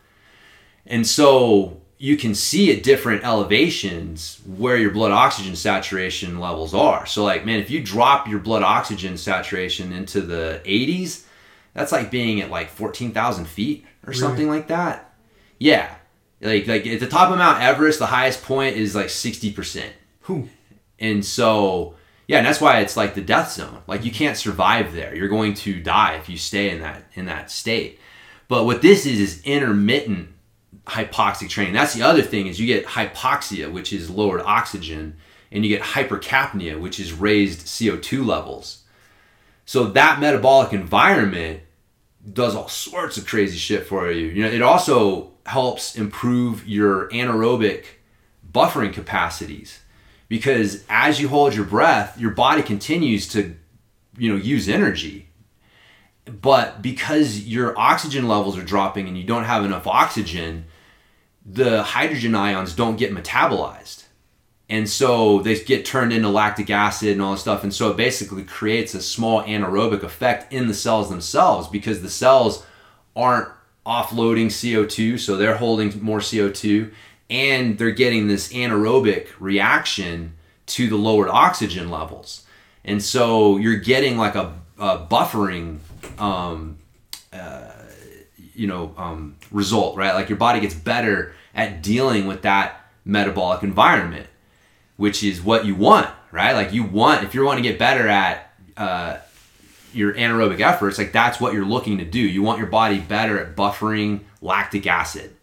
And 0.84 1.06
so 1.06 1.80
you 1.98 2.16
can 2.16 2.34
see 2.34 2.76
at 2.76 2.82
different 2.82 3.22
elevations 3.22 4.40
where 4.44 4.76
your 4.76 4.90
blood 4.90 5.12
oxygen 5.12 5.54
saturation 5.54 6.40
levels 6.40 6.74
are. 6.74 7.06
So 7.06 7.22
like 7.22 7.46
man, 7.46 7.60
if 7.60 7.70
you 7.70 7.80
drop 7.80 8.26
your 8.26 8.40
blood 8.40 8.64
oxygen 8.64 9.16
saturation 9.16 9.92
into 9.92 10.20
the 10.20 10.60
80s, 10.64 11.26
that's 11.72 11.92
like 11.92 12.10
being 12.10 12.40
at 12.40 12.50
like 12.50 12.70
14,000 12.70 13.44
feet 13.44 13.86
or 14.04 14.12
something 14.12 14.48
like 14.48 14.66
that. 14.66 15.14
Yeah. 15.60 15.94
Like 16.40 16.66
like 16.66 16.88
at 16.88 16.98
the 16.98 17.06
top 17.06 17.30
of 17.30 17.38
Mount 17.38 17.62
Everest, 17.62 18.00
the 18.00 18.06
highest 18.06 18.42
point 18.42 18.76
is 18.76 18.96
like 18.96 19.06
60%. 19.06 19.90
Who? 20.22 20.48
And 20.98 21.24
so, 21.24 21.94
yeah, 22.30 22.38
and 22.38 22.46
that's 22.46 22.60
why 22.60 22.78
it's 22.78 22.96
like 22.96 23.16
the 23.16 23.20
death 23.20 23.50
zone. 23.50 23.82
Like 23.88 24.04
you 24.04 24.12
can't 24.12 24.36
survive 24.36 24.92
there. 24.92 25.12
You're 25.16 25.26
going 25.26 25.52
to 25.54 25.82
die 25.82 26.14
if 26.14 26.28
you 26.28 26.38
stay 26.38 26.70
in 26.70 26.78
that 26.78 27.02
in 27.14 27.26
that 27.26 27.50
state. 27.50 27.98
But 28.46 28.66
what 28.66 28.82
this 28.82 29.04
is 29.04 29.18
is 29.18 29.42
intermittent 29.42 30.28
hypoxic 30.86 31.48
training. 31.48 31.74
That's 31.74 31.92
the 31.92 32.02
other 32.02 32.22
thing 32.22 32.46
is 32.46 32.60
you 32.60 32.68
get 32.68 32.86
hypoxia, 32.86 33.72
which 33.72 33.92
is 33.92 34.10
lowered 34.10 34.42
oxygen, 34.42 35.16
and 35.50 35.66
you 35.66 35.76
get 35.76 35.84
hypercapnia, 35.84 36.80
which 36.80 37.00
is 37.00 37.12
raised 37.12 37.66
CO2 37.66 38.24
levels. 38.24 38.84
So 39.64 39.86
that 39.86 40.20
metabolic 40.20 40.72
environment 40.72 41.62
does 42.32 42.54
all 42.54 42.68
sorts 42.68 43.16
of 43.18 43.26
crazy 43.26 43.58
shit 43.58 43.88
for 43.88 44.08
you. 44.08 44.28
You 44.28 44.44
know, 44.44 44.50
it 44.50 44.62
also 44.62 45.32
helps 45.46 45.96
improve 45.96 46.64
your 46.64 47.08
anaerobic 47.08 47.86
buffering 48.52 48.92
capacities 48.92 49.80
because 50.30 50.84
as 50.88 51.20
you 51.20 51.28
hold 51.28 51.54
your 51.56 51.64
breath, 51.64 52.18
your 52.18 52.30
body 52.30 52.62
continues 52.62 53.26
to, 53.26 53.56
you 54.16 54.30
know, 54.30 54.40
use 54.40 54.68
energy. 54.68 55.28
But 56.24 56.80
because 56.80 57.40
your 57.48 57.76
oxygen 57.76 58.28
levels 58.28 58.56
are 58.56 58.62
dropping 58.62 59.08
and 59.08 59.18
you 59.18 59.24
don't 59.24 59.42
have 59.42 59.64
enough 59.64 59.88
oxygen, 59.88 60.66
the 61.44 61.82
hydrogen 61.82 62.36
ions 62.36 62.74
don't 62.74 62.96
get 62.96 63.12
metabolized. 63.12 64.04
And 64.68 64.88
so 64.88 65.40
they 65.40 65.58
get 65.64 65.84
turned 65.84 66.12
into 66.12 66.28
lactic 66.28 66.70
acid 66.70 67.08
and 67.08 67.22
all 67.22 67.32
this 67.32 67.40
stuff. 67.40 67.64
And 67.64 67.74
so 67.74 67.90
it 67.90 67.96
basically 67.96 68.44
creates 68.44 68.94
a 68.94 69.02
small 69.02 69.42
anaerobic 69.42 70.04
effect 70.04 70.52
in 70.52 70.68
the 70.68 70.74
cells 70.74 71.10
themselves 71.10 71.66
because 71.66 72.02
the 72.02 72.08
cells 72.08 72.64
aren't 73.16 73.48
offloading 73.84 74.46
CO2, 74.46 75.18
so 75.18 75.36
they're 75.36 75.56
holding 75.56 76.00
more 76.00 76.20
CO2 76.20 76.92
and 77.30 77.78
they're 77.78 77.92
getting 77.92 78.26
this 78.26 78.52
anaerobic 78.52 79.28
reaction 79.38 80.34
to 80.66 80.88
the 80.88 80.96
lowered 80.96 81.28
oxygen 81.28 81.88
levels. 81.90 82.44
And 82.84 83.02
so 83.02 83.56
you're 83.56 83.76
getting 83.76 84.16
like 84.18 84.34
a, 84.34 84.58
a 84.78 84.98
buffering, 84.98 85.78
um, 86.18 86.78
uh, 87.32 87.70
you 88.54 88.66
know, 88.66 88.92
um, 88.96 89.36
result, 89.50 89.96
right? 89.96 90.14
Like 90.14 90.28
your 90.28 90.38
body 90.38 90.60
gets 90.60 90.74
better 90.74 91.34
at 91.54 91.82
dealing 91.82 92.26
with 92.26 92.42
that 92.42 92.84
metabolic 93.04 93.62
environment, 93.62 94.26
which 94.96 95.22
is 95.22 95.40
what 95.40 95.64
you 95.64 95.74
want, 95.74 96.08
right? 96.32 96.52
Like 96.52 96.72
you 96.72 96.82
want, 96.82 97.22
if 97.24 97.34
you 97.34 97.44
want 97.44 97.58
to 97.58 97.62
get 97.62 97.78
better 97.78 98.08
at 98.08 98.52
uh, 98.76 99.18
your 99.92 100.14
anaerobic 100.14 100.60
efforts, 100.60 100.98
like 100.98 101.12
that's 101.12 101.40
what 101.40 101.52
you're 101.52 101.64
looking 101.64 101.98
to 101.98 102.04
do. 102.04 102.20
You 102.20 102.42
want 102.42 102.58
your 102.58 102.68
body 102.68 102.98
better 102.98 103.38
at 103.38 103.54
buffering 103.56 104.20
lactic 104.40 104.86
acid. 104.86 105.34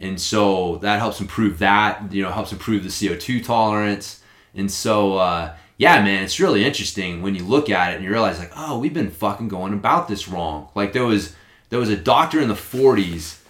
And 0.00 0.20
so 0.20 0.76
that 0.78 0.98
helps 0.98 1.20
improve 1.20 1.58
that, 1.58 2.12
you 2.12 2.22
know, 2.22 2.30
helps 2.30 2.52
improve 2.52 2.82
the 2.82 2.88
CO2 2.88 3.44
tolerance. 3.44 4.22
And 4.54 4.70
so, 4.70 5.18
uh, 5.18 5.54
yeah, 5.76 6.02
man, 6.02 6.24
it's 6.24 6.40
really 6.40 6.64
interesting 6.64 7.22
when 7.22 7.34
you 7.34 7.44
look 7.44 7.70
at 7.70 7.92
it 7.92 7.96
and 7.96 8.04
you 8.04 8.10
realize 8.10 8.38
like, 8.38 8.52
oh, 8.56 8.78
we've 8.78 8.94
been 8.94 9.10
fucking 9.10 9.48
going 9.48 9.72
about 9.72 10.08
this 10.08 10.26
wrong. 10.26 10.68
Like 10.74 10.92
there 10.92 11.04
was, 11.04 11.34
there 11.68 11.78
was 11.78 11.90
a 11.90 11.96
doctor 11.96 12.40
in 12.40 12.48
the 12.48 12.54
40s 12.54 13.40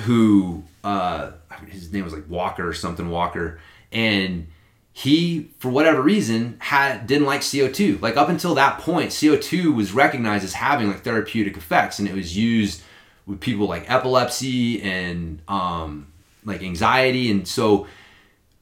who 0.00 0.64
uh, 0.84 1.32
his 1.68 1.92
name 1.92 2.04
was 2.04 2.12
like 2.12 2.28
Walker 2.28 2.66
or 2.66 2.74
something 2.74 3.08
Walker, 3.08 3.58
and 3.92 4.46
he 4.92 5.50
for 5.58 5.68
whatever 5.68 6.00
reason 6.00 6.56
had 6.60 7.06
didn't 7.06 7.26
like 7.26 7.40
CO2. 7.40 8.00
Like 8.00 8.16
up 8.16 8.28
until 8.28 8.54
that 8.54 8.78
point, 8.78 9.10
CO2 9.10 9.74
was 9.74 9.92
recognized 9.92 10.44
as 10.44 10.54
having 10.54 10.88
like 10.88 11.02
therapeutic 11.02 11.56
effects, 11.56 11.98
and 11.98 12.08
it 12.08 12.14
was 12.14 12.36
used 12.36 12.82
with 13.26 13.40
people 13.40 13.66
like 13.66 13.90
epilepsy 13.90 14.82
and 14.82 15.42
um, 15.48 16.12
like 16.44 16.62
anxiety, 16.62 17.30
and 17.30 17.46
so. 17.46 17.86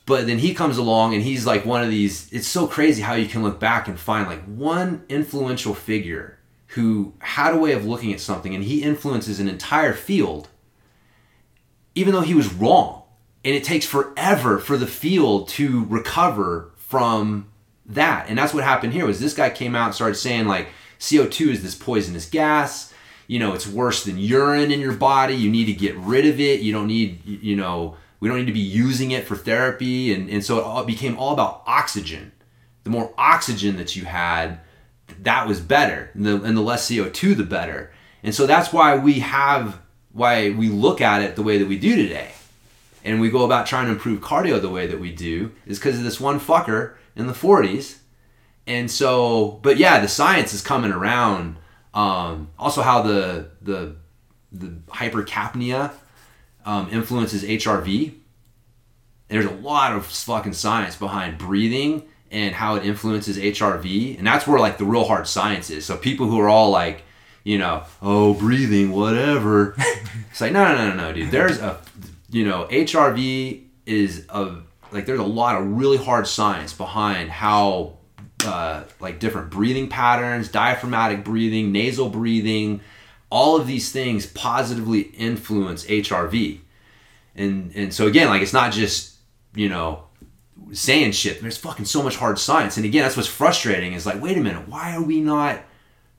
But 0.07 0.27
then 0.27 0.37
he 0.37 0.53
comes 0.53 0.77
along 0.77 1.15
and 1.15 1.23
he's 1.23 1.47
like 1.47 1.65
one 1.65 1.83
of 1.83 1.89
these. 1.89 2.31
It's 2.31 2.47
so 2.47 2.67
crazy 2.67 3.01
how 3.01 3.15
you 3.15 3.27
can 3.27 3.43
look 3.43 3.59
back 3.59 3.89
and 3.89 3.99
find 3.99 4.29
like 4.29 4.45
one 4.45 5.03
influential 5.09 5.73
figure 5.73 6.39
who 6.69 7.15
had 7.21 7.55
a 7.55 7.57
way 7.57 7.73
of 7.73 7.87
looking 7.87 8.13
at 8.13 8.21
something 8.21 8.55
and 8.55 8.65
he 8.65 8.83
influences 8.83 9.41
an 9.41 9.49
entire 9.49 9.95
field 9.95 10.49
even 11.95 12.13
though 12.13 12.21
he 12.21 12.35
was 12.35 12.53
wrong. 12.53 13.03
And 13.45 13.55
it 13.55 13.65
takes 13.65 13.87
forever 13.87 14.59
for 14.59 14.77
the 14.77 14.87
field 14.87 15.49
to 15.51 15.85
recover 15.85 16.73
from 16.77 17.49
that. 17.87 18.27
And 18.29 18.39
that's 18.39 18.55
what 18.55 18.65
happened 18.65 18.95
here 18.95 19.07
was 19.07 19.21
this 19.21 19.35
guy 19.35 19.51
came 19.51 19.75
out 19.75 19.87
and 19.87 19.95
started 19.95 20.15
saying 20.15 20.47
like 20.47 20.69
CO2 20.99 21.49
is 21.49 21.63
this 21.63 21.75
poisonous 21.75 22.29
gas. 22.29 22.94
You 23.27 23.39
know, 23.39 23.55
it's 23.55 23.67
worse 23.67 24.05
than 24.05 24.19
urine 24.19 24.71
in 24.71 24.81
your 24.81 24.93
body. 24.93 25.35
You 25.35 25.51
need 25.51 25.67
to 25.67 25.73
get 25.73 25.97
rid 25.97 26.27
of 26.27 26.41
it. 26.41 26.61
You 26.61 26.73
don't 26.73 26.87
need, 26.87 27.25
you 27.25 27.57
know, 27.57 27.97
we 28.21 28.29
don't 28.29 28.39
need 28.39 28.47
to 28.47 28.53
be 28.53 28.61
using 28.61 29.11
it 29.11 29.25
for 29.25 29.37
therapy. 29.37 30.13
And, 30.13 30.29
and 30.29 30.45
so 30.45 30.59
it 30.59 30.65
all 30.65 30.85
became 30.85 31.19
all 31.19 31.33
about 31.33 31.63
oxygen. 31.67 32.33
The 32.85 32.91
more 32.91 33.15
oxygen 33.17 33.77
that 33.77 33.97
you 33.97 34.05
had, 34.05 34.61
that 35.23 35.47
was 35.47 35.61
better. 35.61 36.11
And 36.15 36.27
the, 36.27 36.43
and 36.43 36.57
the 36.57 36.63
less 36.63 36.91
CO2, 36.91 37.37
the 37.37 37.45
better. 37.45 37.93
And 38.23 38.35
so 38.35 38.47
that's 38.47 38.73
why 38.73 38.97
we 38.97 39.21
have, 39.21 39.81
why 40.13 40.51
we 40.51 40.69
look 40.69 41.01
at 41.01 41.23
it 41.23 41.37
the 41.37 41.43
way 41.43 41.59
that 41.59 41.69
we 41.69 41.79
do 41.79 41.97
today. 41.97 42.33
And 43.05 43.21
we 43.21 43.31
go 43.31 43.45
about 43.45 43.67
trying 43.67 43.87
to 43.87 43.93
improve 43.93 44.21
cardio 44.21 44.61
the 44.61 44.71
way 44.71 44.87
that 44.87 44.99
we 44.99 45.13
do 45.13 45.53
is 45.67 45.79
because 45.79 45.99
of 45.99 46.05
this 46.05 46.21
one 46.21 46.41
fucker 46.41 46.95
in 47.15 47.27
the 47.27 47.35
40s. 47.35 47.99
And 48.67 48.91
so, 48.91 49.61
but 49.63 49.77
yeah, 49.77 50.01
the 50.01 50.09
science 50.09 50.55
is 50.55 50.63
coming 50.63 50.91
around. 50.91 51.57
Um, 51.95 52.51
also, 52.59 52.83
how 52.83 53.03
the 53.03 53.49
the 53.63 53.97
the 54.53 54.69
hypercapnia 54.89 55.93
um, 56.65 56.89
influences 56.91 57.43
HRV. 57.43 58.15
There's 59.29 59.47
a 59.47 59.51
lot 59.51 59.95
of 59.95 60.07
fucking 60.07 60.53
science 60.53 60.97
behind 60.97 61.39
breathing 61.39 62.03
and 62.31 62.55
how 62.55 62.77
it 62.77 62.85
influences 62.85 63.39
HRV, 63.39 64.19
and 64.19 64.27
that's 64.27 64.47
where 64.47 64.59
like 64.59 64.79
the 64.79 64.85
real 64.85 65.05
hard 65.05 65.27
science 65.27 65.71
is. 65.71 65.87
So 65.87 65.97
people 65.97 66.27
who 66.27 66.41
are 66.41 66.49
all 66.49 66.71
like, 66.71 67.03
you 67.43 67.59
know, 67.59 67.85
oh, 68.03 68.35
breathing, 68.35 68.91
whatever. 68.93 69.75
it's 70.31 70.41
like 70.41 70.53
no, 70.53 70.65
no, 70.65 70.75
no, 70.75 70.91
no, 70.91 70.97
no, 70.97 71.13
dude. 71.13 71.31
There's 71.31 71.59
a, 71.59 71.81
you 72.31 72.45
know, 72.45 72.67
HRV 72.71 73.63
is 73.87 74.27
a 74.29 74.57
like 74.93 75.07
there's 75.07 75.21
a 75.21 75.25
lot 75.25 75.61
of 75.61 75.67
really 75.67 75.99
hard 75.99 76.27
science 76.27 76.73
behind 76.73 77.31
how 77.31 77.99
uh, 78.45 78.85
like 79.01 79.19
different 79.19 79.51
breathing 79.51 79.89
patterns, 79.89 80.49
diaphragmatic 80.49 81.25
breathing, 81.25 81.73
nasal 81.73 82.09
breathing, 82.09 82.81
all 83.31 83.57
of 83.57 83.67
these 83.67 83.91
things 83.91 84.27
positively 84.27 85.01
influence 85.01 85.85
HRV. 85.87 86.61
And 87.35 87.73
and 87.75 87.93
so 87.93 88.07
again, 88.07 88.29
like 88.29 88.43
it's 88.43 88.53
not 88.53 88.73
just, 88.73 89.17
you 89.55 89.69
know, 89.69 90.05
saying 90.73 91.13
shit. 91.13 91.41
There's 91.41 91.57
fucking 91.57 91.87
so 91.87 92.03
much 92.03 92.17
hard 92.17 92.39
science. 92.39 92.77
And 92.77 92.87
again, 92.87 93.03
that's 93.03 93.17
what's 93.17 93.29
frustrating 93.29 93.93
is 93.93 94.07
like, 94.07 94.23
wait 94.23 94.37
a 94.37 94.41
minute, 94.41 94.69
why 94.69 94.95
are 94.95 95.03
we 95.03 95.21
not 95.21 95.61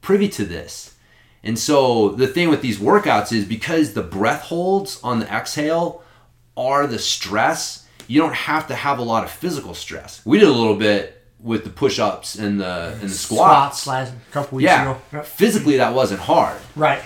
privy 0.01 0.27
to 0.29 0.45
this? 0.45 0.95
And 1.43 1.59
so 1.59 2.09
the 2.09 2.27
thing 2.27 2.49
with 2.49 2.61
these 2.61 2.79
workouts 2.79 3.31
is 3.31 3.45
because 3.45 3.93
the 3.93 4.01
breath 4.01 4.41
holds 4.41 4.99
on 5.03 5.19
the 5.19 5.31
exhale 5.31 6.03
are 6.57 6.87
the 6.87 6.99
stress, 6.99 7.87
you 8.07 8.19
don't 8.19 8.33
have 8.33 8.67
to 8.67 8.75
have 8.75 8.99
a 8.99 9.03
lot 9.03 9.23
of 9.23 9.31
physical 9.31 9.73
stress. 9.73 10.21
We 10.25 10.39
did 10.39 10.47
a 10.47 10.51
little 10.53 10.75
bit 10.75 11.14
with 11.45 11.63
the 11.63 11.69
push-ups 11.69 12.35
and 12.35 12.59
the 12.59 12.97
and 13.01 13.09
the 13.09 13.13
squats. 13.13 13.83
Squats 13.83 13.87
last 13.87 14.13
couple 14.31 14.57
weeks 14.57 14.65
Yeah, 14.65 14.81
ago. 14.91 15.01
Yep. 15.13 15.25
physically 15.25 15.77
that 15.77 15.93
wasn't 15.93 16.19
hard. 16.21 16.57
Right. 16.75 17.01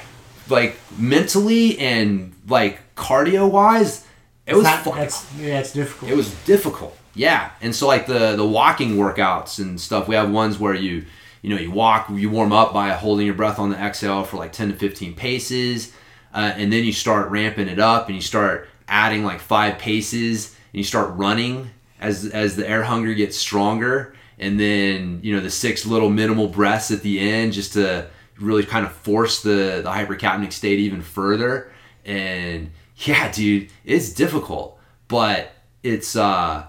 Like 0.49 0.77
mentally 0.97 1.77
and 1.77 2.33
like 2.47 2.79
cardio 2.95 3.49
wise, 3.51 4.05
it 4.47 4.55
was 4.55 4.63
Not- 4.63 4.83
that's, 4.85 5.31
yeah, 5.35 5.59
it's 5.59 5.73
difficult. 5.73 6.09
it 6.11 6.15
was 6.15 6.33
difficult 6.45 6.95
yeah 7.15 7.49
and 7.61 7.75
so 7.75 7.87
like 7.87 8.05
the 8.05 8.35
the 8.35 8.45
walking 8.45 8.95
workouts 8.95 9.57
and 9.59 9.81
stuff 9.81 10.07
we 10.07 10.13
have 10.13 10.29
ones 10.31 10.59
where 10.59 10.75
you 10.75 11.03
you 11.41 11.49
know 11.49 11.59
you 11.59 11.71
walk 11.71 12.07
you 12.11 12.29
warm 12.29 12.51
up 12.53 12.71
by 12.71 12.89
holding 12.91 13.25
your 13.25 13.33
breath 13.35 13.57
on 13.57 13.71
the 13.71 13.75
exhale 13.77 14.23
for 14.23 14.37
like 14.37 14.51
10 14.53 14.69
to 14.71 14.75
15 14.77 15.15
paces 15.15 15.91
uh, 16.35 16.53
and 16.55 16.71
then 16.71 16.83
you 16.83 16.93
start 16.93 17.29
ramping 17.31 17.67
it 17.67 17.79
up 17.79 18.07
and 18.07 18.15
you 18.15 18.21
start 18.21 18.69
adding 18.87 19.23
like 19.23 19.39
five 19.39 19.79
paces 19.79 20.49
and 20.71 20.77
you 20.77 20.83
start 20.83 21.09
running 21.15 21.71
as 21.99 22.25
as 22.27 22.55
the 22.55 22.67
air 22.69 22.83
hunger 22.83 23.13
gets 23.15 23.35
stronger 23.35 24.13
and 24.39 24.59
then 24.59 25.19
you 25.21 25.35
know 25.35 25.41
the 25.41 25.49
six 25.49 25.85
little 25.85 26.09
minimal 26.09 26.47
breaths 26.47 26.91
at 26.91 27.01
the 27.01 27.19
end 27.19 27.53
just 27.53 27.73
to 27.73 28.07
really 28.39 28.63
kind 28.63 28.85
of 28.85 28.93
force 28.93 29.41
the 29.41 29.81
the 29.83 29.89
hypercapnic 29.89 30.53
state 30.53 30.79
even 30.79 31.01
further. 31.01 31.71
And 32.05 32.71
yeah 32.95 33.31
dude 33.31 33.69
it's 33.85 34.11
difficult 34.11 34.77
but 35.07 35.53
it's 35.83 36.17
uh 36.17 36.65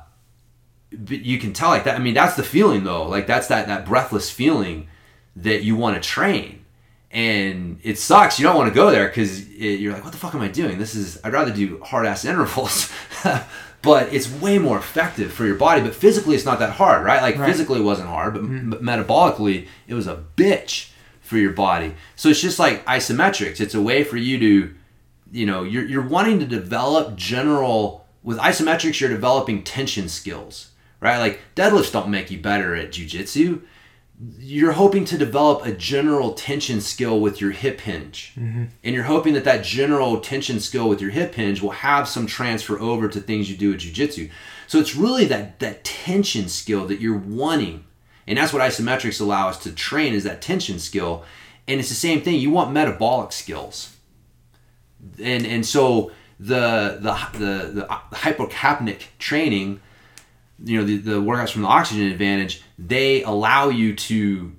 but 0.93 1.25
you 1.25 1.39
can 1.39 1.53
tell 1.53 1.71
like 1.71 1.83
that 1.85 1.97
i 1.97 1.99
mean 1.99 2.15
that's 2.15 2.37
the 2.37 2.43
feeling 2.43 2.85
though. 2.85 3.09
Like 3.09 3.27
that's 3.27 3.49
that 3.49 3.67
that 3.69 3.87
breathless 3.87 4.31
feeling 4.31 4.89
that 5.37 5.63
you 5.63 5.77
want 5.77 6.01
to 6.01 6.09
train. 6.09 6.65
And 7.13 7.81
it 7.83 7.99
sucks 7.99 8.39
you 8.39 8.45
don't 8.45 8.57
want 8.57 8.69
to 8.69 8.75
go 8.75 8.91
there 8.91 9.09
because 9.09 9.49
you're 9.49 9.93
like 9.93 10.05
what 10.05 10.13
the 10.13 10.19
fuck 10.19 10.35
am 10.35 10.41
i 10.41 10.49
doing? 10.49 10.79
This 10.79 10.95
is 10.95 11.21
i'd 11.25 11.33
rather 11.33 11.53
do 11.53 11.81
hard 11.83 12.07
ass 12.07 12.25
intervals 12.33 12.93
but 13.83 14.13
it's 14.13 14.31
way 14.31 14.59
more 14.59 14.79
effective 14.79 15.33
for 15.33 15.47
your 15.47 15.55
body 15.55 15.81
but 15.81 15.95
physically 15.95 16.35
it's 16.37 16.45
not 16.45 16.59
that 16.59 16.73
hard 16.73 17.05
right? 17.05 17.23
Like 17.23 17.39
Right. 17.39 17.51
physically 17.51 17.81
it 17.81 17.85
wasn't 17.85 18.09
hard 18.09 18.35
but 18.35 18.41
m- 18.43 18.73
mm-hmm. 18.73 18.89
metabolically 18.89 19.67
it 19.89 19.95
was 19.95 20.07
a 20.07 20.23
bitch 20.37 20.91
for 21.21 21.37
your 21.39 21.53
body. 21.53 21.95
So 22.17 22.29
it's 22.29 22.41
just 22.41 22.59
like 22.59 22.85
isometrics. 22.87 23.61
It's 23.61 23.75
a 23.75 23.81
way 23.83 24.03
for 24.05 24.17
you 24.17 24.39
to 24.39 24.75
you 25.33 25.47
know 25.47 25.63
you're, 25.63 25.85
you're 25.85 26.07
wanting 26.07 26.41
to 26.41 26.47
develop 26.47 27.17
general 27.17 28.07
with 28.23 28.37
isometrics 28.39 29.01
you're 29.01 29.09
developing 29.11 29.63
tension 29.63 30.09
skills 30.09 30.71
right? 31.01 31.19
Like 31.19 31.41
deadlifts 31.57 31.93
don't 31.93 32.11
make 32.11 32.31
you 32.31 32.39
better 32.39 32.75
at 32.77 32.93
jiu-jitsu 32.93 33.63
you're 34.39 34.73
hoping 34.73 35.05
to 35.07 35.17
develop 35.17 35.65
a 35.65 35.73
general 35.73 36.35
tension 36.35 36.81
skill 36.81 37.21
with 37.21 37.41
your 37.41 37.53
hip 37.53 37.81
hinge. 37.81 38.33
Mm-hmm. 38.37 38.65
And 38.85 38.95
you're 38.95 39.05
hoping 39.05 39.33
that 39.35 39.45
that 39.45 39.65
general 39.65 40.21
tension 40.21 40.61
skill 40.61 40.89
with 40.89 41.01
your 41.01 41.11
hip 41.11 41.35
hinge 41.35 41.63
will 41.63 41.71
have 41.71 42.07
some 42.07 42.27
transfer 42.27 42.79
over 42.79 43.09
to 43.09 43.21
things 43.21 43.51
you 43.51 43.57
do 43.57 43.73
at 43.73 43.79
jiu-jitsu. 43.79 44.29
So 44.67 44.79
it's 44.79 44.95
really 44.95 45.25
that 45.27 45.59
that 45.61 45.85
tension 45.85 46.49
skill 46.49 46.87
that 46.89 47.01
you're 47.01 47.17
wanting. 47.17 47.85
And 48.27 48.37
that's 48.37 48.53
what 48.53 48.63
isometrics 48.63 49.21
allow 49.21 49.49
us 49.49 49.59
to 49.63 49.73
train 49.73 50.13
is 50.13 50.25
that 50.25 50.43
tension 50.43 50.79
skill. 50.79 51.25
And 51.67 51.81
it's 51.81 51.89
the 51.89 51.95
same 51.95 52.21
thing. 52.21 52.39
You 52.39 52.51
want 52.51 52.73
metabolic 52.73 53.33
skills. 53.33 53.97
And 55.19 55.47
and 55.47 55.65
so 55.65 56.11
the 56.39 56.99
the 57.01 57.39
the, 57.39 57.71
the 57.73 57.87
hypocapnic 58.17 59.05
training 59.19 59.81
you 60.65 60.79
know 60.79 60.85
the, 60.85 60.99
the 60.99 61.23
workouts 61.23 61.51
from 61.51 61.63
the 61.63 61.69
oxygen 61.69 62.11
advantage 62.11 62.63
they 62.79 63.23
allow 63.23 63.69
you 63.69 63.95
to 63.95 64.53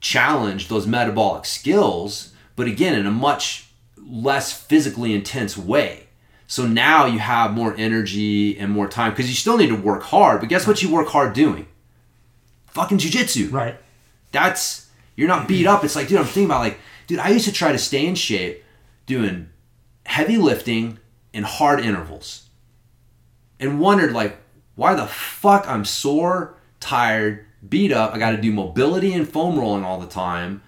challenge 0.00 0.68
those 0.68 0.86
metabolic 0.86 1.44
skills 1.44 2.32
but 2.56 2.66
again 2.66 2.98
in 2.98 3.06
a 3.06 3.10
much 3.10 3.68
less 3.96 4.52
physically 4.52 5.14
intense 5.14 5.56
way 5.56 6.06
so 6.46 6.66
now 6.66 7.06
you 7.06 7.18
have 7.18 7.52
more 7.52 7.74
energy 7.76 8.58
and 8.58 8.72
more 8.72 8.88
time 8.88 9.10
because 9.10 9.28
you 9.28 9.34
still 9.34 9.56
need 9.56 9.68
to 9.68 9.76
work 9.76 10.02
hard 10.04 10.40
but 10.40 10.48
guess 10.48 10.66
what 10.66 10.82
you 10.82 10.90
work 10.90 11.08
hard 11.08 11.32
doing 11.32 11.66
fucking 12.68 12.98
jujitsu 12.98 13.52
right. 13.52 13.76
that's 14.32 14.90
you're 15.20 15.28
not 15.28 15.46
beat 15.46 15.66
up. 15.66 15.84
It's 15.84 15.96
like, 15.96 16.08
dude, 16.08 16.18
I'm 16.18 16.24
thinking 16.24 16.46
about 16.46 16.60
like, 16.60 16.78
dude, 17.06 17.18
I 17.18 17.28
used 17.28 17.44
to 17.44 17.52
try 17.52 17.72
to 17.72 17.78
stay 17.78 18.06
in 18.06 18.14
shape 18.14 18.64
doing 19.04 19.50
heavy 20.06 20.38
lifting 20.38 20.98
and 21.34 21.44
hard 21.44 21.80
intervals. 21.80 22.48
And 23.58 23.78
wondered 23.78 24.12
like 24.12 24.38
why 24.80 24.94
the 24.94 25.06
fuck 25.06 25.68
I'm 25.68 25.84
sore, 25.84 26.54
tired, 26.80 27.44
beat 27.68 27.92
up. 27.92 28.14
I 28.14 28.18
got 28.18 28.30
to 28.30 28.38
do 28.40 28.50
mobility 28.50 29.12
and 29.12 29.28
foam 29.28 29.58
rolling 29.58 29.84
all 29.84 30.00
the 30.00 30.06
time. 30.06 30.62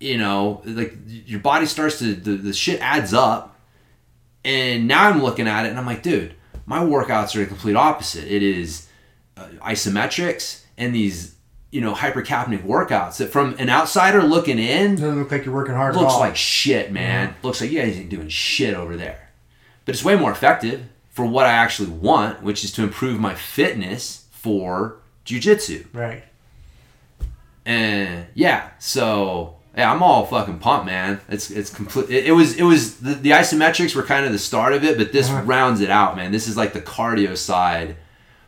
You 0.00 0.18
know, 0.18 0.60
like 0.64 0.96
your 1.06 1.38
body 1.38 1.66
starts 1.66 2.00
to 2.00 2.16
the, 2.16 2.32
the 2.32 2.52
shit 2.52 2.80
adds 2.80 3.14
up. 3.14 3.56
And 4.44 4.88
now 4.88 5.08
I'm 5.08 5.22
looking 5.22 5.46
at 5.46 5.66
it 5.66 5.68
and 5.68 5.78
I'm 5.78 5.86
like, 5.86 6.02
dude, 6.02 6.34
my 6.66 6.80
workouts 6.80 7.36
are 7.36 7.38
the 7.38 7.46
complete 7.46 7.76
opposite. 7.76 8.24
It 8.24 8.42
is 8.42 8.88
uh, 9.36 9.46
isometrics 9.60 10.64
and 10.76 10.92
these 10.92 11.36
you 11.70 11.80
know 11.80 11.94
hypercapnic 11.94 12.64
workouts 12.64 13.18
that 13.18 13.30
from 13.30 13.54
an 13.60 13.70
outsider 13.70 14.24
looking 14.24 14.58
in 14.58 14.96
Doesn't 14.96 15.16
look 15.16 15.30
like 15.30 15.44
you're 15.44 15.54
working 15.54 15.76
hard 15.76 15.94
at 15.94 16.00
looks 16.00 16.14
all. 16.14 16.18
like 16.18 16.34
shit, 16.34 16.90
man. 16.90 17.36
Looks 17.44 17.60
like 17.60 17.70
you 17.70 17.80
guys 17.80 17.96
ain't 17.96 18.10
doing 18.10 18.28
shit 18.28 18.74
over 18.74 18.96
there. 18.96 19.30
But 19.84 19.94
it's 19.94 20.04
way 20.04 20.16
more 20.16 20.32
effective 20.32 20.88
for 21.14 21.24
what 21.24 21.46
I 21.46 21.52
actually 21.52 21.88
want, 21.90 22.42
which 22.42 22.62
is 22.64 22.70
to 22.72 22.82
improve 22.82 23.18
my 23.18 23.34
fitness 23.34 24.26
for 24.32 24.98
jujitsu. 25.24 25.86
right. 25.94 26.22
And 27.66 28.26
yeah, 28.34 28.70
so 28.78 29.56
yeah, 29.76 29.90
I'm 29.90 30.02
all 30.02 30.26
fucking 30.26 30.58
pumped, 30.58 30.86
man. 30.86 31.20
It's 31.28 31.50
it's 31.50 31.70
complete. 31.74 32.10
It, 32.10 32.26
it 32.26 32.32
was 32.32 32.56
it 32.56 32.62
was 32.64 32.98
the, 32.98 33.14
the 33.14 33.30
isometrics 33.30 33.94
were 33.94 34.02
kind 34.02 34.26
of 34.26 34.32
the 34.32 34.38
start 34.38 34.72
of 34.74 34.84
it, 34.84 34.98
but 34.98 35.12
this 35.12 35.30
Uh-huh. 35.30 35.42
rounds 35.44 35.80
it 35.80 35.88
out, 35.90 36.14
man. 36.16 36.30
This 36.30 36.46
is 36.46 36.56
like 36.56 36.72
the 36.74 36.80
cardio 36.82 37.36
side 37.36 37.96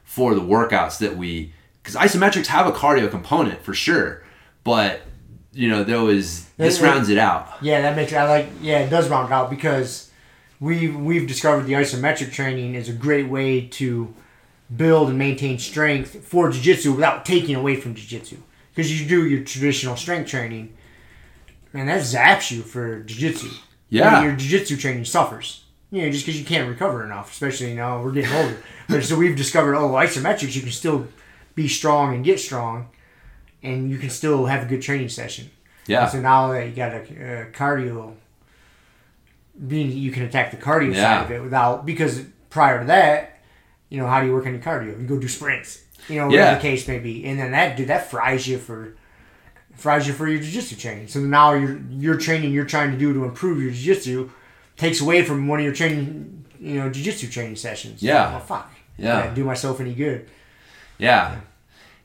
for 0.04 0.34
the 0.34 0.40
workouts 0.42 0.98
that 0.98 1.16
we 1.16 1.52
because 1.82 1.94
isometrics 1.96 2.46
have 2.48 2.66
a 2.66 2.72
cardio 2.72 3.10
component 3.10 3.62
for 3.62 3.72
sure, 3.72 4.22
but 4.64 5.00
you 5.52 5.68
know 5.70 5.82
there 5.82 6.02
was 6.02 6.44
this 6.58 6.78
yeah. 6.80 6.86
rounds 6.86 7.08
it 7.08 7.16
out. 7.18 7.48
Yeah, 7.62 7.80
that 7.80 7.96
makes 7.96 8.12
I 8.12 8.24
like. 8.28 8.48
Yeah, 8.60 8.80
it 8.80 8.90
does 8.90 9.08
round 9.08 9.32
out 9.32 9.48
because 9.48 10.10
we've 10.60 10.96
we've 10.96 11.26
discovered 11.26 11.64
the 11.64 11.74
isometric 11.74 12.32
training 12.32 12.74
is 12.74 12.88
a 12.88 12.92
great 12.92 13.28
way 13.28 13.66
to 13.66 14.14
build 14.74 15.08
and 15.08 15.18
maintain 15.18 15.58
strength 15.58 16.24
for 16.24 16.50
jiu-jitsu 16.50 16.92
without 16.92 17.24
taking 17.24 17.54
away 17.54 17.76
from 17.76 17.94
jiu-jitsu. 17.94 18.36
Because 18.74 19.00
you 19.00 19.08
do 19.08 19.26
your 19.26 19.42
traditional 19.44 19.96
strength 19.96 20.28
training, 20.28 20.74
and 21.72 21.88
that 21.88 22.02
zaps 22.02 22.50
you 22.50 22.62
for 22.62 23.00
jiu-jitsu. 23.00 23.48
Yeah. 23.88 24.22
your 24.22 24.34
jiu-jitsu 24.34 24.76
training 24.76 25.04
suffers. 25.04 25.64
You 25.92 26.02
know, 26.02 26.10
just 26.10 26.26
because 26.26 26.38
you 26.38 26.44
can't 26.44 26.68
recover 26.68 27.04
enough, 27.04 27.30
especially 27.30 27.70
you 27.70 27.76
know 27.76 28.02
we're 28.02 28.12
getting 28.12 28.32
older. 28.32 28.60
but 28.88 29.04
so 29.04 29.16
we've 29.16 29.36
discovered, 29.36 29.76
oh, 29.76 29.90
isometrics, 29.90 30.56
you 30.56 30.62
can 30.62 30.72
still 30.72 31.06
be 31.54 31.68
strong 31.68 32.14
and 32.14 32.24
get 32.24 32.40
strong, 32.40 32.88
and 33.62 33.88
you 33.88 33.96
can 33.98 34.10
still 34.10 34.46
have 34.46 34.64
a 34.64 34.66
good 34.66 34.82
training 34.82 35.08
session. 35.08 35.50
Yeah, 35.86 36.08
So 36.08 36.20
now 36.20 36.48
that 36.52 36.66
you 36.66 36.74
got 36.74 36.92
a 36.92 37.00
uh, 37.00 37.44
cardio, 37.52 38.14
being 39.66 39.90
you 39.90 40.10
can 40.10 40.22
attack 40.24 40.50
the 40.50 40.56
cardio 40.56 40.94
Yeah. 40.94 41.02
side 41.20 41.24
of 41.26 41.30
it 41.30 41.42
without 41.42 41.86
because 41.86 42.22
prior 42.50 42.80
to 42.80 42.86
that, 42.86 43.38
you 43.88 44.00
know, 44.00 44.06
how 44.06 44.20
do 44.20 44.26
you 44.26 44.32
work 44.32 44.46
on 44.46 44.52
your 44.52 44.62
cardio? 44.62 45.00
You 45.00 45.06
go 45.06 45.18
do 45.18 45.28
sprints, 45.28 45.82
you 46.08 46.16
know, 46.16 46.26
whatever 46.26 46.42
Yeah. 46.50 46.54
the 46.56 46.60
case 46.60 46.86
may 46.88 46.98
be, 46.98 47.24
and 47.24 47.38
then 47.38 47.52
that 47.52 47.76
dude 47.76 47.88
that 47.88 48.10
fries 48.10 48.46
you 48.46 48.58
for 48.58 48.94
fries 49.74 50.06
you 50.06 50.12
for 50.14 50.26
your 50.26 50.40
jiu-jitsu 50.40 50.76
training. 50.76 51.08
So 51.08 51.20
now 51.20 51.52
your 51.54 51.78
your 51.90 52.16
training 52.16 52.52
you're 52.52 52.64
trying 52.64 52.90
to 52.92 52.96
do 52.98 53.12
to 53.12 53.24
improve 53.24 53.60
your 53.62 53.70
jiu-jitsu 53.70 54.30
takes 54.76 55.00
away 55.00 55.22
from 55.24 55.48
one 55.48 55.58
of 55.60 55.64
your 55.64 55.74
training, 55.74 56.44
you 56.60 56.74
know, 56.78 56.88
jiu-jitsu 56.88 57.28
training 57.28 57.56
sessions. 57.56 58.02
Yeah. 58.02 58.30
Well, 58.30 58.40
fuck. 58.40 58.70
Yeah. 58.98 59.18
I 59.30 59.34
do 59.34 59.44
myself 59.44 59.80
any 59.80 59.94
good. 59.94 60.28
yeah, 60.98 61.36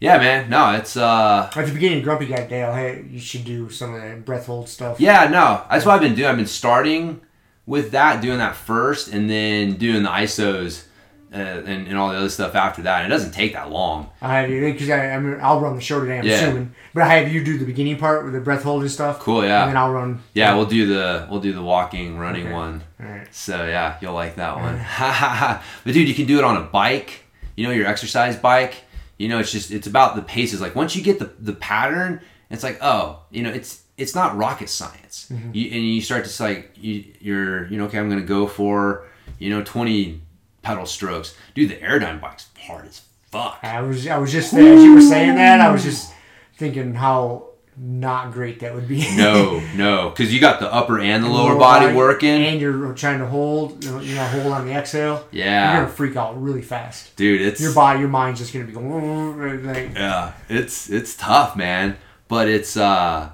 yeah, 0.01 0.17
man. 0.17 0.49
No, 0.49 0.73
it's 0.73 0.97
uh, 0.97 1.49
At 1.55 1.65
the 1.65 1.71
beginning, 1.71 1.99
of 1.99 2.03
Grumpy 2.03 2.25
Guy 2.25 2.45
Dale, 2.47 2.73
hey, 2.73 3.05
you 3.09 3.19
should 3.19 3.45
do 3.45 3.69
some 3.69 3.93
of 3.93 4.01
that 4.01 4.25
breath 4.25 4.47
hold 4.47 4.67
stuff. 4.67 4.99
Yeah, 4.99 5.29
no, 5.29 5.63
that's 5.69 5.85
what 5.85 5.93
I've 5.95 6.01
been 6.01 6.15
doing. 6.15 6.27
I've 6.27 6.35
been 6.37 6.45
starting 6.47 7.21
with 7.65 7.91
that, 7.91 8.21
doing 8.21 8.39
that 8.39 8.55
first, 8.55 9.07
and 9.07 9.29
then 9.29 9.73
doing 9.75 10.03
the 10.03 10.09
ISOs 10.09 10.85
uh, 11.33 11.37
and, 11.37 11.87
and 11.87 11.97
all 11.97 12.09
the 12.09 12.17
other 12.17 12.27
stuff 12.29 12.55
after 12.55 12.81
that. 12.81 13.03
And 13.03 13.13
it 13.13 13.15
doesn't 13.15 13.31
take 13.31 13.53
that 13.53 13.69
long. 13.69 14.09
I 14.21 14.45
do 14.47 14.73
because 14.73 14.89
I, 14.89 15.11
I 15.11 15.19
mean, 15.19 15.39
I'll 15.41 15.61
run 15.61 15.75
the 15.75 15.81
show 15.81 16.01
today. 16.01 16.19
I'm 16.19 16.25
Yeah. 16.25 16.33
assuming, 16.33 16.75
but 16.93 17.03
I 17.03 17.07
have 17.15 17.31
you 17.31 17.43
do 17.43 17.57
the 17.57 17.65
beginning 17.65 17.97
part 17.97 18.25
with 18.25 18.33
the 18.33 18.41
breath 18.41 18.63
hold 18.63 18.81
and 18.81 18.91
stuff. 18.91 19.19
Cool, 19.19 19.45
yeah. 19.45 19.61
And 19.61 19.69
then 19.69 19.77
I'll 19.77 19.91
run. 19.93 20.19
Yeah, 20.33 20.55
we'll 20.55 20.65
do 20.65 20.87
the 20.87 21.27
we'll 21.29 21.39
do 21.39 21.53
the 21.53 21.61
walking, 21.61 22.17
running 22.17 22.47
Okay. 22.47 22.53
one. 22.53 22.83
All 22.99 23.05
right. 23.05 23.33
So 23.33 23.65
yeah, 23.65 23.97
you'll 24.01 24.13
like 24.13 24.35
that 24.35 24.57
one. 24.57 24.75
but 25.85 25.93
dude, 25.93 26.07
you 26.09 26.15
can 26.15 26.25
do 26.25 26.37
it 26.37 26.43
on 26.43 26.57
a 26.57 26.61
bike. 26.61 27.23
You 27.55 27.65
know, 27.67 27.71
your 27.73 27.85
exercise 27.87 28.35
bike. 28.35 28.83
You 29.17 29.29
know, 29.29 29.39
it's 29.39 29.51
just 29.51 29.71
it's 29.71 29.87
about 29.87 30.15
the 30.15 30.21
paces. 30.23 30.59
Like 30.59 30.75
once 30.75 30.95
you 30.95 31.03
get 31.03 31.19
the 31.19 31.31
the 31.39 31.53
pattern, 31.53 32.21
it's 32.49 32.63
like 32.63 32.79
oh, 32.81 33.19
you 33.29 33.43
know, 33.43 33.51
it's 33.51 33.80
it's 33.97 34.15
not 34.15 34.35
rocket 34.37 34.69
science. 34.69 35.27
Mm-hmm. 35.31 35.51
You, 35.53 35.65
and 35.71 35.87
you 35.87 36.01
start 36.01 36.25
to 36.25 36.43
like 36.43 36.71
you 36.75 37.05
you're 37.19 37.67
you 37.67 37.77
know 37.77 37.85
okay, 37.85 37.99
I'm 37.99 38.09
gonna 38.09 38.21
go 38.21 38.47
for 38.47 39.05
you 39.39 39.49
know 39.49 39.63
20 39.63 40.21
pedal 40.61 40.85
strokes. 40.85 41.35
Dude, 41.53 41.69
the 41.69 41.75
Airdyne 41.75 42.21
bike's 42.21 42.47
hard 42.59 42.87
as 42.87 43.01
fuck. 43.29 43.59
I 43.63 43.81
was 43.81 44.07
I 44.07 44.17
was 44.17 44.31
just 44.31 44.53
as 44.53 44.83
you 44.83 44.95
were 44.95 45.01
saying 45.01 45.35
that 45.35 45.61
I 45.61 45.71
was 45.71 45.83
just 45.83 46.13
thinking 46.55 46.93
how 46.93 47.47
not 47.77 48.31
great 48.31 48.59
that 48.59 48.75
would 48.75 48.87
be. 48.87 49.05
No, 49.15 49.59
no, 49.75 50.09
because 50.09 50.33
you 50.33 50.39
got 50.39 50.59
the 50.59 50.71
upper 50.71 50.99
and 50.99 51.23
the 51.23 51.29
lower 51.29 51.55
body 51.55 51.93
working. 51.95 52.29
and 52.29 52.59
you're 52.61 52.93
trying 52.93 53.19
to 53.19 53.25
hold, 53.25 53.83
you 53.83 53.91
know, 53.91 53.99
you 53.99 54.15
know, 54.15 54.25
hold 54.25 54.47
on 54.47 54.67
the 54.67 54.73
exhale. 54.73 55.25
Yeah. 55.31 55.73
You're 55.73 55.81
gonna 55.83 55.93
freak 55.93 56.15
out 56.15 56.41
really 56.41 56.61
fast. 56.61 57.15
Dude, 57.15 57.41
it's 57.41 57.61
Your 57.61 57.73
body, 57.73 57.99
your 57.99 58.09
mind's 58.09 58.39
just 58.39 58.53
gonna 58.53 58.65
be 58.65 58.73
going. 58.73 59.63
Like, 59.65 59.93
Yeah, 59.95 60.33
it's 60.49 60.89
it's 60.89 61.15
tough, 61.15 61.55
man. 61.55 61.97
But 62.27 62.47
it's 62.47 62.77
uh 62.77 63.31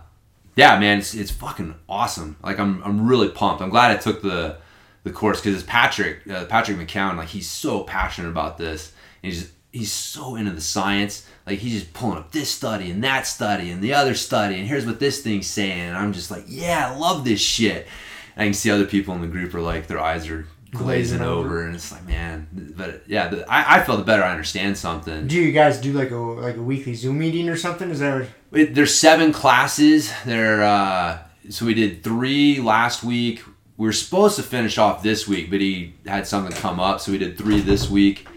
yeah, 0.58 0.80
man, 0.80 0.98
it's, 0.98 1.14
it's 1.14 1.30
fucking 1.30 1.76
awesome. 1.88 2.36
Like 2.44 2.60
I'm 2.60 2.84
I'm 2.84 3.08
really 3.08 3.30
pumped. 3.30 3.62
I'm 3.62 3.70
glad 3.70 3.92
I 3.92 3.98
took 3.98 4.24
the 4.24 4.58
the 5.04 5.12
course 5.12 5.40
because 5.40 5.54
it's 5.54 5.70
Patrick 5.70 6.28
uh, 6.28 6.46
Patrick 6.46 6.78
McKeown. 6.78 7.16
Like 7.16 7.30
he's 7.30 7.48
so 7.50 7.84
passionate 7.84 8.30
about 8.30 8.58
this. 8.58 8.92
And 9.22 9.32
he's 9.32 9.52
he's 9.72 9.92
so 9.92 10.36
into 10.36 10.52
the 10.52 10.62
science. 10.62 11.28
Like 11.46 11.60
he's 11.60 11.80
just 11.80 11.94
pulling 11.94 12.18
up 12.18 12.32
this 12.32 12.50
study 12.50 12.90
and 12.90 13.04
that 13.04 13.28
study 13.28 13.70
and 13.70 13.84
the 13.84 13.94
other 13.94 14.16
study 14.16 14.56
and 14.56 14.68
here's 14.68 14.86
what 14.86 15.00
this 15.00 15.22
thing's 15.22 15.46
saying. 15.46 15.80
And 15.80 15.96
I'm 15.96 16.12
just 16.12 16.32
like, 16.32 16.46
yeah, 16.48 16.92
I 16.92 16.98
love 16.98 17.24
this 17.24 17.40
shit. 17.40 17.88
And 18.36 18.42
I 18.42 18.46
can 18.46 18.56
see 18.56 18.72
other 18.72 18.88
people 18.88 19.14
in 19.14 19.22
the 19.22 19.28
group 19.28 19.54
are 19.54 19.62
like 19.62 19.86
their 19.86 20.00
eyes 20.00 20.28
are 20.28 20.48
glazing 20.72 21.22
over. 21.22 21.50
over, 21.50 21.66
and 21.66 21.76
it's 21.76 21.92
like, 21.92 22.06
man. 22.08 22.48
But 22.76 23.04
yeah, 23.06 23.44
I 23.48 23.78
I 23.78 23.84
feel 23.84 23.98
the 23.98 24.04
better 24.04 24.24
I 24.24 24.32
understand 24.32 24.76
something. 24.76 25.28
do 25.28 25.36
you 25.36 25.52
guys 25.52 25.80
do 25.80 25.94
like 25.94 26.10
a 26.10 26.18
like 26.18 26.58
a 26.58 26.64
weekly 26.64 26.96
Zoom 26.96 27.20
meeting 27.20 27.48
or 27.48 27.58
something? 27.58 27.92
Is 27.92 28.00
that 28.00 28.28
It, 28.52 28.76
there's 28.76 28.94
seven 28.96 29.34
classes. 29.34 30.12
There, 30.26 30.64
uh, 30.64 31.20
so 31.50 31.66
we 31.66 31.74
did 31.74 32.04
three 32.04 32.60
last 32.60 33.04
week. 33.04 33.44
We 33.78 33.86
were 33.86 33.94
supposed 33.94 34.38
to 34.38 34.44
finish 34.44 34.78
off 34.78 35.04
this 35.04 35.28
week, 35.28 35.52
but 35.52 35.62
he 35.62 35.94
had 36.06 36.26
something 36.26 36.56
come 36.56 36.80
up, 36.80 37.00
so 37.00 37.12
we 37.12 37.18
did 37.18 37.38
three 37.38 37.60
this 37.60 37.90
week, 37.90 38.28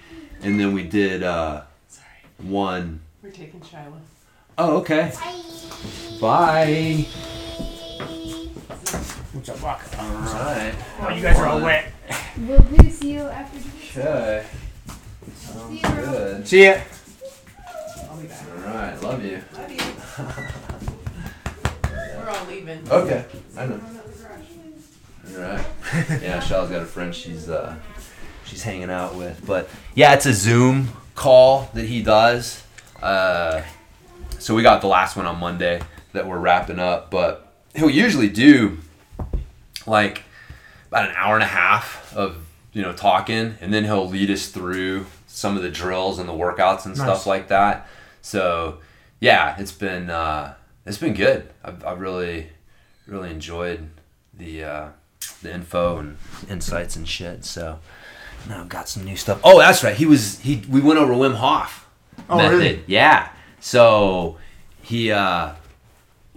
and 0.43 0.61
then 0.61 0.75
we 0.75 0.83
did 0.83 1.23
uh, 1.23 1.63
Sorry, 1.89 2.07
one. 2.39 3.01
we're 3.23 3.31
taking 3.31 3.63
Shiloh. 3.63 4.01
Oh, 4.59 4.79
okay. 4.79 5.13
Bye. 6.21 7.07
what's 9.33 9.49
up, 9.49 9.61
Buck? 9.63 9.83
All 9.99 10.09
right. 10.11 10.75
Oh, 11.01 11.09
you 11.09 11.23
guys 11.23 11.39
are 11.39 11.47
all 11.47 11.61
wet. 11.61 11.91
We'll 12.37 12.91
see 12.91 13.15
you 13.15 13.21
after 13.23 13.59
the 13.59 13.71
Okay. 14.01 14.47
See 15.35 15.77
you. 15.77 15.81
Good. 15.83 16.47
See 16.49 16.65
ya. 16.65 16.81
I'll 18.11 18.17
be 18.19 18.27
back. 18.27 18.43
All 18.50 18.50
right. 18.65 19.01
Love 19.03 19.25
you. 19.25 19.43
Love 19.55 19.71
you. 19.71 19.79
We're 22.17 22.29
all 22.29 22.45
leaving. 22.47 22.83
Okay. 22.91 23.25
I 23.57 23.67
know. 23.67 23.81
All 25.35 25.41
right. 25.41 25.65
yeah, 26.23 26.41
Shell's 26.41 26.71
got 26.71 26.83
a 26.83 26.87
friend 26.87 27.15
she's 27.15 27.49
uh 27.49 27.77
she's 28.45 28.63
hanging 28.63 28.91
out 28.91 29.15
with, 29.15 29.43
but 29.47 29.69
yeah, 29.95 30.15
it's 30.15 30.27
a 30.27 30.35
Zoom 30.35 30.89
call 31.15 31.71
that 31.75 31.85
he 31.85 32.03
does. 32.03 32.63
Uh, 33.03 33.63
so 34.39 34.55
we 34.55 34.63
got 34.63 34.81
the 34.81 34.87
last 34.89 35.17
one 35.17 35.27
on 35.27 35.39
Monday 35.39 35.81
that 36.13 36.27
we're 36.27 36.39
wrapping 36.39 36.79
up, 36.79 37.11
but 37.11 37.53
he'll 37.75 37.91
usually 37.91 38.29
do 38.29 38.79
like 39.87 40.23
about 40.89 41.09
an 41.09 41.15
hour 41.17 41.35
and 41.35 41.45
a 41.45 41.49
half 41.49 42.15
of 42.17 42.37
you 42.73 42.83
know 42.83 42.93
talking, 42.93 43.57
and 43.61 43.73
then 43.73 43.85
he'll 43.85 44.09
lead 44.09 44.31
us 44.31 44.49
through 44.49 45.07
some 45.29 45.57
of 45.57 45.63
the 45.63 45.71
drills 45.71 46.19
and 46.19 46.29
the 46.29 46.33
workouts 46.33 46.85
and 46.87 46.97
Nice. 46.97 47.07
stuff 47.07 47.27
like 47.27 47.49
that. 47.49 47.87
So 48.23 48.79
yeah, 49.21 49.57
it's 49.59 49.73
been 49.73 50.11
uh, 50.11 50.55
it's 50.87 50.99
been 50.99 51.15
good. 51.15 51.49
I've, 51.65 51.85
I've 51.85 52.01
really 52.01 52.49
really 53.07 53.31
enjoyed 53.31 53.89
the 54.35 54.65
uh, 54.65 54.89
the 55.43 55.53
info 55.55 55.99
and 55.99 56.17
insights 56.49 56.97
and 56.97 57.09
shit. 57.09 57.45
So 57.45 57.79
now 58.49 58.61
I've 58.61 58.69
got 58.69 58.89
some 58.89 59.05
new 59.05 59.17
stuff. 59.17 59.41
Oh, 59.45 59.59
that's 59.59 59.83
right. 59.85 59.97
He 59.97 60.07
was 60.07 60.39
he. 60.41 60.63
We 60.69 60.81
went 60.81 60.99
over 60.99 61.13
Wim 61.13 61.35
Hof 61.37 61.87
Oh, 62.29 62.37
method. 62.37 62.57
really? 62.57 62.85
Yeah. 62.87 63.31
So 63.61 64.39
he 64.83 65.11
uh, 65.13 65.53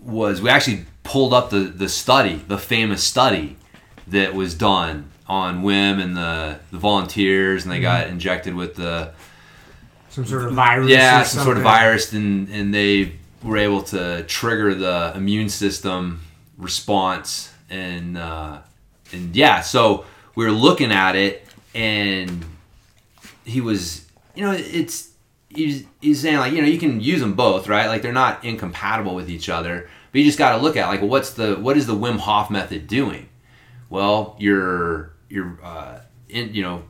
was. 0.01 0.41
We 0.41 0.49
actually 0.49 0.85
pulled 1.03 1.33
up 1.33 1.49
the 1.49 1.59
the 1.59 1.89
study, 1.89 2.41
the 2.47 2.57
famous 2.57 3.03
study 3.03 3.57
that 4.07 4.33
was 4.33 4.53
done 4.55 5.09
on 5.27 5.63
Wim 5.63 6.01
and 6.01 6.17
the 6.17 6.59
the 6.71 6.77
volunteers, 6.77 7.63
and 7.63 7.71
they 7.71 7.79
got 7.79 8.07
injected 8.07 8.53
with 8.55 8.75
the 8.75 9.11
Some 10.13 10.25
sort 10.27 10.45
of 10.45 10.53
virus. 10.53 10.91
yeah, 10.91 11.21
or 11.21 11.25
some 11.25 11.43
sort 11.43 11.57
of 11.57 11.63
virus, 11.63 12.13
and 12.13 12.47
and 12.49 12.71
they 12.71 13.13
were 13.41 13.57
able 13.57 13.81
to 13.81 14.21
trigger 14.25 14.75
the 14.75 15.11
immune 15.15 15.49
system 15.49 16.21
response, 16.55 17.51
and 17.67 18.15
uh, 18.15 18.59
and 19.11 19.35
yeah, 19.35 19.61
so 19.61 20.05
we 20.35 20.45
were 20.45 20.51
looking 20.51 20.91
at 20.91 21.15
it, 21.15 21.47
and 21.73 22.45
he 23.43 23.59
was, 23.59 24.05
you 24.35 24.43
know, 24.43 24.51
it's 24.51 25.09
he's 25.49 25.83
he's 25.99 26.21
saying 26.21 26.37
like 26.37 26.53
you 26.53 26.61
know 26.61 26.67
you 26.67 26.77
can 26.77 27.01
use 27.01 27.19
them 27.19 27.33
both, 27.33 27.67
right? 27.67 27.87
Like 27.87 28.03
they're 28.03 28.13
not 28.13 28.45
incompatible 28.45 29.15
with 29.15 29.31
each 29.31 29.49
other, 29.49 29.89
but 30.11 30.19
you 30.19 30.25
just 30.25 30.37
got 30.37 30.55
to 30.55 30.61
look 30.61 30.77
at 30.77 30.89
like 30.89 31.01
well, 31.01 31.09
what's 31.09 31.31
the 31.31 31.55
what 31.55 31.75
is 31.75 31.87
the 31.87 31.95
Wim 31.95 32.19
Hof 32.19 32.51
method 32.51 32.85
doing? 32.85 33.29
Well, 33.89 34.35
you're 34.37 35.13
you're 35.27 35.57
uh, 35.63 36.01
in 36.29 36.53
you 36.53 36.61
know 36.61 36.83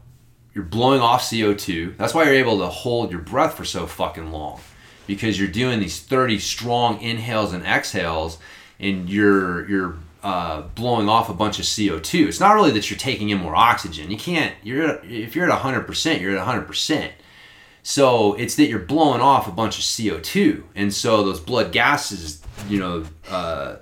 you're 0.53 0.63
blowing 0.63 1.01
off 1.01 1.23
CO2. 1.23 1.97
That's 1.97 2.13
why 2.13 2.25
you're 2.25 2.35
able 2.35 2.59
to 2.59 2.67
hold 2.67 3.11
your 3.11 3.21
breath 3.21 3.55
for 3.55 3.65
so 3.65 3.87
fucking 3.87 4.31
long 4.31 4.59
because 5.07 5.39
you're 5.39 5.49
doing 5.49 5.79
these 5.79 5.99
30 5.99 6.39
strong 6.39 7.01
inhales 7.01 7.53
and 7.53 7.65
exhales 7.65 8.37
and 8.79 9.09
you're 9.09 9.69
you're 9.69 9.95
uh, 10.23 10.61
blowing 10.75 11.09
off 11.09 11.29
a 11.29 11.33
bunch 11.33 11.59
of 11.59 11.65
CO2. 11.65 12.27
It's 12.27 12.39
not 12.39 12.53
really 12.53 12.71
that 12.71 12.89
you're 12.89 12.99
taking 12.99 13.29
in 13.29 13.39
more 13.39 13.55
oxygen. 13.55 14.09
You 14.09 14.17
can't 14.17 14.53
you're 14.63 15.03
if 15.03 15.35
you're 15.35 15.49
at 15.49 15.61
100%, 15.61 16.21
you're 16.21 16.37
at 16.37 16.47
100%. 16.47 17.11
So 17.85 18.33
it's 18.35 18.55
that 18.55 18.67
you're 18.67 18.79
blowing 18.79 19.19
off 19.19 19.47
a 19.47 19.51
bunch 19.51 19.77
of 19.77 19.83
CO2, 19.83 20.63
and 20.73 20.93
so 20.93 21.21
those 21.23 21.41
blood 21.41 21.73
gases, 21.73 22.41
you 22.69 22.79
know, 22.79 23.03
uh, 23.29 23.75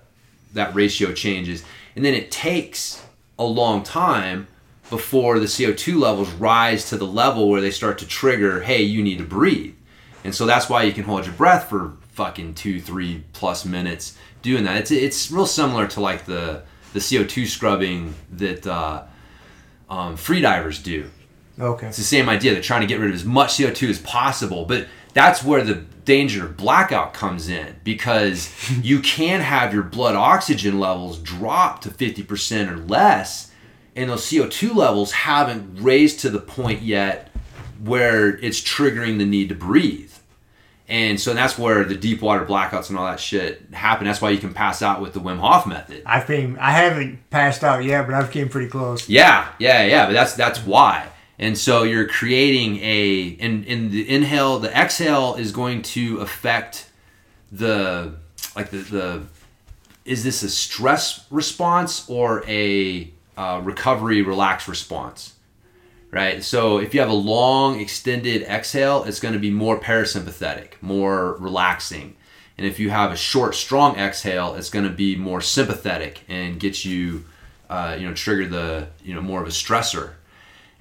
that 0.53 0.73
ratio 0.73 1.13
changes, 1.13 1.63
and 1.95 2.03
then 2.03 2.15
it 2.15 2.31
takes 2.31 3.05
a 3.37 3.45
long 3.45 3.83
time 3.83 4.47
before 4.91 5.39
the 5.39 5.47
CO2 5.47 5.99
levels 5.99 6.29
rise 6.33 6.89
to 6.89 6.97
the 6.97 7.07
level 7.07 7.49
where 7.49 7.61
they 7.61 7.71
start 7.71 7.97
to 7.97 8.05
trigger, 8.05 8.61
hey, 8.61 8.83
you 8.83 9.01
need 9.01 9.17
to 9.17 9.23
breathe. 9.23 9.73
And 10.23 10.35
so 10.35 10.45
that's 10.45 10.69
why 10.69 10.83
you 10.83 10.91
can 10.91 11.05
hold 11.05 11.25
your 11.25 11.33
breath 11.33 11.67
for 11.67 11.93
fucking 12.09 12.53
two, 12.53 12.79
three 12.79 13.23
plus 13.33 13.65
minutes 13.65 14.17
doing 14.43 14.65
that. 14.65 14.77
It's 14.77 14.91
it's 14.91 15.31
real 15.31 15.47
similar 15.47 15.87
to 15.87 16.01
like 16.01 16.25
the 16.25 16.61
the 16.93 16.99
CO2 16.99 17.47
scrubbing 17.47 18.13
that 18.33 18.67
uh, 18.67 19.03
um, 19.89 20.17
freedivers 20.17 20.83
do. 20.83 21.09
Okay. 21.59 21.87
It's 21.87 21.97
the 21.97 22.03
same 22.03 22.29
idea. 22.29 22.53
They're 22.53 22.61
trying 22.61 22.81
to 22.81 22.87
get 22.87 22.99
rid 22.99 23.09
of 23.09 23.15
as 23.15 23.25
much 23.25 23.53
CO2 23.53 23.89
as 23.89 23.99
possible, 23.99 24.65
but 24.65 24.87
that's 25.13 25.43
where 25.43 25.63
the 25.63 25.75
danger 26.05 26.45
of 26.45 26.57
blackout 26.57 27.13
comes 27.13 27.47
in 27.47 27.75
because 27.83 28.53
you 28.81 28.99
can 28.99 29.41
have 29.41 29.73
your 29.73 29.83
blood 29.83 30.15
oxygen 30.15 30.79
levels 30.79 31.17
drop 31.19 31.81
to 31.81 31.89
50% 31.89 32.71
or 32.71 32.77
less, 32.77 33.50
and 33.95 34.09
those 34.09 34.23
CO2 34.25 34.75
levels 34.75 35.11
haven't 35.11 35.81
raised 35.81 36.19
to 36.21 36.29
the 36.29 36.39
point 36.39 36.81
yet 36.81 37.29
where 37.83 38.37
it's 38.37 38.61
triggering 38.61 39.17
the 39.17 39.25
need 39.25 39.49
to 39.49 39.55
breathe. 39.55 40.11
And 40.87 41.19
so 41.19 41.33
that's 41.33 41.57
where 41.57 41.85
the 41.85 41.95
deep 41.95 42.21
water 42.21 42.45
blackouts 42.45 42.89
and 42.89 42.97
all 42.97 43.05
that 43.05 43.19
shit 43.19 43.61
happen. 43.71 44.05
That's 44.05 44.21
why 44.21 44.31
you 44.31 44.39
can 44.39 44.53
pass 44.53 44.81
out 44.81 45.01
with 45.01 45.13
the 45.13 45.21
Wim 45.21 45.39
Hof 45.39 45.65
method. 45.65 46.03
I've 46.05 46.27
been, 46.27 46.57
I 46.59 46.71
haven't 46.71 47.29
passed 47.29 47.63
out 47.63 47.85
yet, 47.85 48.05
but 48.05 48.13
I've 48.13 48.29
came 48.29 48.49
pretty 48.49 48.67
close. 48.67 49.07
Yeah, 49.07 49.47
yeah, 49.57 49.85
yeah. 49.85 50.05
But 50.07 50.13
that's 50.13 50.33
that's 50.33 50.59
why. 50.59 51.07
And 51.39 51.57
so 51.57 51.83
you're 51.83 52.07
creating 52.07 52.79
a 52.81 53.21
in 53.39 53.63
in 53.63 53.89
the 53.89 54.07
inhale, 54.07 54.59
the 54.59 54.77
exhale 54.77 55.35
is 55.35 55.53
going 55.53 55.81
to 55.83 56.19
affect 56.19 56.89
the 57.53 58.15
like 58.55 58.69
the 58.69 58.77
the 58.77 59.23
is 60.03 60.25
this 60.25 60.43
a 60.43 60.49
stress 60.49 61.25
response 61.31 62.09
or 62.09 62.43
a 62.47 63.13
uh, 63.41 63.59
recovery 63.61 64.21
relaxed 64.21 64.67
response? 64.67 65.33
Right. 66.11 66.43
So 66.43 66.77
if 66.77 66.93
you 66.93 66.99
have 66.99 67.09
a 67.09 67.13
long 67.13 67.79
extended 67.79 68.43
exhale, 68.43 69.05
it's 69.05 69.21
going 69.21 69.33
to 69.33 69.39
be 69.39 69.49
more 69.49 69.79
parasympathetic, 69.79 70.73
more 70.81 71.37
relaxing. 71.39 72.17
And 72.57 72.67
if 72.67 72.79
you 72.79 72.89
have 72.89 73.11
a 73.11 73.15
short, 73.15 73.55
strong 73.55 73.95
exhale, 73.97 74.55
it's 74.55 74.69
going 74.69 74.83
to 74.83 74.91
be 74.91 75.15
more 75.15 75.41
sympathetic 75.41 76.21
and 76.27 76.59
get 76.59 76.83
you, 76.83 77.23
uh, 77.69 77.95
you 77.97 78.05
know, 78.07 78.13
trigger 78.13 78.47
the, 78.47 78.87
you 79.03 79.15
know, 79.15 79.21
more 79.21 79.41
of 79.41 79.47
a 79.47 79.51
stressor. 79.51 80.11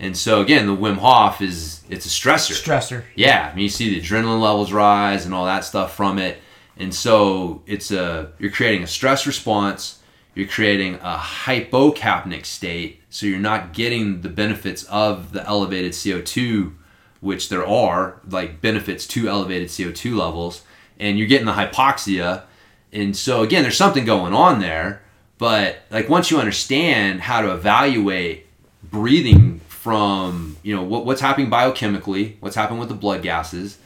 And 0.00 0.16
so 0.16 0.40
again, 0.40 0.66
the 0.66 0.76
Wim 0.76 0.96
Hof 0.96 1.40
is 1.40 1.82
it's 1.88 2.06
a 2.06 2.08
stressor. 2.08 2.52
Stressor. 2.52 3.04
Yeah, 3.14 3.50
I 3.50 3.54
mean, 3.54 3.64
you 3.64 3.68
see 3.68 3.88
the 3.90 4.00
adrenaline 4.00 4.40
levels 4.40 4.72
rise 4.72 5.26
and 5.26 5.34
all 5.34 5.44
that 5.44 5.64
stuff 5.64 5.94
from 5.94 6.18
it, 6.18 6.38
and 6.76 6.92
so 6.94 7.62
it's 7.66 7.90
a 7.90 8.32
you're 8.38 8.50
creating 8.50 8.82
a 8.82 8.86
stress 8.86 9.26
response. 9.26 9.99
You're 10.34 10.48
creating 10.48 10.94
a 10.96 11.16
hypocapnic 11.18 12.46
state, 12.46 13.02
so 13.10 13.26
you're 13.26 13.38
not 13.38 13.72
getting 13.72 14.20
the 14.20 14.28
benefits 14.28 14.84
of 14.84 15.32
the 15.32 15.44
elevated 15.46 15.92
CO2, 15.92 16.74
which 17.20 17.48
there 17.48 17.66
are 17.66 18.20
like 18.28 18.60
benefits 18.60 19.06
to 19.08 19.28
elevated 19.28 19.68
CO2 19.68 20.16
levels, 20.16 20.62
and 20.98 21.18
you're 21.18 21.28
getting 21.28 21.46
the 21.46 21.52
hypoxia. 21.52 22.44
And 22.92 23.16
so 23.16 23.42
again, 23.42 23.62
there's 23.62 23.76
something 23.76 24.04
going 24.04 24.32
on 24.32 24.60
there, 24.60 25.02
but 25.38 25.80
like 25.90 26.08
once 26.08 26.30
you 26.30 26.38
understand 26.38 27.22
how 27.22 27.40
to 27.40 27.52
evaluate 27.52 28.46
breathing 28.82 29.60
from 29.68 30.56
you 30.62 30.76
know 30.76 30.82
what, 30.82 31.06
what's 31.06 31.20
happening 31.20 31.50
biochemically, 31.50 32.36
what's 32.40 32.56
happening 32.56 32.78
with 32.78 32.88
the 32.88 32.94
blood 32.94 33.22
gases, 33.22 33.78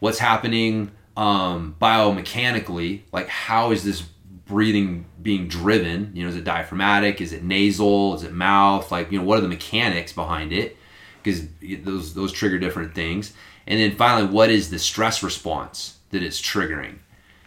what's 0.00 0.18
happening 0.18 0.90
um, 1.16 1.76
biomechanically, 1.80 3.02
like 3.12 3.28
how 3.28 3.70
is 3.70 3.84
this 3.84 4.02
breathing 4.46 5.06
being 5.22 5.48
driven? 5.48 6.12
You 6.14 6.24
know, 6.24 6.28
is 6.28 6.36
it 6.36 6.44
diaphragmatic? 6.44 7.20
Is 7.20 7.32
it 7.32 7.42
nasal? 7.44 8.14
Is 8.14 8.22
it 8.22 8.32
mouth? 8.32 8.90
Like 8.90 9.10
you 9.10 9.18
know, 9.18 9.24
what 9.24 9.38
are 9.38 9.42
the 9.42 9.48
mechanics 9.48 10.12
behind 10.12 10.52
it? 10.52 10.76
Because 11.22 11.46
those 11.82 12.14
those 12.14 12.32
trigger 12.32 12.58
different 12.58 12.94
things. 12.94 13.32
And 13.66 13.80
then 13.80 13.96
finally, 13.96 14.30
what 14.30 14.50
is 14.50 14.70
the 14.70 14.78
stress 14.78 15.22
response 15.22 15.98
that 16.10 16.22
it's 16.22 16.40
triggering? 16.40 16.98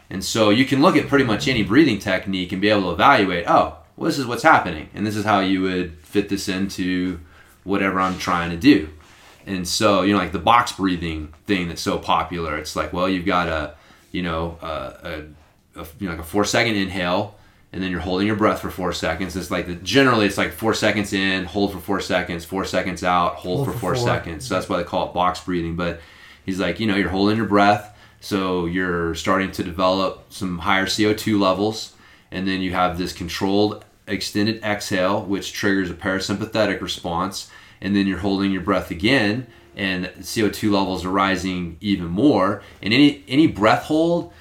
And 0.10 0.24
so 0.24 0.50
you 0.50 0.66
can 0.66 0.82
look 0.82 0.96
at 0.96 1.08
pretty 1.08 1.26
much 1.26 1.48
any 1.48 1.64
breathing 1.64 2.00
technique 2.00 2.52
and 2.52 2.62
be 2.62 2.70
able 2.70 2.84
to 2.84 2.92
evaluate, 2.92 3.46
oh, 3.48 3.78
well, 3.96 4.08
this 4.10 4.18
is 4.18 4.26
what's 4.26 4.44
happening. 4.44 4.90
And 4.94 5.06
this 5.06 5.16
is 5.16 5.26
how 5.26 5.42
you 5.42 5.62
would 5.62 5.98
fit 6.00 6.30
this 6.30 6.48
into 6.48 7.20
whatever 7.64 8.00
I'm 8.00 8.18
trying 8.18 8.52
to 8.52 8.58
do. 8.58 8.90
And 9.46 9.68
so, 9.68 10.02
you 10.02 10.14
know, 10.14 10.20
like 10.20 10.32
the 10.32 10.40
box 10.40 10.72
breathing 10.74 11.34
thing 11.46 11.68
that's 11.68 11.82
so 11.82 11.98
popular, 11.98 12.58
it's 12.58 12.76
like, 12.76 12.94
well, 12.94 13.10
you've 13.10 13.26
got 13.26 13.48
a, 13.48 13.76
you 14.12 14.22
know, 14.22 14.58
a, 14.62 14.66
a, 14.68 15.24
a 15.78 15.86
you 16.00 16.08
know, 16.08 16.12
like 16.12 16.20
a 16.22 16.24
four 16.28 16.44
second 16.46 16.76
inhale, 16.76 17.36
and 17.74 17.82
then 17.84 17.92
you're 17.92 18.00
holding 18.00 18.28
your 18.28 18.36
breath 18.36 18.62
for 18.62 18.70
four 18.70 18.94
seconds. 18.94 19.36
It's 19.36 19.52
like 19.52 19.68
the, 19.68 19.76
generally 19.76 20.26
it's 20.26 20.38
like 20.38 20.52
four 20.52 20.74
seconds 20.74 21.14
in, 21.14 21.46
hold 21.46 21.74
for 21.74 21.80
four 21.80 22.00
seconds, 22.00 22.46
four 22.46 22.66
seconds 22.66 23.04
out, 23.04 23.36
hold, 23.36 23.58
Hold 23.58 23.68
for, 23.68 23.74
for 23.74 23.80
four, 23.80 23.96
four. 23.96 24.06
seconds. 24.06 24.48
So 24.48 24.54
that's 24.56 24.70
why 24.70 24.78
they 24.78 24.84
call 24.84 25.08
it 25.10 25.14
box 25.14 25.40
breathing. 25.42 25.76
But 25.76 26.00
he's 26.46 26.60
like, 26.60 26.80
you 26.80 26.88
know, 26.88 26.96
you're 26.96 27.10
holding 27.10 27.38
your 27.38 27.46
breath, 27.46 27.96
so 28.20 28.66
you're 28.66 29.14
starting 29.16 29.52
to 29.54 29.64
develop 29.64 30.26
some 30.32 30.60
higher 30.60 30.86
CO2 30.86 31.40
levels, 31.40 31.94
and 32.32 32.48
then 32.48 32.62
you 32.62 32.72
have 32.74 32.98
this 32.98 33.14
controlled 33.14 33.84
extended 34.08 34.64
exhale, 34.64 35.22
which 35.24 35.52
triggers 35.54 35.90
a 35.90 35.94
parasympathetic 35.94 36.82
response, 36.82 37.52
and 37.82 37.96
then 37.96 38.08
you're 38.08 38.20
holding 38.20 38.52
your 38.52 38.62
breath 38.62 38.90
again, 38.90 39.46
and 39.76 40.06
CO2 40.20 40.72
levels 40.72 41.06
are 41.06 41.10
rising 41.12 41.78
even 41.82 42.08
more. 42.08 42.64
And 42.82 42.94
any 42.94 43.24
any 43.28 43.46
breath 43.48 43.84
hold, 43.84 44.34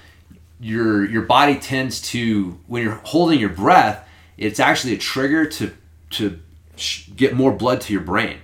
your 0.61 1.05
your 1.05 1.23
body 1.23 1.57
tends 1.57 2.01
to 2.01 2.59
when 2.67 2.83
you're 2.83 3.01
holding 3.05 3.39
your 3.39 3.51
breath, 3.51 4.09
it's 4.37 4.61
actually 4.61 4.95
a 4.95 4.99
trigger 4.99 5.47
to 5.47 5.73
to 6.11 6.41
get 7.15 7.35
more 7.35 7.53
blood 7.53 7.81
to 7.83 7.93
your 7.93 8.03
brain. 8.03 8.39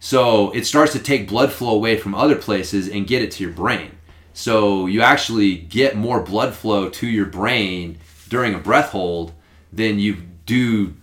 So 0.00 0.50
it 0.50 0.66
starts 0.66 0.92
to 0.92 0.98
take 0.98 1.28
blood 1.28 1.52
flow 1.52 1.74
away 1.74 1.96
from 1.96 2.14
other 2.14 2.34
places 2.34 2.88
and 2.88 3.06
get 3.06 3.22
it 3.22 3.30
to 3.32 3.44
your 3.44 3.52
brain. 3.52 3.92
So 4.34 4.86
you 4.86 5.02
actually 5.02 5.56
get 5.56 5.96
more 5.96 6.20
blood 6.20 6.54
flow 6.54 6.88
to 6.88 7.06
your 7.06 7.26
brain 7.26 7.98
during 8.28 8.54
a 8.54 8.58
breath 8.58 8.90
hold 8.90 9.32
than 9.72 9.98
you 9.98 10.16
do 10.46 10.94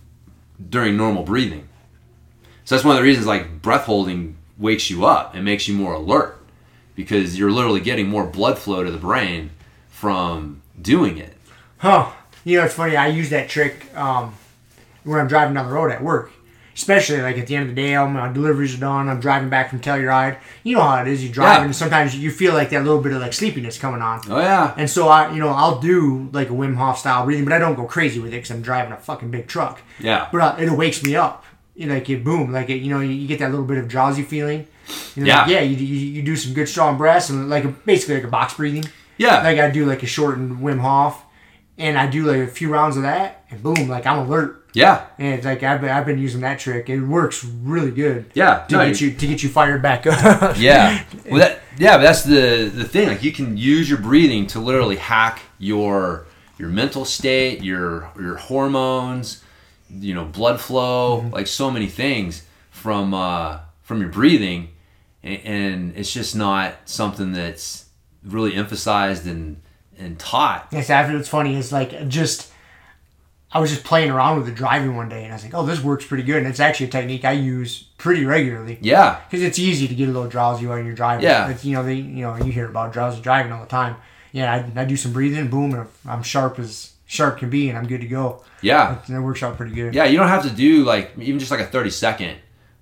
during 0.68 0.96
normal 0.96 1.22
breathing. 1.22 1.68
So 2.64 2.74
that's 2.74 2.84
one 2.84 2.96
of 2.96 3.00
the 3.00 3.06
reasons 3.06 3.26
like 3.26 3.62
breath 3.62 3.84
holding 3.84 4.36
wakes 4.58 4.90
you 4.90 5.06
up 5.06 5.34
and 5.34 5.44
makes 5.44 5.66
you 5.66 5.74
more 5.74 5.94
alert 5.94 6.36
because 6.94 7.38
you're 7.38 7.50
literally 7.50 7.80
getting 7.80 8.08
more 8.08 8.26
blood 8.26 8.58
flow 8.58 8.84
to 8.84 8.90
the 8.90 8.98
brain 8.98 9.50
from 10.00 10.62
doing 10.80 11.18
it. 11.18 11.34
Huh. 11.78 12.10
You 12.44 12.58
know, 12.58 12.64
it's 12.64 12.74
funny. 12.74 12.96
I 12.96 13.08
use 13.08 13.28
that 13.30 13.50
trick 13.50 13.94
um, 13.94 14.34
when 15.04 15.20
I'm 15.20 15.28
driving 15.28 15.54
down 15.54 15.66
the 15.68 15.72
road 15.74 15.90
at 15.92 16.02
work. 16.02 16.32
Especially 16.74 17.20
like 17.20 17.36
at 17.36 17.46
the 17.46 17.54
end 17.56 17.68
of 17.68 17.74
the 17.74 17.82
day, 17.82 17.94
all 17.96 18.08
my 18.08 18.32
deliveries 18.32 18.74
are 18.74 18.80
done. 18.80 19.10
I'm 19.10 19.20
driving 19.20 19.50
back 19.50 19.68
from 19.68 19.80
Telluride. 19.80 20.38
You 20.62 20.76
know 20.76 20.82
how 20.82 21.02
it 21.02 21.08
is. 21.08 21.22
You 21.22 21.28
drive 21.28 21.58
Yeah. 21.58 21.64
and 21.66 21.76
sometimes 21.76 22.16
you 22.16 22.30
feel 22.30 22.54
like 22.54 22.70
that 22.70 22.82
little 22.84 23.02
bit 23.02 23.12
of 23.12 23.20
like 23.20 23.34
sleepiness 23.34 23.76
coming 23.76 24.00
on. 24.00 24.20
Oh 24.30 24.38
yeah. 24.38 24.72
And 24.78 24.88
so 24.88 25.08
I, 25.08 25.30
you 25.34 25.40
know, 25.40 25.48
I'll 25.50 25.78
do 25.80 26.30
like 26.32 26.48
a 26.48 26.52
Wim 26.54 26.76
Hof 26.76 26.98
style 26.98 27.26
breathing, 27.26 27.44
but 27.44 27.52
I 27.52 27.58
don't 27.58 27.74
go 27.74 27.84
crazy 27.84 28.18
with 28.20 28.28
it 28.32 28.36
because 28.36 28.50
I'm 28.52 28.62
driving 28.62 28.92
a 28.92 28.96
fucking 28.96 29.30
big 29.30 29.46
truck. 29.46 29.82
Yeah. 29.98 30.28
But 30.32 30.40
uh, 30.40 30.56
it 30.58 30.70
wakes 30.70 31.02
me 31.02 31.16
up. 31.16 31.44
You 31.74 31.86
know, 31.88 31.94
like 31.94 32.08
it 32.08 32.24
boom, 32.24 32.50
like 32.52 32.70
it, 32.70 32.76
you 32.76 32.90
know, 32.90 33.00
you, 33.00 33.26
get 33.26 33.40
that 33.40 33.50
little 33.50 33.66
bit 33.66 33.76
of 33.78 33.86
drowsy 33.88 34.22
feeling. 34.22 34.66
You 35.16 35.24
know, 35.24 35.28
Yeah. 35.28 35.40
like, 35.42 35.50
yeah. 35.50 35.60
You, 35.60 35.76
you, 35.76 35.96
you 36.16 36.22
do 36.22 36.36
some 36.36 36.54
good 36.54 36.68
strong 36.68 36.96
breaths 36.96 37.28
and 37.28 37.50
like 37.50 37.64
a, 37.64 37.68
basically 37.68 38.14
like 38.14 38.24
a 38.24 38.28
box 38.28 38.54
breathing. 38.54 38.84
Yeah. 39.20 39.42
Like 39.42 39.58
I 39.58 39.70
do 39.70 39.84
like 39.86 40.02
a 40.02 40.06
shortened 40.06 40.58
Wim 40.60 40.80
Hof, 40.80 41.22
and 41.78 41.98
I 41.98 42.06
do 42.08 42.24
like 42.24 42.40
a 42.40 42.46
few 42.46 42.72
rounds 42.72 42.96
of 42.96 43.02
that, 43.02 43.44
and 43.50 43.62
boom, 43.62 43.88
like 43.88 44.06
I'm 44.06 44.18
alert. 44.26 44.56
yeah. 44.72 45.06
And 45.18 45.34
it's 45.34 45.44
like 45.44 45.62
I've 45.62 45.80
been, 45.80 45.90
I've 45.90 46.06
been 46.06 46.18
using 46.18 46.40
that 46.42 46.58
trick. 46.58 46.88
It 46.88 47.00
works 47.02 47.44
really 47.44 47.90
good. 47.90 48.30
Yeah. 48.34 48.64
To 48.68 48.76
No, 48.76 48.86
get 48.86 49.00
you 49.00 49.12
to 49.12 49.26
get 49.26 49.42
you 49.42 49.48
fired 49.48 49.82
back 49.82 50.06
up. 50.06 50.56
Yeah. 50.68 51.04
Well, 51.30 51.40
that 51.40 51.60
yeah, 51.78 51.96
but 51.98 52.02
that's 52.04 52.24
the 52.24 52.70
the 52.74 52.84
thing. 52.84 53.08
Like 53.08 53.22
you 53.22 53.32
can 53.32 53.56
use 53.56 53.88
your 53.90 53.98
breathing 53.98 54.46
to 54.48 54.58
literally 54.60 54.96
hack 54.96 55.40
your 55.58 56.26
your 56.58 56.68
mental 56.70 57.04
state, 57.04 57.62
your 57.62 58.10
your 58.18 58.36
hormones, 58.36 59.42
you 59.90 60.14
know, 60.14 60.24
blood 60.24 60.60
flow, 60.60 61.20
like 61.32 61.46
so 61.46 61.70
many 61.70 61.86
things 61.88 62.42
from 62.70 63.12
uh, 63.14 63.58
from 63.82 64.00
your 64.00 64.08
breathing, 64.10 64.68
and, 65.22 65.40
and 65.44 65.96
it's 65.96 66.12
just 66.12 66.34
not 66.36 66.74
something 66.86 67.32
that's 67.32 67.86
really 68.24 68.54
emphasized 68.54 69.26
and 69.26 69.60
and 69.98 70.18
taught. 70.18 70.68
Yes, 70.72 70.88
after 70.90 71.14
what's 71.16 71.28
funny 71.28 71.56
is 71.56 71.72
like 71.72 72.08
just 72.08 72.50
I 73.52 73.58
was 73.58 73.70
just 73.70 73.82
playing 73.84 74.10
around 74.10 74.36
with 74.36 74.46
the 74.46 74.52
driving 74.52 74.94
one 74.96 75.08
day, 75.08 75.24
and 75.24 75.32
I 75.32 75.36
was 75.36 75.42
like, 75.44 75.54
"Oh, 75.54 75.66
this 75.66 75.82
works 75.82 76.06
pretty 76.06 76.22
good." 76.22 76.36
And 76.38 76.46
it's 76.46 76.60
actually 76.60 76.86
a 76.86 76.90
technique 76.90 77.24
I 77.24 77.32
use 77.32 77.84
pretty 77.98 78.24
regularly 78.24 78.78
Yeah. 78.80 79.20
because 79.28 79.42
it's 79.44 79.58
easy 79.58 79.88
to 79.88 79.94
get 79.94 80.08
a 80.08 80.12
little 80.12 80.28
drowsy 80.28 80.66
while 80.66 80.78
you're 80.78 80.94
driving. 80.94 81.24
Yeah. 81.24 81.50
It's, 81.50 81.64
you 81.64 81.74
know, 81.74 81.82
they, 81.82 81.94
you 81.96 82.22
know, 82.22 82.36
you 82.36 82.52
hear 82.52 82.66
about 82.68 82.92
drowsy 82.92 83.20
driving 83.20 83.52
all 83.52 83.60
the 83.60 83.68
time. 83.68 83.96
Yeah, 84.32 84.54
I, 84.76 84.80
I 84.82 84.84
do 84.84 84.96
some 84.96 85.12
breathing, 85.12 85.48
boom, 85.48 85.74
and 85.74 85.88
I'm 86.06 86.22
sharp 86.22 86.58
as 86.60 86.92
sharp 87.06 87.38
can 87.38 87.50
be, 87.50 87.68
and 87.68 87.76
I'm 87.76 87.88
good 87.88 88.00
to 88.02 88.06
go. 88.06 88.44
Yeah. 88.62 88.98
And 89.08 89.16
it 89.16 89.20
works 89.20 89.42
out 89.42 89.56
pretty 89.56 89.74
good. 89.74 89.94
Yeah, 89.96 90.04
you 90.04 90.16
don't 90.16 90.28
have 90.28 90.44
to 90.44 90.50
do 90.50 90.84
like 90.84 91.10
even 91.18 91.40
just 91.40 91.50
like 91.50 91.60
a 91.60 91.66
30 91.66 91.90
second 91.90 92.36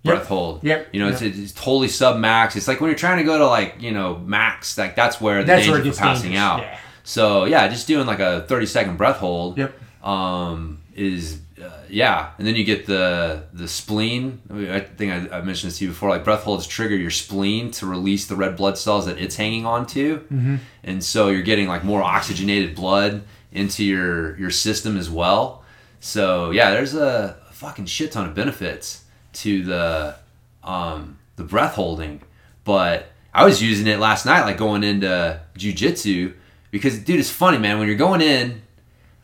breath 0.08 0.20
Yep. 0.22 0.28
hold. 0.28 0.64
Yep. 0.64 0.88
You 0.92 1.00
know, 1.00 1.08
it's, 1.08 1.22
it's 1.22 1.52
totally 1.52 1.88
sub 1.88 2.18
max. 2.18 2.56
It's 2.56 2.66
like 2.68 2.80
when 2.80 2.90
you're 2.90 2.98
trying 2.98 3.18
to 3.18 3.24
go 3.24 3.38
to 3.38 3.46
like, 3.46 3.76
you 3.80 3.92
know, 3.92 4.18
max, 4.18 4.76
like 4.76 4.96
that's 4.96 5.20
where 5.20 5.40
the 5.40 5.46
That's 5.46 5.66
danger 5.66 5.82
where 5.82 5.92
for 5.92 5.98
passing 5.98 6.30
dangerous, 6.32 6.42
out. 6.42 6.60
yeah. 6.62 6.78
So 7.04 7.44
yeah, 7.46 7.68
just 7.68 7.86
doing 7.86 8.06
like 8.06 8.20
a 8.20 8.42
30 8.48 8.66
second 8.66 8.96
breath 8.96 9.16
hold. 9.18 9.56
Yep. 9.58 9.72
um, 10.04 10.80
is 10.94 11.38
uh, 11.62 11.70
yeah, 11.88 12.30
and 12.38 12.46
then 12.46 12.54
you 12.56 12.64
get 12.64 12.86
the 12.86 13.44
the 13.52 13.68
spleen. 13.68 14.40
I, 14.50 14.52
mean, 14.52 14.70
I 14.70 14.80
think 14.80 15.12
I, 15.32 15.38
I 15.38 15.40
mentioned 15.42 15.70
this 15.70 15.78
to 15.78 15.84
you 15.84 15.90
before. 15.90 16.08
Like 16.08 16.24
breath 16.24 16.42
holds 16.42 16.66
trigger 16.66 16.96
your 16.96 17.10
spleen 17.10 17.70
to 17.72 17.86
release 17.86 18.26
the 18.26 18.34
red 18.36 18.56
blood 18.56 18.76
cells 18.78 19.06
that 19.06 19.18
it's 19.18 19.36
hanging 19.36 19.64
on 19.64 19.86
to, 19.88 20.58
and 20.84 21.02
so 21.04 21.28
you're 21.28 21.42
getting 21.42 21.68
like 21.68 21.84
more 21.84 22.02
oxygenated 22.02 22.74
blood 22.74 23.22
into 23.52 23.84
your 23.84 24.36
your 24.38 24.50
system 24.50 24.96
as 24.96 25.08
well. 25.08 25.62
So 26.00 26.50
yeah, 26.50 26.70
there's 26.72 26.94
a 26.94 27.36
fucking 27.52 27.86
shit 27.86 28.10
ton 28.12 28.26
of 28.26 28.34
benefits 28.34 29.04
to 29.42 29.62
the 29.64 30.16
um, 30.64 31.18
the 31.36 31.44
breath 31.44 31.74
holding, 31.74 32.20
but 32.64 33.06
I 33.32 33.44
was 33.44 33.62
using 33.62 33.86
it 33.86 33.98
last 33.98 34.26
night, 34.26 34.42
like 34.42 34.56
going 34.56 34.82
into 34.84 35.40
jujitsu, 35.56 36.34
because 36.70 36.98
dude, 36.98 37.20
it's 37.20 37.30
funny, 37.30 37.58
man. 37.58 37.78
When 37.78 37.86
you're 37.88 37.96
going 37.96 38.20
in, 38.20 38.62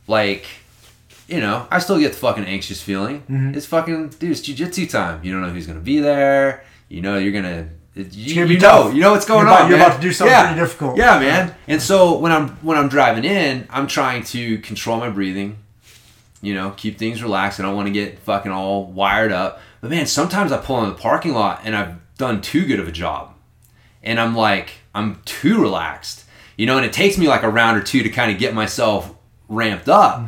like, 0.06 0.46
you 1.28 1.40
know, 1.40 1.66
I 1.70 1.78
still 1.78 1.98
get 1.98 2.12
the 2.12 2.18
fucking 2.18 2.44
anxious 2.44 2.80
feeling. 2.82 3.22
It's 3.56 3.66
fucking, 3.66 4.10
dude, 4.10 4.30
it's 4.30 4.40
jujitsu 4.42 4.90
time. 4.90 5.22
You 5.24 5.32
don't 5.32 5.42
know 5.42 5.50
who's 5.50 5.66
gonna 5.66 5.80
be 5.80 6.00
there. 6.00 6.64
You 6.88 7.00
know, 7.00 7.18
you're 7.18 7.32
gonna. 7.32 7.68
You, 7.96 8.34
gonna 8.34 8.48
be 8.48 8.54
you 8.54 8.60
know, 8.60 8.82
tough. 8.84 8.94
you 8.94 9.00
know 9.00 9.12
what's 9.12 9.24
going 9.24 9.46
You're 9.46 9.48
about- 9.54 9.62
on. 9.62 9.70
you're 9.70 9.78
about 9.78 9.94
to 9.94 10.00
do 10.02 10.12
something 10.12 10.32
Yeah. 10.32 10.46
pretty 10.48 10.60
difficult. 10.60 10.96
Yeah, 10.98 11.18
man. 11.20 11.54
And 11.68 11.80
so 11.80 12.18
when 12.18 12.32
I'm 12.32 12.48
when 12.56 12.76
I'm 12.76 12.88
driving 12.88 13.24
in, 13.24 13.68
I'm 13.70 13.86
trying 13.86 14.24
to 14.24 14.58
control 14.58 14.98
my 14.98 15.10
breathing. 15.10 15.58
You 16.42 16.54
know, 16.54 16.74
keep 16.76 16.98
things 16.98 17.22
relaxed. 17.22 17.60
I 17.60 17.62
don't 17.62 17.76
want 17.76 17.86
to 17.86 17.92
get 17.92 18.18
fucking 18.18 18.50
all 18.50 18.84
wired 18.86 19.30
up. 19.30 19.60
But 19.84 19.90
man, 19.90 20.06
sometimes 20.06 20.50
I 20.50 20.56
pull 20.56 20.82
in 20.82 20.88
the 20.88 20.96
parking 20.96 21.34
lot 21.34 21.60
and 21.62 21.76
I've 21.76 21.96
done 22.16 22.40
too 22.40 22.64
good 22.64 22.80
of 22.80 22.88
a 22.88 22.90
job 22.90 23.34
and 24.02 24.18
I'm 24.18 24.34
like, 24.34 24.76
I'm 24.94 25.20
too 25.26 25.60
relaxed, 25.60 26.24
you 26.56 26.64
know, 26.64 26.78
and 26.78 26.86
it 26.86 26.92
takes 26.94 27.18
me 27.18 27.28
like 27.28 27.42
a 27.42 27.50
round 27.50 27.76
or 27.76 27.82
two 27.82 28.02
to 28.02 28.08
kind 28.08 28.32
of 28.32 28.38
get 28.38 28.54
myself 28.54 29.14
ramped 29.46 29.90
up. 29.90 30.26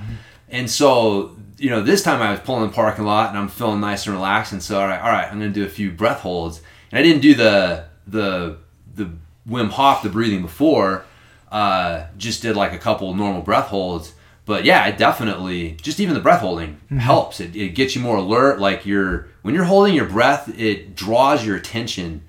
And 0.51 0.69
so, 0.71 1.39
you 1.57 1.71
know, 1.71 1.81
this 1.81 2.03
time 2.03 2.21
I 2.21 2.33
was 2.33 2.41
pulling 2.41 2.65
in 2.65 2.69
the 2.69 2.75
parking 2.75 3.07
lot 3.07 3.31
and 3.31 3.39
I'm 3.39 3.49
feeling 3.49 3.81
nice 3.81 4.05
and 4.07 4.15
relaxed. 4.15 4.53
And 4.53 4.63
so, 4.63 4.79
all 4.79 4.87
right, 4.87 5.01
all 5.01 5.09
right, 5.09 5.27
I'm 5.27 5.39
going 5.39 5.55
to 5.55 5.59
do 5.59 5.65
a 5.65 5.71
few 5.71 5.91
breath 5.91 6.21
holds. 6.21 6.61
And 6.93 6.99
I 6.99 7.03
didn't 7.03 7.23
do 7.23 7.35
the, 7.35 7.87
the, 8.07 8.59
the 8.95 9.11
Wim 9.49 9.71
Hof, 9.71 10.03
the 10.03 10.11
breathing 10.11 10.43
before, 10.43 11.07
uh, 11.51 12.09
just 12.19 12.43
did 12.43 12.57
like 12.57 12.75
a 12.75 12.79
couple 12.79 13.15
normal 13.15 13.41
breath 13.41 13.69
holds. 13.69 14.13
But 14.45 14.65
yeah, 14.65 14.87
it 14.87 14.97
definitely, 14.97 15.73
just 15.83 15.99
even 15.99 16.15
the 16.15 16.21
breath 16.21 16.41
holding 16.41 16.81
helps. 16.99 17.41
It, 17.41 17.57
it 17.57 17.71
gets 17.71 17.97
you 17.97 18.03
more 18.03 18.19
alert. 18.19 18.61
Like 18.61 18.87
you're, 18.87 19.29
when 19.47 19.55
you're 19.55 19.63
holding 19.63 19.95
your 19.95 20.07
breath, 20.07 20.49
it 20.59 20.97
draws 20.97 21.47
your 21.47 21.55
attention 21.55 22.25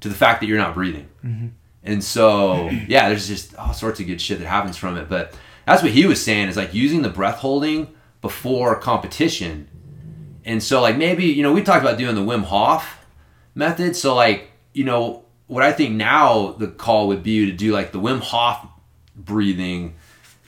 to 0.00 0.08
the 0.08 0.14
fact 0.14 0.40
that 0.40 0.46
you're 0.46 0.56
not 0.56 0.72
breathing. 0.72 1.06
Mm-hmm. 1.22 1.48
And 1.82 2.02
so, 2.02 2.70
yeah, 2.88 3.10
there's 3.10 3.28
just 3.28 3.54
all 3.56 3.74
sorts 3.74 4.00
of 4.00 4.06
good 4.06 4.18
shit 4.18 4.38
that 4.38 4.46
happens 4.46 4.78
from 4.78 4.96
it. 4.96 5.06
But 5.06 5.34
that's 5.66 5.82
what 5.82 5.92
he 5.92 6.06
was 6.06 6.24
saying 6.24 6.48
is 6.48 6.56
like 6.56 6.72
using 6.72 7.02
the 7.02 7.10
breath 7.10 7.36
holding 7.36 7.94
before 8.22 8.76
competition. 8.76 9.68
And 10.46 10.62
so, 10.62 10.80
like, 10.80 10.96
maybe, 10.96 11.26
you 11.26 11.42
know, 11.42 11.52
we 11.52 11.62
talked 11.62 11.82
about 11.82 11.98
doing 11.98 12.14
the 12.14 12.22
Wim 12.22 12.44
Hof 12.44 13.04
method. 13.54 13.94
So, 13.94 14.14
like, 14.14 14.50
you 14.72 14.84
know, 14.84 15.26
what 15.48 15.62
I 15.62 15.70
think 15.70 15.96
now 15.96 16.52
the 16.52 16.68
call 16.68 17.08
would 17.08 17.22
be 17.22 17.44
to 17.44 17.52
do 17.52 17.72
like 17.72 17.92
the 17.92 18.00
Wim 18.00 18.20
Hof 18.20 18.66
breathing 19.14 19.96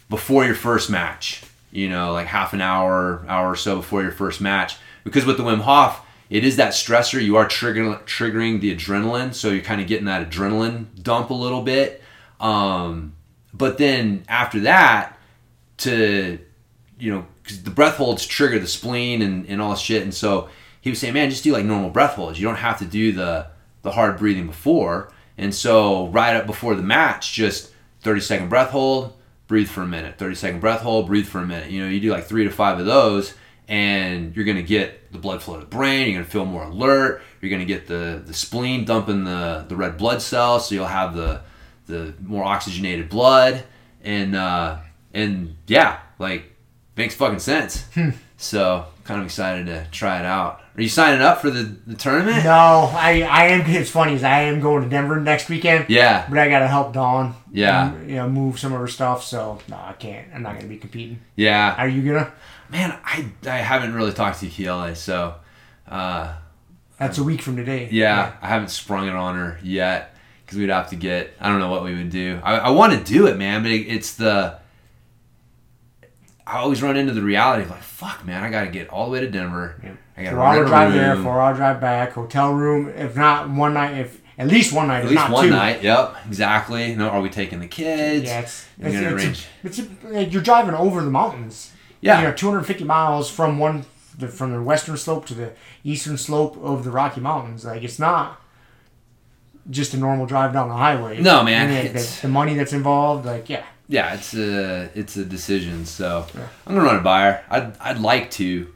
before 0.09 0.47
your 0.47 0.55
first 0.55 0.89
match. 0.89 1.43
You 1.71 1.91
know, 1.91 2.15
like 2.15 2.29
half 2.29 2.55
an 2.55 2.63
hour, 2.63 3.23
hour 3.29 3.51
or 3.51 3.57
so 3.57 3.77
before 3.77 4.01
your 4.01 4.13
first 4.13 4.41
match. 4.41 4.79
Because 5.05 5.27
with 5.27 5.37
the 5.37 5.43
Wim 5.43 5.61
Hof, 5.61 6.05
it 6.29 6.45
is 6.45 6.57
that 6.57 6.73
stressor. 6.73 7.23
You 7.23 7.37
are 7.37 7.47
triggering 7.47 8.01
triggering 8.05 8.61
the 8.61 8.75
adrenaline, 8.75 9.35
so 9.35 9.51
you're 9.51 9.63
kind 9.63 9.81
of 9.81 9.87
getting 9.87 10.07
that 10.07 10.29
adrenaline 10.29 10.87
dump 11.03 11.31
a 11.31 11.35
little 11.35 11.63
bit. 11.63 12.03
Um, 12.41 13.15
but 13.55 13.79
then 13.79 14.25
after 14.29 14.61
that, 14.61 15.19
to 15.79 16.39
you 16.99 17.13
know, 17.13 17.27
because 17.43 17.63
the 17.63 17.71
breath 17.71 17.97
holds 17.97 18.27
trigger 18.27 18.59
the 18.59 18.67
spleen 18.67 19.23
and, 19.23 19.47
and 19.47 19.61
all 19.61 19.71
this 19.71 19.81
shit. 19.81 20.03
And 20.03 20.15
so 20.15 20.49
he 20.81 20.91
was 20.91 20.99
saying, 20.99 21.15
man, 21.15 21.31
just 21.31 21.45
do 21.45 21.53
like 21.53 21.65
normal 21.65 21.91
breath 21.91 22.15
holds. 22.15 22.41
You 22.41 22.47
don't 22.47 22.57
have 22.57 22.79
to 22.79 22.85
do 22.85 23.13
the 23.13 23.49
the 23.83 23.93
hard 23.93 24.19
breathing 24.19 24.47
before. 24.47 25.13
And 25.39 25.55
so 25.55 26.09
right 26.09 26.35
up 26.35 26.47
before 26.47 26.75
the 26.75 26.83
match, 26.83 27.33
just 27.33 27.73
30 28.01 28.21
second 28.21 28.49
breath 28.49 28.71
hold, 28.71 29.13
breathe 29.47 29.69
for 29.69 29.83
a 29.83 29.87
minute. 29.87 30.19
30 30.19 30.35
second 30.35 30.61
breath 30.61 30.81
hold, 30.81 31.07
breathe 31.07 31.27
for 31.27 31.41
a 31.41 31.47
minute. 31.47 31.71
You 31.71 31.83
know, 31.83 31.89
you 31.89 32.01
do 32.01 32.11
like 32.11 32.25
three 32.25 32.45
to 32.45 32.51
five 32.51 32.81
of 32.81 32.87
those, 32.87 33.35
and 33.69 34.35
you're 34.35 34.45
gonna 34.45 34.63
get 34.63 35.06
the 35.17 35.23
blood 35.23 35.43
flow 35.43 35.55
to 35.55 35.61
the 35.61 35.67
brain. 35.67 36.07
You're 36.11 36.21
gonna 36.21 36.31
feel 36.31 36.45
more 36.45 36.65
alert. 36.65 37.23
You're 37.41 37.51
gonna 37.51 37.65
get 37.65 37.87
the 37.87 38.23
the 38.25 38.35
spleen 38.35 38.85
dumping 38.85 39.25
the 39.25 39.65
the 39.69 39.77
red 39.77 39.97
blood 39.97 40.23
cells, 40.23 40.69
so 40.69 40.75
you'll 40.75 40.87
have 40.87 41.15
the 41.15 41.41
the 41.87 42.15
more 42.23 42.45
oxygenated 42.45 43.09
blood, 43.09 43.65
and 44.03 44.35
uh, 44.37 44.79
and 45.15 45.57
yeah, 45.67 45.99
like 46.19 46.53
makes 46.97 47.15
fucking 47.15 47.39
sense. 47.41 47.85
So 48.39 48.85
kind 49.05 49.21
of 49.21 49.25
excited 49.27 49.67
to 49.67 49.87
try 49.93 50.19
it 50.19 50.27
out. 50.27 50.61
Are 50.77 50.83
you 50.83 50.91
signing 50.91 51.23
up 51.23 51.41
for 51.41 51.49
the, 51.51 51.63
the 51.87 51.95
tournament? 51.95 52.45
No, 52.45 52.51
I, 52.93 53.23
I 53.23 53.45
am. 53.47 53.63
It's 53.71 53.89
funny 53.89 54.13
is 54.13 54.23
I 54.23 54.41
am 54.43 54.61
going 54.61 54.83
to 54.83 54.91
Denver 54.91 55.19
next 55.19 55.49
weekend. 55.49 55.87
Yeah, 55.89 56.27
But 56.29 56.39
I 56.39 56.51
gotta 56.51 56.67
help 56.69 56.93
Dawn. 56.93 57.35
Yeah. 57.51 57.85
um, 57.87 58.07
You 58.09 58.17
know, 58.17 58.29
move 58.29 58.59
some 58.59 58.75
of 58.75 58.81
her 58.81 58.89
stuff. 58.89 59.25
So 59.25 59.59
no, 59.71 59.77
I 59.77 59.95
can't. 59.95 60.29
I'm 60.35 60.43
not 60.43 60.57
gonna 60.57 60.69
be 60.69 60.77
competing. 60.77 61.21
yeah. 61.35 61.75
Are 61.79 61.89
you 61.89 62.03
gonna? 62.03 62.31
Man, 62.71 62.99
I, 63.05 63.27
I 63.47 63.59
haven't 63.59 63.95
really 63.95 64.13
talked 64.13 64.41
to 64.41 64.47
Kiela, 64.47 64.97
so 64.97 65.35
uh, 65.89 66.35
That's 66.99 67.19
a 67.19 67.23
week 67.25 67.43
from 67.43 67.57
today. 67.57 67.89
yeah, 67.93 68.33
I 68.43 68.49
haven't 68.49 68.69
sprung 68.69 69.07
it 69.09 69.15
on 69.15 69.37
her 69.37 69.59
yet 69.63 70.17
because 70.45 70.59
we'd 70.59 70.69
have 70.71 70.91
to 70.91 70.97
get. 70.97 71.33
I 71.41 71.49
don't 71.49 71.61
know 71.61 71.71
what 71.71 71.85
we 71.85 71.95
would 71.95 72.11
do. 72.11 72.41
I, 72.43 72.57
I 72.59 72.71
want 72.71 72.93
to 72.93 73.03
do 73.13 73.27
it, 73.27 73.37
man, 73.37 73.63
but 73.63 73.71
it, 73.71 73.87
it's 73.87 74.15
the. 74.15 74.59
I 76.47 76.59
always 76.59 76.81
run 76.83 76.97
into 76.97 77.13
the 77.13 77.23
reality 77.23 77.65
of 77.65 77.71
like, 77.71 77.83
fuck, 77.83 78.25
man, 78.25 78.43
I 78.45 78.51
got 78.51 78.65
to 78.65 78.71
get 78.71 78.89
all 78.91 79.07
the 79.07 79.13
way 79.13 79.21
to 79.21 79.29
Denver. 79.31 79.81
Yep. 79.83 79.97
I 80.17 80.23
got 80.23 80.31
to 80.31 80.37
Four 80.37 80.45
hour 80.45 80.55
rent 80.55 80.67
a 80.67 80.69
drive 80.69 80.93
there, 80.93 81.17
four 81.17 81.41
hour 81.41 81.55
drive 81.55 81.81
back, 81.81 82.13
hotel 82.13 82.53
room. 82.53 82.89
If 82.89 83.17
not 83.17 83.51
one 83.51 83.75
night, 83.75 83.99
if 83.99 84.21
at 84.39 84.47
least 84.49 84.73
one 84.73 84.89
night, 84.89 84.99
At 84.99 85.05
if 85.07 85.11
least 85.11 85.23
not 85.23 85.31
one 85.33 85.45
two. 85.47 85.51
night. 85.51 85.83
Yep, 85.83 86.17
exactly. 86.29 86.95
No, 86.95 87.09
are 87.09 87.21
we 87.21 87.31
taking 87.31 87.59
the 87.61 87.67
kids? 87.69 88.27
Yeah, 88.27 88.41
it's, 88.41 88.67
it's, 88.79 88.97
it's, 89.65 89.79
a, 89.79 89.79
it's 89.85 90.05
a, 90.05 90.25
you're 90.25 90.43
driving 90.43 90.75
over 90.75 91.03
the 91.03 91.11
mountains. 91.11 91.73
Yeah. 92.07 92.21
you 92.21 92.27
know, 92.29 92.33
250 92.35 92.85
miles 92.85 93.31
from 93.31 93.59
one 93.59 93.85
the, 94.19 94.29
from 94.29 94.53
the 94.53 94.63
western 94.63 94.97
slope 94.97 95.27
to 95.27 95.35
the 95.35 95.53
eastern 95.85 96.17
slope 96.17 96.57
of 96.63 96.85
the 96.85 96.91
Rocky 96.91 97.21
Mountains. 97.21 97.65
Like 97.65 97.83
it's 97.83 97.99
not 97.99 98.41
just 99.69 99.95
a 99.95 99.97
normal 99.97 100.27
drive 100.27 100.53
down 100.53 100.69
the 100.69 100.75
highway. 100.77 101.21
No, 101.21 101.43
man, 101.43 101.71
And 101.71 101.89
the, 101.95 101.99
the, 102.01 102.19
the 102.23 102.29
money 102.29 102.55
that's 102.55 102.73
involved, 102.73 103.27
like 103.27 103.49
yeah, 103.51 103.65
yeah, 103.89 104.15
it's 104.15 104.35
a 104.35 104.91
it's 104.95 105.17
a 105.17 105.25
decision. 105.25 105.85
So 105.87 106.27
Yeah. 106.35 106.47
I'm 106.67 106.75
gonna 106.75 106.87
run 106.87 106.97
a 106.97 107.03
buyer. 107.03 107.45
I'd 107.51 107.77
I'd 107.79 107.99
like 107.99 108.31
to, 108.33 108.73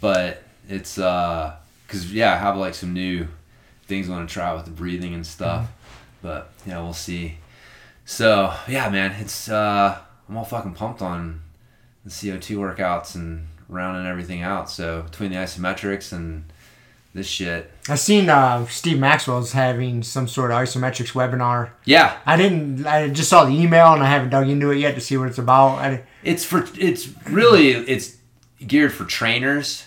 but 0.00 0.42
it's 0.68 0.98
uh, 0.98 1.56
cause 1.88 2.10
yeah, 2.12 2.34
I 2.34 2.36
have 2.36 2.56
like 2.56 2.74
some 2.74 2.92
new 2.92 3.28
things 3.86 4.08
I 4.08 4.12
want 4.12 4.28
to 4.28 4.32
try 4.32 4.52
with 4.54 4.64
the 4.64 4.70
breathing 4.70 5.14
and 5.14 5.26
stuff. 5.26 5.68
But 6.22 6.50
yeah, 6.66 6.80
we'll 6.82 6.92
see. 6.94 7.38
So 8.04 8.52
yeah, 8.68 8.88
man, 8.90 9.12
it's 9.20 9.48
uh, 9.48 9.98
I'm 10.28 10.36
all 10.36 10.44
fucking 10.44 10.74
pumped 10.74 11.00
on 11.00 11.40
the 12.04 12.10
CO2 12.10 12.56
workouts 12.56 13.14
and 13.14 13.46
rounding 13.68 14.06
everything 14.06 14.42
out. 14.42 14.70
So 14.70 15.02
between 15.02 15.30
the 15.30 15.36
isometrics 15.36 16.12
and 16.12 16.44
this 17.14 17.26
shit, 17.26 17.70
I've 17.88 18.00
seen 18.00 18.28
uh, 18.28 18.66
Steve 18.66 18.98
Maxwell's 18.98 19.52
having 19.52 20.02
some 20.02 20.26
sort 20.26 20.50
of 20.50 20.58
isometrics 20.58 21.12
webinar. 21.12 21.70
yeah, 21.84 22.18
I 22.26 22.36
didn't. 22.36 22.86
I 22.86 23.08
just 23.08 23.30
saw 23.30 23.44
the 23.44 23.52
email 23.52 23.92
and 23.92 24.02
I 24.02 24.06
haven't 24.06 24.30
dug 24.30 24.48
into 24.48 24.70
it 24.70 24.78
yet 24.78 24.94
to 24.96 25.00
see 25.00 25.16
what 25.16 25.28
it's 25.28 25.38
about. 25.38 25.78
I, 25.78 26.02
it's 26.22 26.44
for 26.44 26.66
it's 26.78 27.08
really 27.28 27.70
it's 27.70 28.16
geared 28.66 28.92
for 28.92 29.04
trainers 29.04 29.84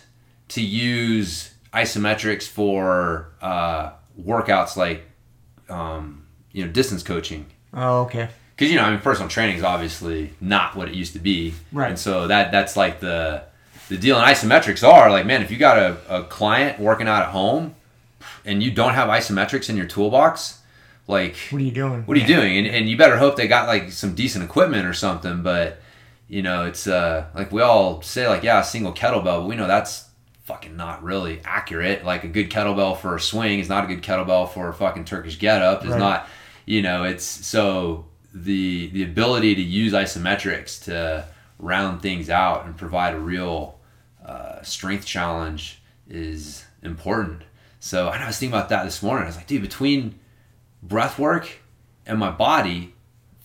to 0.50 0.62
use 0.62 1.54
isometrics 1.74 2.48
for 2.48 3.34
uh, 3.42 3.92
workouts 4.20 4.78
like 4.78 5.04
um, 5.70 6.26
you 6.52 6.66
know 6.66 6.72
distance 6.72 7.04
coaching 7.04 7.46
oh, 7.74 8.02
okay. 8.04 8.30
Because 8.58 8.72
you 8.72 8.78
know 8.78 8.84
I 8.86 8.90
mean 8.92 9.00
personal 9.00 9.30
training 9.30 9.58
is 9.58 9.64
obviously 9.64 10.34
not 10.42 10.76
what 10.76 10.90
it 10.90 10.96
used 10.96 11.14
to 11.14 11.20
be 11.20 11.54
Right. 11.72 11.90
and 11.90 12.00
so 12.00 12.28
that 12.28 12.52
that's 12.52 12.76
like 12.76 13.00
the 13.00 13.44
the 13.90 13.98
deal 13.98 14.18
and 14.18 14.26
isometrics 14.26 14.86
are 14.86 15.10
like 15.12 15.26
man 15.26 15.42
if 15.44 15.52
you 15.52 15.58
got 15.58 15.78
a, 15.78 15.98
a 16.10 16.24
client 16.24 16.80
working 16.80 17.08
out 17.08 17.22
at 17.24 17.30
home 17.30 17.76
and 18.46 18.62
you 18.64 18.72
don't 18.72 18.94
have 18.96 19.08
isometrics 19.10 19.70
in 19.70 19.78
your 19.78 19.86
toolbox 19.86 20.60
like 21.08 21.38
What 21.52 21.62
are 21.62 21.66
you 21.66 21.72
doing? 21.72 22.04
what 22.04 22.18
are 22.18 22.20
you 22.20 22.28
doing? 22.28 22.58
And, 22.58 22.68
and 22.68 22.90
you 22.90 22.98
better 22.98 23.16
hope 23.18 23.38
they 23.38 23.48
got 23.48 23.68
like 23.70 23.92
some 23.94 24.14
decent 24.14 24.44
equipment 24.44 24.86
or 24.86 24.94
something. 24.94 25.42
But 25.42 25.80
you 26.28 26.42
know, 26.42 26.66
it's 26.66 26.86
uh 26.86 27.28
like 27.34 27.50
we 27.54 27.62
all 27.62 28.02
say 28.02 28.28
like 28.28 28.44
yeah, 28.44 28.60
a 28.60 28.64
single 28.66 28.92
kettlebell, 28.92 29.24
but 29.24 29.46
we 29.48 29.56
know 29.56 29.68
that's 29.68 30.10
fucking 30.44 30.76
not 30.76 31.02
really 31.04 31.40
accurate. 31.46 32.04
Like 32.04 32.26
a 32.26 32.28
good 32.28 32.50
kettlebell 32.50 32.98
for 32.98 33.16
a 33.16 33.22
swing 33.22 33.60
is 33.60 33.70
not 33.70 33.86
a 33.86 33.88
good 33.88 34.02
kettlebell 34.04 34.50
for 34.54 34.68
a 34.68 34.74
fucking 34.74 35.06
Turkish 35.06 35.40
get 35.40 35.62
up. 35.62 35.86
Is 35.86 35.92
Right. 35.92 36.00
not 36.00 36.28
you 36.66 36.82
know 36.82 37.06
it's 37.06 37.24
so 37.24 38.04
the 38.44 38.88
the 38.88 39.04
ability 39.04 39.56
to 39.56 39.62
use 39.62 39.94
isometrics 39.94 40.84
to 40.86 41.26
round 41.60 42.02
things 42.02 42.30
out 42.30 42.66
and 42.66 42.78
provide 42.78 43.14
a 43.14 43.20
real 43.20 43.80
uh, 44.26 44.62
strength 44.62 45.06
challenge 45.06 45.82
is 46.10 46.66
important. 46.84 47.44
So 47.80 48.10
I 48.10 48.26
was 48.26 48.38
thinking 48.38 48.56
about 48.58 48.70
that 48.70 48.84
this 48.84 49.02
morning. 49.02 49.24
I 49.24 49.28
was 49.28 49.36
like, 49.38 49.48
dude, 49.48 49.62
between 49.62 50.20
breath 50.84 51.18
work 51.18 51.50
and 52.06 52.20
my 52.20 52.32
body 52.32 52.94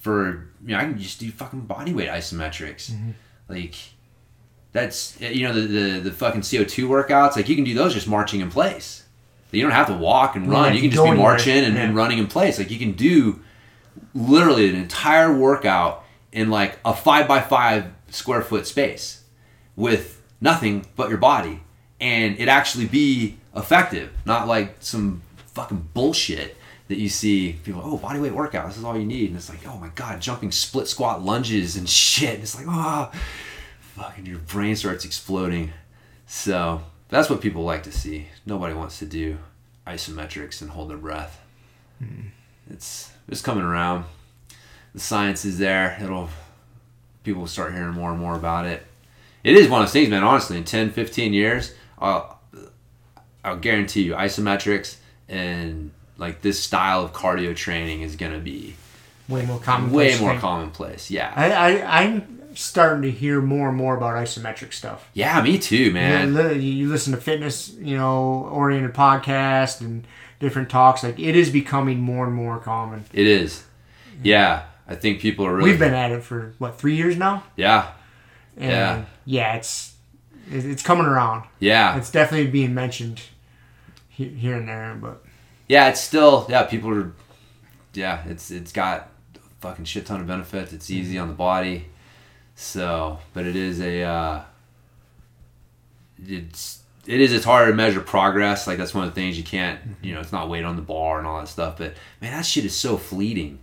for 0.00 0.48
you 0.64 0.74
know 0.74 0.78
I 0.78 0.84
can 0.84 0.98
just 0.98 1.20
do 1.20 1.30
fucking 1.30 1.62
body 1.62 1.92
weight 1.92 2.08
isometrics. 2.08 2.90
Like 3.48 3.74
that's 4.72 5.20
you 5.20 5.46
know 5.46 5.52
the, 5.54 5.60
the 5.66 6.00
the 6.00 6.12
fucking 6.12 6.40
CO2 6.42 6.88
workouts. 6.88 7.36
Like 7.36 7.48
you 7.48 7.54
can 7.54 7.64
do 7.64 7.74
those 7.74 7.94
just 7.94 8.08
marching 8.08 8.40
in 8.40 8.50
place. 8.50 9.04
You 9.52 9.60
don't 9.62 9.72
have 9.72 9.88
to 9.88 9.94
walk 9.94 10.34
and 10.34 10.48
run. 10.48 10.62
don't 10.68 10.74
You 10.76 10.80
can 10.80 10.90
just 10.90 11.02
be 11.04 11.10
marching 11.22 11.64
and, 11.64 11.76
and 11.76 11.94
running 11.94 12.16
in 12.18 12.26
place. 12.26 12.58
Like 12.58 12.70
you 12.70 12.78
can 12.78 12.92
do 12.92 13.42
literally 14.14 14.68
an 14.68 14.76
entire 14.76 15.32
workout 15.32 16.04
in 16.32 16.50
like 16.50 16.78
a 16.84 16.94
five 16.94 17.28
by 17.28 17.40
five 17.40 17.86
square 18.08 18.42
foot 18.42 18.66
space 18.66 19.24
with 19.76 20.22
nothing 20.40 20.86
but 20.96 21.08
your 21.08 21.18
body. 21.18 21.60
And 22.00 22.38
it 22.38 22.48
actually 22.48 22.86
be 22.86 23.36
effective 23.54 24.10
not 24.24 24.48
like 24.48 24.76
some 24.80 25.22
fucking 25.46 25.88
bullshit 25.92 26.56
that 26.88 26.96
you 26.96 27.08
see 27.08 27.52
people 27.64 27.82
oh 27.84 27.98
body 27.98 28.18
weight 28.18 28.32
workout 28.32 28.66
this 28.66 28.78
is 28.78 28.84
all 28.84 28.98
you 28.98 29.04
need. 29.04 29.28
And 29.28 29.36
it's 29.36 29.48
like 29.48 29.66
oh 29.66 29.76
my 29.76 29.88
god 29.94 30.20
jumping 30.20 30.50
split 30.50 30.88
squat 30.88 31.22
lunges 31.22 31.76
and 31.76 31.88
shit. 31.88 32.34
And 32.34 32.42
it's 32.42 32.56
like 32.56 32.66
oh 32.68 33.10
fucking 33.80 34.26
your 34.26 34.38
brain 34.38 34.76
starts 34.76 35.04
exploding. 35.04 35.72
So 36.26 36.82
that's 37.08 37.28
what 37.28 37.40
people 37.40 37.62
like 37.62 37.82
to 37.84 37.92
see. 37.92 38.28
Nobody 38.46 38.74
wants 38.74 38.98
to 39.00 39.06
do 39.06 39.38
isometrics 39.86 40.62
and 40.62 40.70
hold 40.70 40.90
their 40.90 40.96
breath. 40.96 41.40
Hmm. 41.98 42.28
It's 42.70 43.11
it's 43.32 43.40
coming 43.42 43.64
around. 43.64 44.04
The 44.94 45.00
science 45.00 45.44
is 45.44 45.58
there. 45.58 45.98
It'll 46.02 46.28
people 47.24 47.40
will 47.40 47.48
start 47.48 47.72
hearing 47.72 47.94
more 47.94 48.10
and 48.10 48.20
more 48.20 48.34
about 48.34 48.66
it. 48.66 48.84
It 49.44 49.56
is 49.56 49.68
one 49.68 49.80
of 49.82 49.88
those 49.88 49.92
things 49.92 50.08
man 50.08 50.22
honestly 50.22 50.56
in 50.56 50.62
10 50.64 50.90
15 50.90 51.32
years 51.32 51.74
i'll 51.98 52.38
i'll 53.44 53.56
guarantee 53.56 54.02
you 54.02 54.12
isometrics 54.14 54.96
and 55.28 55.90
like 56.16 56.42
this 56.42 56.62
style 56.62 57.02
of 57.04 57.12
cardio 57.12 57.54
training 57.54 58.02
is 58.02 58.14
going 58.16 58.32
to 58.32 58.38
be 58.38 58.74
Way 59.28 59.44
more 59.46 59.58
common. 59.58 59.90
way 59.90 60.18
more 60.20 60.38
commonplace 60.38 61.10
yeah. 61.10 61.32
I, 61.34 61.52
I 61.52 62.02
I'm 62.02 62.40
starting 62.54 63.02
to 63.02 63.10
hear 63.10 63.40
more 63.40 63.68
and 63.68 63.76
more 63.76 63.96
about 63.96 64.14
isometric 64.14 64.72
stuff. 64.72 65.08
yeah 65.14 65.40
me 65.42 65.58
too 65.58 65.90
man. 65.92 66.34
You, 66.34 66.60
you 66.60 66.88
listen 66.88 67.12
to 67.12 67.20
fitness, 67.20 67.72
you 67.74 67.96
know, 67.96 68.48
oriented 68.52 68.94
podcast 68.94 69.80
and 69.80 70.04
different 70.42 70.68
talks. 70.68 71.02
Like 71.02 71.18
it 71.18 71.34
is 71.34 71.48
becoming 71.48 72.00
more 72.00 72.26
and 72.26 72.34
more 72.34 72.58
common. 72.58 73.04
it 73.14 73.26
is 73.26 73.64
yeah 74.22 74.64
i 74.86 74.94
think 74.94 75.20
people 75.20 75.46
are 75.46 75.54
really 75.56 75.70
We've 75.70 75.78
been 75.78 75.94
at 75.94 76.12
it 76.12 76.22
for 76.22 76.52
what 76.58 76.78
three 76.78 76.96
years 76.96 77.16
now, 77.16 77.44
yeah 77.56 77.92
and 78.58 78.70
Yeah. 78.70 79.04
yeah, 79.24 79.54
it's 79.56 79.94
it's 80.50 80.82
coming 80.82 81.06
around. 81.06 81.44
yeah 81.60 81.96
It's 81.96 82.10
definitely 82.10 82.50
being 82.50 82.74
mentioned 82.74 83.22
here 84.10 84.56
and 84.56 84.68
there, 84.68 84.94
but 85.00 85.24
yeah 85.68 85.88
it's 85.88 86.00
still 86.00 86.46
yeah 86.50 86.64
people 86.64 86.90
are 86.90 87.12
yeah 87.94 88.22
it's 88.28 88.50
it's 88.50 88.72
got 88.72 89.08
a 89.36 89.38
fucking 89.60 89.86
shit 89.86 90.04
ton 90.06 90.20
of 90.20 90.26
benefits 90.26 90.72
it's 90.72 90.90
easy 90.90 91.16
on 91.18 91.28
the 91.28 91.34
body 91.34 91.86
so 92.54 93.18
but 93.32 93.46
it 93.46 93.56
is 93.56 93.80
a 93.80 94.02
uh 94.02 94.42
it's 96.26 96.80
it 97.06 97.20
is 97.20 97.32
it's 97.32 97.44
harder 97.44 97.70
to 97.70 97.76
measure 97.76 98.00
progress 98.00 98.66
like 98.66 98.78
that's 98.78 98.94
one 98.94 99.06
of 99.06 99.14
the 99.14 99.20
things 99.20 99.36
you 99.36 99.44
can't 99.44 99.80
you 100.02 100.14
know 100.14 100.20
it's 100.20 100.32
not 100.32 100.48
weight 100.48 100.64
on 100.64 100.76
the 100.76 100.82
bar 100.82 101.18
and 101.18 101.26
all 101.26 101.38
that 101.38 101.48
stuff 101.48 101.76
but 101.76 101.94
man 102.20 102.32
that 102.32 102.46
shit 102.46 102.64
is 102.64 102.76
so 102.76 102.96
fleeting 102.96 103.58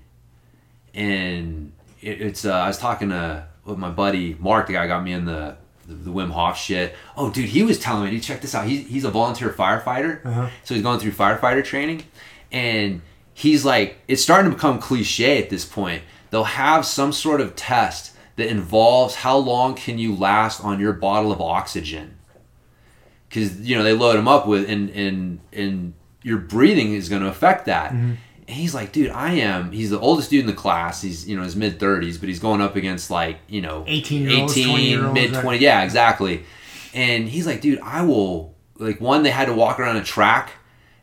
and 0.94 1.72
it, 2.02 2.22
it's 2.22 2.46
uh, 2.46 2.54
i 2.54 2.68
was 2.68 2.78
talking 2.78 3.10
to 3.10 3.46
with 3.66 3.78
my 3.78 3.90
buddy 3.90 4.36
mark 4.40 4.68
the 4.68 4.74
guy 4.74 4.88
got 4.88 5.04
me 5.04 5.14
in 5.14 5.26
the 5.26 5.56
the, 5.90 5.96
the 5.96 6.12
Wim 6.12 6.30
Hof 6.30 6.58
shit. 6.58 6.96
Oh, 7.18 7.30
dude, 7.30 7.50
he 7.50 7.64
was 7.64 7.80
telling 7.80 8.06
me, 8.06 8.12
dude, 8.12 8.24
check 8.24 8.42
this 8.42 8.56
out. 8.56 8.68
He's, 8.68 8.88
he's 8.88 9.04
a 9.04 9.12
volunteer 9.12 9.50
firefighter. 9.50 10.24
Uh-huh. 10.26 10.50
So 10.64 10.76
he's 10.76 10.84
going 10.84 11.00
through 11.00 11.12
firefighter 11.12 11.66
training. 11.66 12.04
And 12.52 13.02
he's 13.34 13.66
like, 13.66 13.98
it's 14.08 14.22
starting 14.22 14.52
to 14.52 14.56
become 14.56 14.80
cliche 14.80 15.42
at 15.42 15.50
this 15.50 15.66
point. 15.66 16.04
They'll 16.30 16.44
have 16.44 16.86
some 16.86 17.12
sort 17.12 17.42
of 17.42 17.56
test 17.56 18.16
that 18.36 18.48
involves 18.48 19.16
how 19.16 19.38
long 19.38 19.76
can 19.76 19.98
you 19.98 20.16
last 20.16 20.64
on 20.64 20.80
your 20.80 20.94
bottle 20.94 21.32
of 21.32 21.42
oxygen. 21.42 22.19
Because, 23.30 23.62
you 23.62 23.78
know, 23.78 23.84
they 23.84 23.94
load 23.94 24.16
him 24.16 24.28
up 24.28 24.48
with, 24.48 24.68
and, 24.68 24.90
and, 24.90 25.40
and 25.54 25.94
your 26.24 26.40
breathing 26.40 26.94
is 26.94 27.08
going 27.10 27.22
to 27.22 27.28
affect 27.28 27.68
that. 27.68 27.92
Mm-hmm. 27.92 28.14
And 28.48 28.58
he's 28.58 28.74
like, 28.74 28.92
dude, 28.92 29.12
I 29.12 29.34
am. 29.34 29.72
He's 29.72 29.92
the 29.92 30.00
oldest 30.00 30.32
dude 30.32 30.42
in 30.42 30.48
the 30.48 30.54
class. 30.54 31.04
He's, 31.04 31.30
you 31.30 31.38
know, 31.38 31.44
his 31.44 31.56
mid 31.56 31.80
30s, 31.80 32.20
but 32.20 32.28
he's 32.28 32.40
going 32.40 32.62
up 32.62 32.76
against 32.76 33.12
like, 33.12 33.38
you 33.48 33.62
know, 33.62 33.84
18-year-olds, 33.88 34.58
18, 34.58 34.76
20-year-olds, 34.76 35.14
mid 35.14 35.32
right. 35.34 35.42
20. 35.44 35.58
Yeah, 35.60 35.84
exactly. 35.84 36.44
And 36.96 37.30
he's 37.30 37.46
like, 37.46 37.62
dude, 37.62 37.80
I 37.82 38.02
will. 38.02 38.56
Like, 38.80 39.00
one, 39.00 39.22
they 39.22 39.30
had 39.30 39.46
to 39.46 39.54
walk 39.54 39.80
around 39.80 39.98
a 39.98 40.04
track 40.04 40.54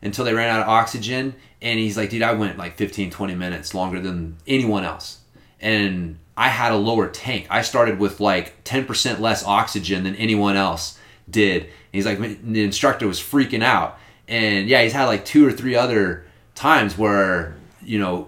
until 0.01 0.25
they 0.25 0.33
ran 0.33 0.49
out 0.49 0.63
of 0.63 0.67
oxygen. 0.67 1.35
And 1.61 1.79
he's 1.79 1.95
like, 1.95 2.09
dude, 2.09 2.21
I 2.21 2.33
went 2.33 2.57
like 2.57 2.75
15, 2.75 3.11
20 3.11 3.35
minutes 3.35 3.73
longer 3.73 4.01
than 4.01 4.35
anyone 4.45 4.83
else. 4.83 5.21
And 5.61 6.19
I 6.35 6.49
had 6.49 6.73
a 6.73 6.77
lower 6.77 7.07
tank. 7.07 7.47
I 7.49 7.61
started 7.61 7.97
with 7.97 8.19
like 8.19 8.63
10% 8.65 9.19
less 9.19 9.45
oxygen 9.45 10.03
than 10.03 10.15
anyone 10.15 10.57
else 10.57 10.96
did. 11.29 11.63
And 11.63 11.71
he's 11.91 12.05
like, 12.05 12.19
the 12.19 12.63
instructor 12.63 13.07
was 13.07 13.19
freaking 13.19 13.63
out. 13.63 13.97
And 14.27 14.67
yeah, 14.67 14.81
he's 14.83 14.93
had 14.93 15.05
like 15.05 15.25
two 15.25 15.45
or 15.47 15.51
three 15.51 15.75
other 15.75 16.25
times 16.55 16.97
where, 16.97 17.55
you 17.83 17.99
know, 17.99 18.27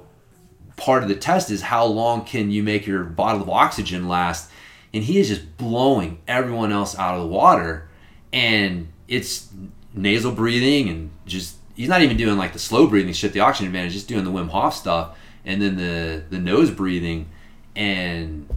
part 0.77 1.03
of 1.03 1.09
the 1.09 1.15
test 1.15 1.51
is 1.51 1.61
how 1.61 1.85
long 1.85 2.23
can 2.23 2.51
you 2.51 2.63
make 2.63 2.87
your 2.87 3.03
bottle 3.03 3.41
of 3.41 3.49
oxygen 3.49 4.07
last 4.07 4.49
and 4.93 5.03
he 5.03 5.19
is 5.19 5.27
just 5.27 5.57
blowing 5.57 6.19
everyone 6.25 6.71
else 6.71 6.97
out 6.97 7.15
of 7.15 7.21
the 7.21 7.27
water 7.27 7.89
and 8.31 8.87
it's 9.09 9.49
nasal 9.93 10.31
breathing 10.31 10.87
and 10.87 11.09
just 11.25 11.57
he's 11.75 11.89
not 11.89 12.01
even 12.01 12.15
doing 12.15 12.37
like 12.37 12.53
the 12.53 12.59
slow 12.59 12.87
breathing 12.87 13.11
shit 13.11 13.33
the 13.33 13.41
oxygen 13.41 13.67
advantage 13.67 13.91
just 13.91 14.07
doing 14.07 14.23
the 14.23 14.31
Wim 14.31 14.47
Hof 14.47 14.73
stuff 14.73 15.17
and 15.43 15.61
then 15.61 15.75
the 15.75 16.23
the 16.29 16.39
nose 16.39 16.71
breathing 16.71 17.27
and 17.75 18.47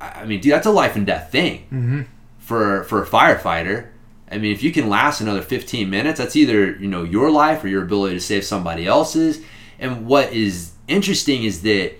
I 0.00 0.24
mean 0.26 0.40
dude 0.40 0.52
that's 0.52 0.66
a 0.66 0.70
life 0.70 0.94
and 0.94 1.04
death 1.04 1.32
thing 1.32 1.66
Mhm. 1.72 2.06
For 2.50 2.82
for 2.84 3.00
a 3.00 3.06
firefighter 3.06 3.90
I 4.30 4.38
mean, 4.38 4.52
if 4.52 4.62
you 4.62 4.70
can 4.70 4.88
last 4.88 5.20
another 5.20 5.42
15 5.42 5.90
minutes, 5.90 6.18
that's 6.18 6.36
either, 6.36 6.76
you 6.76 6.86
know, 6.86 7.02
your 7.02 7.30
life 7.30 7.64
or 7.64 7.68
your 7.68 7.82
ability 7.82 8.14
to 8.14 8.20
save 8.20 8.44
somebody 8.44 8.86
else's. 8.86 9.42
And 9.78 10.06
what 10.06 10.32
is 10.32 10.72
interesting 10.86 11.42
is 11.42 11.62
that 11.62 11.94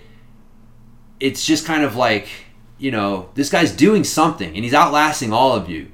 it's 1.19 1.45
just 1.45 1.65
kind 1.65 1.83
of 1.83 1.95
like, 1.95 2.29
you 2.77 2.89
know, 2.89 3.29
this 3.35 3.49
guy's 3.49 3.75
doing 3.75 4.03
something 4.03 4.55
and 4.55 4.63
he's 4.63 4.73
outlasting 4.73 5.33
all 5.33 5.53
of 5.53 5.69
you. 5.69 5.91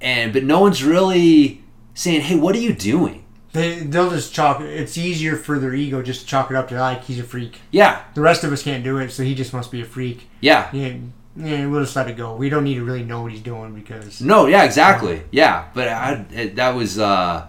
And 0.00 0.32
but 0.32 0.44
no 0.44 0.60
one's 0.60 0.82
really 0.84 1.62
saying, 1.94 2.22
"Hey, 2.22 2.36
what 2.36 2.54
are 2.54 2.60
you 2.60 2.72
doing?" 2.72 3.24
they 3.52 3.80
they'll 3.80 4.10
just 4.10 4.32
chalk. 4.32 4.60
It's 4.60 4.96
easier 4.96 5.36
for 5.36 5.58
their 5.58 5.74
ego 5.74 6.02
just 6.02 6.20
to 6.20 6.26
chalk 6.26 6.50
it 6.50 6.56
up 6.56 6.68
to 6.68 6.78
like 6.78 7.04
he's 7.04 7.18
a 7.18 7.24
freak. 7.24 7.60
Yeah. 7.72 8.02
The 8.14 8.20
rest 8.20 8.44
of 8.44 8.52
us 8.52 8.62
can't 8.62 8.84
do 8.84 8.98
it, 8.98 9.10
so 9.10 9.24
he 9.24 9.34
just 9.34 9.52
must 9.52 9.72
be 9.72 9.80
a 9.80 9.84
freak. 9.84 10.28
Yeah. 10.40 10.70
Yeah, 10.72 10.94
yeah, 11.38 11.66
we'll 11.66 11.82
just 11.82 11.94
let 11.96 12.08
it 12.08 12.16
go. 12.16 12.34
We 12.34 12.48
don't 12.48 12.64
need 12.64 12.74
to 12.74 12.84
really 12.84 13.04
know 13.04 13.22
what 13.22 13.32
he's 13.32 13.40
doing 13.40 13.74
because 13.74 14.20
No, 14.20 14.46
yeah, 14.46 14.64
exactly. 14.64 15.22
Yeah, 15.30 15.68
but 15.74 15.88
I, 15.88 16.24
it, 16.32 16.56
that 16.56 16.74
was, 16.74 16.98
uh, 16.98 17.46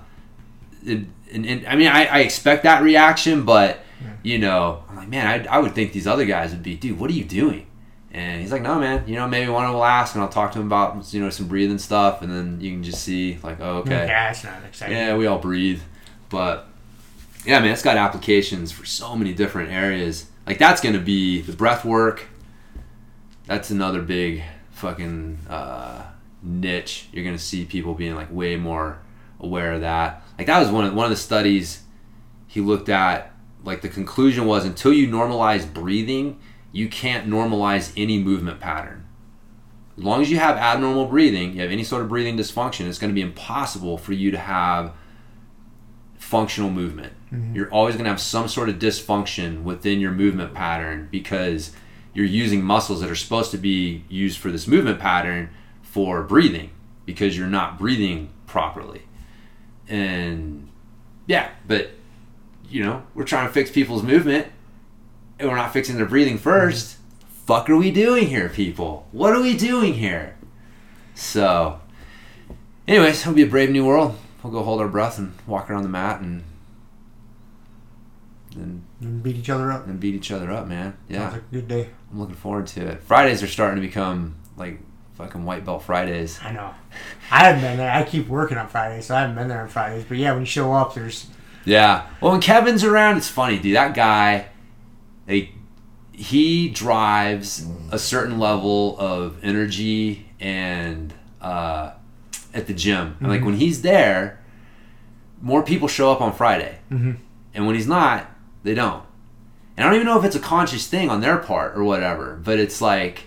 it, 0.86 1.06
and, 1.32 1.46
and 1.46 1.68
I 1.68 1.76
mean, 1.76 1.88
I, 1.88 2.06
I 2.06 2.20
expect 2.20 2.64
that 2.64 2.84
reaction, 2.84 3.44
but 3.46 3.80
you 4.24 4.38
know, 4.38 4.84
I'm 4.90 4.96
like, 4.96 5.10
man, 5.10 5.48
I, 5.48 5.56
I 5.56 5.60
would 5.60 5.74
think 5.74 5.92
these 5.92 6.08
other 6.08 6.26
guys 6.26 6.52
would 6.52 6.64
be, 6.64 6.76
dude, 6.76 7.00
what 7.00 7.10
are 7.10 7.14
you 7.14 7.26
doing? 7.26 7.66
And 8.12 8.42
he's 8.42 8.52
like, 8.52 8.62
no, 8.62 8.80
man, 8.80 9.04
you 9.08 9.16
know, 9.16 9.28
maybe 9.28 9.50
one 9.52 9.66
of 9.66 9.70
them 9.70 9.76
will 9.76 9.86
ask, 9.86 10.16
and 10.16 10.24
I'll 10.24 10.30
talk 10.30 10.52
to 10.54 10.60
him 10.60 10.66
about, 10.66 11.14
you 11.14 11.22
know, 11.22 11.30
some 11.30 11.48
breathing 11.48 11.78
stuff, 11.78 12.22
and 12.22 12.32
then 12.32 12.60
you 12.60 12.72
can 12.72 12.84
just 12.84 13.04
see, 13.04 13.38
like, 13.44 13.60
oh, 13.60 13.78
okay, 13.80 14.08
yeah, 14.08 14.32
it's 14.32 14.44
not 14.44 14.64
exciting. 14.66 14.96
yeah, 14.96 15.16
we 15.16 15.28
all 15.28 15.38
breathe, 15.38 15.82
but 16.30 16.68
yeah, 17.46 17.60
man, 17.60 17.72
it's 17.72 17.82
got 17.84 17.98
applications 17.98 18.72
for 18.72 18.86
so 18.86 19.16
many 19.16 19.34
different 19.34 19.72
areas. 19.72 20.26
Like 20.46 20.58
that's 20.58 20.82
gonna 20.82 21.00
be 21.00 21.42
the 21.42 21.54
breath 21.54 21.86
work. 21.86 22.26
That's 23.50 23.72
another 23.72 24.04
big 24.04 24.44
fucking 24.70 25.40
uh, 25.50 26.04
niche. 26.44 27.08
You're 27.12 27.26
gonna 27.26 27.40
see 27.40 27.66
people 27.66 27.96
being 27.96 28.14
like 28.14 28.32
way 28.32 28.56
more 28.56 29.00
aware 29.40 29.74
of 29.74 29.82
that. 29.82 30.22
Like 30.38 30.46
that 30.46 30.60
was 30.60 30.70
one 30.70 30.86
of 30.86 30.94
one 30.94 31.06
of 31.06 31.10
the 31.10 31.18
studies 31.18 31.82
he 32.46 32.62
looked 32.62 32.90
at. 32.90 33.34
Like 33.64 33.82
the 33.82 33.90
conclusion 33.90 34.46
was 34.46 34.66
until 34.66 34.94
you 34.94 35.08
normalize 35.08 35.74
breathing, 35.74 36.40
you 36.72 36.90
can't 36.90 37.28
normalize 37.28 37.92
any 37.98 38.22
movement 38.22 38.60
pattern. 38.60 39.08
As 39.98 40.04
long 40.04 40.22
as 40.22 40.30
you 40.30 40.38
have 40.38 40.56
abnormal 40.56 41.08
breathing, 41.08 41.54
you 41.54 41.62
have 41.62 41.72
any 41.72 41.84
sort 41.84 42.04
of 42.04 42.08
breathing 42.08 42.38
dysfunction, 42.38 42.88
it's 42.88 43.00
going 43.00 43.10
to 43.10 43.16
be 43.16 43.22
impossible 43.24 43.98
for 43.98 44.14
you 44.14 44.30
to 44.30 44.38
have 44.38 44.94
functional 46.20 46.70
movement. 46.70 47.14
You're 47.56 47.74
always 47.74 47.96
going 47.96 48.06
to 48.06 48.12
have 48.12 48.22
some 48.22 48.48
sort 48.48 48.70
of 48.70 48.76
dysfunction 48.76 49.64
within 49.64 50.00
your 50.00 50.12
movement 50.12 50.54
pattern 50.54 51.08
because 51.12 51.72
you're 52.14 52.26
using 52.26 52.64
muscles 52.64 53.02
that 53.02 53.10
are 53.10 53.16
supposed 53.16 53.52
to 53.52 53.58
be 53.58 54.04
used 54.10 54.38
for 54.40 54.52
this 54.52 54.68
movement 54.68 55.00
pattern 55.00 55.50
for 55.82 56.24
breathing 56.24 56.72
because 57.06 57.38
you're 57.38 57.48
not 57.48 57.78
breathing 57.78 58.30
properly. 58.48 59.04
And 59.88 60.70
yeah, 61.28 61.50
but 61.68 61.92
you 62.70 62.84
know, 62.84 63.04
we're 63.16 63.24
trying 63.24 63.48
to 63.48 63.54
fix 63.54 63.72
people's 63.72 64.04
movement 64.04 64.48
and 65.40 65.50
we're 65.50 65.56
not 65.56 65.74
fixing 65.74 65.96
their 65.98 66.06
breathing 66.06 66.38
1st 66.38 66.96
Fuck 67.46 67.68
are 67.68 67.76
we 67.78 67.90
doing 67.90 68.28
here, 68.28 68.48
people? 68.48 69.08
What 69.12 69.34
are 69.34 69.42
we 69.42 69.58
doing 69.58 69.96
here? 69.96 70.36
So, 71.16 71.82
anyways, 72.88 73.22
it'll 73.22 73.34
be 73.34 73.42
a 73.42 73.48
brave 73.48 73.72
new 73.72 73.84
world. 73.84 74.20
We'll 74.44 74.54
go 74.54 74.62
hold 74.62 74.80
our 74.80 74.88
breath 74.88 75.18
and 75.18 75.34
walk 75.48 75.68
around 75.68 75.82
the 75.82 75.90
mat 75.90 76.22
and 76.22 76.44
and, 78.56 78.84
And 79.02 79.24
beat 79.24 79.36
each 79.36 79.50
other 79.50 79.72
up. 79.72 79.88
and 79.88 80.00
beat 80.00 80.14
each 80.14 80.32
other 80.32 80.52
up, 80.52 80.68
man. 80.68 80.96
Yeah, 81.08 81.32
like 81.32 81.42
a 81.42 81.46
good 81.52 81.68
day. 81.68 81.90
I'm 82.12 82.20
looking 82.20 82.36
forward 82.36 82.68
to 82.68 82.88
it. 82.88 83.04
Fridays 83.04 83.44
are 83.44 83.48
starting 83.48 83.82
to 83.82 83.88
become 83.88 84.36
like 84.58 84.80
fucking 85.16 85.46
white 85.46 85.66
belt 85.66 85.84
Fridays. 85.84 86.40
I 86.44 86.52
know. 86.52 86.74
I 87.32 87.46
haven't 87.46 87.62
been 87.62 87.78
there. 87.78 87.92
I 87.92 88.04
keep 88.04 88.28
working 88.28 88.58
on 88.58 88.68
Fridays, 88.68 89.06
so 89.08 89.16
I 89.16 89.22
haven't 89.22 89.36
been 89.36 89.48
there 89.48 89.62
on 89.62 89.68
Fridays. 89.68 90.06
But 90.06 90.18
yeah, 90.18 90.32
when 90.32 90.42
you 90.42 90.46
show 90.48 90.74
up, 90.74 90.94
there's 90.96 91.28
Yeah. 91.66 92.08
Well, 92.22 92.32
when 92.32 92.42
Kevin's 92.42 92.84
around, 92.84 93.18
it's 93.18 93.28
funny, 93.28 93.60
dude. 93.60 93.76
That 93.76 93.94
guy, 93.94 94.48
like, 95.28 95.52
he 96.12 96.70
drives 96.70 97.66
a 97.92 98.00
certain 98.00 98.40
level 98.40 98.98
of 99.00 99.38
energy 99.44 100.30
and 100.40 101.14
uh, 101.42 101.92
at 102.54 102.68
the 102.68 102.74
gym. 102.74 103.16
And 103.20 103.30
like 103.30 103.44
when 103.44 103.54
he's 103.56 103.82
there, 103.84 104.40
more 105.42 105.64
people 105.64 105.88
show 105.88 106.12
up 106.12 106.20
on 106.22 106.34
Friday, 106.34 106.80
Mhm. 106.92 107.18
and 107.54 107.66
when 107.66 107.76
he's 107.76 107.88
not, 107.88 108.30
they 108.64 108.74
don't. 108.74 109.04
And 109.80 109.88
I 109.88 109.92
don't 109.92 109.96
even 109.96 110.08
know 110.08 110.20
if 110.20 110.26
it's 110.26 110.36
a 110.36 110.42
conscious 110.42 110.88
thing 110.88 111.10
on 111.10 111.22
their 111.22 111.38
part 111.38 111.78
or 111.78 111.86
whatever, 111.86 112.36
but 112.44 112.60
it's 112.60 112.82
like. 112.82 113.24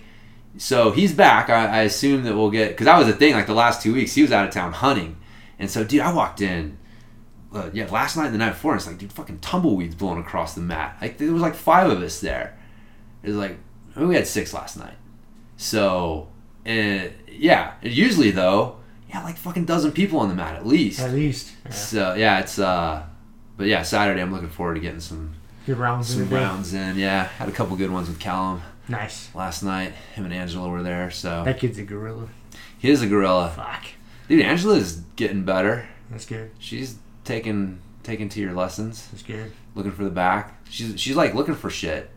So 0.55 0.91
he's 0.91 1.11
back. 1.11 1.49
I, 1.49 1.65
I 1.65 1.81
assume 1.81 2.25
that 2.25 2.35
we'll 2.35 2.51
get 2.51 2.69
because 2.69 2.85
that 2.85 2.95
was 2.99 3.07
the 3.07 3.13
thing. 3.13 3.33
Like 3.33 3.47
the 3.47 3.55
last 3.55 3.81
two 3.81 3.91
weeks, 3.91 4.13
he 4.13 4.21
was 4.21 4.31
out 4.31 4.47
of 4.47 4.53
town 4.53 4.71
hunting, 4.71 5.17
and 5.57 5.67
so 5.67 5.83
dude, 5.83 6.01
I 6.01 6.13
walked 6.13 6.41
in 6.41 6.77
uh, 7.51 7.71
yeah, 7.73 7.87
last 7.87 8.17
night 8.17 8.25
and 8.25 8.35
the 8.35 8.37
night 8.37 8.51
before, 8.51 8.73
and 8.73 8.79
it's 8.79 8.85
like, 8.85 8.99
dude, 8.99 9.11
fucking 9.11 9.39
tumbleweeds 9.39 9.95
blowing 9.95 10.19
across 10.19 10.53
the 10.53 10.61
mat. 10.61 10.95
Like 11.01 11.17
there 11.17 11.31
was 11.31 11.41
like 11.41 11.55
five 11.55 11.89
of 11.89 12.03
us 12.03 12.19
there. 12.19 12.55
It 13.23 13.29
was 13.29 13.37
like 13.37 13.57
I 13.95 13.99
mean, 13.99 14.09
we 14.09 14.15
had 14.15 14.27
six 14.27 14.53
last 14.53 14.77
night. 14.77 14.97
So, 15.57 16.29
uh, 16.67 17.07
yeah. 17.27 17.73
Usually 17.81 18.29
though, 18.29 18.77
yeah, 19.09 19.23
like 19.23 19.37
fucking 19.37 19.65
dozen 19.65 19.91
people 19.91 20.19
on 20.19 20.29
the 20.29 20.35
mat 20.35 20.55
at 20.55 20.67
least. 20.67 20.99
at 20.99 21.13
least 21.13 21.53
yeah, 21.65 21.71
So 21.71 22.13
yeah, 22.13 22.39
it's 22.41 22.59
uh, 22.59 23.01
but 23.57 23.65
yeah, 23.65 23.81
Saturday 23.81 24.21
I'm 24.21 24.31
looking 24.31 24.49
forward 24.49 24.75
to 24.75 24.81
getting 24.81 24.99
some 24.99 25.33
good 25.65 25.77
rounds 25.77 26.11
in 26.13 26.19
some 26.21 26.29
day. 26.29 26.35
rounds 26.35 26.73
in. 26.73 26.97
Yeah, 26.97 27.23
had 27.25 27.49
a 27.49 27.51
couple 27.51 27.75
good 27.77 27.91
ones 27.91 28.07
with 28.07 28.19
Callum 28.19 28.61
Nice. 28.87 29.29
last 29.33 29.63
night. 29.63 29.93
Him 30.15 30.25
and 30.25 30.33
Angela 30.33 30.69
were 30.69 30.83
there, 30.83 31.09
so 31.11 31.43
That 31.43 31.59
kid's 31.59 31.77
a 31.77 31.83
gorilla. 31.83 32.27
he 32.77 32.89
is 32.89 33.01
a 33.01 33.07
gorilla. 33.07 33.51
Fuck. 33.55 33.85
Dude, 34.27 34.41
Angela's 34.45 35.01
getting 35.15 35.43
better. 35.43 35.87
That's 36.09 36.25
good. 36.25 36.51
She's 36.59 36.97
taking 37.23 37.79
taking 38.03 38.27
to 38.29 38.39
your 38.41 38.53
lessons. 38.53 39.07
That's 39.11 39.23
good. 39.23 39.51
looking 39.75 39.91
for 39.93 40.03
the 40.03 40.09
back. 40.09 40.61
She's 40.69 40.99
she's 40.99 41.15
like 41.15 41.33
looking 41.33 41.55
for 41.55 41.69
shit. 41.69 42.09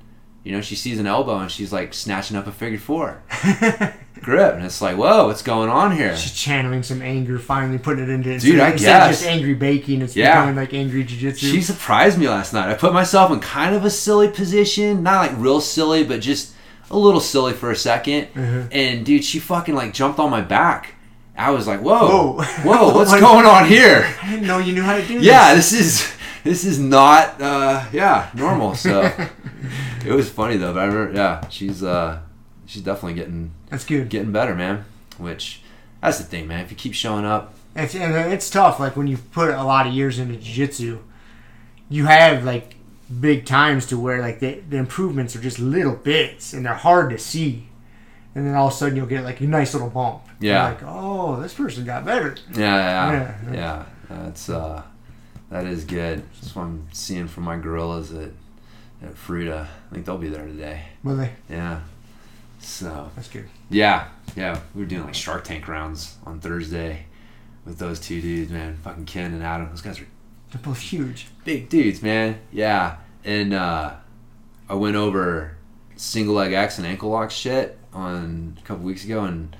You 0.46 0.52
know, 0.52 0.60
she 0.60 0.76
sees 0.76 1.00
an 1.00 1.08
elbow 1.08 1.38
and 1.40 1.50
she's 1.50 1.72
like 1.72 1.92
snatching 1.92 2.36
up 2.36 2.46
a 2.46 2.52
figure 2.52 2.78
four 2.78 3.20
grip, 4.22 4.54
and 4.54 4.64
it's 4.64 4.80
like, 4.80 4.96
whoa, 4.96 5.26
what's 5.26 5.42
going 5.42 5.68
on 5.68 5.90
here? 5.90 6.16
She's 6.16 6.32
channeling 6.34 6.84
some 6.84 7.02
anger, 7.02 7.36
finally 7.40 7.78
putting 7.78 8.04
it 8.04 8.10
into 8.10 8.38
Dude, 8.38 8.60
I 8.60 8.70
guess. 8.70 9.18
just 9.18 9.26
angry 9.26 9.54
baking, 9.54 10.02
it's 10.02 10.14
Yeah. 10.14 10.34
becoming 10.36 10.54
like 10.54 10.72
angry 10.72 11.04
jujitsu. 11.04 11.38
She 11.50 11.60
surprised 11.62 12.16
me 12.16 12.28
last 12.28 12.52
night. 12.52 12.68
I 12.70 12.74
put 12.74 12.92
myself 12.92 13.32
in 13.32 13.40
kind 13.40 13.74
of 13.74 13.84
a 13.84 13.90
silly 13.90 14.28
position, 14.28 15.02
not 15.02 15.26
like 15.32 15.36
real 15.36 15.60
silly, 15.60 16.04
but 16.04 16.20
just 16.20 16.52
a 16.92 16.96
little 16.96 17.20
silly 17.20 17.52
for 17.52 17.72
a 17.72 17.74
2nd 17.74 18.28
Mhm. 18.32 18.68
And 18.70 19.04
dude, 19.04 19.24
she 19.24 19.40
fucking 19.40 19.74
like 19.74 19.92
jumped 19.92 20.20
on 20.20 20.30
my 20.30 20.42
back. 20.42 20.94
I 21.36 21.50
was 21.50 21.66
like, 21.66 21.80
whoa, 21.80 22.34
Whoa. 22.34 22.42
whoa, 22.62 22.94
what's 22.94 23.10
going 23.18 23.46
on 23.46 23.66
here? 23.68 24.08
I 24.22 24.30
didn't 24.30 24.46
know 24.46 24.58
you 24.58 24.72
knew 24.74 24.82
how 24.82 24.96
to 24.96 25.04
do 25.06 25.14
yeah, 25.18 25.54
this. 25.54 25.70
this 25.72 25.80
is 25.80 26.15
this 26.46 26.64
is 26.64 26.78
not 26.78 27.40
uh 27.40 27.84
yeah 27.92 28.30
normal. 28.34 28.74
So 28.74 29.02
it 30.06 30.12
was 30.12 30.30
funny 30.30 30.56
though. 30.56 30.72
But 30.72 30.80
I 30.80 30.86
remember, 30.86 31.12
yeah, 31.14 31.48
she's 31.48 31.82
uh 31.82 32.20
she's 32.66 32.82
definitely 32.82 33.14
getting 33.14 33.52
That's 33.70 33.84
good. 33.84 34.08
getting 34.08 34.32
better, 34.32 34.54
man. 34.54 34.84
Which 35.18 35.60
that's 36.00 36.18
the 36.18 36.24
thing, 36.24 36.46
man. 36.48 36.64
If 36.64 36.70
you 36.70 36.76
keep 36.76 36.94
showing 36.94 37.24
up, 37.24 37.54
It's, 37.74 37.94
it's 37.94 38.48
tough. 38.50 38.78
Like 38.80 38.96
when 38.96 39.06
you 39.06 39.16
put 39.18 39.50
a 39.50 39.62
lot 39.64 39.86
of 39.86 39.92
years 39.92 40.18
into 40.18 40.36
jiu-jitsu, 40.36 40.98
you 41.88 42.06
have 42.06 42.44
like 42.44 42.76
big 43.20 43.44
times 43.46 43.86
to 43.86 43.98
where 43.98 44.20
like 44.20 44.40
the, 44.40 44.60
the 44.68 44.76
improvements 44.76 45.34
are 45.36 45.40
just 45.40 45.58
little 45.58 45.94
bits 45.96 46.52
and 46.52 46.64
they're 46.66 46.74
hard 46.74 47.10
to 47.10 47.18
see. 47.18 47.68
And 48.34 48.46
then 48.46 48.54
all 48.54 48.66
of 48.68 48.72
a 48.74 48.76
sudden 48.76 48.96
you'll 48.96 49.06
get 49.06 49.24
like 49.24 49.40
a 49.40 49.44
nice 49.46 49.72
little 49.74 49.88
bump. 49.90 50.22
You're 50.40 50.52
Yeah. 50.52 50.64
like, 50.68 50.82
oh, 50.84 51.40
this 51.40 51.54
person 51.54 51.84
got 51.84 52.04
better. 52.04 52.36
yeah, 52.54 52.60
yeah, 52.60 53.12
Yeah. 53.12 53.34
yeah, 53.46 53.54
yeah 53.54 53.84
that's 54.24 54.48
uh 54.50 54.82
that 55.50 55.64
is 55.66 55.84
good. 55.84 56.22
That's 56.40 56.54
what 56.56 56.62
I'm 56.64 56.88
seeing 56.92 57.28
from 57.28 57.44
my 57.44 57.56
gorillas 57.56 58.12
at 58.12 58.30
at 59.02 59.14
Fruta. 59.14 59.66
I 59.90 59.94
think 59.94 60.06
they'll 60.06 60.16
be 60.18 60.28
there 60.28 60.46
today. 60.46 60.82
Well, 61.04 61.16
they, 61.16 61.30
Yeah. 61.50 61.80
So 62.58 63.10
that's 63.14 63.28
good. 63.28 63.48
yeah, 63.70 64.08
yeah, 64.34 64.58
we 64.74 64.82
were 64.82 64.88
doing 64.88 65.04
like 65.04 65.14
Shark 65.14 65.44
Tank 65.44 65.68
rounds 65.68 66.16
on 66.24 66.40
Thursday 66.40 67.04
with 67.64 67.78
those 67.78 68.00
two 68.00 68.20
dudes, 68.20 68.50
man. 68.50 68.76
Fucking 68.78 69.04
Ken 69.04 69.32
and 69.34 69.42
Adam. 69.42 69.68
Those 69.68 69.82
guys 69.82 70.00
are 70.00 70.06
They're 70.50 70.62
both 70.62 70.80
huge. 70.80 71.28
big 71.44 71.68
dudes, 71.68 72.02
man. 72.02 72.38
Yeah, 72.50 72.96
and 73.24 73.52
uh, 73.52 73.92
I 74.68 74.74
went 74.74 74.96
over 74.96 75.56
single 75.96 76.34
leg 76.34 76.54
X 76.54 76.78
and 76.78 76.86
ankle 76.86 77.10
lock 77.10 77.30
shit 77.30 77.78
on 77.92 78.56
a 78.58 78.62
couple 78.66 78.84
weeks 78.84 79.04
ago, 79.04 79.24
and 79.24 79.54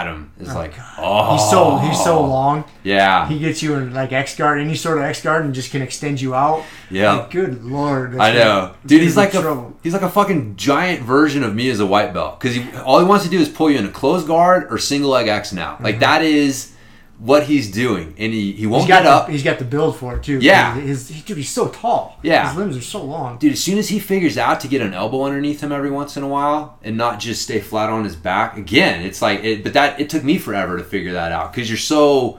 Adam 0.00 0.30
is 0.38 0.48
Oh, 0.50 0.54
like, 0.54 0.76
God. 0.76 0.94
oh, 0.98 1.32
He's 1.32 1.50
so 1.50 1.76
he's 1.78 2.04
so 2.04 2.22
long. 2.22 2.64
Yeah, 2.84 3.28
He 3.28 3.38
gets 3.38 3.62
you 3.62 3.74
in 3.74 3.94
like 3.94 4.12
X 4.12 4.36
guard, 4.36 4.60
any 4.60 4.74
sort 4.74 4.98
of 4.98 5.04
X 5.04 5.22
guard, 5.22 5.44
and 5.44 5.54
just 5.54 5.70
can 5.70 5.82
extend 5.82 6.20
you 6.20 6.34
out. 6.34 6.64
yeah. 6.90 7.12
Like, 7.14 7.30
good 7.30 7.64
lord. 7.64 8.16
I 8.18 8.32
know, 8.32 8.38
gonna- 8.44 8.74
dude. 8.84 9.02
He's 9.02 9.16
like 9.16 9.32
be 9.32 9.38
a 9.38 9.42
trouble. 9.42 9.76
he's 9.82 9.92
like 9.92 10.02
a 10.02 10.10
fucking 10.10 10.56
giant 10.56 11.02
version 11.02 11.42
of 11.42 11.54
me 11.54 11.70
as 11.70 11.80
a 11.80 11.86
white 11.86 12.12
belt 12.12 12.38
because 12.38 12.54
he, 12.56 12.64
all 12.84 12.98
he 12.98 13.04
wants 13.04 13.24
to 13.24 13.30
do 13.30 13.38
is 13.40 13.48
pull 13.48 13.70
you 13.70 13.78
in 13.78 13.86
a 13.86 13.90
closed 13.90 14.26
guard 14.26 14.66
or 14.70 14.78
single 14.78 15.10
leg 15.10 15.28
X 15.28 15.52
now. 15.52 15.78
Like 15.80 15.94
mm-hmm. 15.94 16.00
that 16.00 16.22
is 16.22 16.72
what 17.18 17.44
he's 17.44 17.70
doing, 17.70 18.14
and 18.18 18.32
he 18.32 18.52
he 18.52 18.66
won't 18.66 18.82
Mm-hmm. 18.82 18.92
He's 18.92 18.96
got 18.96 19.02
get 19.02 19.06
up. 19.06 19.26
The, 19.26 19.32
he's 19.32 19.42
got 19.42 19.58
the 19.58 19.64
build 19.64 19.96
for 19.96 20.16
it 20.16 20.22
too. 20.22 20.38
Yeah. 20.40 20.74
His, 20.74 21.08
his 21.08 21.22
dude, 21.22 21.38
he's 21.38 21.48
so 21.48 21.68
tall. 21.68 22.18
Yeah. 22.22 22.48
His 22.48 22.56
limbs 22.56 22.76
are 22.76 22.82
so 22.82 23.02
long. 23.02 23.38
Dude, 23.38 23.52
as 23.52 23.62
soon 23.62 23.78
as 23.78 23.88
he 23.88 23.98
figures 23.98 24.36
out 24.36 24.60
to 24.60 24.68
get 24.68 24.82
an 24.82 24.92
elbow 24.92 25.24
underneath 25.24 25.62
him 25.62 25.72
every 25.72 25.90
once 25.90 26.16
in 26.16 26.22
a 26.22 26.28
while 26.28 26.78
and 26.82 26.96
not 26.96 27.18
just 27.18 27.42
stay 27.42 27.60
flat 27.60 27.88
on 27.88 28.04
his 28.04 28.16
back, 28.16 28.56
again, 28.56 29.02
it's 29.02 29.22
like, 29.22 29.42
it, 29.44 29.62
but 29.64 29.72
that 29.72 29.98
it 29.98 30.10
took 30.10 30.24
me 30.24 30.36
forever 30.38 30.76
to 30.76 30.84
figure 30.84 31.14
that 31.14 31.32
out 31.32 31.52
because 31.52 31.70
you're 31.70 31.78
so. 31.78 32.38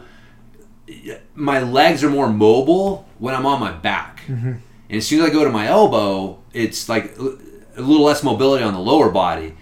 My 1.35 1.59
legs 1.59 2.03
are 2.03 2.09
more 2.09 2.29
mobile 2.29 3.07
when 3.19 3.35
I'm 3.35 3.45
on 3.45 3.59
my 3.59 3.71
back, 3.71 4.21
and 4.27 4.61
as 4.89 5.05
soon 5.05 5.21
as 5.21 5.29
I 5.29 5.33
go 5.33 5.43
to 5.43 5.49
my 5.49 5.67
elbow, 5.67 6.39
it's 6.53 6.87
like 6.87 7.17
a 7.17 7.81
little 7.81 8.05
less 8.05 8.23
mobility 8.23 8.63
on 8.63 8.73
the 8.73 8.79
lower 8.79 9.09
body. 9.09 9.55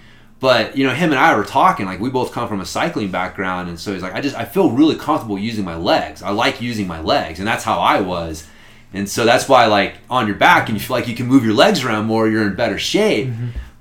But 0.46 0.78
you 0.78 0.86
know, 0.86 0.94
him 0.94 1.10
and 1.10 1.18
I 1.18 1.36
were 1.36 1.44
talking 1.44 1.88
like 1.88 2.00
we 2.00 2.12
both 2.12 2.32
come 2.32 2.48
from 2.48 2.62
a 2.62 2.68
cycling 2.68 3.10
background, 3.10 3.68
and 3.68 3.80
so 3.80 3.94
he's 3.94 4.04
like, 4.04 4.14
I 4.14 4.22
just 4.22 4.36
I 4.36 4.46
feel 4.46 4.70
really 4.70 4.96
comfortable 4.96 5.40
using 5.40 5.66
my 5.66 5.76
legs. 5.76 6.22
I 6.22 6.30
like 6.30 6.62
using 6.62 6.86
my 6.86 7.02
legs, 7.02 7.40
and 7.40 7.48
that's 7.48 7.64
how 7.64 7.80
I 7.80 8.02
was. 8.02 8.48
And 8.94 9.10
so 9.10 9.26
that's 9.26 9.50
why, 9.50 9.66
like, 9.66 9.96
on 10.08 10.28
your 10.28 10.36
back, 10.36 10.70
and 10.70 10.78
you 10.78 10.86
feel 10.86 10.98
like 10.98 11.08
you 11.08 11.16
can 11.16 11.26
move 11.26 11.44
your 11.44 11.56
legs 11.56 11.84
around 11.84 12.06
more, 12.06 12.30
you're 12.30 12.46
in 12.46 12.54
better 12.54 12.78
shape. 12.78 13.32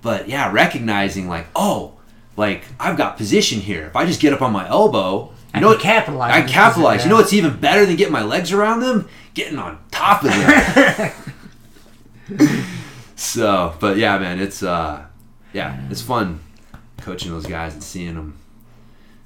But 0.00 0.26
yeah, 0.26 0.50
recognizing, 0.50 1.28
like, 1.28 1.48
oh, 1.54 1.98
like, 2.34 2.64
I've 2.80 2.96
got 2.96 3.18
position 3.18 3.60
here. 3.60 3.84
If 3.84 3.94
I 3.94 4.06
just 4.06 4.22
get 4.22 4.32
up 4.32 4.40
on 4.40 4.50
my 4.50 4.66
elbow, 4.66 5.24
you 5.24 5.32
I 5.52 5.60
know 5.60 5.68
what? 5.68 5.80
capitalize 5.80 6.32
I 6.32 6.48
capitalize. 6.48 7.04
You 7.04 7.10
know 7.10 7.16
what's 7.16 7.34
even 7.34 7.60
better 7.60 7.84
than 7.84 7.96
getting 7.96 8.14
my 8.14 8.24
legs 8.24 8.52
around 8.52 8.80
them? 8.80 9.06
Getting 9.34 9.58
on 9.58 9.80
top 9.90 10.24
of 10.24 10.30
them. 10.30 11.12
so, 13.16 13.74
but 13.80 13.98
yeah, 13.98 14.16
man, 14.16 14.40
it's, 14.40 14.62
uh, 14.62 15.04
yeah, 15.52 15.78
it's 15.90 16.00
fun 16.00 16.40
coaching 17.04 17.30
those 17.30 17.46
guys 17.46 17.74
and 17.74 17.82
seeing 17.82 18.14
them, 18.14 18.36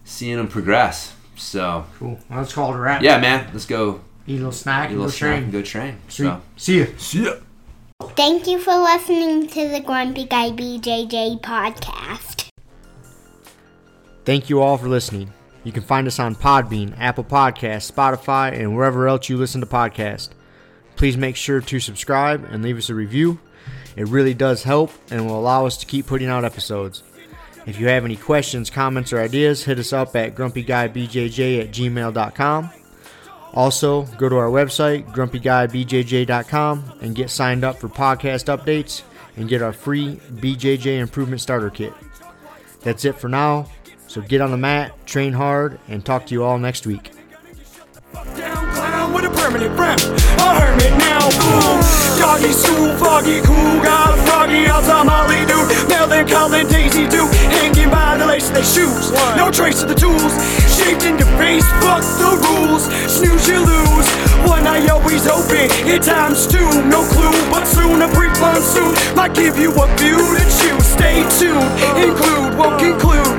seeing 0.05 0.37
them 0.37 0.49
progress. 0.49 1.15
So, 1.37 1.87
Cool. 1.99 2.19
Well, 2.29 2.41
let's 2.41 2.53
call 2.53 2.73
it 2.73 2.77
a 2.77 2.81
wrap. 2.81 3.03
yeah, 3.03 3.21
man, 3.21 3.49
let's 3.53 3.65
go 3.67 4.01
Eat 4.27 4.35
a 4.35 4.37
little 4.37 4.53
snack 4.53 4.91
eat 4.91 4.93
a 4.93 4.97
and 4.97 5.01
little 5.01 5.11
go 5.13 5.17
snack 5.17 5.31
train. 5.31 5.43
and 5.45 5.53
go 5.53 5.63
train. 5.63 5.99
Sweet. 6.09 6.27
So, 6.27 6.41
See 6.57 6.79
ya. 6.81 6.87
see 6.99 7.25
ya. 7.25 7.33
Thank 8.17 8.47
you 8.47 8.59
for 8.59 8.75
listening 8.77 9.47
to 9.49 9.69
the 9.69 9.81
Grumpy 9.81 10.25
Guy 10.27 10.51
BJJ 10.51 11.41
podcast. 11.41 12.49
Thank 14.25 14.51
you 14.51 14.61
all 14.61 14.77
for 14.77 14.89
listening. 14.89 15.33
You 15.65 15.73
can 15.73 15.83
find 15.83 16.07
us 16.07 16.19
on 16.19 16.35
Podbean, 16.35 16.95
Apple 16.99 17.25
Podcasts, 17.25 17.91
Spotify, 17.91 18.53
and 18.53 18.77
wherever 18.77 19.09
else 19.09 19.29
you 19.29 19.37
listen 19.37 19.61
to 19.61 19.67
podcasts. 19.67 20.29
Please 20.97 21.17
make 21.17 21.37
sure 21.37 21.61
to 21.61 21.81
subscribe 21.81 22.45
and 22.51 22.63
leave 22.63 22.77
us 22.79 22.91
a 22.91 22.95
review. 22.95 23.39
It 23.97 24.09
really 24.09 24.35
does 24.35 24.63
help 24.65 24.93
and 25.11 25.27
will 25.27 25.39
allow 25.39 25.67
us 25.67 25.77
to 25.79 25.87
keep 25.87 26.07
putting 26.07 26.29
out 26.29 26.45
episodes. 26.45 27.03
If 27.69 27.79
you 27.79 27.87
have 27.89 28.07
any 28.07 28.17
questions, 28.17 28.71
comments, 28.71 29.13
or 29.13 29.21
ideas, 29.21 29.63
hit 29.63 29.79
us 29.79 29.93
up 29.93 30.17
at 30.17 30.35
grumpyguybjj 30.35 31.61
at 31.61 31.71
gmail.com. 31.71 32.71
Also, 33.53 34.03
go 34.17 34.31
to 34.31 34.37
our 34.37 34.49
website, 34.49 35.05
grumpyguybjj.com, 35.13 36.93
and 37.03 37.15
get 37.15 37.29
signed 37.29 37.65
up 37.65 37.77
for 37.77 37.91
podcast 37.91 38.47
updates 38.47 39.03
and 39.37 39.51
get 39.51 39.61
our 39.61 39.75
free 39.75 40.17
BJJ 40.17 40.99
Improvement 40.99 41.43
Starter 41.43 41.69
Kit. 41.69 41.93
That's 42.81 43.05
it 43.05 43.17
for 43.17 43.29
now. 43.29 43.67
So 44.07 44.23
get 44.23 44.41
on 44.41 44.51
the 44.51 44.57
mat, 44.57 45.07
train 45.07 45.35
hard, 45.35 45.79
and 45.89 46.03
talk 46.03 46.25
to 46.29 46.35
you 46.35 46.45
all 46.45 46.59
next 46.59 46.87
week. 46.87 47.11
Down 52.19 52.39
clown 52.39 52.43
with 52.43 52.53
a 52.53 52.53
permanent 52.53 52.53
friend. 52.53 52.53
A 52.53 52.53
hermit 52.53 52.53
now, 52.53 52.53
boom. 52.53 52.53
Doggy 52.53 52.53
stool, 52.53 52.97
foggy, 52.99 53.41
cool, 53.43 53.83
got 53.83 54.15
a 54.15 54.23
froggy 54.23 54.67
outside 54.67 55.07
Molly 55.07 55.45
dude. 55.47 55.89
Melvin, 55.89 56.27
Colin, 56.27 56.67
Daisy 56.69 57.07
Duke, 57.07 57.33
hanging 57.55 57.91
by 57.91 58.17
the 58.17 58.27
lace 58.27 58.49
of 58.49 58.55
their 58.55 58.65
shoes. 58.65 59.13
No 59.37 59.51
trace 59.51 59.83
of 59.83 59.89
the 59.89 59.95
tools, 59.95 60.33
shaped 60.67 61.05
into 61.05 61.25
face, 61.39 61.67
fuck 61.81 62.03
the 62.19 62.33
rules. 62.49 62.85
Snooze, 63.07 63.49
you 63.49 63.61
lose. 63.61 64.09
One 64.47 64.67
eye 64.67 64.87
always 64.89 65.27
open, 65.27 65.71
in 65.87 66.01
times 66.03 66.47
two, 66.47 66.69
no 66.87 67.03
clue. 67.07 67.35
But 67.51 67.67
soon 67.67 68.03
a 68.03 68.09
brief 68.09 68.35
monsoon 68.41 68.95
might 69.15 69.35
give 69.35 69.59
you 69.59 69.71
a 69.71 69.87
view 69.97 70.19
to 70.19 70.45
choose. 70.59 70.87
Stay 70.87 71.23
tuned, 71.39 71.71
include, 71.99 72.59
won't 72.59 72.79
conclude. 72.81 73.39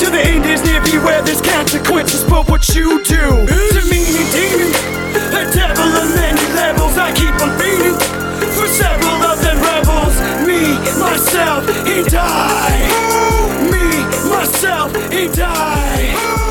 To 0.00 0.10
the 0.10 0.20
end 0.20 0.44
is 0.44 0.64
near, 0.64 0.80
beware, 0.82 1.22
there's 1.22 1.40
consequences, 1.40 2.24
but 2.24 2.48
what 2.48 2.68
you 2.74 3.02
do 3.04 3.46
to 3.46 3.80
me, 3.88 4.00
a 4.04 4.24
demon. 4.32 4.95
A 5.16 5.50
devil 5.50 5.90
of 6.02 6.14
many 6.14 6.46
levels, 6.52 6.98
I 6.98 7.10
keep 7.12 7.32
on 7.40 7.58
feeding 7.58 7.96
for 8.52 8.66
several 8.68 9.22
of 9.24 9.40
them 9.40 9.58
rebels. 9.62 10.16
Me, 10.46 10.76
myself, 11.00 11.64
and 11.86 12.14
I. 12.14 12.76
Me, 13.72 13.86
myself, 14.28 14.94
and 15.10 15.38
I. 15.40 16.45